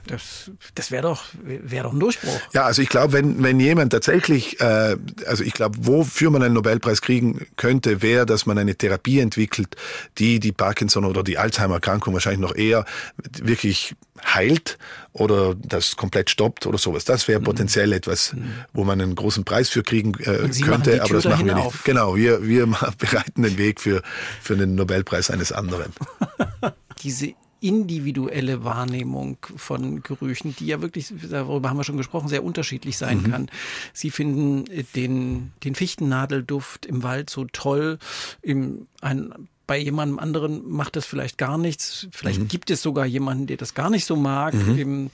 das, 0.07 0.50
das 0.74 0.90
wäre 0.90 1.03
doch, 1.03 1.24
wär 1.42 1.84
doch 1.84 1.92
ein 1.92 2.00
Durchbruch. 2.00 2.40
Ja, 2.53 2.64
also 2.64 2.82
ich 2.82 2.88
glaube, 2.88 3.12
wenn, 3.12 3.42
wenn 3.42 3.61
jemand 3.61 3.92
tatsächlich, 3.92 4.61
äh, 4.61 4.96
also 5.26 5.44
ich 5.44 5.53
glaube, 5.53 5.78
wofür 5.82 6.30
man 6.30 6.42
einen 6.42 6.55
Nobelpreis 6.55 7.03
kriegen 7.03 7.46
könnte, 7.57 8.03
wäre, 8.03 8.26
dass 8.26 8.46
man 8.46 8.59
eine 8.59 8.74
Therapie 8.74 9.20
entwickelt, 9.20 9.76
die 10.18 10.40
die 10.40 10.53
Parkinson 10.53 11.05
oder 11.05 11.22
die 11.22 11.38
Alzheimer-Erkrankung 11.38 12.14
wahrscheinlich 12.14 12.40
noch 12.40 12.55
eher 12.55 12.84
wirklich 13.40 13.94
heilt 14.24 14.78
oder 15.12 15.55
das 15.55 15.96
komplett 15.96 16.30
stoppt 16.30 16.66
oder 16.66 16.78
sowas. 16.78 17.05
Das 17.05 17.28
wäre 17.28 17.40
mhm. 17.40 17.44
potenziell 17.44 17.92
etwas, 17.92 18.32
mhm. 18.32 18.53
wo 18.72 18.84
man 18.84 19.00
einen 19.00 19.14
großen 19.14 19.44
Preis 19.44 19.68
für 19.68 19.82
kriegen 19.82 20.14
äh, 20.20 20.48
könnte, 20.62 21.03
aber 21.03 21.14
das 21.14 21.24
machen 21.24 21.46
wir 21.46 21.55
nicht. 21.55 21.66
Auf. 21.66 21.84
Genau, 21.84 22.16
wir, 22.16 22.46
wir 22.46 22.66
bereiten 22.98 23.42
den 23.42 23.59
Weg 23.59 23.80
für, 23.80 24.03
für 24.40 24.57
den 24.57 24.74
Nobelpreis 24.74 25.30
eines 25.30 25.53
anderen. 25.53 25.92
Diese 27.03 27.34
individuelle 27.63 28.65
Wahrnehmung 28.65 29.39
von 29.57 30.03
Gerüchen, 30.03 30.55
die 30.59 30.67
ja 30.67 30.83
wirklich, 30.83 31.13
darüber 31.31 31.71
haben 31.71 31.77
wir 31.77 31.85
schon 31.85 31.97
gesprochen, 31.97 32.29
sehr 32.29 32.45
unterschiedlich 32.45 32.99
sein 32.99 33.23
mhm. 33.23 33.31
kann. 33.31 33.51
Sie 33.93 34.11
finden 34.11 34.65
den, 34.97 35.53
den 35.65 35.75
Fichtennadelduft 35.75 36.87
im 36.87 37.03
Wald 37.03 37.31
so 37.31 37.47
toll, 37.53 37.99
im, 38.43 38.89
ein, 39.01 39.33
bei 39.67 39.79
jemandem 39.79 40.19
anderen 40.19 40.69
macht 40.69 40.97
das 40.97 41.07
vielleicht 41.07 41.39
gar 41.39 41.57
nichts. 41.57 42.09
Vielleicht 42.11 42.41
mhm. 42.41 42.49
gibt 42.49 42.71
es 42.71 42.83
sogar 42.83 43.07
jemanden, 43.07 43.47
der 43.47 43.57
das 43.57 43.75
gar 43.75 43.91
nicht 43.91 44.05
so 44.05 44.17
mag. 44.17 44.55
Mhm. 44.55 45.11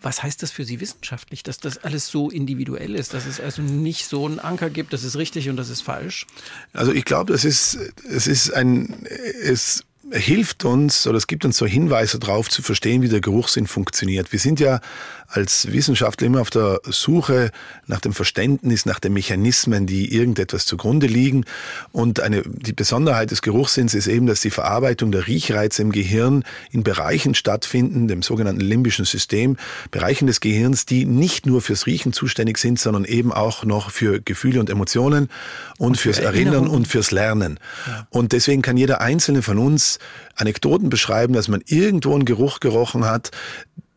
Was 0.00 0.22
heißt 0.22 0.42
das 0.42 0.50
für 0.50 0.64
Sie 0.64 0.80
wissenschaftlich, 0.80 1.42
dass 1.42 1.58
das 1.58 1.78
alles 1.78 2.08
so 2.08 2.28
individuell 2.28 2.94
ist, 2.94 3.14
dass 3.14 3.24
es 3.24 3.40
also 3.40 3.62
nicht 3.62 4.06
so 4.06 4.26
einen 4.26 4.40
Anker 4.40 4.68
gibt, 4.68 4.92
das 4.92 5.04
ist 5.04 5.16
richtig 5.16 5.48
und 5.48 5.56
das 5.56 5.70
ist 5.70 5.80
falsch? 5.80 6.26
Also 6.74 6.92
ich 6.92 7.06
glaube, 7.06 7.32
es 7.32 7.44
ist, 7.44 7.78
es 8.06 8.26
ist 8.26 8.52
ein, 8.52 9.06
es 9.42 9.84
hilft 10.10 10.64
uns 10.64 11.06
oder 11.06 11.16
es 11.16 11.26
gibt 11.26 11.44
uns 11.44 11.56
so 11.56 11.66
Hinweise 11.66 12.18
darauf 12.18 12.48
zu 12.48 12.62
verstehen, 12.62 13.02
wie 13.02 13.08
der 13.08 13.20
Geruchssinn 13.20 13.66
funktioniert. 13.66 14.32
Wir 14.32 14.38
sind 14.38 14.60
ja 14.60 14.80
als 15.28 15.72
Wissenschaftler 15.72 16.26
immer 16.26 16.40
auf 16.40 16.50
der 16.50 16.80
Suche 16.84 17.50
nach 17.86 18.00
dem 18.00 18.12
Verständnis, 18.12 18.86
nach 18.86 19.00
den 19.00 19.12
Mechanismen, 19.12 19.86
die 19.86 20.14
irgendetwas 20.14 20.66
zugrunde 20.66 21.06
liegen. 21.06 21.44
Und 21.92 22.20
eine, 22.20 22.42
die 22.42 22.72
Besonderheit 22.72 23.30
des 23.30 23.42
Geruchssinns 23.42 23.94
ist 23.94 24.06
eben, 24.06 24.26
dass 24.26 24.42
die 24.42 24.50
Verarbeitung 24.50 25.10
der 25.10 25.26
Riechreize 25.26 25.82
im 25.82 25.90
Gehirn 25.90 26.44
in 26.70 26.84
Bereichen 26.84 27.34
stattfinden, 27.34 28.06
dem 28.06 28.22
sogenannten 28.22 28.60
limbischen 28.60 29.04
System, 29.04 29.56
Bereichen 29.90 30.26
des 30.26 30.40
Gehirns, 30.40 30.86
die 30.86 31.04
nicht 31.04 31.46
nur 31.46 31.62
fürs 31.62 31.86
Riechen 31.86 32.12
zuständig 32.12 32.58
sind, 32.58 32.78
sondern 32.78 33.04
eben 33.04 33.32
auch 33.32 33.64
noch 33.64 33.90
für 33.90 34.20
Gefühle 34.20 34.60
und 34.60 34.70
Emotionen 34.70 35.30
und, 35.78 35.88
und 35.88 35.96
fürs 35.98 36.18
Erinnern 36.18 36.68
und 36.68 36.86
fürs 36.86 37.10
Lernen. 37.10 37.58
Ja. 37.86 38.06
Und 38.10 38.32
deswegen 38.32 38.62
kann 38.62 38.76
jeder 38.76 39.00
einzelne 39.00 39.42
von 39.42 39.58
uns 39.58 39.93
Anekdoten 40.36 40.88
beschreiben, 40.88 41.34
dass 41.34 41.48
man 41.48 41.62
irgendwo 41.66 42.14
einen 42.14 42.24
Geruch 42.24 42.60
gerochen 42.60 43.04
hat, 43.04 43.30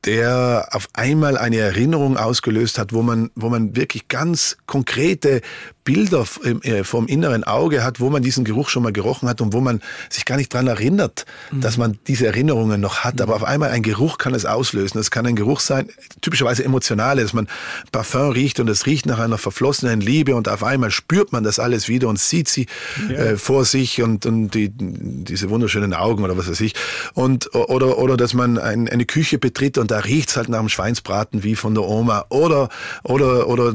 der 0.05 0.69
auf 0.71 0.87
einmal 0.93 1.37
eine 1.37 1.57
Erinnerung 1.57 2.17
ausgelöst 2.17 2.77
hat, 2.77 2.93
wo 2.93 3.01
man, 3.01 3.29
wo 3.35 3.49
man 3.49 3.75
wirklich 3.75 4.07
ganz 4.07 4.57
konkrete 4.65 5.41
Bilder 5.87 6.25
äh, 6.43 6.83
vom 6.83 7.07
inneren 7.07 7.45
Auge 7.45 7.81
hat, 7.81 8.01
wo 8.01 8.09
man 8.09 8.21
diesen 8.21 8.43
Geruch 8.43 8.67
schon 8.67 8.83
mal 8.83 8.91
gerochen 8.91 9.29
hat 9.29 9.39
und 9.39 9.53
wo 9.53 9.61
man 9.61 9.79
sich 10.09 10.25
gar 10.25 10.35
nicht 10.35 10.53
dran 10.53 10.67
erinnert, 10.67 11.25
mhm. 11.49 11.61
dass 11.61 11.77
man 11.77 11.97
diese 12.07 12.27
Erinnerungen 12.27 12.81
noch 12.81 13.05
hat. 13.05 13.15
Mhm. 13.15 13.21
Aber 13.21 13.35
auf 13.37 13.45
einmal 13.45 13.69
ein 13.69 13.83
Geruch 13.83 14.17
kann 14.17 14.33
es 14.33 14.45
auslösen. 14.45 14.99
Es 14.99 15.11
kann 15.11 15.25
ein 15.25 15.37
Geruch 15.37 15.61
sein, 15.61 15.87
typischerweise 16.19 16.65
emotionale, 16.65 17.21
dass 17.21 17.31
man 17.31 17.47
Parfum 17.93 18.31
riecht 18.31 18.59
und 18.59 18.69
es 18.69 18.85
riecht 18.85 19.05
nach 19.05 19.19
einer 19.19 19.37
verflossenen 19.37 20.01
Liebe 20.01 20.35
und 20.35 20.49
auf 20.49 20.61
einmal 20.61 20.91
spürt 20.91 21.31
man 21.31 21.45
das 21.45 21.57
alles 21.57 21.87
wieder 21.87 22.09
und 22.09 22.19
sieht 22.19 22.49
sie 22.49 22.65
ja. 23.09 23.15
äh, 23.15 23.37
vor 23.37 23.63
sich 23.63 24.01
und, 24.01 24.25
und 24.25 24.49
die, 24.49 24.69
diese 24.69 25.49
wunderschönen 25.49 25.93
Augen 25.93 26.25
oder 26.25 26.37
was 26.37 26.49
weiß 26.49 26.59
ich. 26.59 26.73
Und, 27.13 27.55
oder, 27.55 27.97
oder 27.97 28.17
dass 28.17 28.33
man 28.33 28.57
ein, 28.57 28.89
eine 28.89 29.05
Küche 29.05 29.37
betritt 29.37 29.77
und 29.77 29.89
da 29.89 29.99
riecht 29.99 30.31
es 30.31 30.35
halt 30.35 30.49
nach 30.49 30.59
dem 30.59 30.67
Schweinsbraten 30.67 31.43
wie 31.43 31.55
von 31.55 31.75
der 31.75 31.85
Oma. 31.85 32.25
Oder, 32.27 32.67
oder, 33.03 33.47
oder 33.47 33.73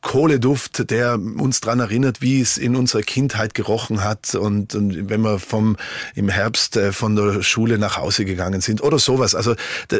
Kohleduft, 0.00 0.90
der 0.90 1.18
uns 1.40 1.60
dran 1.60 1.80
erinnert, 1.80 2.20
wie 2.22 2.40
es 2.40 2.58
in 2.58 2.76
unserer 2.76 3.02
Kindheit 3.02 3.54
gerochen 3.54 4.02
hat 4.02 4.34
und, 4.34 4.74
und 4.74 5.08
wenn 5.08 5.20
wir 5.20 5.38
vom 5.38 5.76
im 6.14 6.28
Herbst 6.28 6.76
äh, 6.76 6.92
von 6.92 7.16
der 7.16 7.42
Schule 7.42 7.78
nach 7.78 7.96
Hause 7.96 8.24
gegangen 8.24 8.60
sind 8.60 8.82
oder 8.82 8.98
sowas. 8.98 9.34
Also, 9.34 9.54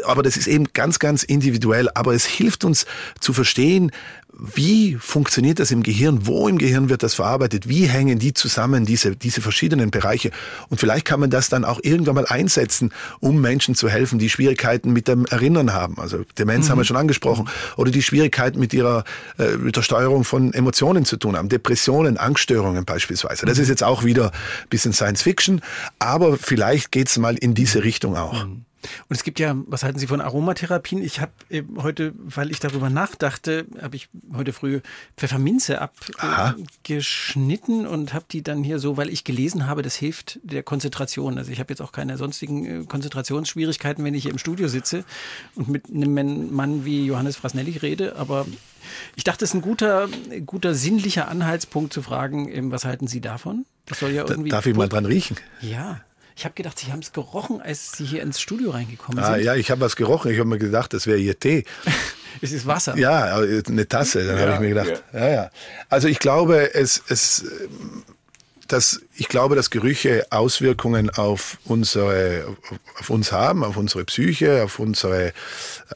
aber 0.05 0.23
das 0.23 0.37
ist 0.37 0.47
eben 0.47 0.65
ganz, 0.73 0.99
ganz 0.99 1.23
individuell. 1.23 1.89
Aber 1.93 2.13
es 2.13 2.25
hilft 2.25 2.65
uns 2.65 2.85
zu 3.19 3.33
verstehen, 3.33 3.91
wie 4.39 4.95
funktioniert 4.99 5.59
das 5.59 5.71
im 5.71 5.81
Gehirn? 5.81 6.27
Wo 6.27 6.47
im 6.47 6.59
Gehirn 6.59 6.89
wird 6.89 7.01
das 7.01 7.15
verarbeitet? 7.15 7.67
Wie 7.67 7.87
hängen 7.87 8.19
die 8.19 8.33
zusammen, 8.33 8.85
diese, 8.85 9.15
diese 9.15 9.41
verschiedenen 9.41 9.89
Bereiche? 9.89 10.29
Und 10.69 10.79
vielleicht 10.79 11.05
kann 11.05 11.19
man 11.19 11.31
das 11.31 11.49
dann 11.49 11.65
auch 11.65 11.79
irgendwann 11.81 12.15
mal 12.15 12.25
einsetzen, 12.27 12.91
um 13.19 13.41
Menschen 13.41 13.73
zu 13.73 13.89
helfen, 13.89 14.19
die 14.19 14.29
Schwierigkeiten 14.29 14.93
mit 14.93 15.07
dem 15.07 15.25
Erinnern 15.25 15.73
haben. 15.73 15.97
Also 15.97 16.23
Demenz 16.37 16.67
mhm. 16.67 16.71
haben 16.71 16.77
wir 16.79 16.85
schon 16.85 16.97
angesprochen. 16.97 17.49
Oder 17.77 17.89
die 17.89 18.03
Schwierigkeiten 18.03 18.59
mit 18.59 18.73
ihrer, 18.73 19.05
äh, 19.39 19.57
mit 19.57 19.75
der 19.75 19.81
Steuerung 19.81 20.23
von 20.23 20.53
Emotionen 20.53 21.05
zu 21.05 21.17
tun 21.17 21.35
haben. 21.35 21.49
Depressionen, 21.49 22.17
Angststörungen 22.17 22.85
beispielsweise. 22.85 23.47
Das 23.47 23.57
mhm. 23.57 23.63
ist 23.63 23.69
jetzt 23.69 23.83
auch 23.83 24.03
wieder 24.03 24.25
ein 24.27 24.69
bisschen 24.69 24.93
Science 24.93 25.23
Fiction. 25.23 25.61
Aber 25.97 26.37
vielleicht 26.37 26.91
geht's 26.91 27.17
mal 27.17 27.37
in 27.37 27.55
diese 27.55 27.83
Richtung 27.83 28.15
auch. 28.15 28.45
Mhm. 28.45 28.66
Und 29.09 29.15
es 29.15 29.23
gibt 29.23 29.39
ja, 29.39 29.55
was 29.67 29.83
halten 29.83 29.99
Sie 29.99 30.07
von 30.07 30.21
Aromatherapien? 30.21 31.01
Ich 31.01 31.19
habe 31.19 31.31
heute, 31.77 32.13
weil 32.17 32.51
ich 32.51 32.59
darüber 32.59 32.89
nachdachte, 32.89 33.65
habe 33.81 33.95
ich 33.95 34.09
heute 34.35 34.53
früh 34.53 34.81
Pfefferminze 35.17 35.81
abgeschnitten 35.81 37.87
und 37.87 38.13
habe 38.13 38.25
die 38.31 38.43
dann 38.43 38.63
hier 38.63 38.79
so, 38.79 38.97
weil 38.97 39.09
ich 39.09 39.23
gelesen 39.23 39.67
habe, 39.67 39.81
das 39.81 39.95
hilft 39.95 40.39
der 40.43 40.63
Konzentration. 40.63 41.37
Also 41.37 41.51
ich 41.51 41.59
habe 41.59 41.71
jetzt 41.71 41.81
auch 41.81 41.91
keine 41.91 42.17
sonstigen 42.17 42.65
äh, 42.65 42.85
Konzentrationsschwierigkeiten, 42.85 44.03
wenn 44.03 44.13
ich 44.13 44.23
hier 44.23 44.31
im 44.31 44.37
Studio 44.37 44.67
sitze 44.67 45.03
und 45.55 45.69
mit 45.69 45.89
einem 45.89 46.53
Mann 46.53 46.85
wie 46.85 47.05
Johannes 47.05 47.35
Frasnelli 47.35 47.77
rede, 47.77 48.15
aber 48.15 48.45
ich 49.15 49.23
dachte, 49.23 49.43
es 49.43 49.51
ist 49.51 49.55
ein 49.55 49.61
guter, 49.61 50.07
guter 50.45 50.73
sinnlicher 50.73 51.27
Anhaltspunkt 51.27 51.93
zu 51.93 52.01
fragen, 52.01 52.71
was 52.71 52.85
halten 52.85 53.07
Sie 53.07 53.21
davon? 53.21 53.65
Das 53.85 53.99
soll 53.99 54.11
ja 54.11 54.25
irgendwie. 54.27 54.49
Darf 54.49 54.65
ich 54.65 54.75
mal 54.75 54.89
dran 54.89 55.05
riechen? 55.05 55.37
Ja. 55.61 56.01
Ich 56.37 56.45
habe 56.45 56.53
gedacht, 56.53 56.77
Sie 56.77 56.91
haben 56.91 56.99
es 56.99 57.13
gerochen, 57.13 57.61
als 57.61 57.93
Sie 57.93 58.05
hier 58.05 58.21
ins 58.21 58.39
Studio 58.39 58.69
reingekommen 58.69 59.23
ah, 59.23 59.33
sind. 59.33 59.43
Ja, 59.43 59.55
ich 59.55 59.71
habe 59.71 59.81
was 59.81 59.95
gerochen. 59.95 60.31
Ich 60.31 60.37
habe 60.37 60.47
mir 60.47 60.59
gedacht, 60.59 60.93
das 60.93 61.07
wäre 61.07 61.17
Ihr 61.17 61.39
Tee. 61.39 61.65
es 62.41 62.51
ist 62.51 62.67
Wasser. 62.67 62.95
Ja, 62.95 63.37
eine 63.37 63.87
Tasse. 63.87 64.23
Dann 64.23 64.37
ja, 64.37 64.43
habe 64.43 64.53
ich 64.53 64.59
mir 64.59 64.69
gedacht. 64.69 65.03
Ja. 65.13 65.19
ja, 65.19 65.33
ja. 65.33 65.51
Also 65.89 66.07
ich 66.07 66.19
glaube, 66.19 66.75
es, 66.75 67.01
es, 67.07 67.43
dass 68.67 69.01
ich 69.15 69.29
glaube, 69.29 69.55
dass 69.55 69.71
Gerüche 69.71 70.27
Auswirkungen 70.29 71.09
auf 71.09 71.57
unsere, 71.65 72.55
auf 72.99 73.09
uns 73.09 73.31
haben, 73.31 73.63
auf 73.63 73.75
unsere 73.75 74.05
Psyche, 74.05 74.63
auf 74.63 74.77
unsere, 74.77 75.33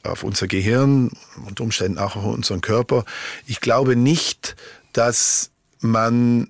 auf 0.01 0.23
unser 0.23 0.47
Gehirn 0.47 1.11
und 1.45 1.59
Umständen 1.59 1.99
auch 1.99 2.15
auf 2.15 2.25
unseren 2.25 2.61
Körper. 2.61 3.05
Ich 3.45 3.61
glaube 3.61 3.95
nicht, 3.95 4.55
dass 4.91 5.51
man 5.81 6.49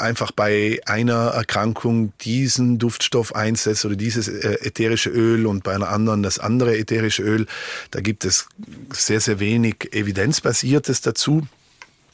einfach 0.00 0.32
bei 0.32 0.80
einer 0.86 1.28
Erkrankung 1.28 2.12
diesen 2.20 2.78
Duftstoff 2.78 3.34
einsetzt 3.34 3.84
oder 3.84 3.96
dieses 3.96 4.28
äh, 4.28 4.58
ätherische 4.62 5.10
Öl 5.10 5.46
und 5.46 5.64
bei 5.64 5.74
einer 5.74 5.88
anderen 5.88 6.22
das 6.22 6.38
andere 6.38 6.76
ätherische 6.78 7.22
Öl. 7.22 7.46
Da 7.90 8.00
gibt 8.00 8.24
es 8.24 8.48
sehr, 8.92 9.20
sehr 9.20 9.40
wenig 9.40 9.92
Evidenzbasiertes 9.92 11.00
dazu. 11.00 11.46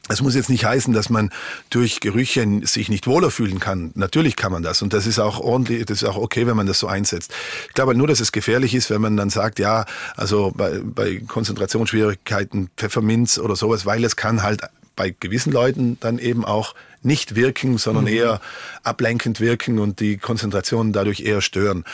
Es 0.09 0.21
muss 0.21 0.35
jetzt 0.35 0.51
nicht 0.51 0.67
heißen, 0.67 0.93
dass 0.93 1.09
man 1.09 1.31
durch 1.71 2.01
Gerüche 2.01 2.47
sich 2.65 2.91
nicht 2.91 3.07
wohler 3.07 3.31
fühlen 3.31 3.59
kann. 3.59 3.91
Natürlich 3.95 4.37
kann 4.37 4.53
man 4.53 4.63
das 4.63 4.83
und 4.83 4.93
das 4.93 5.07
ist 5.07 5.19
auch 5.19 5.41
ordentlich, 5.41 5.87
das 5.87 6.03
ist 6.03 6.09
auch 6.09 6.19
okay, 6.19 6.47
wenn 6.47 6.57
man 6.57 6.67
das 6.67 6.79
so 6.79 6.87
einsetzt. 6.87 7.33
Ich 7.69 7.75
glaube 7.75 7.95
nur, 7.95 8.07
dass 8.07 8.21
es 8.21 8.31
gefährlich 8.31 8.75
ist, 8.75 8.91
wenn 8.91 9.01
man 9.01 9.17
dann 9.17 9.31
sagt, 9.31 9.59
ja, 9.59 9.87
also 10.15 10.53
bei, 10.55 10.79
bei 10.85 11.23
Konzentrationsschwierigkeiten 11.27 12.69
Pfefferminz 12.77 13.39
oder 13.39 13.57
sowas, 13.57 13.87
weil 13.87 14.05
es 14.05 14.15
kann 14.15 14.43
halt 14.43 14.61
bei 14.97 15.15
gewissen 15.19 15.53
Leuten 15.53 15.99
dann 16.01 16.19
eben 16.19 16.45
auch 16.45 16.75
nicht 17.03 17.35
wirken, 17.35 17.79
sondern 17.79 18.05
mhm. 18.05 18.11
eher 18.11 18.41
ablenkend 18.83 19.41
wirken 19.41 19.79
und 19.79 20.01
die 20.01 20.17
Konzentration 20.17 20.93
dadurch 20.93 21.21
eher 21.21 21.41
stören. 21.41 21.85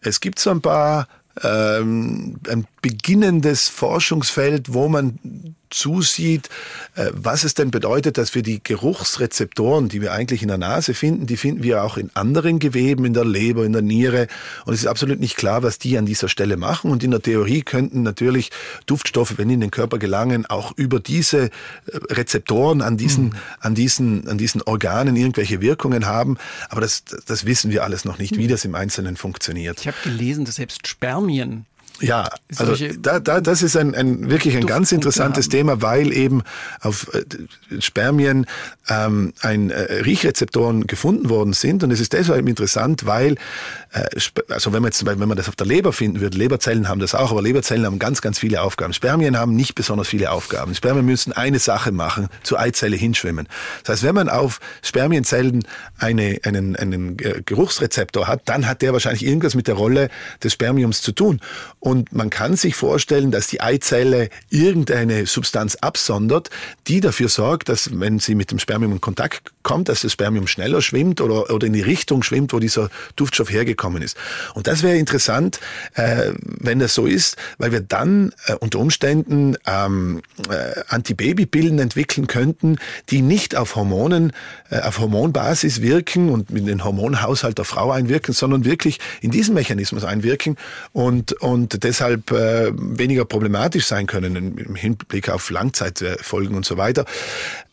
Es 0.00 0.20
gibt 0.20 0.38
so 0.38 0.50
ein 0.50 0.60
paar 0.60 1.08
ähm, 1.42 2.38
ein 2.48 2.66
beginnendes 2.82 3.68
Forschungsfeld, 3.68 4.74
wo 4.74 4.88
man 4.88 5.18
zusieht, 5.74 6.48
äh, 6.94 7.10
was 7.12 7.44
es 7.44 7.54
denn 7.54 7.70
bedeutet, 7.70 8.18
dass 8.18 8.34
wir 8.34 8.42
die 8.42 8.62
Geruchsrezeptoren, 8.62 9.88
die 9.88 10.00
wir 10.00 10.12
eigentlich 10.12 10.42
in 10.42 10.48
der 10.48 10.58
Nase 10.58 10.94
finden, 10.94 11.26
die 11.26 11.36
finden 11.36 11.62
wir 11.62 11.82
auch 11.82 11.96
in 11.96 12.10
anderen 12.14 12.58
Geweben, 12.58 13.04
in 13.04 13.14
der 13.14 13.24
Leber, 13.24 13.64
in 13.64 13.72
der 13.72 13.82
Niere. 13.82 14.28
Und 14.64 14.74
es 14.74 14.80
ist 14.80 14.86
absolut 14.86 15.20
nicht 15.20 15.36
klar, 15.36 15.62
was 15.62 15.78
die 15.78 15.98
an 15.98 16.06
dieser 16.06 16.28
Stelle 16.28 16.56
machen. 16.56 16.90
Und 16.90 17.02
in 17.02 17.10
der 17.10 17.22
Theorie 17.22 17.62
könnten 17.62 18.02
natürlich 18.02 18.50
Duftstoffe, 18.86 19.38
wenn 19.38 19.48
die 19.48 19.54
in 19.54 19.60
den 19.60 19.70
Körper 19.70 19.98
gelangen, 19.98 20.46
auch 20.46 20.72
über 20.76 21.00
diese 21.00 21.44
äh, 21.44 21.50
Rezeptoren 22.10 22.82
an 22.82 22.96
diesen, 22.96 23.26
mhm. 23.26 23.32
an 23.60 23.74
diesen, 23.74 24.28
an 24.28 24.38
diesen 24.38 24.62
Organen 24.62 25.16
irgendwelche 25.16 25.60
Wirkungen 25.60 26.06
haben. 26.06 26.36
Aber 26.68 26.80
das, 26.80 27.04
das 27.26 27.46
wissen 27.46 27.70
wir 27.70 27.84
alles 27.84 28.04
noch 28.04 28.18
nicht, 28.18 28.36
wie 28.36 28.44
mhm. 28.44 28.50
das 28.50 28.64
im 28.64 28.74
Einzelnen 28.74 29.16
funktioniert. 29.16 29.80
Ich 29.80 29.86
habe 29.86 29.96
gelesen, 30.04 30.44
dass 30.44 30.56
selbst 30.56 30.86
Spermien 30.86 31.66
ja, 32.02 32.28
also 32.56 32.74
da, 32.98 33.20
da, 33.20 33.40
das 33.40 33.62
ist 33.62 33.76
ein, 33.76 33.94
ein 33.94 34.28
wirklich 34.28 34.56
ein 34.56 34.66
ganz 34.66 34.92
interessantes 34.92 35.46
haben. 35.46 35.50
Thema, 35.50 35.82
weil 35.82 36.12
eben 36.12 36.42
auf 36.80 37.12
äh, 37.14 37.80
Spermien 37.80 38.46
ähm, 38.88 39.32
ein 39.40 39.70
äh, 39.70 39.80
Riechrezeptoren 40.02 40.86
gefunden 40.86 41.28
worden 41.28 41.52
sind 41.52 41.84
und 41.84 41.90
es 41.90 42.00
ist 42.00 42.12
deshalb 42.12 42.48
interessant, 42.48 43.06
weil 43.06 43.36
also 44.48 44.72
wenn 44.72 44.80
man 44.80 44.90
jetzt, 44.90 45.04
wenn 45.04 45.18
man 45.18 45.36
das 45.36 45.48
auf 45.48 45.56
der 45.56 45.66
Leber 45.66 45.92
finden 45.92 46.20
würde, 46.20 46.38
Leberzellen 46.38 46.88
haben 46.88 46.98
das 46.98 47.14
auch, 47.14 47.30
aber 47.30 47.42
Leberzellen 47.42 47.84
haben 47.84 47.98
ganz, 47.98 48.22
ganz 48.22 48.38
viele 48.38 48.62
Aufgaben. 48.62 48.94
Spermien 48.94 49.36
haben 49.36 49.54
nicht 49.54 49.74
besonders 49.74 50.08
viele 50.08 50.30
Aufgaben. 50.30 50.74
Spermien 50.74 51.04
müssen 51.04 51.32
eine 51.32 51.58
Sache 51.58 51.92
machen, 51.92 52.28
zur 52.42 52.58
Eizelle 52.58 52.96
hinschwimmen. 52.96 53.48
Das 53.84 53.94
heißt, 53.94 54.02
wenn 54.04 54.14
man 54.14 54.30
auf 54.30 54.60
Spermienzellen 54.80 55.66
eine, 55.98 56.38
einen, 56.44 56.74
einen 56.76 57.18
äh, 57.18 57.42
Geruchsrezeptor 57.44 58.28
hat, 58.28 58.42
dann 58.46 58.66
hat 58.66 58.80
der 58.80 58.94
wahrscheinlich 58.94 59.26
irgendwas 59.26 59.54
mit 59.54 59.68
der 59.68 59.74
Rolle 59.74 60.08
des 60.42 60.54
Spermiums 60.54 61.02
zu 61.02 61.12
tun. 61.12 61.40
Und 61.78 62.14
man 62.14 62.30
kann 62.30 62.56
sich 62.56 62.74
vorstellen, 62.74 63.30
dass 63.30 63.48
die 63.48 63.60
Eizelle 63.60 64.30
irgendeine 64.48 65.26
Substanz 65.26 65.76
absondert, 65.76 66.48
die 66.86 67.00
dafür 67.00 67.28
sorgt, 67.28 67.68
dass 67.68 67.90
wenn 68.00 68.18
sie 68.20 68.34
mit 68.34 68.50
dem 68.50 68.58
Spermium 68.58 68.92
in 68.92 69.00
Kontakt 69.02 69.52
kommt, 69.62 69.90
dass 69.90 70.00
das 70.00 70.12
Spermium 70.12 70.46
schneller 70.46 70.80
schwimmt 70.80 71.20
oder, 71.20 71.52
oder 71.52 71.66
in 71.66 71.74
die 71.74 71.82
Richtung 71.82 72.22
schwimmt, 72.22 72.52
wo 72.54 72.58
dieser 72.58 72.88
Duftstoff 73.16 73.50
hergekommen 73.50 73.81
ist. 74.02 74.16
Und 74.54 74.66
das 74.66 74.82
wäre 74.82 74.96
interessant, 74.96 75.60
äh, 75.94 76.32
wenn 76.38 76.78
das 76.78 76.94
so 76.94 77.06
ist, 77.06 77.36
weil 77.58 77.72
wir 77.72 77.80
dann 77.80 78.32
äh, 78.46 78.54
unter 78.54 78.78
Umständen 78.78 79.56
ähm, 79.66 80.22
äh, 80.48 80.80
Antibabypillen 80.88 81.78
entwickeln 81.78 82.26
könnten, 82.26 82.76
die 83.10 83.22
nicht 83.22 83.56
auf 83.56 83.76
Hormonen, 83.76 84.32
äh, 84.70 84.80
auf 84.80 85.00
Hormonbasis 85.00 85.82
wirken 85.82 86.30
und 86.30 86.50
mit 86.50 86.66
den 86.66 86.84
Hormonhaushalt 86.84 87.58
der 87.58 87.64
Frau 87.64 87.90
einwirken, 87.90 88.34
sondern 88.34 88.64
wirklich 88.64 89.00
in 89.20 89.30
diesen 89.30 89.54
Mechanismus 89.54 90.04
einwirken 90.04 90.56
und, 90.92 91.32
und 91.40 91.82
deshalb 91.84 92.30
äh, 92.30 92.72
weniger 92.74 93.24
problematisch 93.24 93.86
sein 93.86 94.06
können 94.06 94.56
im 94.56 94.74
Hinblick 94.74 95.28
auf 95.28 95.50
Langzeitfolgen 95.50 96.56
und 96.56 96.64
so 96.64 96.76
weiter. 96.76 97.04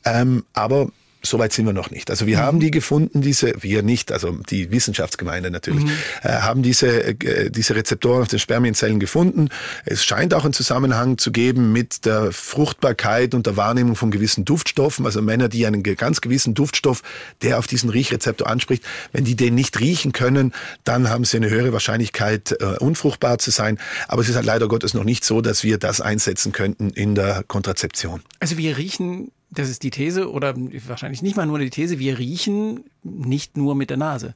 Ähm, 0.05 0.45
aber 0.53 0.89
Soweit 1.21 1.51
sind 1.51 1.65
wir 1.65 1.73
noch 1.73 1.91
nicht. 1.91 2.09
Also 2.09 2.27
wir 2.27 2.37
mhm. 2.37 2.41
haben 2.41 2.59
die 2.61 2.71
gefunden, 2.71 3.21
diese, 3.21 3.53
wir 3.61 3.83
nicht, 3.83 4.11
also 4.13 4.31
die 4.49 4.71
Wissenschaftsgemeinde 4.71 5.51
natürlich, 5.51 5.83
mhm. 5.83 5.91
äh, 6.23 6.29
haben 6.29 6.63
diese, 6.63 7.07
äh, 7.07 7.49
diese 7.49 7.75
Rezeptoren 7.75 8.21
auf 8.21 8.29
den 8.29 8.39
Spermienzellen 8.39 9.01
gefunden. 9.01 9.49
Es 9.85 10.05
scheint 10.05 10.33
auch 10.33 10.45
einen 10.45 10.53
Zusammenhang 10.53 11.17
zu 11.17 11.31
geben 11.31 11.73
mit 11.73 12.05
der 12.05 12.31
Fruchtbarkeit 12.31 13.33
und 13.33 13.47
der 13.47 13.57
Wahrnehmung 13.57 13.97
von 13.97 14.11
gewissen 14.11 14.45
Duftstoffen. 14.45 15.05
Also 15.05 15.21
Männer, 15.21 15.49
die 15.49 15.65
einen 15.65 15.83
ganz 15.83 16.21
gewissen 16.21 16.53
Duftstoff, 16.53 17.01
der 17.41 17.59
auf 17.59 17.67
diesen 17.67 17.89
Riechrezeptor 17.89 18.47
anspricht, 18.47 18.83
wenn 19.11 19.25
die 19.25 19.35
den 19.35 19.55
nicht 19.55 19.79
riechen 19.81 20.13
können, 20.13 20.53
dann 20.85 21.09
haben 21.09 21.25
sie 21.25 21.35
eine 21.35 21.49
höhere 21.49 21.73
Wahrscheinlichkeit, 21.73 22.55
äh, 22.61 22.77
unfruchtbar 22.79 23.39
zu 23.39 23.51
sein. 23.51 23.77
Aber 24.07 24.21
es 24.21 24.29
ist 24.29 24.35
halt 24.35 24.45
leider 24.45 24.69
Gottes 24.69 24.93
noch 24.93 25.03
nicht 25.03 25.25
so, 25.25 25.41
dass 25.41 25.65
wir 25.65 25.77
das 25.77 25.99
einsetzen 25.99 26.53
könnten 26.53 26.91
in 26.91 27.13
der 27.15 27.43
Kontrazeption. 27.45 28.21
Also 28.39 28.57
wir 28.57 28.77
riechen 28.77 29.31
das 29.51 29.69
ist 29.69 29.83
die 29.83 29.89
These 29.89 30.31
oder 30.31 30.53
wahrscheinlich 30.87 31.21
nicht 31.21 31.35
mal 31.35 31.45
nur 31.45 31.59
die 31.59 31.69
These, 31.69 31.99
wir 31.99 32.19
riechen 32.19 32.83
nicht 33.03 33.57
nur 33.57 33.75
mit 33.75 33.89
der 33.89 33.97
Nase. 33.97 34.35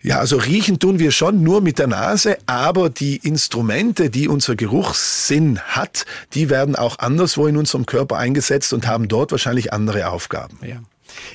Ja, 0.00 0.20
also 0.20 0.36
riechen 0.36 0.78
tun 0.78 1.00
wir 1.00 1.10
schon 1.10 1.42
nur 1.42 1.60
mit 1.60 1.80
der 1.80 1.88
Nase, 1.88 2.38
aber 2.46 2.88
die 2.88 3.16
Instrumente, 3.16 4.10
die 4.10 4.28
unser 4.28 4.54
Geruchssinn 4.54 5.58
hat, 5.58 6.06
die 6.34 6.50
werden 6.50 6.76
auch 6.76 7.00
anderswo 7.00 7.48
in 7.48 7.56
unserem 7.56 7.84
Körper 7.84 8.16
eingesetzt 8.16 8.72
und 8.72 8.86
haben 8.86 9.08
dort 9.08 9.32
wahrscheinlich 9.32 9.72
andere 9.72 10.10
Aufgaben. 10.10 10.58
Ja. 10.64 10.80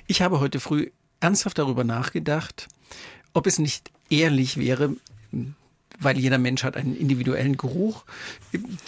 Ich 0.08 0.22
habe 0.22 0.40
heute 0.40 0.62
früh 0.62 0.92
ernsthaft 1.20 1.58
darüber 1.58 1.84
nachgedacht, 1.84 2.70
ob 3.34 3.48
es 3.48 3.60
nicht 3.60 3.92
ehrlich 4.10 4.58
wäre, 4.58 4.96
weil 6.04 6.18
jeder 6.18 6.38
Mensch 6.38 6.64
hat 6.64 6.78
einen 6.78 6.96
individuellen 6.96 7.58
Geruch, 7.58 8.04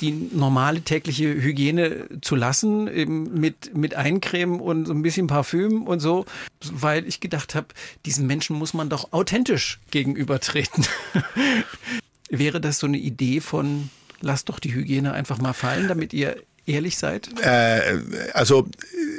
die 0.02 0.12
normale 0.12 0.82
tägliche 0.82 1.34
Hygiene 1.34 2.08
zu 2.22 2.36
lassen, 2.36 2.88
eben 2.88 3.40
mit, 3.40 3.76
mit 3.76 3.96
Eincremen 3.96 4.60
und 4.60 4.86
so 4.86 4.94
ein 4.94 5.02
bisschen 5.02 5.28
Parfüm 5.28 5.84
und 5.84 6.00
so, 6.00 6.26
weil 6.72 7.08
ich 7.08 7.20
gedacht 7.20 7.56
habe, 7.56 7.68
diesen 8.06 8.28
Menschen 8.28 8.56
muss 8.56 8.74
man 8.74 8.90
doch 8.90 9.14
authentisch 9.14 9.80
gegenübertreten. 9.92 10.86
Wäre 12.30 12.60
das 12.60 12.80
so 12.80 12.88
eine 12.88 12.98
Idee 12.98 13.40
von, 13.40 13.90
lasst 14.22 14.50
doch 14.50 14.60
die 14.60 14.74
Hygiene 14.74 15.14
einfach 15.14 15.40
mal 15.40 15.54
fallen, 15.54 15.88
damit 15.88 16.14
ihr 16.14 16.38
ehrlich 16.66 16.98
seid? 16.98 17.30
Äh, 17.42 18.00
also 18.34 18.68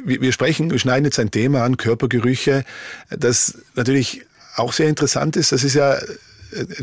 wir 0.05 0.33
sprechen, 0.33 0.71
wir 0.71 0.79
schneiden 0.79 1.05
jetzt 1.05 1.19
ein 1.19 1.31
Thema 1.31 1.65
an, 1.65 1.77
Körpergerüche, 1.77 2.65
das 3.11 3.59
natürlich 3.75 4.23
auch 4.57 4.73
sehr 4.73 4.89
interessant 4.89 5.37
ist. 5.37 5.53
Das 5.53 5.65
ist 5.65 5.75
ja 5.75 5.99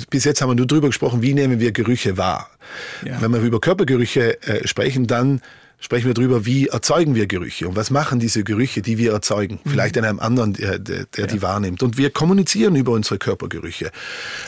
bis 0.09 0.23
jetzt 0.25 0.41
haben 0.41 0.49
wir 0.49 0.55
nur 0.55 0.67
drüber 0.67 0.87
gesprochen, 0.87 1.21
wie 1.21 1.33
nehmen 1.33 1.59
wir 1.59 1.71
Gerüche 1.71 2.17
wahr. 2.17 2.49
Ja. 3.05 3.21
Wenn 3.21 3.31
wir 3.31 3.41
über 3.41 3.59
Körpergerüche 3.59 4.41
äh, 4.41 4.67
sprechen, 4.67 5.07
dann 5.07 5.41
sprechen 5.83 6.07
wir 6.07 6.13
darüber, 6.13 6.45
wie 6.45 6.67
erzeugen 6.67 7.13
wir 7.13 7.27
Gerüche 7.27 7.67
und 7.67 7.75
was 7.75 7.91
machen 7.91 8.19
diese 8.19 8.45
Gerüche, 8.45 8.81
die 8.81 8.97
wir 8.97 9.11
erzeugen. 9.11 9.59
Mhm. 9.63 9.69
Vielleicht 9.69 9.97
in 9.97 10.05
einem 10.05 10.21
anderen, 10.21 10.53
der, 10.53 10.79
der, 10.79 11.05
ja. 11.17 11.25
die 11.25 11.41
wahrnimmt. 11.41 11.83
Und 11.83 11.97
wir 11.97 12.09
kommunizieren 12.09 12.77
über 12.77 12.93
unsere 12.93 13.17
Körpergerüche. 13.17 13.91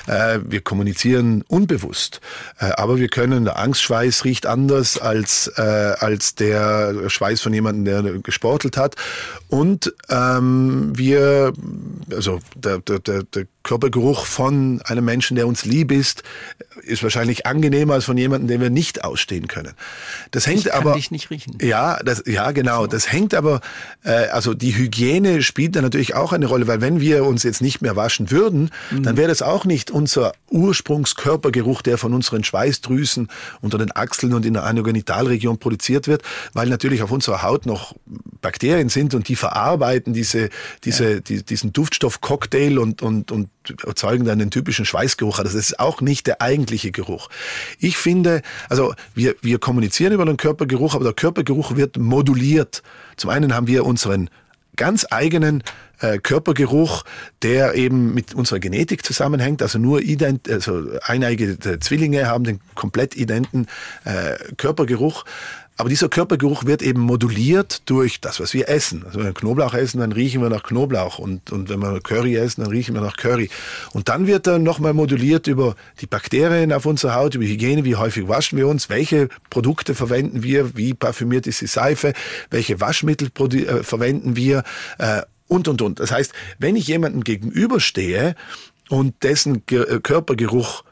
Äh, 0.08 0.40
wir 0.48 0.62
kommunizieren 0.62 1.44
unbewusst. 1.50 2.22
Äh, 2.58 2.72
aber 2.78 2.98
wir 2.98 3.10
können, 3.10 3.44
der 3.44 3.60
Angstschweiß 3.60 4.24
riecht 4.24 4.46
anders 4.46 4.98
als, 4.98 5.52
äh, 5.58 5.62
als 5.62 6.36
der 6.36 7.10
Schweiß 7.10 7.42
von 7.42 7.54
jemandem, 7.54 7.84
der 7.84 8.14
gesportelt 8.20 8.78
hat. 8.78 8.96
Und 9.50 9.94
ähm, 10.10 10.94
wir, 10.96 11.52
also 12.12 12.40
der, 12.56 12.80
der, 12.80 13.00
der, 13.00 13.24
der 13.24 13.46
Körpergeruch 13.66 14.26
von 14.28 14.80
einem 14.84 15.04
Menschen, 15.04 15.36
der 15.36 15.48
uns 15.48 15.66
lieb 15.66 15.92
ist, 15.92 16.24
ist 16.84 17.02
wahrscheinlich 17.02 17.48
angenehmer 17.48 17.96
als 17.96 18.06
von 18.06 18.16
jemandem, 18.16 18.48
den 18.48 18.62
wir 18.62 18.70
nicht 18.70 19.04
ausstehen 19.04 19.48
können. 19.48 19.74
Das 20.32 20.46
hängt 20.46 20.60
ich 20.60 20.66
kann 20.66 20.82
aber 20.82 20.94
dich 20.94 21.10
nicht 21.10 21.32
riechen. 21.32 21.58
Ja, 21.62 21.98
das, 22.04 22.24
ja 22.28 22.52
genau. 22.52 22.82
So. 22.82 22.88
Das 22.88 23.12
hängt 23.12 23.34
aber, 23.34 23.62
äh, 24.04 24.28
also 24.28 24.54
die 24.54 24.78
Hygiene 24.78 25.42
spielt 25.42 25.76
da 25.76 25.82
natürlich 25.82 26.14
auch 26.14 26.32
eine 26.32 26.46
Rolle, 26.46 26.68
weil 26.68 26.80
wenn 26.80 27.02
wir 27.02 27.26
uns 27.26 27.42
jetzt 27.42 27.62
nicht 27.62 27.82
mehr 27.82 27.96
waschen 27.96 28.30
würden, 28.30 28.70
mhm. 28.92 29.02
dann 29.02 29.18
wäre 29.18 29.28
das 29.28 29.42
auch 29.42 29.66
nicht 29.66 29.90
unser 29.90 30.34
Ursprungskörpergeruch, 30.52 31.82
der 31.82 31.98
von 31.98 32.14
unseren 32.14 32.44
Schweißdrüsen 32.44 33.30
unter 33.62 33.80
den 33.80 33.92
Achseln 33.96 34.34
und 34.34 34.46
in 34.46 34.54
der 34.54 34.64
Anogenitalregion 34.64 35.58
produziert 35.58 36.08
wird, 36.08 36.22
weil 36.54 36.70
natürlich 36.70 37.02
auf 37.02 37.12
unserer 37.12 37.42
Haut 37.42 37.66
noch 37.66 37.96
Bakterien 38.42 38.90
sind 38.90 39.16
und 39.16 39.28
die 39.28 39.36
verarbeiten 39.36 40.14
diese, 40.14 40.50
diese, 40.84 41.14
ja. 41.16 41.20
die, 41.20 41.44
diesen 41.44 41.74
Duftstoff-Cocktail 41.74 42.78
und, 42.78 43.02
und, 43.02 43.32
und 43.32 43.50
erzeugen 43.86 44.26
dann 44.26 44.40
den 44.40 44.52
typischen 44.52 44.86
Schweißgeruch. 44.86 45.42
Das 45.44 45.54
ist 45.54 45.80
auch 45.80 46.02
nicht 46.02 46.28
der 46.28 46.42
eigentliche 46.42 46.92
Geruch. 46.92 47.30
Ich 47.80 47.98
finde, 47.98 48.42
also 48.70 48.94
wir, 49.14 49.36
wir 49.42 49.60
kommunizieren 49.60 50.14
über 50.14 50.26
den 50.26 50.38
Körpergeruch, 50.38 50.96
aber 50.96 51.04
der 51.04 51.14
Körpergeruch 51.14 51.76
wird 51.76 51.98
moduliert. 51.98 52.84
Zum 53.18 53.30
einen 53.30 53.54
haben 53.54 53.68
wir 53.68 53.86
unseren 53.86 54.30
ganz 54.76 55.06
eigenen 55.10 55.64
äh, 56.00 56.18
Körpergeruch, 56.18 57.04
der 57.42 57.76
eben 57.76 58.14
mit 58.14 58.34
unserer 58.34 58.60
Genetik 58.60 59.06
zusammenhängt. 59.06 59.62
Also 59.62 59.80
nur 59.80 60.02
ident, 60.02 60.50
also 60.50 60.84
eineige 61.02 61.58
Zwillinge 61.80 62.28
haben 62.28 62.44
den 62.44 62.60
komplett 62.76 63.16
identen 63.16 63.68
äh, 64.04 64.36
Körpergeruch. 64.58 65.26
Aber 65.78 65.90
dieser 65.90 66.08
Körpergeruch 66.08 66.66
wird 66.66 66.82
eben 66.82 67.02
moduliert 67.02 67.82
durch 67.90 68.22
das, 68.22 68.40
was 68.40 68.54
wir 68.54 68.70
essen. 68.70 69.04
Also 69.06 69.20
wenn 69.20 69.26
wir 69.26 69.34
Knoblauch 69.34 69.74
essen, 69.74 70.00
dann 70.00 70.14
riechen 70.14 70.42
wir 70.42 70.50
nach 70.50 70.64
Knoblauch. 70.64 71.20
Und, 71.20 71.52
und 71.52 71.68
wenn 71.68 71.80
wir 71.80 72.00
Curry 72.00 72.36
essen, 72.38 72.62
dann 72.64 72.72
riechen 72.72 72.96
wir 72.96 73.02
nach 73.02 73.18
Curry. 73.18 73.50
Und 73.92 74.08
dann 74.08 74.26
wird 74.26 74.48
er 74.48 74.58
nochmal 74.58 74.94
moduliert 74.94 75.48
über 75.48 75.76
die 76.00 76.08
Bakterien 76.08 76.72
auf 76.72 76.86
unserer 76.86 77.16
Haut, 77.16 77.36
über 77.36 77.44
Hygiene, 77.44 77.84
wie 77.84 77.98
häufig 77.98 78.28
waschen 78.30 78.58
wir 78.58 78.70
uns, 78.70 78.90
welche 78.90 79.28
Produkte 79.50 79.96
verwenden 79.96 80.44
wir, 80.44 80.78
wie 80.78 80.94
parfümiert 80.94 81.46
ist 81.46 81.60
die 81.60 81.68
Seife, 81.68 82.14
welche 82.50 82.80
Waschmittel 82.80 83.28
äh, 83.28 83.84
verwenden 83.84 84.38
wir 84.38 84.64
äh, 84.98 85.24
und, 85.48 85.68
und, 85.68 85.82
und. 85.82 86.00
Das 86.00 86.12
heißt, 86.12 86.32
wenn 86.58 86.78
ich 86.78 86.88
jemandem 86.88 87.24
gegenüberstehe 87.24 88.36
und 88.88 89.24
dessen 89.24 89.66
Ge 89.66 89.82
äh, 89.82 90.00
Körpergeruch 90.00 90.84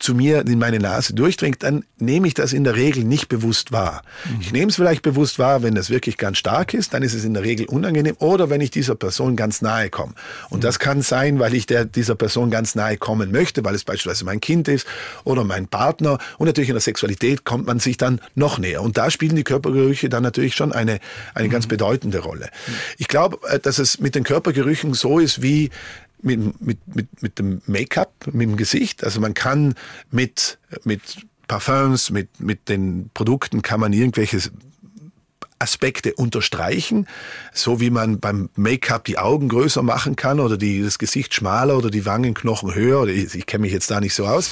zu 0.00 0.14
mir 0.14 0.46
in 0.46 0.58
meine 0.58 0.78
Nase 0.78 1.14
durchdringt, 1.14 1.62
dann 1.62 1.84
nehme 1.98 2.26
ich 2.26 2.34
das 2.34 2.52
in 2.52 2.64
der 2.64 2.74
Regel 2.74 3.04
nicht 3.04 3.28
bewusst 3.28 3.70
wahr. 3.70 4.02
Mhm. 4.24 4.40
Ich 4.40 4.52
nehme 4.52 4.70
es 4.70 4.76
vielleicht 4.76 5.02
bewusst 5.02 5.38
wahr, 5.38 5.62
wenn 5.62 5.74
das 5.74 5.90
wirklich 5.90 6.16
ganz 6.16 6.38
stark 6.38 6.74
ist, 6.74 6.94
dann 6.94 7.02
ist 7.02 7.14
es 7.14 7.24
in 7.24 7.34
der 7.34 7.42
Regel 7.42 7.66
unangenehm 7.66 8.16
oder 8.18 8.50
wenn 8.50 8.60
ich 8.60 8.70
dieser 8.70 8.94
Person 8.94 9.36
ganz 9.36 9.62
nahe 9.62 9.90
komme. 9.90 10.14
Und 10.48 10.58
mhm. 10.58 10.62
das 10.62 10.78
kann 10.78 11.02
sein, 11.02 11.38
weil 11.38 11.54
ich 11.54 11.66
der, 11.66 11.84
dieser 11.84 12.14
Person 12.14 12.50
ganz 12.50 12.74
nahe 12.74 12.96
kommen 12.96 13.30
möchte, 13.30 13.64
weil 13.64 13.74
es 13.74 13.84
beispielsweise 13.84 14.24
mein 14.24 14.40
Kind 14.40 14.68
ist 14.68 14.86
oder 15.24 15.44
mein 15.44 15.68
Partner 15.68 16.18
und 16.38 16.46
natürlich 16.46 16.70
in 16.70 16.74
der 16.74 16.80
Sexualität 16.80 17.44
kommt 17.44 17.66
man 17.66 17.78
sich 17.78 17.98
dann 17.98 18.20
noch 18.34 18.58
näher. 18.58 18.82
Und 18.82 18.96
da 18.96 19.10
spielen 19.10 19.36
die 19.36 19.44
Körpergerüche 19.44 20.08
dann 20.08 20.22
natürlich 20.22 20.54
schon 20.54 20.72
eine, 20.72 20.98
eine 21.34 21.48
mhm. 21.48 21.52
ganz 21.52 21.66
bedeutende 21.66 22.20
Rolle. 22.20 22.46
Mhm. 22.66 22.72
Ich 22.96 23.08
glaube, 23.08 23.38
äh, 23.48 23.58
dass 23.58 23.78
es 23.78 24.00
mit 24.00 24.14
den 24.14 24.24
Körpergerüchen 24.24 24.94
so 24.94 25.18
ist 25.18 25.42
wie 25.42 25.70
mit, 26.22 26.60
mit, 26.60 26.78
mit, 26.94 27.22
mit 27.22 27.38
dem 27.38 27.62
Make-up, 27.66 28.26
mit 28.32 28.48
dem 28.48 28.56
Gesicht. 28.56 29.04
Also 29.04 29.20
man 29.20 29.34
kann 29.34 29.74
mit, 30.10 30.58
mit 30.84 31.26
Parfums, 31.48 32.10
mit, 32.10 32.40
mit 32.40 32.68
den 32.68 33.10
Produkten 33.12 33.62
kann 33.62 33.80
man 33.80 33.92
irgendwelches 33.92 34.52
Aspekte 35.60 36.14
unterstreichen, 36.14 37.06
so 37.52 37.80
wie 37.80 37.90
man 37.90 38.18
beim 38.18 38.48
Make-up 38.56 39.04
die 39.04 39.18
Augen 39.18 39.48
größer 39.48 39.82
machen 39.82 40.16
kann 40.16 40.40
oder 40.40 40.56
die, 40.56 40.82
das 40.82 40.98
Gesicht 40.98 41.34
schmaler 41.34 41.76
oder 41.76 41.90
die 41.90 42.06
Wangenknochen 42.06 42.74
höher. 42.74 43.02
Oder 43.02 43.12
ich, 43.12 43.34
ich 43.34 43.46
kenne 43.46 43.62
mich 43.62 43.72
jetzt 43.72 43.90
da 43.90 44.00
nicht 44.00 44.14
so 44.14 44.26
aus. 44.26 44.50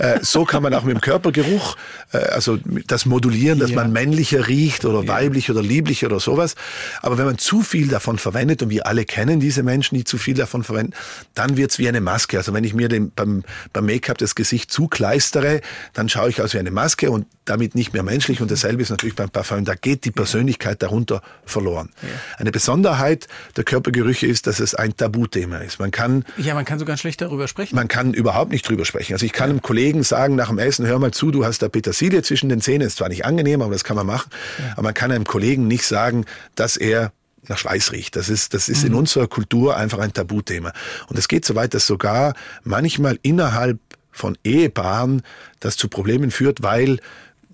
Äh, 0.00 0.20
so 0.22 0.44
kann 0.44 0.62
man 0.62 0.72
auch 0.74 0.82
mit 0.82 0.96
dem 0.96 1.00
Körpergeruch, 1.00 1.76
äh, 2.12 2.18
also 2.18 2.58
das 2.86 3.06
modulieren, 3.06 3.58
dass 3.58 3.70
ja. 3.70 3.76
man 3.76 3.92
männlicher 3.92 4.48
riecht 4.48 4.84
oder 4.84 5.02
ja. 5.02 5.08
weiblich 5.08 5.50
oder 5.50 5.62
lieblich 5.62 6.04
oder 6.04 6.20
sowas. 6.20 6.54
Aber 7.02 7.18
wenn 7.18 7.26
man 7.26 7.38
zu 7.38 7.62
viel 7.62 7.88
davon 7.88 8.18
verwendet, 8.18 8.62
und 8.62 8.70
wir 8.70 8.86
alle 8.86 9.04
kennen 9.04 9.40
diese 9.40 9.62
Menschen, 9.62 9.96
die 9.96 10.04
zu 10.04 10.16
viel 10.16 10.34
davon 10.34 10.64
verwenden, 10.64 10.94
dann 11.34 11.56
wird's 11.56 11.78
wie 11.78 11.88
eine 11.88 12.00
Maske. 12.00 12.38
Also 12.38 12.54
wenn 12.54 12.64
ich 12.64 12.74
mir 12.74 12.88
den, 12.88 13.10
beim, 13.10 13.44
beim 13.72 13.86
Make-up 13.86 14.18
das 14.18 14.34
Gesicht 14.34 14.70
zukleistere, 14.70 15.60
dann 15.92 16.08
schaue 16.08 16.30
ich 16.30 16.40
aus 16.40 16.54
wie 16.54 16.58
eine 16.58 16.70
Maske 16.70 17.10
und 17.10 17.26
damit 17.46 17.74
nicht 17.74 17.92
mehr 17.92 18.02
menschlich. 18.02 18.40
Und 18.40 18.50
dasselbe 18.50 18.82
ist 18.82 18.90
natürlich 18.90 19.16
beim 19.16 19.30
Parfum. 19.30 19.64
Da 19.64 19.74
geht 19.74 20.04
die 20.04 20.10
Persönlichkeit 20.10 20.82
darunter 20.82 21.22
verloren. 21.44 21.90
Ja. 22.02 22.08
Eine 22.38 22.52
Besonderheit 22.52 23.26
der 23.56 23.64
Körpergerüche 23.64 24.26
ist, 24.26 24.46
dass 24.46 24.60
es 24.60 24.74
ein 24.74 24.96
Tabuthema 24.96 25.58
ist. 25.58 25.78
Man 25.78 25.90
kann. 25.90 26.24
Ja, 26.36 26.54
man 26.54 26.64
kann 26.64 26.78
sogar 26.78 26.96
schlecht 26.96 27.20
darüber 27.22 27.48
sprechen. 27.48 27.74
Man 27.74 27.88
kann 27.88 28.12
überhaupt 28.12 28.50
nicht 28.50 28.68
drüber 28.68 28.84
sprechen. 28.84 29.14
Also 29.14 29.24
ich 29.24 29.32
kann 29.32 29.48
ja. 29.48 29.54
einem 29.54 29.62
Kollegen 29.62 30.02
sagen 30.02 30.36
nach 30.36 30.48
dem 30.48 30.58
Essen, 30.58 30.86
hör 30.86 30.98
mal 30.98 31.12
zu, 31.12 31.30
du 31.30 31.44
hast 31.44 31.62
da 31.62 31.68
Petersilie 31.68 32.22
zwischen 32.22 32.48
den 32.48 32.60
Zähnen. 32.60 32.86
Ist 32.86 32.98
zwar 32.98 33.08
nicht 33.08 33.24
angenehm, 33.24 33.62
aber 33.62 33.72
das 33.72 33.84
kann 33.84 33.96
man 33.96 34.06
machen. 34.06 34.30
Ja. 34.58 34.72
Aber 34.72 34.82
man 34.82 34.94
kann 34.94 35.10
einem 35.10 35.24
Kollegen 35.24 35.66
nicht 35.66 35.84
sagen, 35.84 36.24
dass 36.54 36.76
er 36.76 37.12
nach 37.48 37.58
Schweiß 37.58 37.92
riecht. 37.92 38.16
Das 38.16 38.28
ist, 38.28 38.54
das 38.54 38.68
ist 38.68 38.82
mhm. 38.82 38.88
in 38.88 38.94
unserer 38.94 39.28
Kultur 39.28 39.76
einfach 39.76 39.98
ein 39.98 40.12
Tabuthema. 40.12 40.72
Und 41.08 41.18
es 41.18 41.28
geht 41.28 41.44
so 41.44 41.54
weit, 41.54 41.74
dass 41.74 41.86
sogar 41.86 42.34
manchmal 42.64 43.18
innerhalb 43.22 43.78
von 44.10 44.36
Ehepaaren 44.44 45.22
das 45.60 45.76
zu 45.76 45.88
Problemen 45.88 46.30
führt, 46.30 46.62
weil 46.62 46.98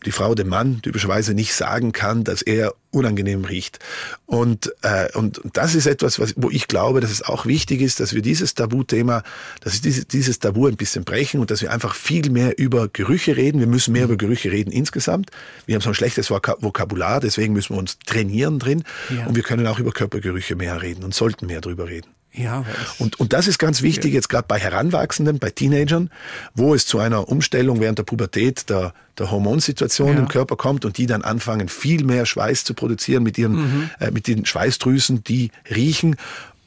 die 0.05 0.13
Frau 0.13 0.35
dem 0.35 0.49
Mann 0.49 0.83
typischerweise 0.83 1.35
nicht 1.35 1.55
sagen 1.55 1.93
kann, 1.93 2.25
dass 2.25 2.43
er 2.43 2.75
unangenehm 2.91 3.45
riecht. 3.45 3.79
Und, 4.27 4.73
äh, 4.83 5.11
und 5.17 5.41
das 5.53 5.75
ist 5.75 5.87
etwas, 5.87 6.19
was, 6.19 6.35
wo 6.37 6.51
ich 6.51 6.69
glaube, 6.69 7.01
dass 7.01 7.11
es 7.11 7.23
auch 7.23 7.47
wichtig 7.47 7.81
ist, 7.81 8.01
dass 8.01 8.13
wir 8.13 8.23
dieses 8.23 8.55
Tabuthema, 8.55 9.23
dass 9.61 9.75
wir 9.75 9.81
dieses, 9.81 10.07
dieses 10.07 10.39
Tabu 10.39 10.67
ein 10.67 10.77
bisschen 10.77 11.05
brechen 11.05 11.41
und 11.41 11.51
dass 11.51 11.63
wir 11.63 11.73
einfach 11.73 11.95
viel 11.95 12.31
mehr 12.31 12.59
über 12.59 12.89
Gerüche 12.89 13.37
reden. 13.37 13.61
Wir 13.61 13.67
müssen 13.67 13.93
mehr 13.93 14.05
über 14.05 14.17
Gerüche 14.17 14.53
reden 14.53 14.71
insgesamt. 14.71 15.31
Wir 15.67 15.75
haben 15.75 15.83
so 15.83 15.91
ein 15.91 15.95
schlechtes 15.95 16.31
Vokabular, 16.31 17.21
deswegen 17.21 17.55
müssen 17.55 17.75
wir 17.75 17.79
uns 17.79 17.99
trainieren 18.01 18.59
drin. 18.59 18.85
Ja. 19.15 19.27
Und 19.27 19.37
wir 19.37 19.43
können 19.43 19.67
auch 19.67 19.79
über 19.79 19.93
Körpergerüche 19.93 20.55
mehr 20.57 20.83
reden 20.83 21.05
und 21.05 21.15
sollten 21.15 21.47
mehr 21.47 21.61
darüber 21.61 21.89
reden. 21.89 22.09
Ja, 22.35 22.65
und, 22.99 23.21
und 23.21 23.35
das 23.35 23.47
ist 23.47 23.59
ganz 23.59 23.83
wichtig 23.83 24.15
jetzt 24.15 24.31
gerade 24.31 24.47
bei 24.49 24.59
Heranwachsenden, 24.59 25.39
bei 25.39 25.51
Teenagern, 25.51 26.11
wo 26.55 26.75
es 26.75 26.87
zu 26.87 26.99
einer 26.99 27.29
Umstellung 27.29 27.81
während 27.81 27.99
der 27.99 28.05
Pubertät 28.05 28.71
der, 28.71 28.95
der 29.19 29.31
Hormonsituation 29.31 30.15
ja. 30.15 30.19
im 30.19 30.29
Körper 30.29 30.57
kommt 30.57 30.87
und 30.87 30.97
die 30.97 31.07
dann 31.07 31.23
anfangen, 31.23 31.69
viel 31.69 32.05
mehr 32.05 32.25
Schweiß 32.25 32.65
zu 32.65 32.73
produzieren 32.73 33.23
mit 33.23 33.37
ihren, 33.37 33.57
mhm. 33.57 33.91
äh, 34.01 34.11
mit 34.11 34.27
den 34.29 34.47
Schweißdrüsen, 34.47 35.23
die 35.25 35.51
riechen 35.69 36.17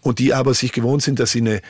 und 0.01 0.19
die 0.19 0.35
aber 0.35 0.53
sich 0.53 0.71
gewohnt 0.71 1.01
sind, 1.01 1.19
dass 1.19 1.31
sie 1.31 1.41
eine 1.41 1.61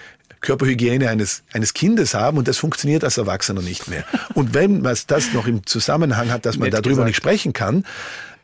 Körperhygiene 0.42 1.10
eines, 1.10 1.44
eines 1.54 1.74
Kindes 1.74 2.14
haben 2.14 2.38
und 2.38 2.50
das 2.50 2.58
funktioniert 2.58 3.06
als 3.06 3.18
Erwachsener 3.18 3.62
nicht 3.62 3.88
mehr. 3.88 4.04
Und 4.34 4.54
wenn 4.54 4.82
man 4.82 4.98
das 5.08 5.34
noch 5.34 5.48
im 5.48 5.66
Zusammenhang 5.66 6.32
hat, 6.32 6.46
dass 6.46 6.58
man 6.58 6.66
Nett 6.66 6.74
darüber 6.74 6.90
gesagt. 6.90 7.08
nicht 7.08 7.18
sprechen 7.18 7.54
kann, 7.54 7.86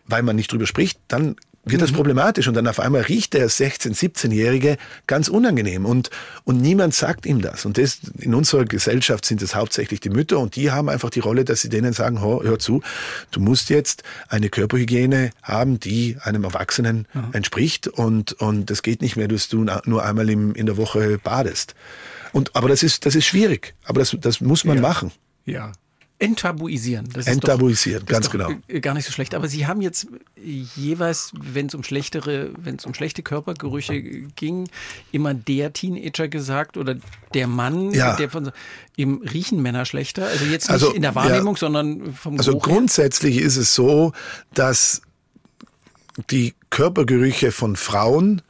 weil 0.07 0.23
man 0.23 0.37
nicht 0.37 0.51
drüber 0.51 0.65
spricht, 0.65 0.97
dann 1.09 1.35
wird 1.63 1.81
das 1.81 1.91
mhm. 1.91 1.95
problematisch 1.95 2.47
und 2.47 2.55
dann 2.55 2.67
auf 2.67 2.79
einmal 2.79 3.01
riecht 3.01 3.33
der 3.33 3.49
16-, 3.49 3.95
17-Jährige 3.95 4.77
ganz 5.05 5.27
unangenehm 5.27 5.85
und, 5.85 6.09
und 6.43 6.59
niemand 6.59 6.93
sagt 6.95 7.25
ihm 7.25 7.41
das. 7.41 7.65
Und 7.65 7.77
das, 7.77 7.99
in 8.17 8.33
unserer 8.33 8.65
Gesellschaft 8.65 9.25
sind 9.25 9.41
es 9.41 9.53
hauptsächlich 9.53 9.99
die 9.99 10.09
Mütter 10.09 10.39
und 10.39 10.55
die 10.55 10.71
haben 10.71 10.89
einfach 10.89 11.11
die 11.11 11.19
Rolle, 11.19 11.45
dass 11.45 11.61
sie 11.61 11.69
denen 11.69 11.93
sagen, 11.93 12.21
hör, 12.21 12.43
hör 12.43 12.57
zu, 12.57 12.81
du 13.31 13.39
musst 13.39 13.69
jetzt 13.69 14.03
eine 14.27 14.49
Körperhygiene 14.49 15.31
haben, 15.43 15.79
die 15.79 16.17
einem 16.21 16.43
Erwachsenen 16.43 17.07
mhm. 17.13 17.29
entspricht 17.33 17.87
und, 17.87 18.33
und 18.33 18.69
das 18.69 18.81
geht 18.81 19.01
nicht 19.01 19.15
mehr, 19.15 19.27
dass 19.27 19.47
du 19.47 19.65
nur 19.85 20.03
einmal 20.03 20.29
im, 20.29 20.55
in 20.55 20.65
der 20.65 20.77
Woche 20.77 21.19
badest. 21.19 21.75
Und, 22.33 22.55
aber 22.55 22.69
das 22.69 22.81
ist, 22.81 23.05
das 23.05 23.15
ist 23.15 23.25
schwierig, 23.25 23.75
aber 23.85 23.99
das, 23.99 24.15
das 24.19 24.41
muss 24.41 24.63
man 24.63 24.77
ja. 24.77 24.81
machen. 24.81 25.11
Ja, 25.45 25.71
Enttabuisieren. 26.21 27.09
Das 27.13 27.25
Enttabuisieren, 27.25 28.05
doch, 28.05 28.13
ganz 28.13 28.29
genau. 28.29 28.51
Gar 28.81 28.93
nicht 28.93 29.05
so 29.05 29.11
schlecht. 29.11 29.33
Aber 29.33 29.47
Sie 29.47 29.65
haben 29.65 29.81
jetzt 29.81 30.07
jeweils, 30.35 31.33
wenn 31.35 31.65
es 31.65 31.73
um 31.73 31.83
schlechtere, 31.83 32.51
wenn 32.57 32.75
es 32.75 32.85
um 32.85 32.93
schlechte 32.93 33.23
Körpergerüche 33.23 33.99
ging, 34.35 34.69
immer 35.11 35.33
der 35.33 35.73
Teenager 35.73 36.27
gesagt 36.27 36.77
oder 36.77 36.95
der 37.33 37.47
Mann, 37.47 37.91
ja. 37.91 38.15
der 38.17 38.29
von 38.29 38.51
eben 38.97 39.23
riechen 39.23 39.63
Männer 39.63 39.85
schlechter. 39.85 40.27
Also 40.27 40.45
jetzt 40.45 40.65
nicht 40.65 40.71
also, 40.71 40.91
in 40.91 41.01
der 41.01 41.15
Wahrnehmung, 41.15 41.55
ja, 41.55 41.59
sondern 41.59 42.13
vom 42.13 42.37
Also 42.37 42.51
Geruch 42.51 42.63
grundsätzlich 42.63 43.37
her. 43.37 43.45
ist 43.45 43.57
es 43.57 43.73
so, 43.73 44.13
dass 44.53 45.01
die 46.29 46.53
Körpergerüche 46.69 47.51
von 47.51 47.75
Frauen 47.75 48.43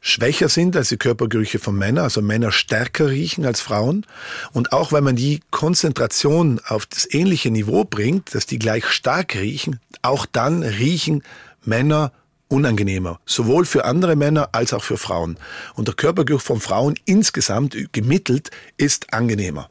schwächer 0.00 0.48
sind 0.48 0.76
als 0.76 0.88
die 0.88 0.96
Körpergerüche 0.96 1.58
von 1.58 1.76
Männern, 1.76 2.04
also 2.04 2.22
Männer 2.22 2.52
stärker 2.52 3.08
riechen 3.08 3.44
als 3.44 3.60
Frauen. 3.60 4.06
Und 4.52 4.72
auch 4.72 4.92
wenn 4.92 5.04
man 5.04 5.16
die 5.16 5.40
Konzentration 5.50 6.60
auf 6.66 6.86
das 6.86 7.12
ähnliche 7.12 7.50
Niveau 7.50 7.84
bringt, 7.84 8.34
dass 8.34 8.46
die 8.46 8.58
gleich 8.58 8.86
stark 8.86 9.34
riechen, 9.34 9.80
auch 10.02 10.26
dann 10.26 10.62
riechen 10.62 11.22
Männer 11.64 12.12
unangenehmer, 12.48 13.20
sowohl 13.26 13.64
für 13.64 13.84
andere 13.84 14.14
Männer 14.14 14.50
als 14.52 14.72
auch 14.72 14.84
für 14.84 14.96
Frauen. 14.96 15.36
Und 15.74 15.88
der 15.88 15.94
Körpergeruch 15.94 16.40
von 16.40 16.60
Frauen 16.60 16.94
insgesamt 17.04 17.76
gemittelt 17.92 18.50
ist 18.76 19.12
angenehmer. 19.12 19.68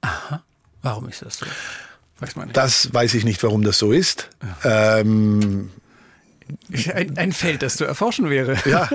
Aha. 0.00 0.42
Warum 0.82 1.08
ist 1.08 1.22
das 1.22 1.38
so? 1.38 1.46
Weiß 2.20 2.36
man 2.36 2.46
nicht. 2.48 2.56
Das 2.56 2.94
weiß 2.94 3.14
ich 3.14 3.24
nicht, 3.24 3.42
warum 3.42 3.62
das 3.62 3.78
so 3.78 3.92
ist. 3.92 4.30
Ja. 4.62 4.98
Ähm, 4.98 5.70
ein, 6.94 7.16
ein, 7.16 7.32
Feld, 7.32 7.62
das 7.62 7.76
zu 7.76 7.84
erforschen 7.84 8.30
wäre. 8.30 8.56
Ja, 8.66 8.88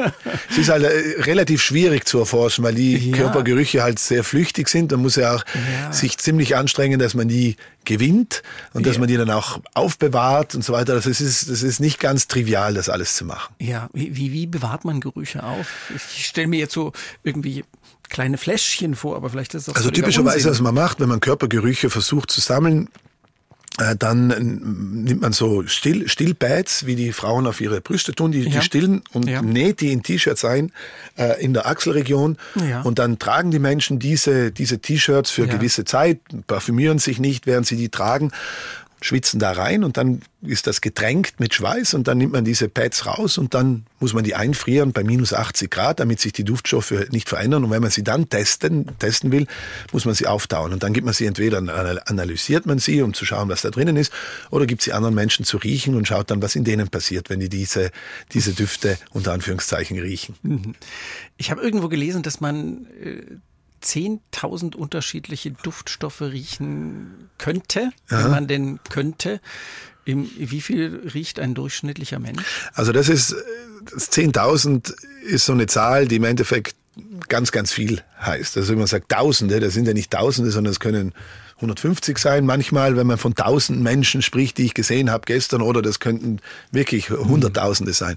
es 0.50 0.58
ist 0.58 0.70
halt 0.70 0.84
äh, 0.84 1.22
relativ 1.22 1.62
schwierig 1.62 2.06
zu 2.06 2.20
erforschen, 2.20 2.64
weil 2.64 2.76
die 2.76 3.10
ja. 3.10 3.18
Körpergerüche 3.18 3.84
halt 3.84 4.00
sehr 4.00 4.24
flüchtig 4.24 4.70
sind. 4.70 4.92
Da 4.92 4.98
muss 4.98 5.16
ja 5.16 5.36
auch 5.36 5.44
ja. 5.54 5.92
sich 5.92 6.18
ziemlich 6.18 6.56
anstrengen, 6.56 7.00
dass 7.00 7.14
man 7.14 7.28
die 7.28 7.56
gewinnt 7.86 8.44
und 8.74 8.86
ja. 8.86 8.92
dass 8.92 9.00
man 9.00 9.08
die 9.08 9.18
dann 9.18 9.30
auch 9.30 9.60
aufbewahrt 9.74 10.56
und 10.56 10.64
so 10.64 10.74
weiter. 10.74 10.94
Das 10.94 11.06
ist, 11.06 11.22
das 11.22 11.64
ist 11.64 11.80
nicht 11.80 12.00
ganz 12.00 12.28
trivial, 12.28 12.74
das 12.74 12.90
alles 12.90 13.16
zu 13.16 13.26
machen. 13.26 13.54
Ja, 13.60 13.90
wie, 13.94 14.16
wie 14.16 14.48
bewahrt 14.48 14.86
man 14.86 15.00
Gerüche 15.00 15.44
auf? 15.44 15.92
Ich 15.96 16.28
stelle 16.28 16.48
mir 16.48 16.60
jetzt 16.60 16.74
so 16.74 16.94
irgendwie 17.24 17.64
kleine 18.10 18.38
Fläschchen 18.38 18.96
vor, 18.96 19.16
aber 19.16 19.30
vielleicht 19.30 19.54
ist 19.56 19.68
das 19.68 19.76
Also 19.76 19.90
typischerweise, 19.90 20.50
was 20.50 20.60
man 20.60 20.76
macht, 20.76 21.00
wenn 21.00 21.10
man 21.10 21.20
Körpergerüche 21.20 21.90
versucht 21.90 22.30
zu 22.30 22.42
sammeln, 22.42 22.90
dann 23.98 24.32
äh, 24.32 24.40
nimmt 24.40 25.22
man 25.22 25.34
so 25.34 25.66
Still, 25.66 26.08
Stillpads, 26.08 26.86
wie 26.86 26.96
die 26.96 27.14
Frauen 27.14 27.48
auf 27.48 27.62
ihre 27.62 27.82
Brüste 27.82 28.14
tun, 28.14 28.32
die, 28.32 28.44
ja. 28.44 28.50
die 28.50 28.62
stillen 28.62 29.02
und 29.14 29.28
ja. 29.28 29.42
näht 29.42 29.82
die 29.82 29.92
in 29.92 30.04
T-Shirts 30.04 30.44
ein 30.46 30.72
äh, 31.18 31.42
in 31.44 31.54
der 31.54 31.68
Achselregion. 31.68 32.38
Ja. 32.56 32.82
Und 32.82 33.00
dann 33.00 33.18
tragen 33.18 33.50
die 33.52 33.60
Menschen 33.60 33.98
diese, 33.98 34.52
diese 34.52 34.80
T-Shirts 34.80 35.32
für 35.32 35.48
gewisse 35.48 35.86
Zeit, 35.86 36.20
parfümieren 36.48 37.00
sich 37.00 37.20
nicht, 37.20 37.48
während 37.48 37.66
sie 37.66 37.78
die 37.78 37.90
tragen. 37.90 38.32
Schwitzen 39.02 39.40
da 39.40 39.52
rein 39.52 39.84
und 39.84 39.98
dann 39.98 40.22
ist 40.44 40.68
das 40.68 40.82
getränkt 40.82 41.40
mit 41.40 41.54
Schweiß 41.54 41.96
und 41.96 42.08
dann 42.08 42.20
nimmt 42.20 42.34
man 42.34 42.46
diese 42.46 42.70
Pads 42.70 43.06
raus 43.06 43.38
und 43.38 43.54
dann 43.54 43.86
muss 44.00 44.14
man 44.14 44.24
die 44.24 44.36
einfrieren 44.36 44.92
bei 44.94 45.04
minus 45.04 45.34
80 45.34 45.70
Grad, 45.70 46.00
damit 46.00 46.20
sich 46.20 46.34
die 46.34 46.44
Duftstoffe 46.44 46.94
nicht 47.12 47.28
verändern. 47.28 47.64
Und 47.64 47.72
wenn 47.72 47.82
man 47.82 47.92
sie 47.92 48.04
dann 48.04 48.30
testen, 48.30 48.88
testen 49.00 49.32
will, 49.32 49.48
muss 49.92 50.06
man 50.06 50.14
sie 50.14 50.28
auftauen. 50.28 50.72
Und 50.72 50.84
dann 50.84 50.94
gibt 50.94 51.06
man 51.06 51.14
sie 51.14 51.26
entweder, 51.26 51.58
analysiert 52.08 52.66
man 52.66 52.80
sie, 52.80 53.02
um 53.02 53.14
zu 53.14 53.26
schauen, 53.26 53.50
was 53.50 53.62
da 53.62 53.72
drinnen 53.72 53.98
ist, 53.98 54.12
oder 54.52 54.66
gibt 54.66 54.82
sie 54.84 54.94
anderen 54.94 55.16
Menschen 55.16 55.46
zu 55.46 55.58
riechen 55.58 55.96
und 55.96 56.08
schaut 56.08 56.32
dann, 56.32 56.42
was 56.42 56.56
in 56.56 56.64
denen 56.64 56.88
passiert, 56.88 57.30
wenn 57.30 57.40
die 57.40 57.50
diese, 57.50 57.92
diese 58.34 58.54
Düfte 58.54 58.98
unter 59.12 59.34
Anführungszeichen 59.34 60.00
riechen. 60.00 60.36
Mhm. 60.44 60.76
Ich 61.38 61.50
habe 61.52 61.62
irgendwo 61.62 61.90
gelesen, 61.90 62.22
dass 62.24 62.40
man 62.40 62.86
äh 63.04 63.22
10.000 63.84 64.76
unterschiedliche 64.76 65.52
Duftstoffe 65.52 66.22
riechen 66.22 67.30
könnte, 67.38 67.92
ja. 68.10 68.24
wenn 68.24 68.32
man 68.32 68.48
denn 68.48 68.80
könnte. 68.90 69.42
Wie 70.06 70.62
viel 70.62 71.10
riecht 71.14 71.40
ein 71.40 71.54
durchschnittlicher 71.54 72.20
Mensch? 72.20 72.44
Also 72.74 72.92
das 72.92 73.08
ist, 73.08 73.36
das 73.94 74.12
10.000 74.12 74.94
ist 75.24 75.46
so 75.46 75.54
eine 75.54 75.68
Zahl, 75.68 76.08
die 76.08 76.16
im 76.16 76.24
Endeffekt 76.24 76.76
ganz, 77.30 77.52
ganz 77.52 77.72
viel 77.72 78.02
heißt. 78.20 78.58
Also 78.58 78.72
wenn 78.72 78.80
man 78.80 78.88
sagt 78.88 79.10
Tausende, 79.10 79.60
das 79.60 79.74
sind 79.74 79.88
ja 79.88 79.94
nicht 79.94 80.12
Tausende, 80.12 80.52
sondern 80.52 80.72
es 80.72 80.80
können 80.80 81.14
150 81.58 82.18
sein 82.18 82.46
manchmal, 82.46 82.98
wenn 82.98 83.08
man 83.08 83.18
von 83.18 83.36
tausend 83.36 83.82
Menschen 83.82 84.22
spricht, 84.22 84.58
die 84.58 84.66
ich 84.66 84.74
gesehen 84.74 85.12
habe 85.12 85.26
gestern, 85.26 85.62
oder 85.62 85.82
das 85.82 86.00
könnten 86.00 86.40
wirklich 86.72 87.12
Hunderttausende 87.12 87.94
sein. 87.94 88.16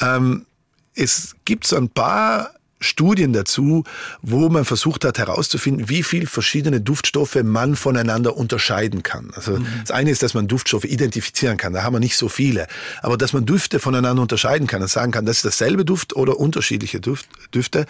Ähm, 0.00 0.46
es 0.94 1.34
gibt 1.44 1.66
so 1.66 1.76
ein 1.76 1.88
paar 1.88 2.54
Studien 2.80 3.32
dazu, 3.32 3.84
wo 4.22 4.48
man 4.48 4.64
versucht 4.64 5.04
hat 5.04 5.18
herauszufinden, 5.18 5.88
wie 5.88 6.02
viel 6.02 6.26
verschiedene 6.26 6.80
Duftstoffe 6.80 7.38
man 7.42 7.76
voneinander 7.76 8.36
unterscheiden 8.36 9.02
kann. 9.02 9.30
Also 9.34 9.58
mhm. 9.58 9.66
das 9.80 9.90
eine 9.90 10.10
ist, 10.10 10.22
dass 10.22 10.34
man 10.34 10.48
Duftstoffe 10.48 10.84
identifizieren 10.84 11.56
kann, 11.56 11.72
da 11.72 11.82
haben 11.82 11.94
wir 11.94 12.00
nicht 12.00 12.16
so 12.16 12.28
viele, 12.28 12.66
aber 13.02 13.16
dass 13.16 13.32
man 13.32 13.46
Düfte 13.46 13.80
voneinander 13.80 14.22
unterscheiden 14.22 14.66
kann 14.66 14.82
und 14.82 14.88
sagen 14.88 15.12
kann, 15.12 15.26
das 15.26 15.38
ist 15.38 15.44
dasselbe 15.44 15.84
Duft 15.84 16.14
oder 16.14 16.38
unterschiedliche 16.38 17.00
Düfte. 17.00 17.86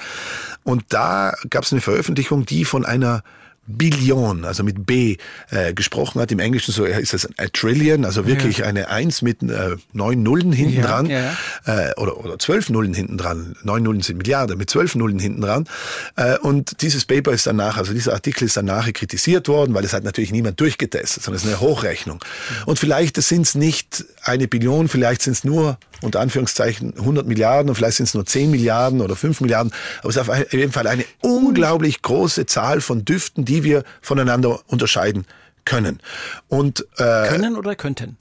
Und 0.65 0.85
da 0.89 1.35
gab 1.51 1.65
es 1.65 1.73
eine 1.73 1.81
Veröffentlichung, 1.81 2.47
die 2.47 2.65
von 2.65 2.85
einer 2.85 3.23
Billion, 3.69 4.45
also 4.45 4.65
mit 4.65 4.87
B 4.87 5.17
äh, 5.51 5.75
gesprochen 5.75 6.21
hat. 6.21 6.33
Im 6.33 6.39
Englischen 6.39 6.73
so 6.73 6.85
ist 6.85 7.13
das 7.13 7.29
a 7.39 7.47
Trillion, 7.53 8.05
also 8.05 8.27
wirklich 8.27 8.59
ja. 8.59 8.65
eine 8.65 8.89
Eins 8.89 9.23
mit 9.23 9.43
äh, 9.43 9.77
neun 9.93 10.23
Nullen 10.23 10.53
hinten 10.53 10.77
ja, 10.77 10.87
dran 10.87 11.07
ja. 11.07 11.37
Äh, 11.67 11.93
oder, 11.97 12.17
oder 12.17 12.39
zwölf 12.39 12.71
Nullen 12.71 12.95
hinten 12.95 13.19
dran. 13.19 13.55
Neun 13.63 13.83
Nullen 13.83 14.01
sind 14.01 14.17
Milliarden, 14.17 14.57
mit 14.57 14.71
zwölf 14.71 14.95
Nullen 14.95 15.19
hinten 15.19 15.43
dran. 15.43 15.69
Äh, 16.17 16.39
und 16.39 16.81
dieses 16.83 17.05
Paper 17.05 17.33
ist 17.33 17.47
danach, 17.47 17.77
also 17.77 17.93
dieser 17.93 18.15
Artikel 18.15 18.45
ist 18.45 18.57
danach 18.57 18.91
kritisiert 18.93 19.49
worden, 19.49 19.75
weil 19.75 19.85
es 19.85 19.93
hat 19.93 20.05
natürlich 20.05 20.33
niemand 20.33 20.59
durchgetestet, 20.61 21.23
sondern 21.23 21.37
es 21.37 21.45
ist 21.45 21.51
eine 21.51 21.61
Hochrechnung. 21.61 22.25
Und 22.65 22.79
vielleicht 22.79 23.17
sind 23.23 23.43
es 23.43 23.55
nicht 23.55 24.05
eine 24.23 24.49
Billion, 24.49 24.89
vielleicht 24.89 25.23
sind 25.23 25.35
es 25.35 25.45
nur 25.45 25.79
unter 26.03 26.21
Anführungszeichen 26.21 26.95
100 26.97 27.27
Milliarden 27.27 27.69
und 27.69 27.75
vielleicht 27.75 27.97
sind 27.97 28.07
es 28.07 28.15
nur 28.15 28.27
10 28.27 28.51
Milliarden 28.51 29.01
oder 29.01 29.17
5 29.17 29.41
Milliarden, 29.41 29.73
aber 30.01 30.11
es 30.11 30.17
ist 30.17 30.29
auf 30.29 30.53
jeden 30.53 30.73
Fall 30.73 30.87
eine 30.87 31.05
unglaublich 31.21 32.03
große 32.03 32.47
Zahl 32.47 32.81
von 32.81 33.05
Düften, 33.05 33.45
die 33.45 33.65
wir 33.65 33.85
voneinander 34.01 34.61
unterscheiden 34.67 35.27
können. 35.65 36.01
Und, 36.49 36.87
äh, 36.99 37.29
können 37.29 37.57
oder 37.57 37.75
könnten? 37.77 38.17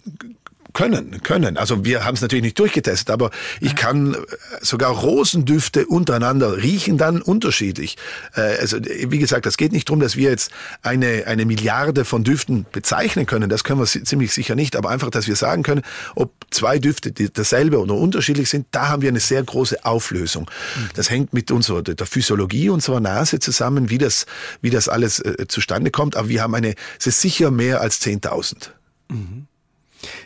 Können, 0.78 1.24
können. 1.24 1.58
Also 1.58 1.86
wir 1.86 2.06
haben 2.06 2.14
es 2.14 2.22
natürlich 2.22 2.44
nicht 2.44 2.60
durchgetestet, 2.60 3.10
aber 3.10 3.32
ich 3.62 3.76
kann 3.76 4.14
äh, 4.14 4.18
sogar 4.62 4.92
Rosendüfte 4.92 5.88
untereinander 5.88 6.58
riechen 6.58 7.00
dann 7.00 7.20
unterschiedlich. 7.20 7.98
Äh, 8.36 8.42
also 8.60 8.78
wie 8.80 9.18
gesagt, 9.18 9.48
das 9.48 9.58
geht 9.58 9.72
nicht 9.72 9.90
darum, 9.90 10.02
dass 10.02 10.16
wir 10.18 10.30
jetzt 10.30 10.52
eine, 10.84 11.24
eine 11.26 11.46
Milliarde 11.46 12.06
von 12.06 12.24
Düften 12.24 12.68
bezeichnen 12.72 13.26
können. 13.26 13.50
Das 13.50 13.64
können 13.64 13.80
wir 13.80 13.88
ziemlich 13.88 14.32
sicher 14.34 14.54
nicht, 14.54 14.76
aber 14.76 14.92
einfach, 14.92 15.10
dass 15.10 15.28
wir 15.28 15.36
sagen 15.36 15.64
können, 15.64 15.82
ob 16.14 16.32
zwei 16.52 16.78
Düfte 16.78 17.12
dasselbe 17.12 17.80
oder 17.80 17.96
unterschiedlich 17.96 18.48
sind, 18.48 18.68
da 18.70 18.90
haben 18.90 19.02
wir 19.02 19.10
eine 19.10 19.20
sehr 19.20 19.42
große 19.42 19.84
Auflösung. 19.84 20.44
Mhm. 20.44 20.90
Das 20.94 21.10
hängt 21.10 21.34
mit 21.34 21.50
unserer 21.50 21.82
der 21.82 22.06
Physiologie 22.06 22.70
unserer 22.70 23.00
Nase 23.00 23.40
zusammen, 23.40 23.90
wie 23.90 23.98
das, 23.98 24.28
wie 24.62 24.70
das 24.70 24.90
alles 24.90 25.22
äh, 25.22 25.48
zustande 25.48 25.90
kommt. 25.90 26.16
Aber 26.16 26.30
wir 26.30 26.44
haben 26.44 26.54
eine, 26.54 26.76
es 27.00 27.08
ist 27.08 27.20
sicher 27.20 27.50
mehr 27.50 27.82
als 27.82 28.00
10.000. 28.00 28.70
Mhm. 29.10 29.48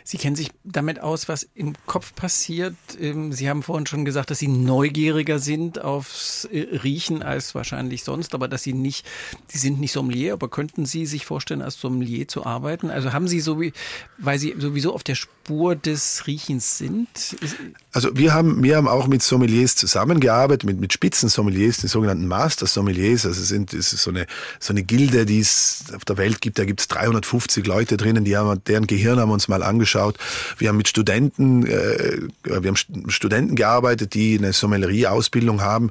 Sie 0.04 0.18
kennen 0.18 0.36
sich 0.36 0.50
damit 0.64 1.00
aus, 1.00 1.28
was 1.28 1.48
im 1.54 1.74
Kopf 1.86 2.14
passiert. 2.14 2.74
Ähm, 3.00 3.32
Sie 3.32 3.48
haben 3.48 3.62
vorhin 3.62 3.86
schon 3.86 4.04
gesagt, 4.04 4.30
dass 4.30 4.38
Sie 4.38 4.48
neugieriger 4.48 5.38
sind 5.38 5.80
aufs 5.80 6.44
äh, 6.46 6.60
Riechen 6.82 7.22
als 7.22 7.54
wahrscheinlich 7.54 8.04
sonst, 8.04 8.34
aber 8.34 8.48
dass 8.48 8.62
Sie 8.62 8.72
nicht, 8.72 9.06
Sie 9.46 9.58
sind 9.58 9.80
nicht 9.80 9.92
Sommelier, 9.92 10.34
aber 10.34 10.48
könnten 10.48 10.86
Sie 10.86 11.06
sich 11.06 11.26
vorstellen, 11.26 11.62
als 11.62 11.80
Sommelier 11.80 12.28
zu 12.28 12.44
arbeiten? 12.44 12.90
Also 12.90 13.12
haben 13.12 13.28
Sie 13.28 13.40
so 13.40 13.62
weil 14.18 14.38
Sie 14.38 14.54
sowieso 14.58 14.94
auf 14.94 15.02
der 15.02 15.14
Spur 15.14 15.76
des 15.76 16.26
Riechens 16.26 16.78
sind? 16.78 17.08
Also 17.92 18.16
wir 18.16 18.32
haben, 18.32 18.62
wir 18.62 18.76
haben 18.76 18.88
auch 18.88 19.06
mit 19.06 19.22
Sommeliers 19.22 19.76
zusammengearbeitet, 19.76 20.64
mit, 20.64 20.80
mit 20.80 20.92
Spitzensommeliers, 20.92 21.78
die 21.78 21.88
sogenannten 21.88 22.26
Master 22.26 22.66
Sommeliers. 22.66 23.26
Also 23.26 23.42
sind, 23.42 23.72
das 23.72 23.92
ist 23.92 24.02
so 24.02 24.10
eine, 24.10 24.26
so 24.60 24.72
eine 24.72 24.82
Gilde, 24.82 25.26
die 25.26 25.40
es 25.40 25.84
auf 25.94 26.04
der 26.04 26.16
Welt 26.16 26.40
gibt. 26.40 26.58
Da 26.58 26.64
gibt 26.64 26.80
es 26.80 26.88
350 26.88 27.66
Leute 27.66 27.96
drinnen, 27.96 28.24
die 28.24 28.36
haben, 28.36 28.62
deren 28.64 28.86
Gehirn 28.86 29.18
haben 29.18 29.30
uns 29.30 29.48
mal 29.48 29.61
angeschaut. 29.62 30.18
Wir 30.58 30.68
haben 30.68 30.76
mit 30.76 30.88
Studenten, 30.88 31.66
äh, 31.66 32.18
wir 32.44 32.68
haben 32.68 32.76
Studenten 33.08 33.56
gearbeitet, 33.56 34.14
die 34.14 34.38
eine 34.38 34.52
Sommelerie-Ausbildung 34.52 35.62
haben. 35.62 35.90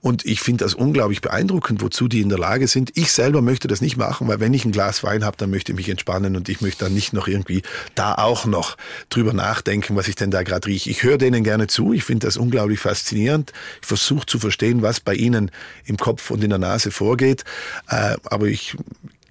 Und 0.00 0.24
ich 0.24 0.40
finde 0.40 0.64
das 0.64 0.74
unglaublich 0.74 1.20
beeindruckend, 1.20 1.82
wozu 1.82 2.08
die 2.08 2.20
in 2.20 2.28
der 2.28 2.38
Lage 2.38 2.68
sind. 2.68 2.92
Ich 2.94 3.12
selber 3.12 3.42
möchte 3.42 3.68
das 3.68 3.80
nicht 3.80 3.96
machen, 3.96 4.28
weil 4.28 4.40
wenn 4.40 4.54
ich 4.54 4.64
ein 4.64 4.72
Glas 4.72 5.02
Wein 5.02 5.24
habe, 5.24 5.36
dann 5.36 5.50
möchte 5.50 5.72
ich 5.72 5.76
mich 5.76 5.88
entspannen 5.88 6.36
und 6.36 6.48
ich 6.48 6.60
möchte 6.60 6.84
dann 6.84 6.94
nicht 6.94 7.12
noch 7.12 7.28
irgendwie 7.28 7.62
da 7.94 8.14
auch 8.14 8.44
noch 8.44 8.76
drüber 9.08 9.32
nachdenken, 9.32 9.96
was 9.96 10.08
ich 10.08 10.14
denn 10.14 10.30
da 10.30 10.42
gerade 10.42 10.66
rieche. 10.66 10.90
Ich 10.90 11.02
höre 11.02 11.18
denen 11.18 11.44
gerne 11.44 11.66
zu. 11.66 11.92
Ich 11.92 12.04
finde 12.04 12.26
das 12.26 12.36
unglaublich 12.36 12.80
faszinierend. 12.80 13.52
Ich 13.80 13.88
versuche 13.88 14.26
zu 14.26 14.38
verstehen, 14.38 14.82
was 14.82 15.00
bei 15.00 15.14
Ihnen 15.14 15.50
im 15.84 15.96
Kopf 15.96 16.30
und 16.30 16.42
in 16.42 16.50
der 16.50 16.58
Nase 16.58 16.90
vorgeht. 16.90 17.44
Äh, 17.88 18.16
aber 18.24 18.46
ich 18.46 18.76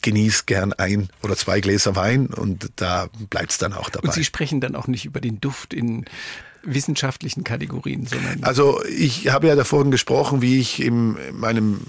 genieße 0.02 0.44
gern 0.46 0.74
ein 0.74 1.10
oder 1.22 1.36
zwei 1.36 1.62
Gläser 1.62 1.96
Wein 1.96 2.28
und 2.28 2.72
da 2.76 3.10
bleibt 3.30 3.52
es 3.52 3.58
dann 3.58 3.74
auch 3.74 3.90
dabei. 3.90 4.08
Und 4.08 4.14
Sie 4.14 4.24
sprechen 4.24 4.62
dann 4.62 4.76
auch 4.76 4.88
nicht 4.88 5.06
über 5.06 5.22
den 5.22 5.40
Duft 5.40 5.74
in 5.74 6.06
wissenschaftlichen 6.64 7.44
Kategorien, 7.44 8.06
sondern. 8.06 8.44
Also 8.44 8.82
ich 8.86 9.30
habe 9.30 9.48
ja 9.48 9.56
davon 9.56 9.92
gesprochen, 9.92 10.42
wie 10.42 10.60
ich 10.60 10.82
in 10.82 11.18
meinem 11.34 11.82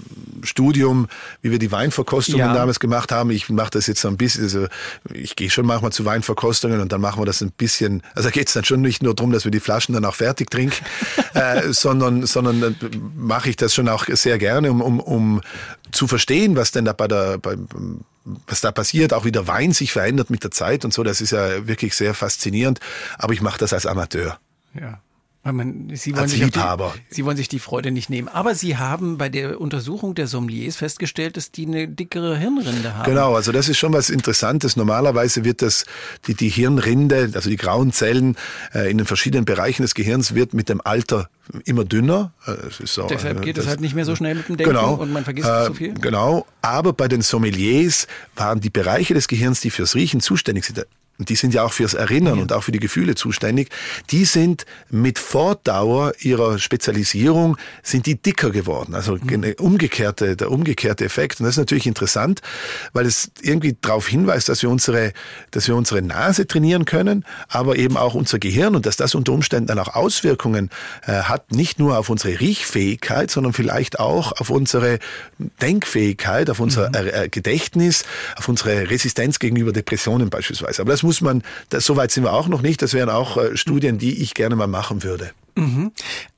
Studium, 0.43 1.07
wie 1.41 1.51
wir 1.51 1.59
die 1.59 1.71
Weinverkostungen 1.71 2.47
ja. 2.47 2.53
damals 2.53 2.79
gemacht 2.79 3.11
haben. 3.11 3.29
Ich 3.29 3.49
mache 3.49 3.71
das 3.71 3.87
jetzt 3.87 4.01
so 4.01 4.07
ein 4.07 4.17
bisschen, 4.17 4.43
also 4.43 4.67
ich 5.13 5.35
gehe 5.35 5.49
schon 5.49 5.65
manchmal 5.65 5.91
zu 5.91 6.05
Weinverkostungen 6.05 6.81
und 6.81 6.91
dann 6.91 7.01
machen 7.01 7.21
wir 7.21 7.25
das 7.25 7.41
ein 7.41 7.51
bisschen, 7.51 8.01
also 8.15 8.29
da 8.29 8.31
geht 8.31 8.47
es 8.47 8.53
dann 8.53 8.65
schon 8.65 8.81
nicht 8.81 9.03
nur 9.03 9.13
darum, 9.13 9.31
dass 9.31 9.45
wir 9.45 9.51
die 9.51 9.59
Flaschen 9.59 9.93
dann 9.93 10.05
auch 10.05 10.15
fertig 10.15 10.49
trinken, 10.49 10.83
äh, 11.33 11.71
sondern, 11.71 12.25
sondern 12.25 12.61
dann 12.61 12.75
mache 13.15 13.49
ich 13.49 13.55
das 13.55 13.73
schon 13.73 13.87
auch 13.87 14.05
sehr 14.07 14.37
gerne, 14.37 14.71
um, 14.71 14.81
um, 14.81 14.99
um 14.99 15.41
zu 15.91 16.07
verstehen, 16.07 16.55
was 16.55 16.71
denn 16.71 16.85
da 16.85 16.93
bei 16.93 17.07
der, 17.07 17.37
bei, 17.37 17.55
was 18.47 18.61
da 18.61 18.71
passiert, 18.71 19.13
auch 19.13 19.25
wie 19.25 19.31
der 19.31 19.47
Wein 19.47 19.73
sich 19.73 19.91
verändert 19.91 20.29
mit 20.29 20.43
der 20.43 20.51
Zeit 20.51 20.85
und 20.85 20.93
so, 20.93 21.03
das 21.03 21.21
ist 21.21 21.31
ja 21.31 21.67
wirklich 21.67 21.95
sehr 21.95 22.13
faszinierend. 22.13 22.79
Aber 23.17 23.33
ich 23.33 23.41
mache 23.41 23.57
das 23.57 23.73
als 23.73 23.85
Amateur. 23.85 24.39
Ja. 24.79 25.01
Weil 25.43 25.51
man, 25.51 25.91
Sie, 25.93 26.15
wollen 26.15 26.29
sich 26.29 26.39
die, 26.39 26.61
Sie 27.09 27.25
wollen 27.25 27.35
sich 27.35 27.49
die 27.49 27.59
Freude 27.59 27.91
nicht 27.91 28.09
nehmen. 28.09 28.29
Aber 28.29 28.55
Sie 28.55 28.77
haben 28.77 29.17
bei 29.17 29.27
der 29.27 29.59
Untersuchung 29.59 30.15
der 30.15 30.27
Sommeliers 30.27 30.77
festgestellt, 30.77 31.35
dass 31.35 31.51
die 31.51 31.65
eine 31.67 31.89
dickere 31.89 32.37
Hirnrinde 32.37 32.95
haben. 32.95 33.09
Genau, 33.11 33.35
also 33.35 33.51
das 33.51 33.67
ist 33.67 33.77
schon 33.77 33.91
was 33.91 34.09
Interessantes. 34.09 34.77
Normalerweise 34.77 35.43
wird 35.43 35.61
das, 35.61 35.85
die, 36.27 36.33
die 36.33 36.47
Hirnrinde, 36.47 37.31
also 37.33 37.49
die 37.49 37.57
grauen 37.57 37.91
Zellen 37.91 38.37
äh, 38.73 38.89
in 38.89 38.97
den 38.97 39.05
verschiedenen 39.05 39.43
Bereichen 39.43 39.81
des 39.81 39.95
Gehirns 39.95 40.33
wird 40.33 40.53
mit 40.53 40.69
dem 40.69 40.79
Alter 40.79 41.29
immer 41.65 41.83
dünner. 41.83 42.31
Äh, 42.45 42.53
so, 42.85 43.07
Deshalb 43.07 43.41
geht 43.41 43.57
das, 43.57 43.65
es 43.65 43.69
halt 43.69 43.81
nicht 43.81 43.95
mehr 43.95 44.05
so 44.05 44.15
schnell 44.15 44.35
mit 44.35 44.47
dem 44.47 44.55
Denken 44.55 44.73
genau, 44.73 44.93
und 44.93 45.11
man 45.11 45.25
vergisst 45.25 45.49
äh, 45.49 45.65
zu 45.65 45.73
viel. 45.73 45.93
Genau, 45.95 46.45
aber 46.61 46.93
bei 46.93 47.09
den 47.09 47.21
Sommeliers 47.21 48.07
waren 48.37 48.61
die 48.61 48.69
Bereiche 48.69 49.13
des 49.13 49.27
Gehirns, 49.27 49.59
die 49.59 49.71
fürs 49.71 49.93
Riechen 49.93 50.21
zuständig 50.21 50.63
sind, 50.63 50.85
und 51.19 51.29
die 51.29 51.35
sind 51.35 51.53
ja 51.53 51.63
auch 51.63 51.73
fürs 51.73 51.93
Erinnern 51.93 52.37
ja. 52.37 52.41
und 52.41 52.53
auch 52.53 52.63
für 52.63 52.71
die 52.71 52.79
Gefühle 52.79 53.13
zuständig, 53.13 53.69
die 54.09 54.25
sind 54.25 54.65
mit 54.89 55.19
Fortdauer 55.19 56.13
ihrer 56.19 56.57
Spezialisierung, 56.57 57.55
sind 57.83 58.07
die 58.07 58.15
dicker 58.15 58.49
geworden. 58.49 58.95
Also 58.95 59.17
mhm. 59.17 59.53
umgekehrte, 59.59 60.35
der 60.35 60.49
umgekehrte 60.49 61.05
Effekt. 61.05 61.39
Und 61.39 61.45
das 61.45 61.53
ist 61.53 61.59
natürlich 61.59 61.85
interessant, 61.85 62.41
weil 62.93 63.05
es 63.05 63.29
irgendwie 63.41 63.77
darauf 63.79 64.07
hinweist, 64.07 64.49
dass 64.49 64.63
wir 64.63 64.71
unsere, 64.71 65.13
dass 65.51 65.67
wir 65.67 65.75
unsere 65.75 66.01
Nase 66.01 66.47
trainieren 66.47 66.85
können, 66.85 67.25
aber 67.47 67.75
eben 67.75 67.95
auch 67.95 68.15
unser 68.15 68.39
Gehirn 68.39 68.75
und 68.75 68.87
dass 68.87 68.95
das 68.95 69.13
unter 69.13 69.33
Umständen 69.33 69.67
dann 69.67 69.77
auch 69.77 69.93
Auswirkungen 69.95 70.71
äh, 71.05 71.11
hat, 71.11 71.51
nicht 71.51 71.77
nur 71.77 71.99
auf 71.99 72.09
unsere 72.09 72.39
Riechfähigkeit, 72.39 73.29
sondern 73.29 73.53
vielleicht 73.53 73.99
auch 73.99 74.31
auf 74.39 74.49
unsere 74.49 74.97
Denkfähigkeit, 75.61 76.49
auf 76.49 76.59
unser 76.59 76.89
mhm. 76.89 76.93
Äh, 76.95 77.29
Gedächtnis, 77.29 78.03
auf 78.35 78.47
unsere 78.47 78.89
Resistenz 78.89 79.37
gegenüber 79.37 79.71
Depressionen 79.71 80.31
beispielsweise. 80.31 80.81
Aber 80.81 80.91
das 80.91 81.03
muss 81.03 81.12
man, 81.21 81.43
das, 81.69 81.85
so 81.85 81.95
weit 81.95 82.11
sind 82.11 82.23
wir 82.23 82.33
auch 82.33 82.47
noch 82.47 82.61
nicht. 82.61 82.81
Das 82.81 82.93
wären 82.93 83.09
auch 83.09 83.37
äh, 83.37 83.57
Studien, 83.57 83.97
die 83.97 84.21
ich 84.21 84.33
gerne 84.33 84.55
mal 84.55 84.67
machen 84.67 85.03
würde. 85.03 85.31
Mhm. 85.55 85.91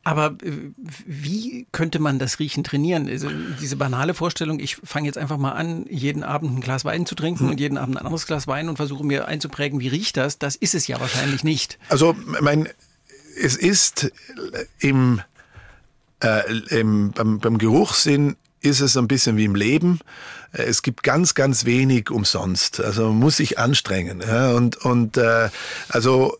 Aber 0.03 0.35
äh, 0.43 0.71
wie 1.05 1.67
könnte 1.71 1.99
man 1.99 2.19
das 2.19 2.39
Riechen 2.39 2.63
trainieren? 2.63 3.07
Also 3.07 3.29
diese 3.61 3.75
banale 3.75 4.13
Vorstellung, 4.13 4.59
ich 4.59 4.77
fange 4.83 5.07
jetzt 5.07 5.17
einfach 5.17 5.37
mal 5.37 5.53
an, 5.53 5.85
jeden 5.89 6.23
Abend 6.23 6.57
ein 6.57 6.61
Glas 6.61 6.85
Wein 6.85 7.05
zu 7.05 7.15
trinken 7.15 7.45
mhm. 7.45 7.51
und 7.51 7.59
jeden 7.59 7.77
Abend 7.77 7.95
ein 7.97 8.05
anderes 8.05 8.27
Glas 8.27 8.47
Wein 8.47 8.69
und 8.69 8.75
versuche 8.77 9.05
mir 9.05 9.27
einzuprägen, 9.27 9.79
wie 9.79 9.87
riecht 9.87 10.17
das? 10.17 10.37
Das 10.37 10.55
ist 10.55 10.75
es 10.75 10.87
ja 10.87 10.99
wahrscheinlich 10.99 11.43
nicht. 11.43 11.79
Also, 11.89 12.15
mein, 12.41 12.67
es 13.41 13.55
ist 13.55 14.11
im, 14.79 15.21
äh, 16.19 16.41
im 16.69 17.11
beim, 17.11 17.39
beim 17.39 17.57
Geruchssinn 17.57 18.35
ist 18.65 18.81
es 18.81 18.97
ein 18.97 19.07
bisschen 19.07 19.37
wie 19.37 19.45
im 19.45 19.55
Leben. 19.55 19.99
Es 20.51 20.81
gibt 20.81 21.03
ganz, 21.03 21.35
ganz 21.35 21.65
wenig 21.65 22.09
umsonst. 22.11 22.79
Also 22.79 23.07
man 23.09 23.17
muss 23.17 23.37
sich 23.37 23.59
anstrengen. 23.59 24.21
Und 24.21 24.77
und 24.77 25.17
äh, 25.17 25.49
also 25.89 26.37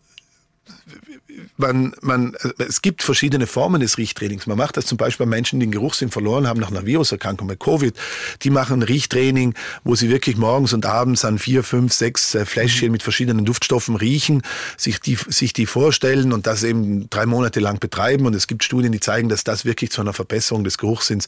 man, 1.58 1.94
man, 2.02 2.36
es 2.58 2.82
gibt 2.82 3.02
verschiedene 3.02 3.48
Formen 3.48 3.80
des 3.80 3.98
Riechtrainings. 3.98 4.46
Man 4.46 4.58
macht 4.58 4.78
das 4.78 4.86
zum 4.86 4.98
Beispiel 4.98 5.26
bei 5.26 5.30
Menschen, 5.30 5.60
die 5.60 5.66
den 5.66 5.72
Geruchssinn 5.72 6.12
verloren 6.12 6.48
haben 6.48 6.60
nach 6.60 6.70
einer 6.70 6.86
Viruserkrankung, 6.86 7.48
bei 7.48 7.56
Covid. 7.56 7.96
Die 8.42 8.50
machen 8.50 8.84
Riechtraining, 8.84 9.54
wo 9.84 9.96
sie 9.96 10.10
wirklich 10.10 10.38
morgens 10.38 10.74
und 10.74 10.86
abends 10.86 11.24
an 11.24 11.40
vier, 11.40 11.64
fünf, 11.64 11.94
sechs 11.94 12.36
äh, 12.36 12.46
Fläschchen 12.46 12.92
mit 12.92 13.04
verschiedenen 13.04 13.46
Duftstoffen 13.46 13.96
riechen, 13.96 14.42
sich 14.78 15.00
die, 15.00 15.18
sich 15.28 15.54
die 15.54 15.66
vorstellen 15.66 16.34
und 16.34 16.46
das 16.46 16.64
eben 16.64 17.10
drei 17.10 17.26
Monate 17.26 17.60
lang 17.60 17.80
betreiben. 17.80 18.26
Und 18.26 18.36
es 18.36 18.48
gibt 18.48 18.64
Studien, 18.64 18.92
die 18.92 19.00
zeigen, 19.00 19.30
dass 19.30 19.44
das 19.44 19.64
wirklich 19.64 19.92
zu 19.92 20.02
einer 20.02 20.14
Verbesserung 20.14 20.64
des 20.64 20.78
Geruchssinns 20.78 21.28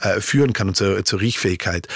äh, 0.00 0.20
führen 0.20 0.52
kann 0.52 0.68
und 0.68 0.76
zur, 0.76 1.04
zur 1.04 1.20
Riechfähigkeit. 1.20 1.88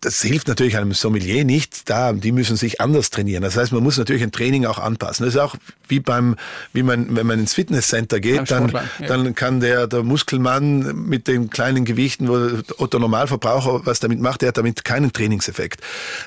Das 0.00 0.22
hilft 0.22 0.48
natürlich 0.48 0.76
einem 0.76 0.94
Sommelier 0.94 1.44
nicht. 1.44 1.90
Da, 1.90 2.12
die 2.12 2.32
müssen 2.32 2.56
sich 2.56 2.80
anders 2.80 3.10
trainieren. 3.10 3.42
Das 3.42 3.56
heißt, 3.56 3.72
man 3.72 3.82
muss 3.82 3.98
natürlich 3.98 4.22
ein 4.22 4.32
Training 4.32 4.64
auch 4.64 4.78
anpassen. 4.78 5.26
Das 5.26 5.34
ist 5.34 5.40
auch 5.40 5.56
wie 5.88 6.00
beim, 6.00 6.36
wie 6.72 6.82
man 6.82 7.17
wenn 7.18 7.26
man 7.26 7.40
ins 7.40 7.54
Fitnesscenter 7.54 8.20
geht, 8.20 8.48
dann, 8.52 8.68
ja. 8.68 8.82
dann 9.08 9.34
kann 9.34 9.58
der, 9.58 9.88
der 9.88 10.04
Muskelmann 10.04 10.94
mit 10.94 11.26
den 11.26 11.50
kleinen 11.50 11.84
Gewichten, 11.84 12.28
wo 12.28 12.62
Otto 12.78 13.00
Normalverbraucher 13.00 13.84
was 13.84 13.98
damit 13.98 14.20
macht, 14.20 14.42
der 14.42 14.50
hat 14.50 14.56
damit 14.56 14.84
keinen 14.84 15.12
Trainingseffekt. 15.12 15.80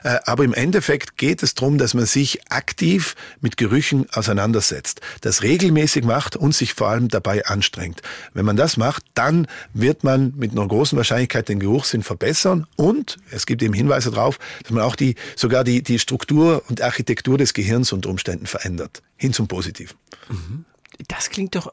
Äh, 0.03 0.17
aber 0.25 0.43
im 0.43 0.53
Endeffekt 0.53 1.17
geht 1.17 1.43
es 1.43 1.55
darum, 1.55 1.77
dass 1.77 1.93
man 1.93 2.05
sich 2.05 2.51
aktiv 2.51 3.15
mit 3.39 3.55
Gerüchen 3.55 4.05
auseinandersetzt, 4.11 4.99
das 5.21 5.43
regelmäßig 5.43 6.03
macht 6.03 6.35
und 6.35 6.53
sich 6.53 6.73
vor 6.73 6.89
allem 6.89 7.07
dabei 7.07 7.45
anstrengt. 7.45 8.01
Wenn 8.33 8.43
man 8.43 8.57
das 8.57 8.75
macht, 8.75 9.03
dann 9.13 9.47
wird 9.73 10.03
man 10.03 10.33
mit 10.35 10.51
einer 10.51 10.67
großen 10.67 10.97
Wahrscheinlichkeit 10.97 11.47
den 11.47 11.61
Geruchssinn 11.61 12.03
verbessern 12.03 12.67
und 12.75 13.17
es 13.29 13.45
gibt 13.45 13.63
eben 13.63 13.73
Hinweise 13.73 14.11
darauf, 14.11 14.39
dass 14.63 14.71
man 14.71 14.83
auch 14.83 14.97
die, 14.97 15.15
sogar 15.37 15.63
die, 15.63 15.83
die 15.83 15.99
Struktur 15.99 16.63
und 16.67 16.81
Architektur 16.81 17.37
des 17.37 17.53
Gehirns 17.53 17.93
unter 17.93 18.09
Umständen 18.09 18.45
verändert. 18.45 19.01
Hin 19.15 19.31
zum 19.31 19.47
Positiven. 19.47 19.95
Mhm. 20.29 20.65
Das 21.07 21.29
klingt 21.29 21.55
doch, 21.55 21.71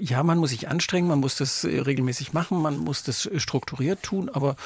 ja, 0.00 0.22
man 0.22 0.38
muss 0.38 0.50
sich 0.50 0.68
anstrengen, 0.68 1.08
man 1.08 1.20
muss 1.20 1.36
das 1.36 1.64
äh, 1.64 1.78
regelmäßig 1.78 2.32
machen, 2.32 2.60
man 2.60 2.78
muss 2.78 3.02
das 3.02 3.26
äh, 3.26 3.40
strukturiert 3.40 4.02
tun, 4.02 4.28
aber 4.28 4.56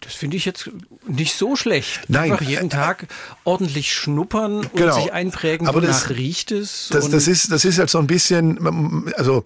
das 0.00 0.14
finde 0.14 0.36
ich 0.36 0.44
jetzt 0.44 0.70
nicht 1.06 1.34
so 1.34 1.56
schlecht. 1.56 2.00
Nein. 2.08 2.32
Einfach 2.32 2.44
jeden 2.44 2.70
Tag 2.70 3.06
ordentlich 3.44 3.92
schnuppern 3.92 4.66
genau. 4.74 4.94
und 4.94 5.02
sich 5.02 5.12
einprägen, 5.12 5.66
aber 5.68 5.82
wonach 5.82 5.88
das, 5.88 6.10
riecht 6.10 6.52
es. 6.52 6.88
Das, 6.90 7.10
das, 7.10 7.28
ist, 7.28 7.52
das 7.52 7.64
ist 7.64 7.78
halt 7.78 7.90
so 7.90 7.98
ein 7.98 8.06
bisschen, 8.06 9.06
also 9.16 9.44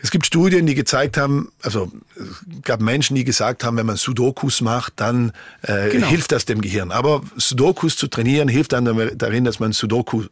es 0.00 0.10
gibt 0.10 0.26
Studien, 0.26 0.66
die 0.66 0.74
gezeigt 0.74 1.16
haben, 1.16 1.50
also 1.62 1.90
es 2.16 2.62
gab 2.62 2.80
Menschen, 2.80 3.16
die 3.16 3.24
gesagt 3.24 3.64
haben, 3.64 3.76
wenn 3.76 3.86
man 3.86 3.96
Sudokus 3.96 4.60
macht, 4.60 4.94
dann 4.96 5.32
äh, 5.62 5.90
genau. 5.90 6.06
hilft 6.06 6.32
das 6.32 6.44
dem 6.44 6.60
Gehirn. 6.60 6.92
Aber 6.92 7.22
Sudokus 7.36 7.96
zu 7.96 8.06
trainieren 8.06 8.48
hilft 8.48 8.72
dann 8.72 9.10
darin, 9.16 9.44
dass 9.44 9.58
man 9.58 9.72
Sudoku 9.72 10.24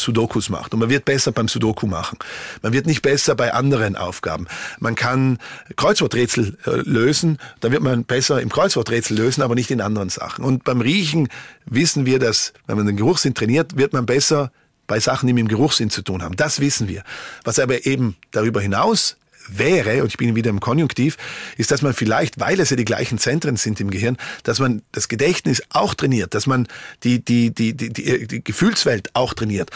Sudokus 0.00 0.48
macht. 0.48 0.74
Und 0.74 0.80
man 0.80 0.90
wird 0.90 1.04
besser 1.04 1.32
beim 1.32 1.48
Sudoku 1.48 1.86
machen. 1.86 2.18
Man 2.62 2.72
wird 2.72 2.86
nicht 2.86 3.02
besser 3.02 3.34
bei 3.34 3.52
anderen 3.52 3.96
Aufgaben. 3.96 4.46
Man 4.78 4.94
kann 4.94 5.38
Kreuzworträtsel 5.76 6.56
äh, 6.66 6.70
lösen, 6.84 7.38
da 7.60 7.70
wird 7.70 7.82
man 7.82 8.04
besser 8.04 8.40
im 8.40 8.48
Kreuzworträtsel 8.48 9.16
lösen, 9.16 9.42
aber 9.42 9.54
nicht 9.54 9.70
in 9.70 9.80
anderen 9.80 10.08
Sachen. 10.08 10.44
Und 10.44 10.64
beim 10.64 10.80
Riechen 10.80 11.28
wissen 11.66 12.06
wir, 12.06 12.18
dass, 12.18 12.52
wenn 12.66 12.76
man 12.76 12.86
den 12.86 12.96
Geruchssinn 12.96 13.34
trainiert, 13.34 13.76
wird 13.76 13.92
man 13.92 14.06
besser 14.06 14.50
bei 14.86 14.98
Sachen, 14.98 15.28
die 15.28 15.32
mit 15.32 15.42
dem 15.42 15.48
Geruchssinn 15.48 15.88
zu 15.88 16.02
tun 16.02 16.22
haben. 16.22 16.34
Das 16.36 16.60
wissen 16.60 16.88
wir. 16.88 17.04
Was 17.44 17.58
aber 17.60 17.86
eben 17.86 18.16
darüber 18.32 18.60
hinaus 18.60 19.16
wäre, 19.48 20.02
und 20.02 20.08
ich 20.08 20.16
bin 20.16 20.34
wieder 20.34 20.50
im 20.50 20.60
Konjunktiv, 20.60 21.16
ist, 21.56 21.70
dass 21.70 21.82
man 21.82 21.94
vielleicht, 21.94 22.40
weil 22.40 22.60
es 22.60 22.70
ja 22.70 22.76
die 22.76 22.84
gleichen 22.84 23.18
Zentren 23.18 23.56
sind 23.56 23.80
im 23.80 23.90
Gehirn, 23.90 24.16
dass 24.42 24.58
man 24.58 24.82
das 24.92 25.08
Gedächtnis 25.08 25.62
auch 25.70 25.94
trainiert, 25.94 26.34
dass 26.34 26.46
man 26.46 26.68
die, 27.04 27.24
die, 27.24 27.52
die, 27.54 27.74
die, 27.76 27.90
die, 27.92 28.26
die 28.26 28.44
Gefühlswelt 28.44 29.10
auch 29.14 29.34
trainiert. 29.34 29.70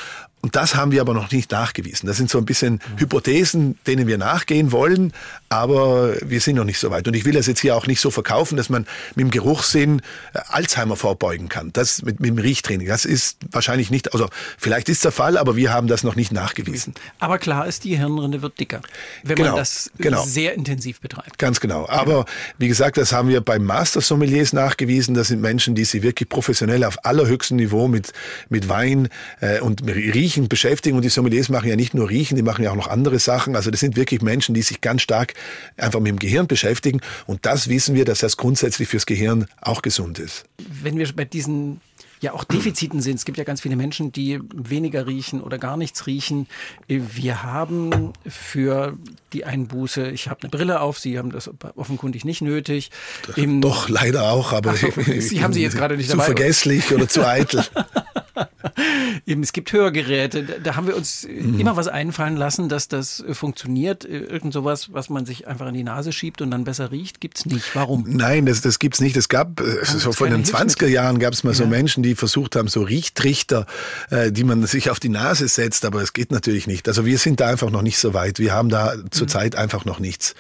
Und 0.44 0.56
das 0.56 0.74
haben 0.74 0.92
wir 0.92 1.00
aber 1.00 1.14
noch 1.14 1.30
nicht 1.30 1.52
nachgewiesen. 1.52 2.06
Das 2.06 2.18
sind 2.18 2.28
so 2.28 2.36
ein 2.36 2.44
bisschen 2.44 2.74
mhm. 2.74 3.00
Hypothesen, 3.00 3.78
denen 3.86 4.06
wir 4.06 4.18
nachgehen 4.18 4.72
wollen, 4.72 5.14
aber 5.48 6.16
wir 6.20 6.38
sind 6.42 6.56
noch 6.56 6.64
nicht 6.64 6.78
so 6.78 6.90
weit. 6.90 7.08
Und 7.08 7.14
ich 7.14 7.24
will 7.24 7.32
das 7.32 7.46
jetzt 7.46 7.60
hier 7.60 7.74
auch 7.74 7.86
nicht 7.86 7.98
so 7.98 8.10
verkaufen, 8.10 8.58
dass 8.58 8.68
man 8.68 8.86
mit 9.14 9.24
dem 9.24 9.30
Geruchssinn 9.30 10.02
äh, 10.34 10.40
Alzheimer 10.48 10.96
vorbeugen 10.96 11.48
kann. 11.48 11.72
Das 11.72 12.02
mit, 12.02 12.20
mit 12.20 12.28
dem 12.28 12.36
Riechtraining. 12.36 12.86
Das 12.86 13.06
ist 13.06 13.38
wahrscheinlich 13.52 13.90
nicht, 13.90 14.12
also 14.12 14.28
vielleicht 14.58 14.90
ist 14.90 15.02
der 15.02 15.12
Fall, 15.12 15.38
aber 15.38 15.56
wir 15.56 15.72
haben 15.72 15.86
das 15.86 16.04
noch 16.04 16.14
nicht 16.14 16.30
nachgewiesen. 16.30 16.92
Aber 17.20 17.38
klar 17.38 17.66
ist, 17.66 17.84
die 17.84 17.96
Hirnrinde 17.96 18.42
wird 18.42 18.60
dicker, 18.60 18.82
wenn 19.22 19.36
genau, 19.36 19.52
man 19.52 19.60
das 19.60 19.92
genau. 19.96 20.24
sehr 20.26 20.52
intensiv 20.52 21.00
betreibt. 21.00 21.38
Ganz 21.38 21.58
genau. 21.58 21.88
Aber 21.88 22.26
wie 22.58 22.68
gesagt, 22.68 22.98
das 22.98 23.14
haben 23.14 23.30
wir 23.30 23.40
beim 23.40 23.64
Master 23.64 24.02
Sommeliers 24.02 24.52
nachgewiesen. 24.52 25.14
Das 25.14 25.28
sind 25.28 25.40
Menschen, 25.40 25.74
die 25.74 25.86
sich 25.86 26.02
wirklich 26.02 26.28
professionell 26.28 26.84
auf 26.84 27.02
allerhöchstem 27.06 27.56
Niveau 27.56 27.88
mit, 27.88 28.12
mit 28.50 28.68
Wein 28.68 29.08
äh, 29.40 29.60
und 29.60 29.82
Riechen 29.86 30.33
Riechen 30.34 30.48
beschäftigen. 30.48 30.96
Und 30.96 31.02
die 31.02 31.08
Sommeliers 31.08 31.48
machen 31.48 31.68
ja 31.68 31.76
nicht 31.76 31.94
nur 31.94 32.10
Riechen, 32.10 32.36
die 32.36 32.42
machen 32.42 32.64
ja 32.64 32.70
auch 32.70 32.76
noch 32.76 32.88
andere 32.88 33.18
Sachen. 33.18 33.56
Also 33.56 33.70
das 33.70 33.80
sind 33.80 33.96
wirklich 33.96 34.22
Menschen, 34.22 34.54
die 34.54 34.62
sich 34.62 34.80
ganz 34.80 35.02
stark 35.02 35.34
einfach 35.76 36.00
mit 36.00 36.10
dem 36.10 36.18
Gehirn 36.18 36.46
beschäftigen. 36.46 37.00
Und 37.26 37.46
das 37.46 37.68
wissen 37.68 37.94
wir, 37.94 38.04
dass 38.04 38.18
das 38.18 38.36
grundsätzlich 38.36 38.88
fürs 38.88 39.06
Gehirn 39.06 39.46
auch 39.60 39.82
gesund 39.82 40.18
ist. 40.18 40.44
Wenn 40.82 40.98
wir 40.98 41.08
bei 41.14 41.24
diesen 41.24 41.80
ja 42.20 42.32
auch 42.32 42.44
Defiziten 42.44 43.02
sind. 43.02 43.16
Es 43.16 43.26
gibt 43.26 43.36
ja 43.36 43.44
ganz 43.44 43.60
viele 43.60 43.76
Menschen, 43.76 44.10
die 44.10 44.40
weniger 44.54 45.06
riechen 45.06 45.42
oder 45.42 45.58
gar 45.58 45.76
nichts 45.76 46.06
riechen. 46.06 46.46
Wir 46.88 47.42
haben 47.42 48.14
für 48.26 48.96
die 49.34 49.44
Einbuße, 49.44 50.10
ich 50.10 50.28
habe 50.28 50.40
eine 50.42 50.48
Brille 50.48 50.80
auf, 50.80 50.98
Sie 50.98 51.18
haben 51.18 51.30
das 51.30 51.50
offenkundig 51.76 52.24
nicht 52.24 52.40
nötig. 52.40 52.90
Im, 53.36 53.60
Doch, 53.60 53.90
leider 53.90 54.30
auch, 54.32 54.54
aber 54.54 54.74
so, 54.74 54.88
Sie 55.18 55.44
haben 55.44 55.52
sie 55.52 55.60
jetzt 55.60 55.76
gerade 55.76 55.98
nicht 55.98 56.06
zu 56.10 56.16
dabei. 56.16 56.28
Zu 56.28 56.34
vergesslich 56.34 56.92
oder 56.94 57.08
zu 57.08 57.26
eitel. 57.26 57.62
Eben, 59.26 59.42
es 59.42 59.52
gibt 59.52 59.72
Hörgeräte. 59.72 60.44
Da 60.62 60.76
haben 60.76 60.86
wir 60.86 60.96
uns 60.96 61.26
mhm. 61.26 61.60
immer 61.60 61.76
was 61.76 61.88
einfallen 61.88 62.36
lassen, 62.36 62.68
dass 62.68 62.88
das 62.88 63.20
äh, 63.20 63.34
funktioniert. 63.34 64.04
Äh, 64.04 64.18
irgend 64.18 64.52
sowas, 64.52 64.92
was 64.92 65.08
man 65.10 65.26
sich 65.26 65.46
einfach 65.46 65.68
in 65.68 65.74
die 65.74 65.84
Nase 65.84 66.12
schiebt 66.12 66.42
und 66.42 66.50
dann 66.50 66.64
besser 66.64 66.90
riecht, 66.90 67.20
gibt's 67.20 67.46
nicht. 67.46 67.74
Warum? 67.74 68.04
Nein, 68.06 68.46
das, 68.46 68.60
das 68.60 68.78
gibt's 68.78 69.00
nicht. 69.00 69.16
Es 69.16 69.28
gab, 69.28 69.60
äh, 69.60 69.84
so 69.84 70.12
vor 70.12 70.28
den 70.28 70.44
20er 70.44 70.86
Jahren 70.86 71.18
gab 71.18 71.32
es 71.32 71.44
mal 71.44 71.50
ja. 71.50 71.56
so 71.56 71.66
Menschen, 71.66 72.02
die 72.02 72.14
versucht 72.14 72.56
haben, 72.56 72.68
so 72.68 72.82
Riechtrichter, 72.82 73.66
äh, 74.10 74.32
die 74.32 74.44
man 74.44 74.66
sich 74.66 74.90
auf 74.90 75.00
die 75.00 75.08
Nase 75.08 75.48
setzt, 75.48 75.84
aber 75.84 76.02
es 76.02 76.12
geht 76.12 76.32
natürlich 76.32 76.66
nicht. 76.66 76.88
Also 76.88 77.06
wir 77.06 77.18
sind 77.18 77.40
da 77.40 77.48
einfach 77.48 77.70
noch 77.70 77.82
nicht 77.82 77.98
so 77.98 78.14
weit. 78.14 78.38
Wir 78.38 78.52
haben 78.52 78.68
da 78.68 78.94
mhm. 78.96 79.10
zurzeit 79.10 79.56
einfach 79.56 79.84
noch 79.84 80.00
nichts. 80.00 80.34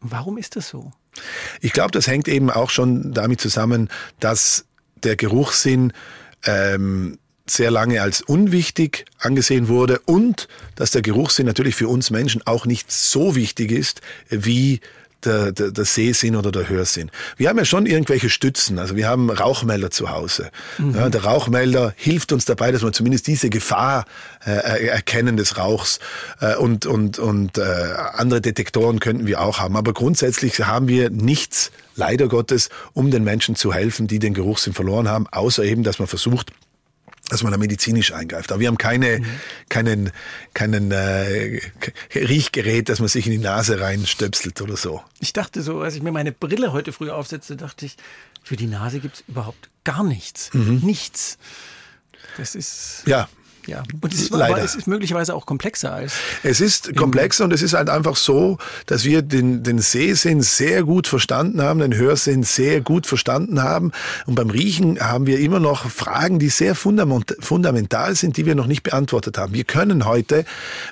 Warum 0.00 0.38
ist 0.38 0.56
das 0.56 0.68
so? 0.68 0.92
Ich 1.60 1.72
glaube, 1.72 1.90
das 1.90 2.06
hängt 2.06 2.28
eben 2.28 2.50
auch 2.50 2.70
schon 2.70 3.12
damit 3.12 3.40
zusammen, 3.40 3.88
dass 4.20 4.64
der 5.02 5.16
Geruchssinn 5.16 5.92
ähm, 6.44 7.18
sehr 7.46 7.70
lange 7.70 8.00
als 8.00 8.22
unwichtig 8.22 9.06
angesehen 9.18 9.68
wurde 9.68 10.00
und 10.06 10.46
dass 10.76 10.92
der 10.92 11.02
Geruchssinn 11.02 11.46
natürlich 11.46 11.74
für 11.74 11.88
uns 11.88 12.10
Menschen 12.10 12.46
auch 12.46 12.64
nicht 12.64 12.92
so 12.92 13.34
wichtig 13.34 13.72
ist 13.72 14.00
wie 14.28 14.80
der, 15.24 15.52
der, 15.52 15.70
der 15.70 15.84
Sehsinn 15.84 16.36
oder 16.36 16.52
der 16.52 16.68
Hörsinn. 16.68 17.10
Wir 17.36 17.48
haben 17.48 17.58
ja 17.58 17.64
schon 17.64 17.86
irgendwelche 17.86 18.30
Stützen. 18.30 18.78
Also 18.78 18.96
wir 18.96 19.08
haben 19.08 19.30
Rauchmelder 19.30 19.90
zu 19.90 20.10
Hause. 20.10 20.50
Mhm. 20.78 20.94
Ja, 20.94 21.08
der 21.08 21.24
Rauchmelder 21.24 21.92
hilft 21.96 22.32
uns 22.32 22.44
dabei, 22.44 22.72
dass 22.72 22.82
wir 22.82 22.92
zumindest 22.92 23.26
diese 23.26 23.50
Gefahr 23.50 24.04
äh, 24.44 24.86
erkennen 24.86 25.36
des 25.36 25.58
Rauchs. 25.58 26.00
Äh, 26.40 26.56
und 26.56 26.86
und, 26.86 27.18
und 27.18 27.58
äh, 27.58 27.62
andere 28.14 28.40
Detektoren 28.40 29.00
könnten 29.00 29.26
wir 29.26 29.40
auch 29.40 29.58
haben. 29.58 29.76
Aber 29.76 29.92
grundsätzlich 29.92 30.58
haben 30.66 30.88
wir 30.88 31.10
nichts, 31.10 31.70
leider 31.96 32.28
Gottes, 32.28 32.70
um 32.92 33.10
den 33.10 33.24
Menschen 33.24 33.54
zu 33.54 33.72
helfen, 33.72 34.06
die 34.06 34.18
den 34.18 34.34
Geruchssinn 34.34 34.72
verloren 34.72 35.08
haben, 35.08 35.26
außer 35.30 35.64
eben, 35.64 35.82
dass 35.82 35.98
man 35.98 36.08
versucht, 36.08 36.52
dass 37.30 37.42
man 37.42 37.52
da 37.52 37.58
medizinisch 37.58 38.12
eingreift. 38.12 38.52
Aber 38.52 38.60
wir 38.60 38.68
haben 38.68 38.78
keine, 38.78 39.20
mhm. 39.20 39.26
keinen, 39.68 40.12
keinen 40.52 40.90
äh, 40.90 41.60
Riechgerät, 42.14 42.88
dass 42.88 42.98
man 42.98 43.08
sich 43.08 43.26
in 43.26 43.32
die 43.32 43.38
Nase 43.38 43.80
reinstöpselt 43.80 44.60
oder 44.60 44.76
so. 44.76 45.02
Ich 45.20 45.32
dachte 45.32 45.62
so, 45.62 45.80
als 45.80 45.94
ich 45.94 46.02
mir 46.02 46.12
meine 46.12 46.32
Brille 46.32 46.72
heute 46.72 46.92
früh 46.92 47.10
aufsetzte, 47.10 47.56
dachte 47.56 47.86
ich, 47.86 47.96
für 48.42 48.56
die 48.56 48.66
Nase 48.66 49.00
gibt's 49.00 49.24
überhaupt 49.28 49.70
gar 49.84 50.02
nichts. 50.02 50.52
Mhm. 50.52 50.80
Nichts. 50.82 51.38
Das 52.36 52.54
ist. 52.54 53.02
Ja, 53.06 53.28
Ja, 53.66 53.82
und 54.00 54.12
es 54.12 54.22
ist, 54.22 54.30
Leider. 54.30 54.62
es 54.62 54.74
ist 54.74 54.86
möglicherweise 54.86 55.34
auch 55.34 55.46
komplexer 55.46 55.92
als. 55.92 56.14
Es 56.42 56.60
ist 56.60 56.96
komplexer 56.96 57.44
und 57.44 57.52
es 57.52 57.62
ist 57.62 57.74
halt 57.74 57.88
einfach 57.88 58.16
so, 58.16 58.58
dass 58.86 59.04
wir 59.04 59.22
den, 59.22 59.62
den 59.62 59.78
Sehsinn 59.78 60.42
sehr 60.42 60.82
gut 60.82 61.06
verstanden 61.06 61.62
haben, 61.62 61.80
den 61.80 61.94
Hörsinn 61.94 62.42
sehr 62.42 62.80
gut 62.80 63.06
verstanden 63.06 63.62
haben. 63.62 63.92
Und 64.26 64.34
beim 64.34 64.50
Riechen 64.50 65.00
haben 65.00 65.26
wir 65.26 65.38
immer 65.40 65.60
noch 65.60 65.90
Fragen, 65.90 66.38
die 66.38 66.48
sehr 66.48 66.74
fundamental 66.74 68.14
sind, 68.14 68.36
die 68.36 68.46
wir 68.46 68.54
noch 68.54 68.66
nicht 68.66 68.82
beantwortet 68.82 69.38
haben. 69.38 69.52
Wir 69.52 69.64
können 69.64 70.04
heute, 70.04 70.44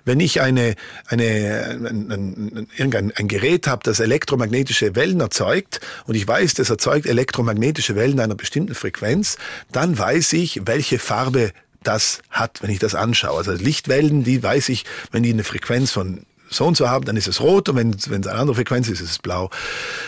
wenn 0.05 0.21
ich 0.21 0.41
eine, 0.41 0.75
eine, 1.07 1.79
ein, 1.87 2.13
ein, 2.13 2.67
irgendein 2.77 3.13
ein 3.17 3.29
Gerät 3.29 3.67
habe, 3.67 3.83
das 3.85 4.01
elektromagnetische 4.01 4.95
Wellen 4.95 5.21
erzeugt 5.21 5.81
und 6.07 6.15
ich 6.15 6.27
weiß, 6.27 6.55
das 6.55 6.71
erzeugt 6.71 7.07
elektromagnetische 7.07 7.97
Wellen 7.97 8.21
einer 8.21 8.35
bestimmten 8.35 8.75
Frequenz, 8.75 9.39
dann 9.73 9.99
weiß 9.99 10.33
ich, 10.35 10.63
welche 10.67 10.99
Farbe 10.99 11.53
das 11.89 12.21
hat, 12.31 12.63
wenn 12.63 12.71
ich 12.71 12.79
das 12.79 12.95
anschaue. 12.95 13.39
Also 13.39 13.53
Lichtwellen, 13.53 14.23
die 14.23 14.43
weiß 14.43 14.69
ich, 14.69 14.85
wenn 15.11 15.23
die 15.23 15.33
eine 15.33 15.45
Frequenz 15.45 15.91
von 15.91 16.27
so 16.51 16.67
und 16.67 16.77
so 16.77 16.89
haben, 16.89 17.05
dann 17.05 17.17
ist 17.17 17.29
es 17.29 17.41
rot 17.41 17.69
und 17.69 17.77
wenn, 17.77 17.95
wenn 18.09 18.23
es 18.23 18.27
eine 18.27 18.39
andere 18.39 18.57
Frequenz 18.57 18.89
ist, 18.89 19.01
ist 19.01 19.11
es 19.11 19.19
blau. 19.19 19.51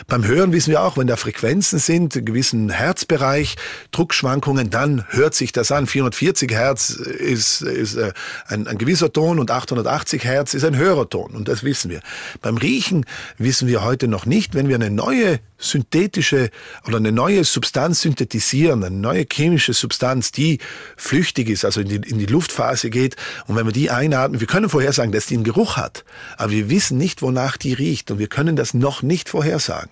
Beim 0.06 0.26
Hören 0.26 0.52
wissen 0.52 0.70
wir 0.70 0.82
auch, 0.82 0.96
wenn 0.96 1.06
da 1.06 1.16
Frequenzen 1.16 1.78
sind, 1.78 2.16
einen 2.16 2.24
gewissen 2.24 2.70
Herzbereich, 2.70 3.56
Druckschwankungen, 3.92 4.70
dann 4.70 5.04
hört 5.08 5.34
sich 5.34 5.52
das 5.52 5.70
an. 5.72 5.86
440 5.86 6.50
Hertz 6.52 6.90
ist, 6.90 7.62
ist 7.62 7.96
äh, 7.96 8.12
ein, 8.46 8.66
ein 8.66 8.78
gewisser 8.78 9.12
Ton 9.12 9.38
und 9.38 9.50
880 9.50 10.24
Hertz 10.24 10.54
ist 10.54 10.64
ein 10.64 10.76
höherer 10.76 11.08
Ton 11.08 11.32
und 11.32 11.48
das 11.48 11.62
wissen 11.62 11.90
wir. 11.90 12.00
Beim 12.40 12.56
Riechen 12.56 13.04
wissen 13.38 13.68
wir 13.68 13.84
heute 13.84 14.08
noch 14.08 14.26
nicht, 14.26 14.54
wenn 14.54 14.68
wir 14.68 14.76
eine 14.76 14.90
neue 14.90 15.40
synthetische 15.60 16.50
oder 16.86 16.96
eine 16.96 17.12
neue 17.12 17.44
Substanz 17.44 18.00
synthetisieren, 18.00 18.82
eine 18.82 18.96
neue 18.96 19.26
chemische 19.30 19.72
Substanz, 19.72 20.32
die 20.32 20.58
flüchtig 20.96 21.48
ist, 21.48 21.64
also 21.64 21.80
in 21.80 21.88
die, 21.88 22.08
in 22.08 22.18
die 22.18 22.26
Luftphase 22.26 22.90
geht 22.90 23.16
und 23.46 23.56
wenn 23.56 23.66
wir 23.66 23.72
die 23.72 23.90
einatmen, 23.90 24.40
wir 24.40 24.46
können 24.46 24.68
vorhersagen, 24.68 25.12
dass 25.12 25.26
die 25.26 25.34
einen 25.34 25.44
Geruch 25.44 25.76
hat, 25.76 26.04
aber 26.36 26.50
wir 26.50 26.70
wissen 26.70 26.98
nicht, 26.98 27.22
wonach 27.22 27.56
die 27.56 27.74
riecht 27.74 28.10
und 28.10 28.18
wir 28.18 28.28
können 28.28 28.56
das 28.56 28.74
noch 28.74 29.02
nicht 29.02 29.28
vorhersagen, 29.28 29.90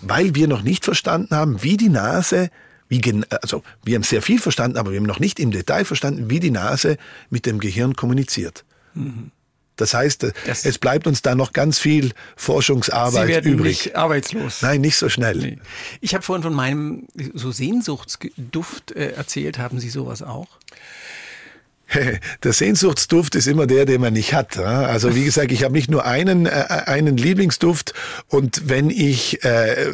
weil 0.00 0.34
wir 0.34 0.48
noch 0.48 0.62
nicht 0.62 0.84
verstanden 0.84 1.36
haben, 1.36 1.62
wie 1.62 1.76
die 1.76 1.90
Nase 1.90 2.50
wie, 2.88 3.00
also 3.40 3.62
wir 3.84 3.94
haben 3.94 4.02
sehr 4.02 4.20
viel 4.20 4.38
verstanden, 4.38 4.76
aber 4.76 4.90
wir 4.90 4.98
haben 4.98 5.06
noch 5.06 5.18
nicht 5.18 5.40
im 5.40 5.50
Detail 5.50 5.86
verstanden, 5.86 6.28
wie 6.28 6.40
die 6.40 6.50
Nase 6.50 6.98
mit 7.30 7.46
dem 7.46 7.58
Gehirn 7.58 7.96
kommuniziert. 7.96 8.66
Mhm. 8.92 9.30
Das 9.76 9.94
heißt, 9.94 10.26
das 10.46 10.64
es 10.64 10.78
bleibt 10.78 11.06
uns 11.06 11.22
da 11.22 11.34
noch 11.34 11.52
ganz 11.52 11.78
viel 11.78 12.12
Forschungsarbeit 12.36 13.26
Sie 13.26 13.32
werden 13.32 13.52
übrig. 13.52 13.84
Nicht 13.86 13.96
arbeitslos. 13.96 14.62
Nein, 14.62 14.80
nicht 14.80 14.96
so 14.96 15.08
schnell. 15.08 15.36
Nee. 15.36 15.58
Ich 16.00 16.14
habe 16.14 16.22
vorhin 16.22 16.42
von 16.42 16.54
meinem 16.54 17.06
so 17.34 17.50
Sehnsuchtsduft 17.50 18.92
äh, 18.92 19.12
erzählt. 19.12 19.58
Haben 19.58 19.80
Sie 19.80 19.90
sowas 19.90 20.22
auch? 20.22 20.48
Der 22.42 22.52
Sehnsuchtsduft 22.52 23.34
ist 23.34 23.46
immer 23.46 23.66
der, 23.66 23.84
den 23.84 24.00
man 24.00 24.12
nicht 24.12 24.34
hat. 24.34 24.58
Also 24.58 25.14
wie 25.14 25.24
gesagt, 25.24 25.52
ich 25.52 25.64
habe 25.64 25.74
nicht 25.74 25.90
nur 25.90 26.04
einen, 26.04 26.46
äh, 26.46 26.50
einen 26.86 27.16
Lieblingsduft 27.16 27.94
und 28.28 28.68
wenn 28.68 28.90
ich, 28.90 29.44
äh, 29.44 29.92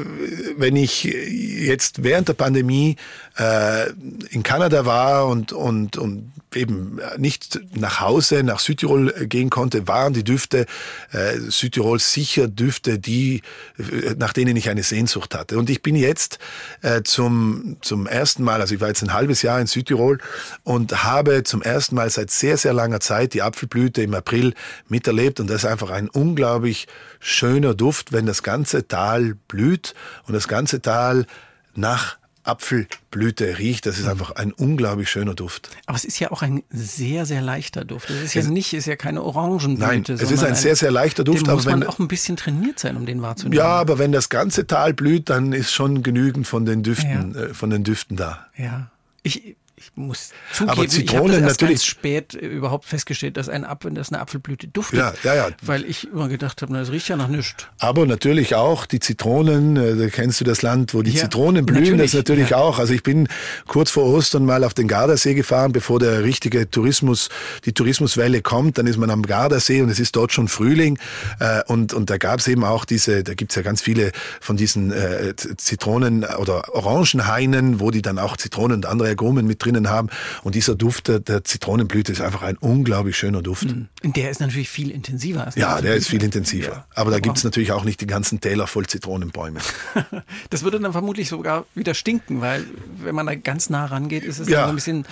wenn 0.57 0.77
ich 0.77 1.05
jetzt 1.05 2.03
während 2.03 2.29
der 2.29 2.35
Pandemie 2.35 2.97
äh, 3.39 3.91
in 4.31 4.43
Kanada 4.43 4.85
war 4.87 5.27
und, 5.27 5.53
und, 5.53 5.97
und 5.97 6.33
eben 6.55 6.99
nicht 7.19 7.61
nach 7.75 8.01
Hause, 8.01 8.43
nach 8.43 8.59
Südtirol 8.59 9.13
gehen 9.27 9.51
konnte, 9.51 9.87
waren 9.87 10.13
die 10.13 10.25
Düfte 10.25 10.67
äh, 11.13 11.39
Südtirol 11.39 11.99
sicher 11.99 12.49
Düfte, 12.49 12.99
die, 12.99 13.43
äh, 13.79 14.15
nach 14.17 14.33
denen 14.33 14.57
ich 14.57 14.71
eine 14.71 14.83
Sehnsucht 14.83 15.35
hatte. 15.35 15.59
Und 15.59 15.71
ich 15.71 15.83
bin 15.83 15.95
jetzt 15.95 16.39
äh, 16.83 17.03
zum, 17.03 17.77
zum 17.81 18.07
ersten 18.07 18.43
Mal, 18.43 18.61
also 18.61 18.75
ich 18.75 18.81
war 18.81 18.89
jetzt 18.89 19.03
ein 19.03 19.13
halbes 19.13 19.43
Jahr 19.43 19.61
in 19.61 19.67
Südtirol 19.67 20.19
und 20.65 21.05
habe 21.05 21.45
zum 21.45 21.63
ersten 21.63 21.88
Mal 21.93 22.11
seit 22.11 22.31
sehr, 22.31 22.57
sehr 22.57 22.73
langer 22.73 23.01
Zeit 23.01 23.35
die 23.35 23.43
Apfelblüte 23.43 24.03
im 24.03 24.15
April 24.15 24.55
miterlebt. 24.89 25.41
Und 25.41 25.49
das 25.49 25.65
ist 25.65 25.71
einfach 25.71 25.91
ein 25.91 26.09
unglaublich 26.09 26.87
schöner 27.21 27.75
Duft, 27.75 28.13
wenn 28.13 28.27
das 28.27 28.43
ganze 28.43 28.87
Tal 28.87 29.35
blüht 29.49 29.95
und 30.27 30.35
das 30.35 30.49
ganze 30.49 30.83
Tal 30.83 31.27
nach 31.75 32.19
Apfelblüte 32.49 33.59
riecht. 33.59 33.87
Das 33.87 33.99
ist 33.99 34.05
mhm. 34.05 34.13
einfach 34.13 34.31
ein 34.33 34.53
unglaublich 34.53 35.11
schöner 35.11 35.35
Duft. 35.35 35.71
Aber 35.87 35.97
es 35.97 36.05
ist 36.05 36.19
ja 36.19 36.31
auch 36.31 36.43
ein 36.43 36.63
sehr, 36.71 37.27
sehr 37.27 37.43
leichter 37.43 37.85
Duft. 37.85 38.11
Es 38.11 38.23
ist 38.23 38.35
ja 38.35 38.43
nicht, 38.43 38.73
es 38.73 38.81
ist 38.81 38.87
ja 38.87 38.97
keine 38.97 39.23
Orangenblüte. 39.23 39.87
Nein, 39.87 40.05
es 40.09 40.31
ist 40.31 40.43
ein 40.43 40.55
sehr, 40.55 40.75
sehr 40.75 40.91
leichter 40.91 41.25
Duft. 41.25 41.47
Da 41.47 41.55
muss 41.55 41.67
man 41.67 41.85
auch 41.85 41.99
ein 41.99 42.09
bisschen 42.09 42.37
trainiert 42.37 42.79
sein, 42.79 42.97
um 42.97 43.07
den 43.07 43.21
wahrzunehmen. 43.23 43.57
Ja, 43.57 43.69
aber 43.69 43.99
wenn 43.99 44.13
das 44.13 44.31
ganze 44.31 44.67
Tal 44.67 44.95
blüht, 44.95 45.29
dann 45.29 45.53
ist 45.53 45.73
schon 45.73 46.03
genügend 46.03 46.47
von 46.47 46.65
den 46.65 46.83
Düften, 46.83 47.35
ja. 47.35 47.41
äh, 47.43 47.55
von 47.55 47.71
den 47.71 47.85
Düften 47.85 48.17
da. 48.17 48.47
Ja. 48.57 48.91
Ich 49.23 49.57
muss 49.99 50.31
zugeben, 50.53 50.71
aber 50.71 50.89
Zitronen 50.89 51.31
ich 51.31 51.37
habe 51.37 51.47
natürlich 51.47 51.71
ganz 51.71 51.85
spät 51.85 52.35
äh, 52.35 52.47
überhaupt 52.47 52.85
festgestellt, 52.85 53.37
dass 53.37 53.49
ein 53.49 53.65
Apfel, 53.65 53.93
dass 53.93 54.13
eine 54.13 54.21
Apfelblüte 54.21 54.69
duftet. 54.69 54.99
Ja, 54.99 55.13
ja, 55.25 55.35
ja. 55.35 55.49
Weil 55.63 55.85
ich 55.85 56.09
immer 56.09 56.29
gedacht 56.29 56.63
habe, 56.63 56.73
das 56.75 56.91
riecht 56.91 57.09
ja 57.09 57.17
nach 57.17 57.29
nichts. 57.29 57.67
Aber 57.79 58.07
natürlich 58.07 58.55
auch 58.55 58.87
die 58.87 59.01
Zitronen, 59.01 59.77
äh, 59.77 59.97
da 59.97 60.09
kennst 60.09 60.41
du 60.41 60.45
das 60.45 60.63
Land, 60.63 60.95
wo 60.95 61.03
die 61.03 61.11
ja, 61.11 61.23
Zitronen 61.23 61.67
blühen, 61.67 61.83
natürlich, 61.83 62.13
das 62.13 62.19
natürlich 62.19 62.51
ja. 62.51 62.59
auch. 62.59 62.79
Also 62.79 62.95
ich 62.95 63.03
bin 63.03 63.29
kurz 63.67 63.91
vor 63.91 64.05
Ostern 64.05 64.45
mal 64.45 64.65
auf 64.65 64.75
den 64.75 64.89
Gardasee 64.89 65.35
gefahren, 65.35 65.73
bevor 65.73 65.99
der 65.99 66.23
richtige 66.23 66.71
Tourismus, 66.71 67.29
die 67.65 67.73
Tourismuswelle 67.73 68.43
kommt, 68.43 68.79
dann 68.79 68.87
ist 68.87 68.97
man 68.97 69.11
am 69.11 69.23
Gardasee 69.23 69.83
und 69.83 69.91
es 69.91 70.01
ist 70.01 70.17
dort 70.17 70.33
schon 70.33 70.49
Frühling 70.49 70.99
äh, 71.41 71.63
und, 71.67 71.93
und 71.93 72.11
da 72.11 72.19
gab 72.19 72.41
es 72.41 72.49
eben 72.49 72.65
auch 72.65 72.85
diese, 72.85 73.25
da 73.25 73.35
gibt 73.35 73.53
es 73.53 73.57
ja 73.57 73.63
ganz 73.63 73.83
viele 73.83 74.13
von 74.41 74.57
diesen 74.57 74.93
äh, 74.93 75.35
Zitronen 75.37 76.25
oder 76.25 76.75
Orangenhainen, 76.75 77.81
wo 77.81 77.91
die 77.91 78.03
dann 78.03 78.19
auch 78.19 78.37
Zitronen 78.37 78.79
und 78.79 78.87
andere 78.87 79.11
Aromen 79.11 79.47
mit 79.47 79.65
drinnen 79.65 79.88
haben. 79.89 80.09
Und 80.43 80.55
dieser 80.55 80.75
Duft 80.75 81.09
der, 81.09 81.21
der 81.21 81.45
Zitronenblüte 81.45 82.13
ist 82.13 82.21
einfach 82.21 82.43
ein 82.43 82.57
unglaublich 82.57 83.17
schöner 83.17 83.43
Duft. 83.43 83.65
Mhm. 83.65 83.89
Der 84.03 84.31
ist 84.31 84.41
natürlich 84.41 84.69
viel 84.69 84.91
intensiver. 84.91 85.51
Ja, 85.57 85.81
der 85.81 85.95
ist 85.97 86.09
viel 86.09 86.23
intensiver. 86.23 86.73
Ja. 86.73 86.87
Aber 86.95 87.11
da 87.11 87.21
gibt 87.21 87.39
es 87.39 87.45
natürlich 87.45 87.73
auch 87.73 87.85
nicht 87.85 88.01
die 88.01 88.07
ganzen 88.07 88.41
Täler 88.41 88.67
voll 88.67 88.87
Zitronenbäume. 88.87 89.61
das 90.51 90.63
würde 90.63 90.81
dann 90.81 90.93
vermutlich 90.93 91.29
sogar 91.29 91.65
wieder 91.75 91.95
stinken, 91.95 92.41
weil 92.41 92.65
wenn 92.99 93.15
man 93.15 93.27
da 93.27 93.35
ganz 93.35 93.71
nah 93.71 93.87
rangeht, 93.87 94.25
ist 94.25 94.39
es 94.39 94.49
ja. 94.49 94.59
dann 94.59 94.67
so 94.67 94.73
ein 94.73 94.75
bisschen 94.77 95.07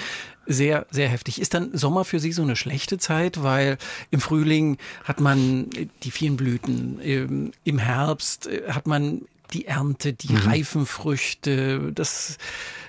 sehr, 0.46 0.86
sehr 0.90 1.08
heftig. 1.08 1.40
Ist 1.40 1.54
dann 1.54 1.76
Sommer 1.76 2.04
für 2.04 2.20
Sie 2.20 2.32
so 2.32 2.42
eine 2.42 2.56
schlechte 2.56 2.98
Zeit, 2.98 3.42
weil 3.42 3.78
im 4.10 4.20
Frühling 4.20 4.78
hat 5.04 5.20
man 5.20 5.68
die 6.02 6.10
vielen 6.10 6.36
Blüten, 6.36 7.52
im 7.64 7.78
Herbst 7.78 8.48
hat 8.68 8.86
man 8.86 9.22
die 9.52 9.66
Ernte, 9.66 10.12
die 10.12 10.32
mhm. 10.32 10.38
reifen 10.38 10.86
Früchte, 10.86 11.92
das 11.92 12.38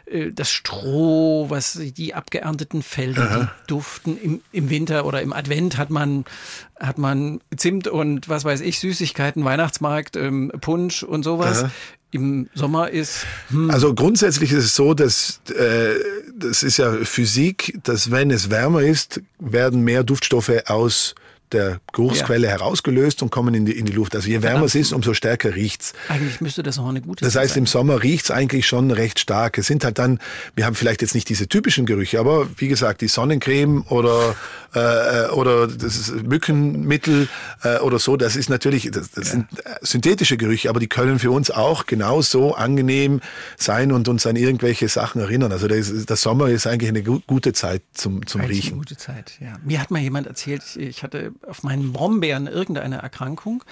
äh, 0.10 0.32
das 0.32 0.50
Stroh, 0.50 1.50
was 1.50 1.80
die 1.80 2.14
abgeernteten 2.14 2.82
Felder, 2.82 3.30
Aha. 3.30 3.40
die 3.40 3.68
duften. 3.68 4.18
Im, 4.18 4.42
Im 4.52 4.70
Winter 4.70 5.06
oder 5.06 5.22
im 5.22 5.34
Advent 5.34 5.78
hat 5.78 5.90
man, 5.90 6.26
hat 6.80 6.98
man 6.98 7.42
Zimt 7.56 7.88
und 7.88 8.30
was 8.30 8.46
weiß 8.46 8.62
ich, 8.62 8.80
Süßigkeiten, 8.80 9.44
Weihnachtsmarkt, 9.44 10.16
ähm, 10.16 10.52
Punsch 10.62 11.04
und 11.04 11.24
sowas. 11.24 11.64
Aha. 11.64 11.72
Im 12.12 12.48
Sommer 12.54 12.90
ist. 12.90 13.26
Hm. 13.50 13.70
Also 13.70 13.94
grundsätzlich 13.94 14.54
ist 14.54 14.64
es 14.64 14.76
so, 14.78 14.94
dass 14.94 15.42
äh, 15.50 15.94
das 16.38 16.64
ist 16.64 16.78
ja 16.78 16.94
Physik, 17.04 17.78
dass 17.84 18.12
wenn 18.12 18.32
es 18.32 18.50
wärmer 18.50 18.82
ist, 18.82 19.22
werden 19.40 19.82
mehr 19.82 20.06
Duftstoffe 20.06 20.54
aus 20.68 21.16
der 21.52 21.80
Geruchsquelle 21.94 22.48
ja. 22.48 22.54
herausgelöst 22.54 23.22
und 23.24 23.30
kommen 23.30 23.54
in 23.54 23.66
die, 23.66 23.78
in 23.78 23.86
die 23.86 23.94
Luft. 23.94 24.16
Also 24.16 24.28
je 24.30 24.42
wärmer 24.42 24.66
es 24.66 24.76
ist, 24.76 24.92
umso 24.92 25.14
stärker 25.14 25.56
riecht's. 25.56 25.94
Eigentlich 26.10 26.42
müsste 26.42 26.64
das 26.64 26.78
auch 26.78 26.88
eine 26.90 27.02
gute 27.02 27.24
Das 27.24 27.36
heißt, 27.36 27.54
sein. 27.54 27.64
im 27.64 27.68
Sommer 27.68 28.04
riecht's 28.04 28.32
eigentlich 28.32 28.68
schon 28.68 28.92
recht 28.92 29.20
stark. 29.20 29.58
Es 29.58 29.68
sind 29.68 29.84
halt 29.86 29.98
dann, 29.98 30.20
wir 30.56 30.66
haben 30.66 30.76
vielleicht 30.76 31.02
jetzt 31.02 31.16
nicht 31.16 31.30
diese 31.30 31.48
typischen 31.48 31.86
Gerüche, 31.86 32.20
aber 32.20 32.48
wie 32.58 32.68
gesagt, 32.68 33.02
die 33.02 33.08
Sonnencreme 33.08 33.86
oder 33.90 34.36
äh, 34.74 35.30
oder 35.30 35.68
das 35.68 35.96
ist 35.96 36.24
Mückenmittel 36.24 37.28
äh, 37.64 37.80
oder 37.80 38.00
so, 38.00 38.18
das 38.18 38.36
ist 38.36 38.50
natürlich, 38.50 38.90
das, 38.92 39.12
das 39.12 39.28
ja. 39.28 39.32
sind 39.32 39.48
äh, 39.66 39.76
synthetische 39.82 40.38
Gerüche, 40.38 40.70
aber 40.70 40.80
die 40.80 40.88
können 40.88 41.20
für 41.20 41.32
uns 41.32 41.52
auch 41.52 41.86
genauso 41.86 42.56
angenehm 42.56 43.22
sein 43.58 43.92
und 43.92 44.08
uns 44.08 44.26
an 44.26 44.36
irgendwelche 44.36 44.90
Sachen 44.90 45.22
erinnern. 45.22 45.52
Also 45.52 45.68
der, 45.68 45.82
der 45.82 46.16
Sommer 46.16 46.50
ist 46.50 46.68
eigentlich 46.68 46.90
eine 46.90 47.04
gute 47.04 47.54
Zeit 47.54 47.82
zum, 47.94 48.26
zum 48.26 48.42
eigentlich 48.42 48.58
Riechen. 48.58 48.74
Eine 48.74 48.80
gute 48.80 48.98
Zeit, 48.98 49.34
ja. 49.40 49.58
Mir 49.64 49.82
hat 49.82 49.92
mal 49.92 50.02
jemand 50.02 50.28
erzählt, 50.28 50.64
ich 50.76 51.04
hatte 51.04 51.32
auf 51.48 51.64
meinen 51.64 51.94
Brombeeren 51.94 52.48
irgendeine 52.48 52.98
Erkrankung 52.98 53.64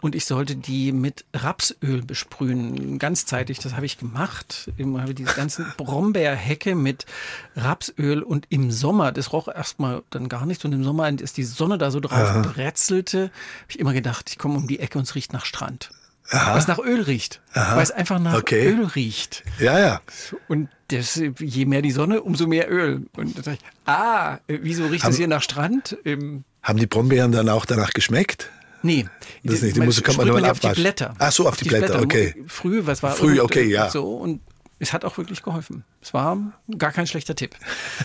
und 0.00 0.14
ich 0.14 0.24
sollte 0.24 0.56
die 0.56 0.92
mit 0.92 1.24
Rapsöl 1.34 2.02
besprühen, 2.02 2.98
ganzzeitig. 2.98 3.58
Das 3.58 3.74
habe 3.74 3.86
ich 3.86 3.98
gemacht. 3.98 4.70
Ich 4.76 4.86
habe 4.86 5.14
diese 5.14 5.34
ganzen 5.34 5.66
Brombeerhecke 5.76 6.74
mit 6.74 7.06
Rapsöl 7.56 8.22
und 8.22 8.46
im 8.50 8.70
Sommer, 8.70 9.12
das 9.12 9.32
roch 9.32 9.48
erstmal 9.48 10.02
dann 10.10 10.28
gar 10.28 10.45
nicht 10.46 10.64
und 10.64 10.72
im 10.72 10.84
Sommer, 10.84 11.04
als 11.04 11.32
die 11.32 11.44
Sonne 11.44 11.78
da 11.78 11.90
so 11.90 12.00
drauf 12.00 12.18
Aha. 12.18 12.40
bretzelte, 12.40 13.22
habe 13.24 13.32
ich 13.68 13.78
immer 13.78 13.92
gedacht, 13.92 14.30
ich 14.30 14.38
komme 14.38 14.56
um 14.56 14.66
die 14.66 14.80
Ecke 14.80 14.98
und 14.98 15.04
es 15.04 15.14
riecht 15.14 15.32
nach 15.32 15.44
Strand. 15.44 15.90
Aha. 16.30 16.52
Weil 16.52 16.58
es 16.58 16.66
nach 16.66 16.78
Öl 16.78 17.02
riecht. 17.02 17.40
Aha. 17.52 17.76
Weil 17.76 17.82
es 17.82 17.90
einfach 17.90 18.18
nach 18.18 18.34
okay. 18.34 18.66
Öl 18.66 18.84
riecht. 18.84 19.44
Ja, 19.58 19.78
ja. 19.78 20.00
Und 20.48 20.68
das, 20.88 21.20
je 21.38 21.66
mehr 21.66 21.82
die 21.82 21.92
Sonne, 21.92 22.22
umso 22.22 22.46
mehr 22.46 22.70
Öl. 22.70 23.06
Und 23.16 23.38
da 23.38 23.42
dachte 23.42 23.58
ich, 23.60 23.88
ah, 23.92 24.38
wieso 24.46 24.86
riecht 24.86 25.04
es 25.06 25.16
hier 25.16 25.28
nach 25.28 25.42
Strand? 25.42 25.96
Ähm, 26.04 26.44
haben 26.62 26.78
die 26.78 26.86
Brombeeren 26.86 27.32
dann 27.32 27.48
auch 27.48 27.64
danach 27.64 27.92
geschmeckt? 27.92 28.50
Nee, 28.82 29.06
das 29.42 29.62
nicht. 29.62 29.76
Die 29.76 29.80
muss, 29.80 30.02
kann 30.02 30.16
man, 30.16 30.28
man 30.28 30.44
auf 30.44 30.60
die 30.60 30.68
Blätter. 30.68 31.14
Ach 31.18 31.32
so, 31.32 31.48
auf 31.48 31.56
die, 31.56 31.64
die 31.64 31.70
Blätter, 31.70 31.98
Blätter, 31.98 32.02
okay. 32.02 32.34
Früh, 32.46 32.86
was 32.86 33.02
war 33.02 33.12
Früh, 33.12 33.40
okay, 33.40 33.64
ja. 33.64 33.90
So 33.90 34.16
und 34.16 34.40
es 34.78 34.92
hat 34.92 35.04
auch 35.04 35.16
wirklich 35.18 35.42
geholfen. 35.42 35.84
Es 36.02 36.12
war 36.12 36.38
gar 36.76 36.92
kein 36.92 37.06
schlechter 37.06 37.34
Tipp. 37.34 37.56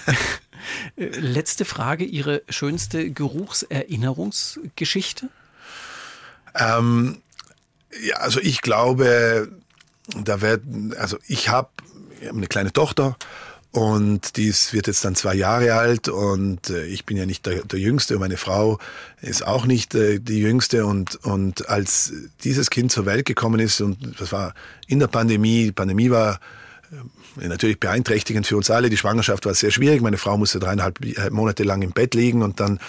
Äh, 0.96 1.08
letzte 1.20 1.66
Frage, 1.66 2.06
Ihre 2.06 2.42
schönste 2.50 3.12
Geruchserinnerungsgeschichte? 3.12 5.28
Ähm, 6.56 7.22
ja, 8.02 8.16
also 8.18 8.40
ich 8.40 8.62
glaube, 8.62 9.52
da 10.24 10.42
wird, 10.42 10.62
also 10.98 11.18
ich 11.28 11.50
habe 11.50 11.70
hab 12.26 12.36
eine 12.36 12.48
kleine 12.48 12.74
Tochter 12.74 13.18
und 13.72 14.36
die 14.36 14.54
wird 14.72 14.88
jetzt 14.88 15.06
dann 15.06 15.16
zwei 15.16 15.34
Jahre 15.34 15.76
alt 15.76 16.10
und 16.10 16.70
äh, 16.70 16.86
ich 16.86 17.06
bin 17.06 17.16
ja 17.16 17.26
nicht 17.26 17.46
der, 17.46 17.64
der 17.64 17.80
Jüngste 17.80 18.16
und 18.16 18.20
meine 18.20 18.38
Frau 18.38 18.80
ist 19.22 19.48
auch 19.48 19.66
nicht 19.66 19.96
äh, 19.96 20.20
die 20.20 20.40
Jüngste 20.40 20.86
und, 20.86 21.16
und 21.24 21.70
als 21.70 22.12
dieses 22.44 22.70
Kind 22.70 22.92
zur 22.92 23.06
Welt 23.06 23.26
gekommen 23.26 23.62
ist 23.62 23.80
und 23.80 24.20
das 24.20 24.34
war 24.34 24.54
in 24.88 25.00
der 25.00 25.08
Pandemie, 25.08 25.66
die 25.66 25.72
Pandemie 25.72 26.12
war 26.12 26.42
natürlich 27.36 27.80
beeinträchtigend 27.80 28.48
für 28.48 28.58
uns 28.58 28.70
alle. 28.70 28.90
Die 28.90 28.98
Schwangerschaft 28.98 29.46
war 29.46 29.54
sehr 29.54 29.72
schwierig. 29.72 30.02
Meine 30.02 30.18
Frau 30.18 30.38
musste 30.38 30.60
dreieinhalb 30.60 31.00
Monate 31.32 31.64
lang 31.64 31.82
im 31.82 31.92
Bett 31.92 32.14
liegen 32.14 32.42
und 32.42 32.60
dann 32.60 32.80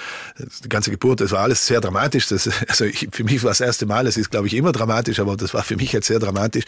die 0.64 0.68
ganze 0.68 0.90
Geburt, 0.90 1.20
das 1.20 1.30
war 1.30 1.40
alles 1.40 1.66
sehr 1.66 1.80
dramatisch. 1.80 2.28
Das, 2.28 2.48
also 2.68 2.84
ich, 2.84 3.08
für 3.12 3.24
mich 3.24 3.42
war 3.42 3.50
das 3.50 3.60
erste 3.60 3.86
Mal, 3.86 4.06
es 4.06 4.16
ist 4.16 4.30
glaube 4.30 4.46
ich 4.46 4.54
immer 4.54 4.72
dramatisch, 4.72 5.20
aber 5.20 5.36
das 5.36 5.54
war 5.54 5.62
für 5.62 5.76
mich 5.76 5.92
jetzt 5.92 6.06
sehr 6.06 6.18
dramatisch. 6.18 6.64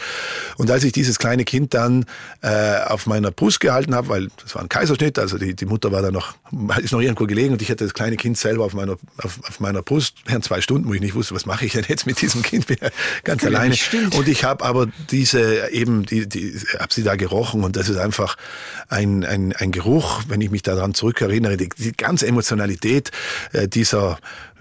Und 0.57 0.71
als 0.71 0.85
ich 0.85 0.93
dieses 0.93 1.19
kleine 1.19 1.45
Kind 1.45 1.75
dann 1.75 2.05
äh, 2.43 2.81
auf 2.87 3.07
meiner 3.07 3.31
Brust 3.31 3.61
gehalten 3.61 3.95
habe, 3.95 4.09
weil 4.09 4.29
das 4.43 4.55
war 4.55 4.63
ein 4.63 4.69
Kaiserschnitt, 4.69 5.19
also 5.19 5.39
die, 5.39 5.55
die 5.55 5.67
Mutter 5.67 5.93
war 5.93 6.03
da 6.03 6.11
noch, 6.11 6.35
ist 6.83 6.93
noch 6.93 7.01
irgendwo 7.01 7.27
gelegen 7.27 7.53
und 7.53 7.63
ich 7.63 7.71
hatte 7.71 7.85
das 7.85 7.95
kleine 7.95 8.17
Kind 8.17 8.39
selber 8.39 8.65
auf 8.65 8.75
meiner, 8.75 8.97
auf, 9.19 9.39
auf 9.47 9.61
meiner 9.61 9.83
Brust 9.83 10.17
während 10.27 10.45
zwei 10.45 10.61
Stunden, 10.61 10.89
wo 10.89 10.95
ich 10.95 11.01
nicht 11.01 11.15
wusste, 11.15 11.35
was 11.35 11.47
mache 11.47 11.67
ich 11.67 11.73
denn 11.73 11.85
jetzt 11.89 12.07
mit 12.07 12.21
diesem 12.21 12.43
Kind, 12.43 12.67
bin 12.67 12.77
ganz 13.25 13.43
ja, 13.43 13.49
alleine. 13.49 13.77
Stimmt. 13.77 14.15
Und 14.15 14.29
ich 14.29 14.45
habe 14.45 14.65
aber 14.65 14.87
diese 15.11 15.71
eben, 15.71 16.05
die, 16.07 16.29
die, 16.29 16.59
habe 16.79 16.93
sie 16.93 17.03
da 17.03 17.17
gerochen 17.17 17.64
und 17.65 17.77
das 17.77 17.89
ist 17.89 17.97
einfach 17.97 18.37
ein, 18.89 19.25
ein, 19.25 19.53
ein 19.53 19.73
Geruch, 19.73 20.23
wenn 20.29 20.41
ich 20.41 20.51
mich 20.51 20.63
daran 20.63 20.95
zurückerinnere, 20.95 21.57
die, 21.57 21.69
die 21.77 21.93
ganze 21.93 22.27
Emotionalität 22.27 23.11
äh, 23.53 23.69
dieser, 23.69 24.19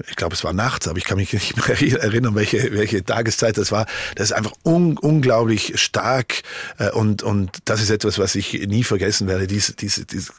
ich 0.07 0.15
glaube 0.15 0.35
es 0.35 0.43
war 0.43 0.53
nachts, 0.53 0.87
aber 0.87 0.97
ich 0.97 1.03
kann 1.03 1.17
mich 1.17 1.33
nicht 1.33 1.67
mehr 1.67 2.01
erinnern, 2.01 2.35
welche, 2.35 2.73
welche 2.73 3.03
Tageszeit 3.03 3.57
das 3.57 3.71
war. 3.71 3.85
Das 4.15 4.25
ist 4.25 4.33
einfach 4.33 4.53
un, 4.65 4.97
unglaublich 4.97 5.79
stark 5.79 6.43
äh, 6.77 6.89
und, 6.91 7.23
und 7.23 7.59
das 7.65 7.81
ist 7.81 7.89
etwas, 7.89 8.17
was 8.17 8.35
ich 8.35 8.53
nie 8.67 8.83
vergessen 8.83 9.27
werde. 9.27 9.47
Diese, 9.47 9.73
diese, 9.73 10.05
diese 10.05 10.33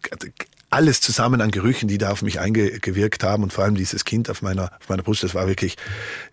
alles 0.71 1.01
zusammen 1.01 1.41
an 1.41 1.53
Gerüchen, 1.53 1.89
die 1.89 1.99
da 1.99 2.11
auf 2.11 2.23
mich 2.23 2.41
eingewirkt 2.41 3.23
haben 3.23 3.45
und 3.45 3.53
vor 3.53 3.65
allem 3.65 3.77
dieses 3.77 4.05
Kind 4.05 4.29
auf 4.29 4.43
meiner, 4.43 4.73
auf 4.81 4.89
meiner 4.89 5.05
Brust, 5.05 5.23
das 5.23 5.35
war 5.35 5.47
wirklich 5.47 5.77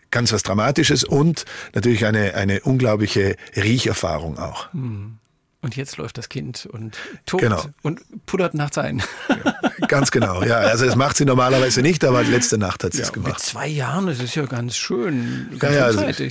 ganz 0.10 0.34
was 0.34 0.44
Dramatisches 0.44 1.04
und 1.04 1.46
natürlich 1.74 2.06
eine, 2.06 2.34
eine 2.34 2.62
unglaubliche 2.62 3.36
Riecherfahrung 3.56 4.38
auch. 4.38 4.72
Hm. 4.74 5.18
Und 5.64 5.76
jetzt 5.76 5.98
läuft 5.98 6.18
das 6.18 6.28
Kind 6.28 6.66
und 6.66 6.98
tobt 7.28 7.44
genau. 7.44 7.64
und 7.84 8.02
puddert 8.26 8.56
nachts 8.56 8.80
ein. 8.80 9.04
Ja, 9.30 9.88
ganz 9.88 10.10
genau, 10.10 10.42
ja. 10.42 10.58
Also 10.58 10.86
das 10.88 10.96
macht 10.96 11.18
sie 11.18 11.26
normalerweise 11.26 11.84
nicht, 11.84 12.04
aber 12.04 12.24
letzte 12.24 12.58
Nacht 12.58 12.84
hat 12.84 12.94
sie 12.94 13.00
ja, 13.00 13.06
es 13.06 13.14
gemacht. 13.14 13.34
Mit 13.34 13.40
zwei 13.40 13.68
Jahren, 13.68 14.08
das 14.08 14.20
ist 14.20 14.34
ja 14.34 14.46
ganz 14.48 14.76
schön, 14.76 15.50
ganz 15.60 15.76
ja, 15.76 15.82
ja, 15.82 15.86
also, 15.86 16.24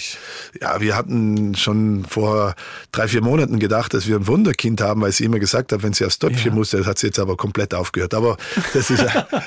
ja, 0.61 0.81
wir 0.81 0.97
hatten 0.97 1.55
schon 1.55 2.05
vor 2.07 2.57
drei, 2.91 3.07
vier 3.07 3.23
Monaten 3.23 3.61
gedacht, 3.61 3.95
dass 3.95 4.09
wir 4.09 4.17
ein 4.17 4.27
Wunderkind 4.27 4.81
haben, 4.81 5.01
weil 5.03 5.13
sie 5.13 5.25
immer 5.25 5.39
gesagt 5.39 5.71
hat, 5.73 5.85
wenn 5.85 5.93
sie 5.93 6.05
aufs 6.05 6.19
Töpfchen 6.19 6.51
ja. 6.51 6.55
musste, 6.57 6.79
das 6.79 6.87
hat 6.89 6.99
sie 6.99 7.07
jetzt 7.07 7.21
aber 7.21 7.37
komplett 7.37 7.73
aufgehört. 7.73 8.15
Aber 8.15 8.37
das 8.75 8.91
ist 8.91 9.03
ja... 9.03 9.29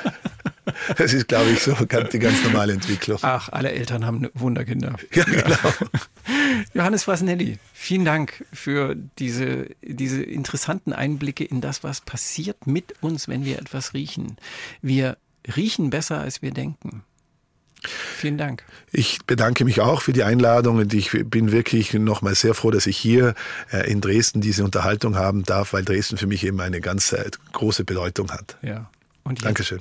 Das 0.97 1.13
ist, 1.13 1.27
glaube 1.27 1.49
ich, 1.51 1.61
so 1.61 1.75
die 1.75 2.19
ganz 2.19 2.43
normale 2.43 2.73
Entwicklung. 2.73 3.19
Ach, 3.21 3.49
alle 3.49 3.71
Eltern 3.71 4.05
haben 4.05 4.29
Wunderkinder. 4.33 4.95
Ja, 5.13 5.23
genau. 5.25 5.73
Johannes 6.73 7.03
Frasnelli, 7.03 7.59
vielen 7.73 8.05
Dank 8.05 8.45
für 8.53 8.95
diese, 9.19 9.67
diese 9.81 10.23
interessanten 10.23 10.93
Einblicke 10.93 11.43
in 11.43 11.61
das, 11.61 11.83
was 11.83 12.01
passiert 12.01 12.65
mit 12.65 12.95
uns, 13.01 13.27
wenn 13.27 13.45
wir 13.45 13.59
etwas 13.59 13.93
riechen. 13.93 14.37
Wir 14.81 15.17
riechen 15.55 15.89
besser, 15.89 16.19
als 16.19 16.41
wir 16.41 16.51
denken. 16.51 17.03
Vielen 17.85 18.37
Dank. 18.37 18.63
Ich 18.91 19.25
bedanke 19.25 19.65
mich 19.65 19.81
auch 19.81 20.01
für 20.01 20.13
die 20.13 20.23
Einladung 20.23 20.77
und 20.77 20.93
ich 20.93 21.11
bin 21.11 21.51
wirklich 21.51 21.93
nochmal 21.93 22.33
sehr 22.35 22.53
froh, 22.53 22.71
dass 22.71 22.87
ich 22.87 22.97
hier 22.97 23.35
äh, 23.71 23.91
in 23.91 23.99
Dresden 23.99 24.39
diese 24.39 24.63
Unterhaltung 24.63 25.17
haben 25.17 25.43
darf, 25.43 25.73
weil 25.73 25.83
Dresden 25.83 26.17
für 26.17 26.27
mich 26.27 26.45
eben 26.45 26.61
eine 26.61 26.79
ganz 26.79 27.11
äh, 27.11 27.29
große 27.51 27.83
Bedeutung 27.83 28.31
hat. 28.31 28.57
Ja. 28.61 28.89
Und 29.23 29.39
jetzt, 29.39 29.45
Dankeschön. 29.45 29.79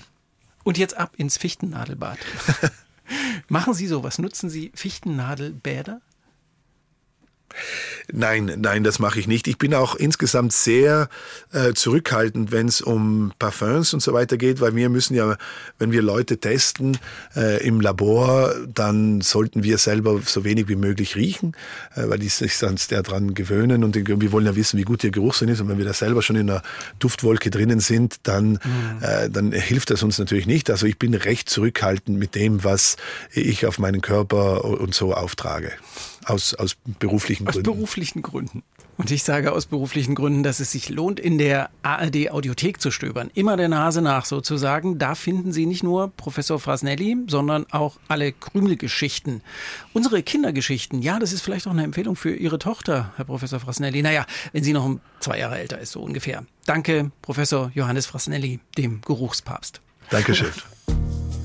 Und 0.65 0.79
jetzt 0.79 0.97
ab 0.97 1.15
ins 1.17 1.37
Fichtennadelbad. 1.37 2.19
Machen 3.49 3.75
Sie 3.75 3.87
sowas? 3.87 4.19
Nutzen 4.19 4.49
Sie 4.49 4.73
Fichtennadelbäder? 4.75 6.01
Nein, 8.12 8.53
nein, 8.59 8.85
das 8.85 8.99
mache 8.99 9.19
ich 9.20 9.27
nicht. 9.27 9.49
Ich 9.49 9.59
bin 9.59 9.74
auch 9.74 9.95
insgesamt 9.95 10.53
sehr 10.53 11.09
äh, 11.53 11.73
zurückhaltend, 11.73 12.53
wenn 12.53 12.69
es 12.69 12.81
um 12.81 13.33
Parfums 13.39 13.95
und 13.95 14.01
so 14.01 14.12
weiter 14.12 14.37
geht, 14.37 14.61
weil 14.61 14.74
wir 14.74 14.89
müssen 14.89 15.15
ja, 15.15 15.37
wenn 15.79 15.93
wir 15.93 16.03
Leute 16.03 16.39
testen 16.39 16.99
äh, 17.37 17.66
im 17.66 17.81
Labor, 17.81 18.55
dann 18.73 19.20
sollten 19.20 19.62
wir 19.62 19.79
selber 19.79 20.20
so 20.24 20.45
wenig 20.45 20.69
wie 20.69 20.77
möglich 20.77 21.16
riechen, 21.16 21.55
äh, 21.95 22.09
weil 22.09 22.19
die 22.19 22.29
sich 22.29 22.57
sonst 22.57 22.93
daran 22.93 23.35
gewöhnen 23.35 23.85
und 23.85 23.95
wir 23.95 24.33
wollen 24.33 24.47
ja 24.47 24.57
wissen, 24.57 24.79
wie 24.79 24.85
gut 24.85 25.05
ihr 25.05 25.11
Geruchssinn 25.11 25.49
ist. 25.49 25.61
Und 25.61 25.69
wenn 25.69 25.79
wir 25.79 25.85
da 25.85 25.93
selber 25.93 26.23
schon 26.23 26.37
in 26.37 26.51
einer 26.51 26.62
Duftwolke 26.99 27.51
drinnen 27.51 27.81
sind, 27.81 28.16
dann, 28.24 28.53
mhm. 28.53 28.59
äh, 29.01 29.31
dann 29.31 29.53
hilft 29.53 29.91
das 29.91 30.03
uns 30.03 30.19
natürlich 30.19 30.47
nicht. 30.47 30.70
Also 30.70 30.87
ich 30.87 30.99
bin 30.99 31.15
recht 31.15 31.49
zurückhaltend 31.49 32.19
mit 32.19 32.35
dem, 32.35 32.65
was 32.65 32.97
ich 33.33 33.66
auf 33.66 33.79
meinen 33.79 34.01
Körper 34.01 34.65
und 34.65 34.95
so 34.95 35.15
auftrage. 35.15 35.73
Aus, 36.24 36.55
aus 36.55 36.77
beruflichen 36.99 37.47
aus 37.47 37.55
Gründen. 37.55 37.70
Aus 37.70 37.74
beruflichen 37.74 38.23
Gründen. 38.23 38.62
Und 38.99 39.11
ich 39.11 39.23
sage 39.24 39.53
aus 39.53 39.66
beruflichen 39.66 40.15
Gründen, 40.15 40.43
dass 40.43 40.61
es 40.61 40.70
sich 40.70 40.89
lohnt, 40.89 41.19
in 41.19 41.39
der 41.39 41.70
ARD 41.82 42.31
Audiothek 42.31 42.81
zu 42.81 42.90
stöbern. 42.90 43.31
Immer 43.35 43.57
der 43.57 43.69
Nase 43.69 44.03
nach 44.03 44.27
sozusagen. 44.27 44.99
Da 44.99 45.15
finden 45.15 45.53
Sie 45.53 45.66
nicht 45.66 45.82
nur 45.82 46.09
Professor 46.16 46.59
Frasnelli, 46.59 47.16
sondern 47.27 47.66
auch 47.70 47.97
alle 48.09 48.32
Krümelgeschichten. 48.32 49.43
Unsere 49.93 50.23
Kindergeschichten, 50.23 51.03
ja, 51.03 51.19
das 51.19 51.32
ist 51.32 51.40
vielleicht 51.40 51.66
auch 51.66 51.73
eine 51.73 51.85
Empfehlung 51.85 52.16
für 52.16 52.35
Ihre 52.35 52.59
Tochter, 52.59 53.12
Herr 53.16 53.24
Professor 53.24 53.61
Frasnelli. 53.61 54.03
Naja, 54.03 54.27
wenn 54.53 54.62
sie 54.62 54.73
noch 54.73 54.89
zwei 55.20 55.39
Jahre 55.39 55.59
älter 55.59 55.78
ist, 55.78 55.93
so 55.93 56.01
ungefähr. 56.01 56.44
Danke, 56.66 57.11
Professor 57.23 57.70
Johannes 57.74 58.07
Frasnelli, 58.07 58.61
dem 58.77 59.01
Geruchspapst. 59.01 59.81
Dankeschön. 60.11 60.53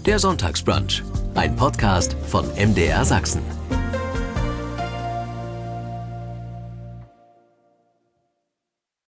Der 0.06 0.20
Sonntagsbrunch, 0.20 1.04
ein 1.36 1.56
Podcast 1.56 2.16
von 2.28 2.46
MDR 2.56 3.04
Sachsen. 3.04 3.42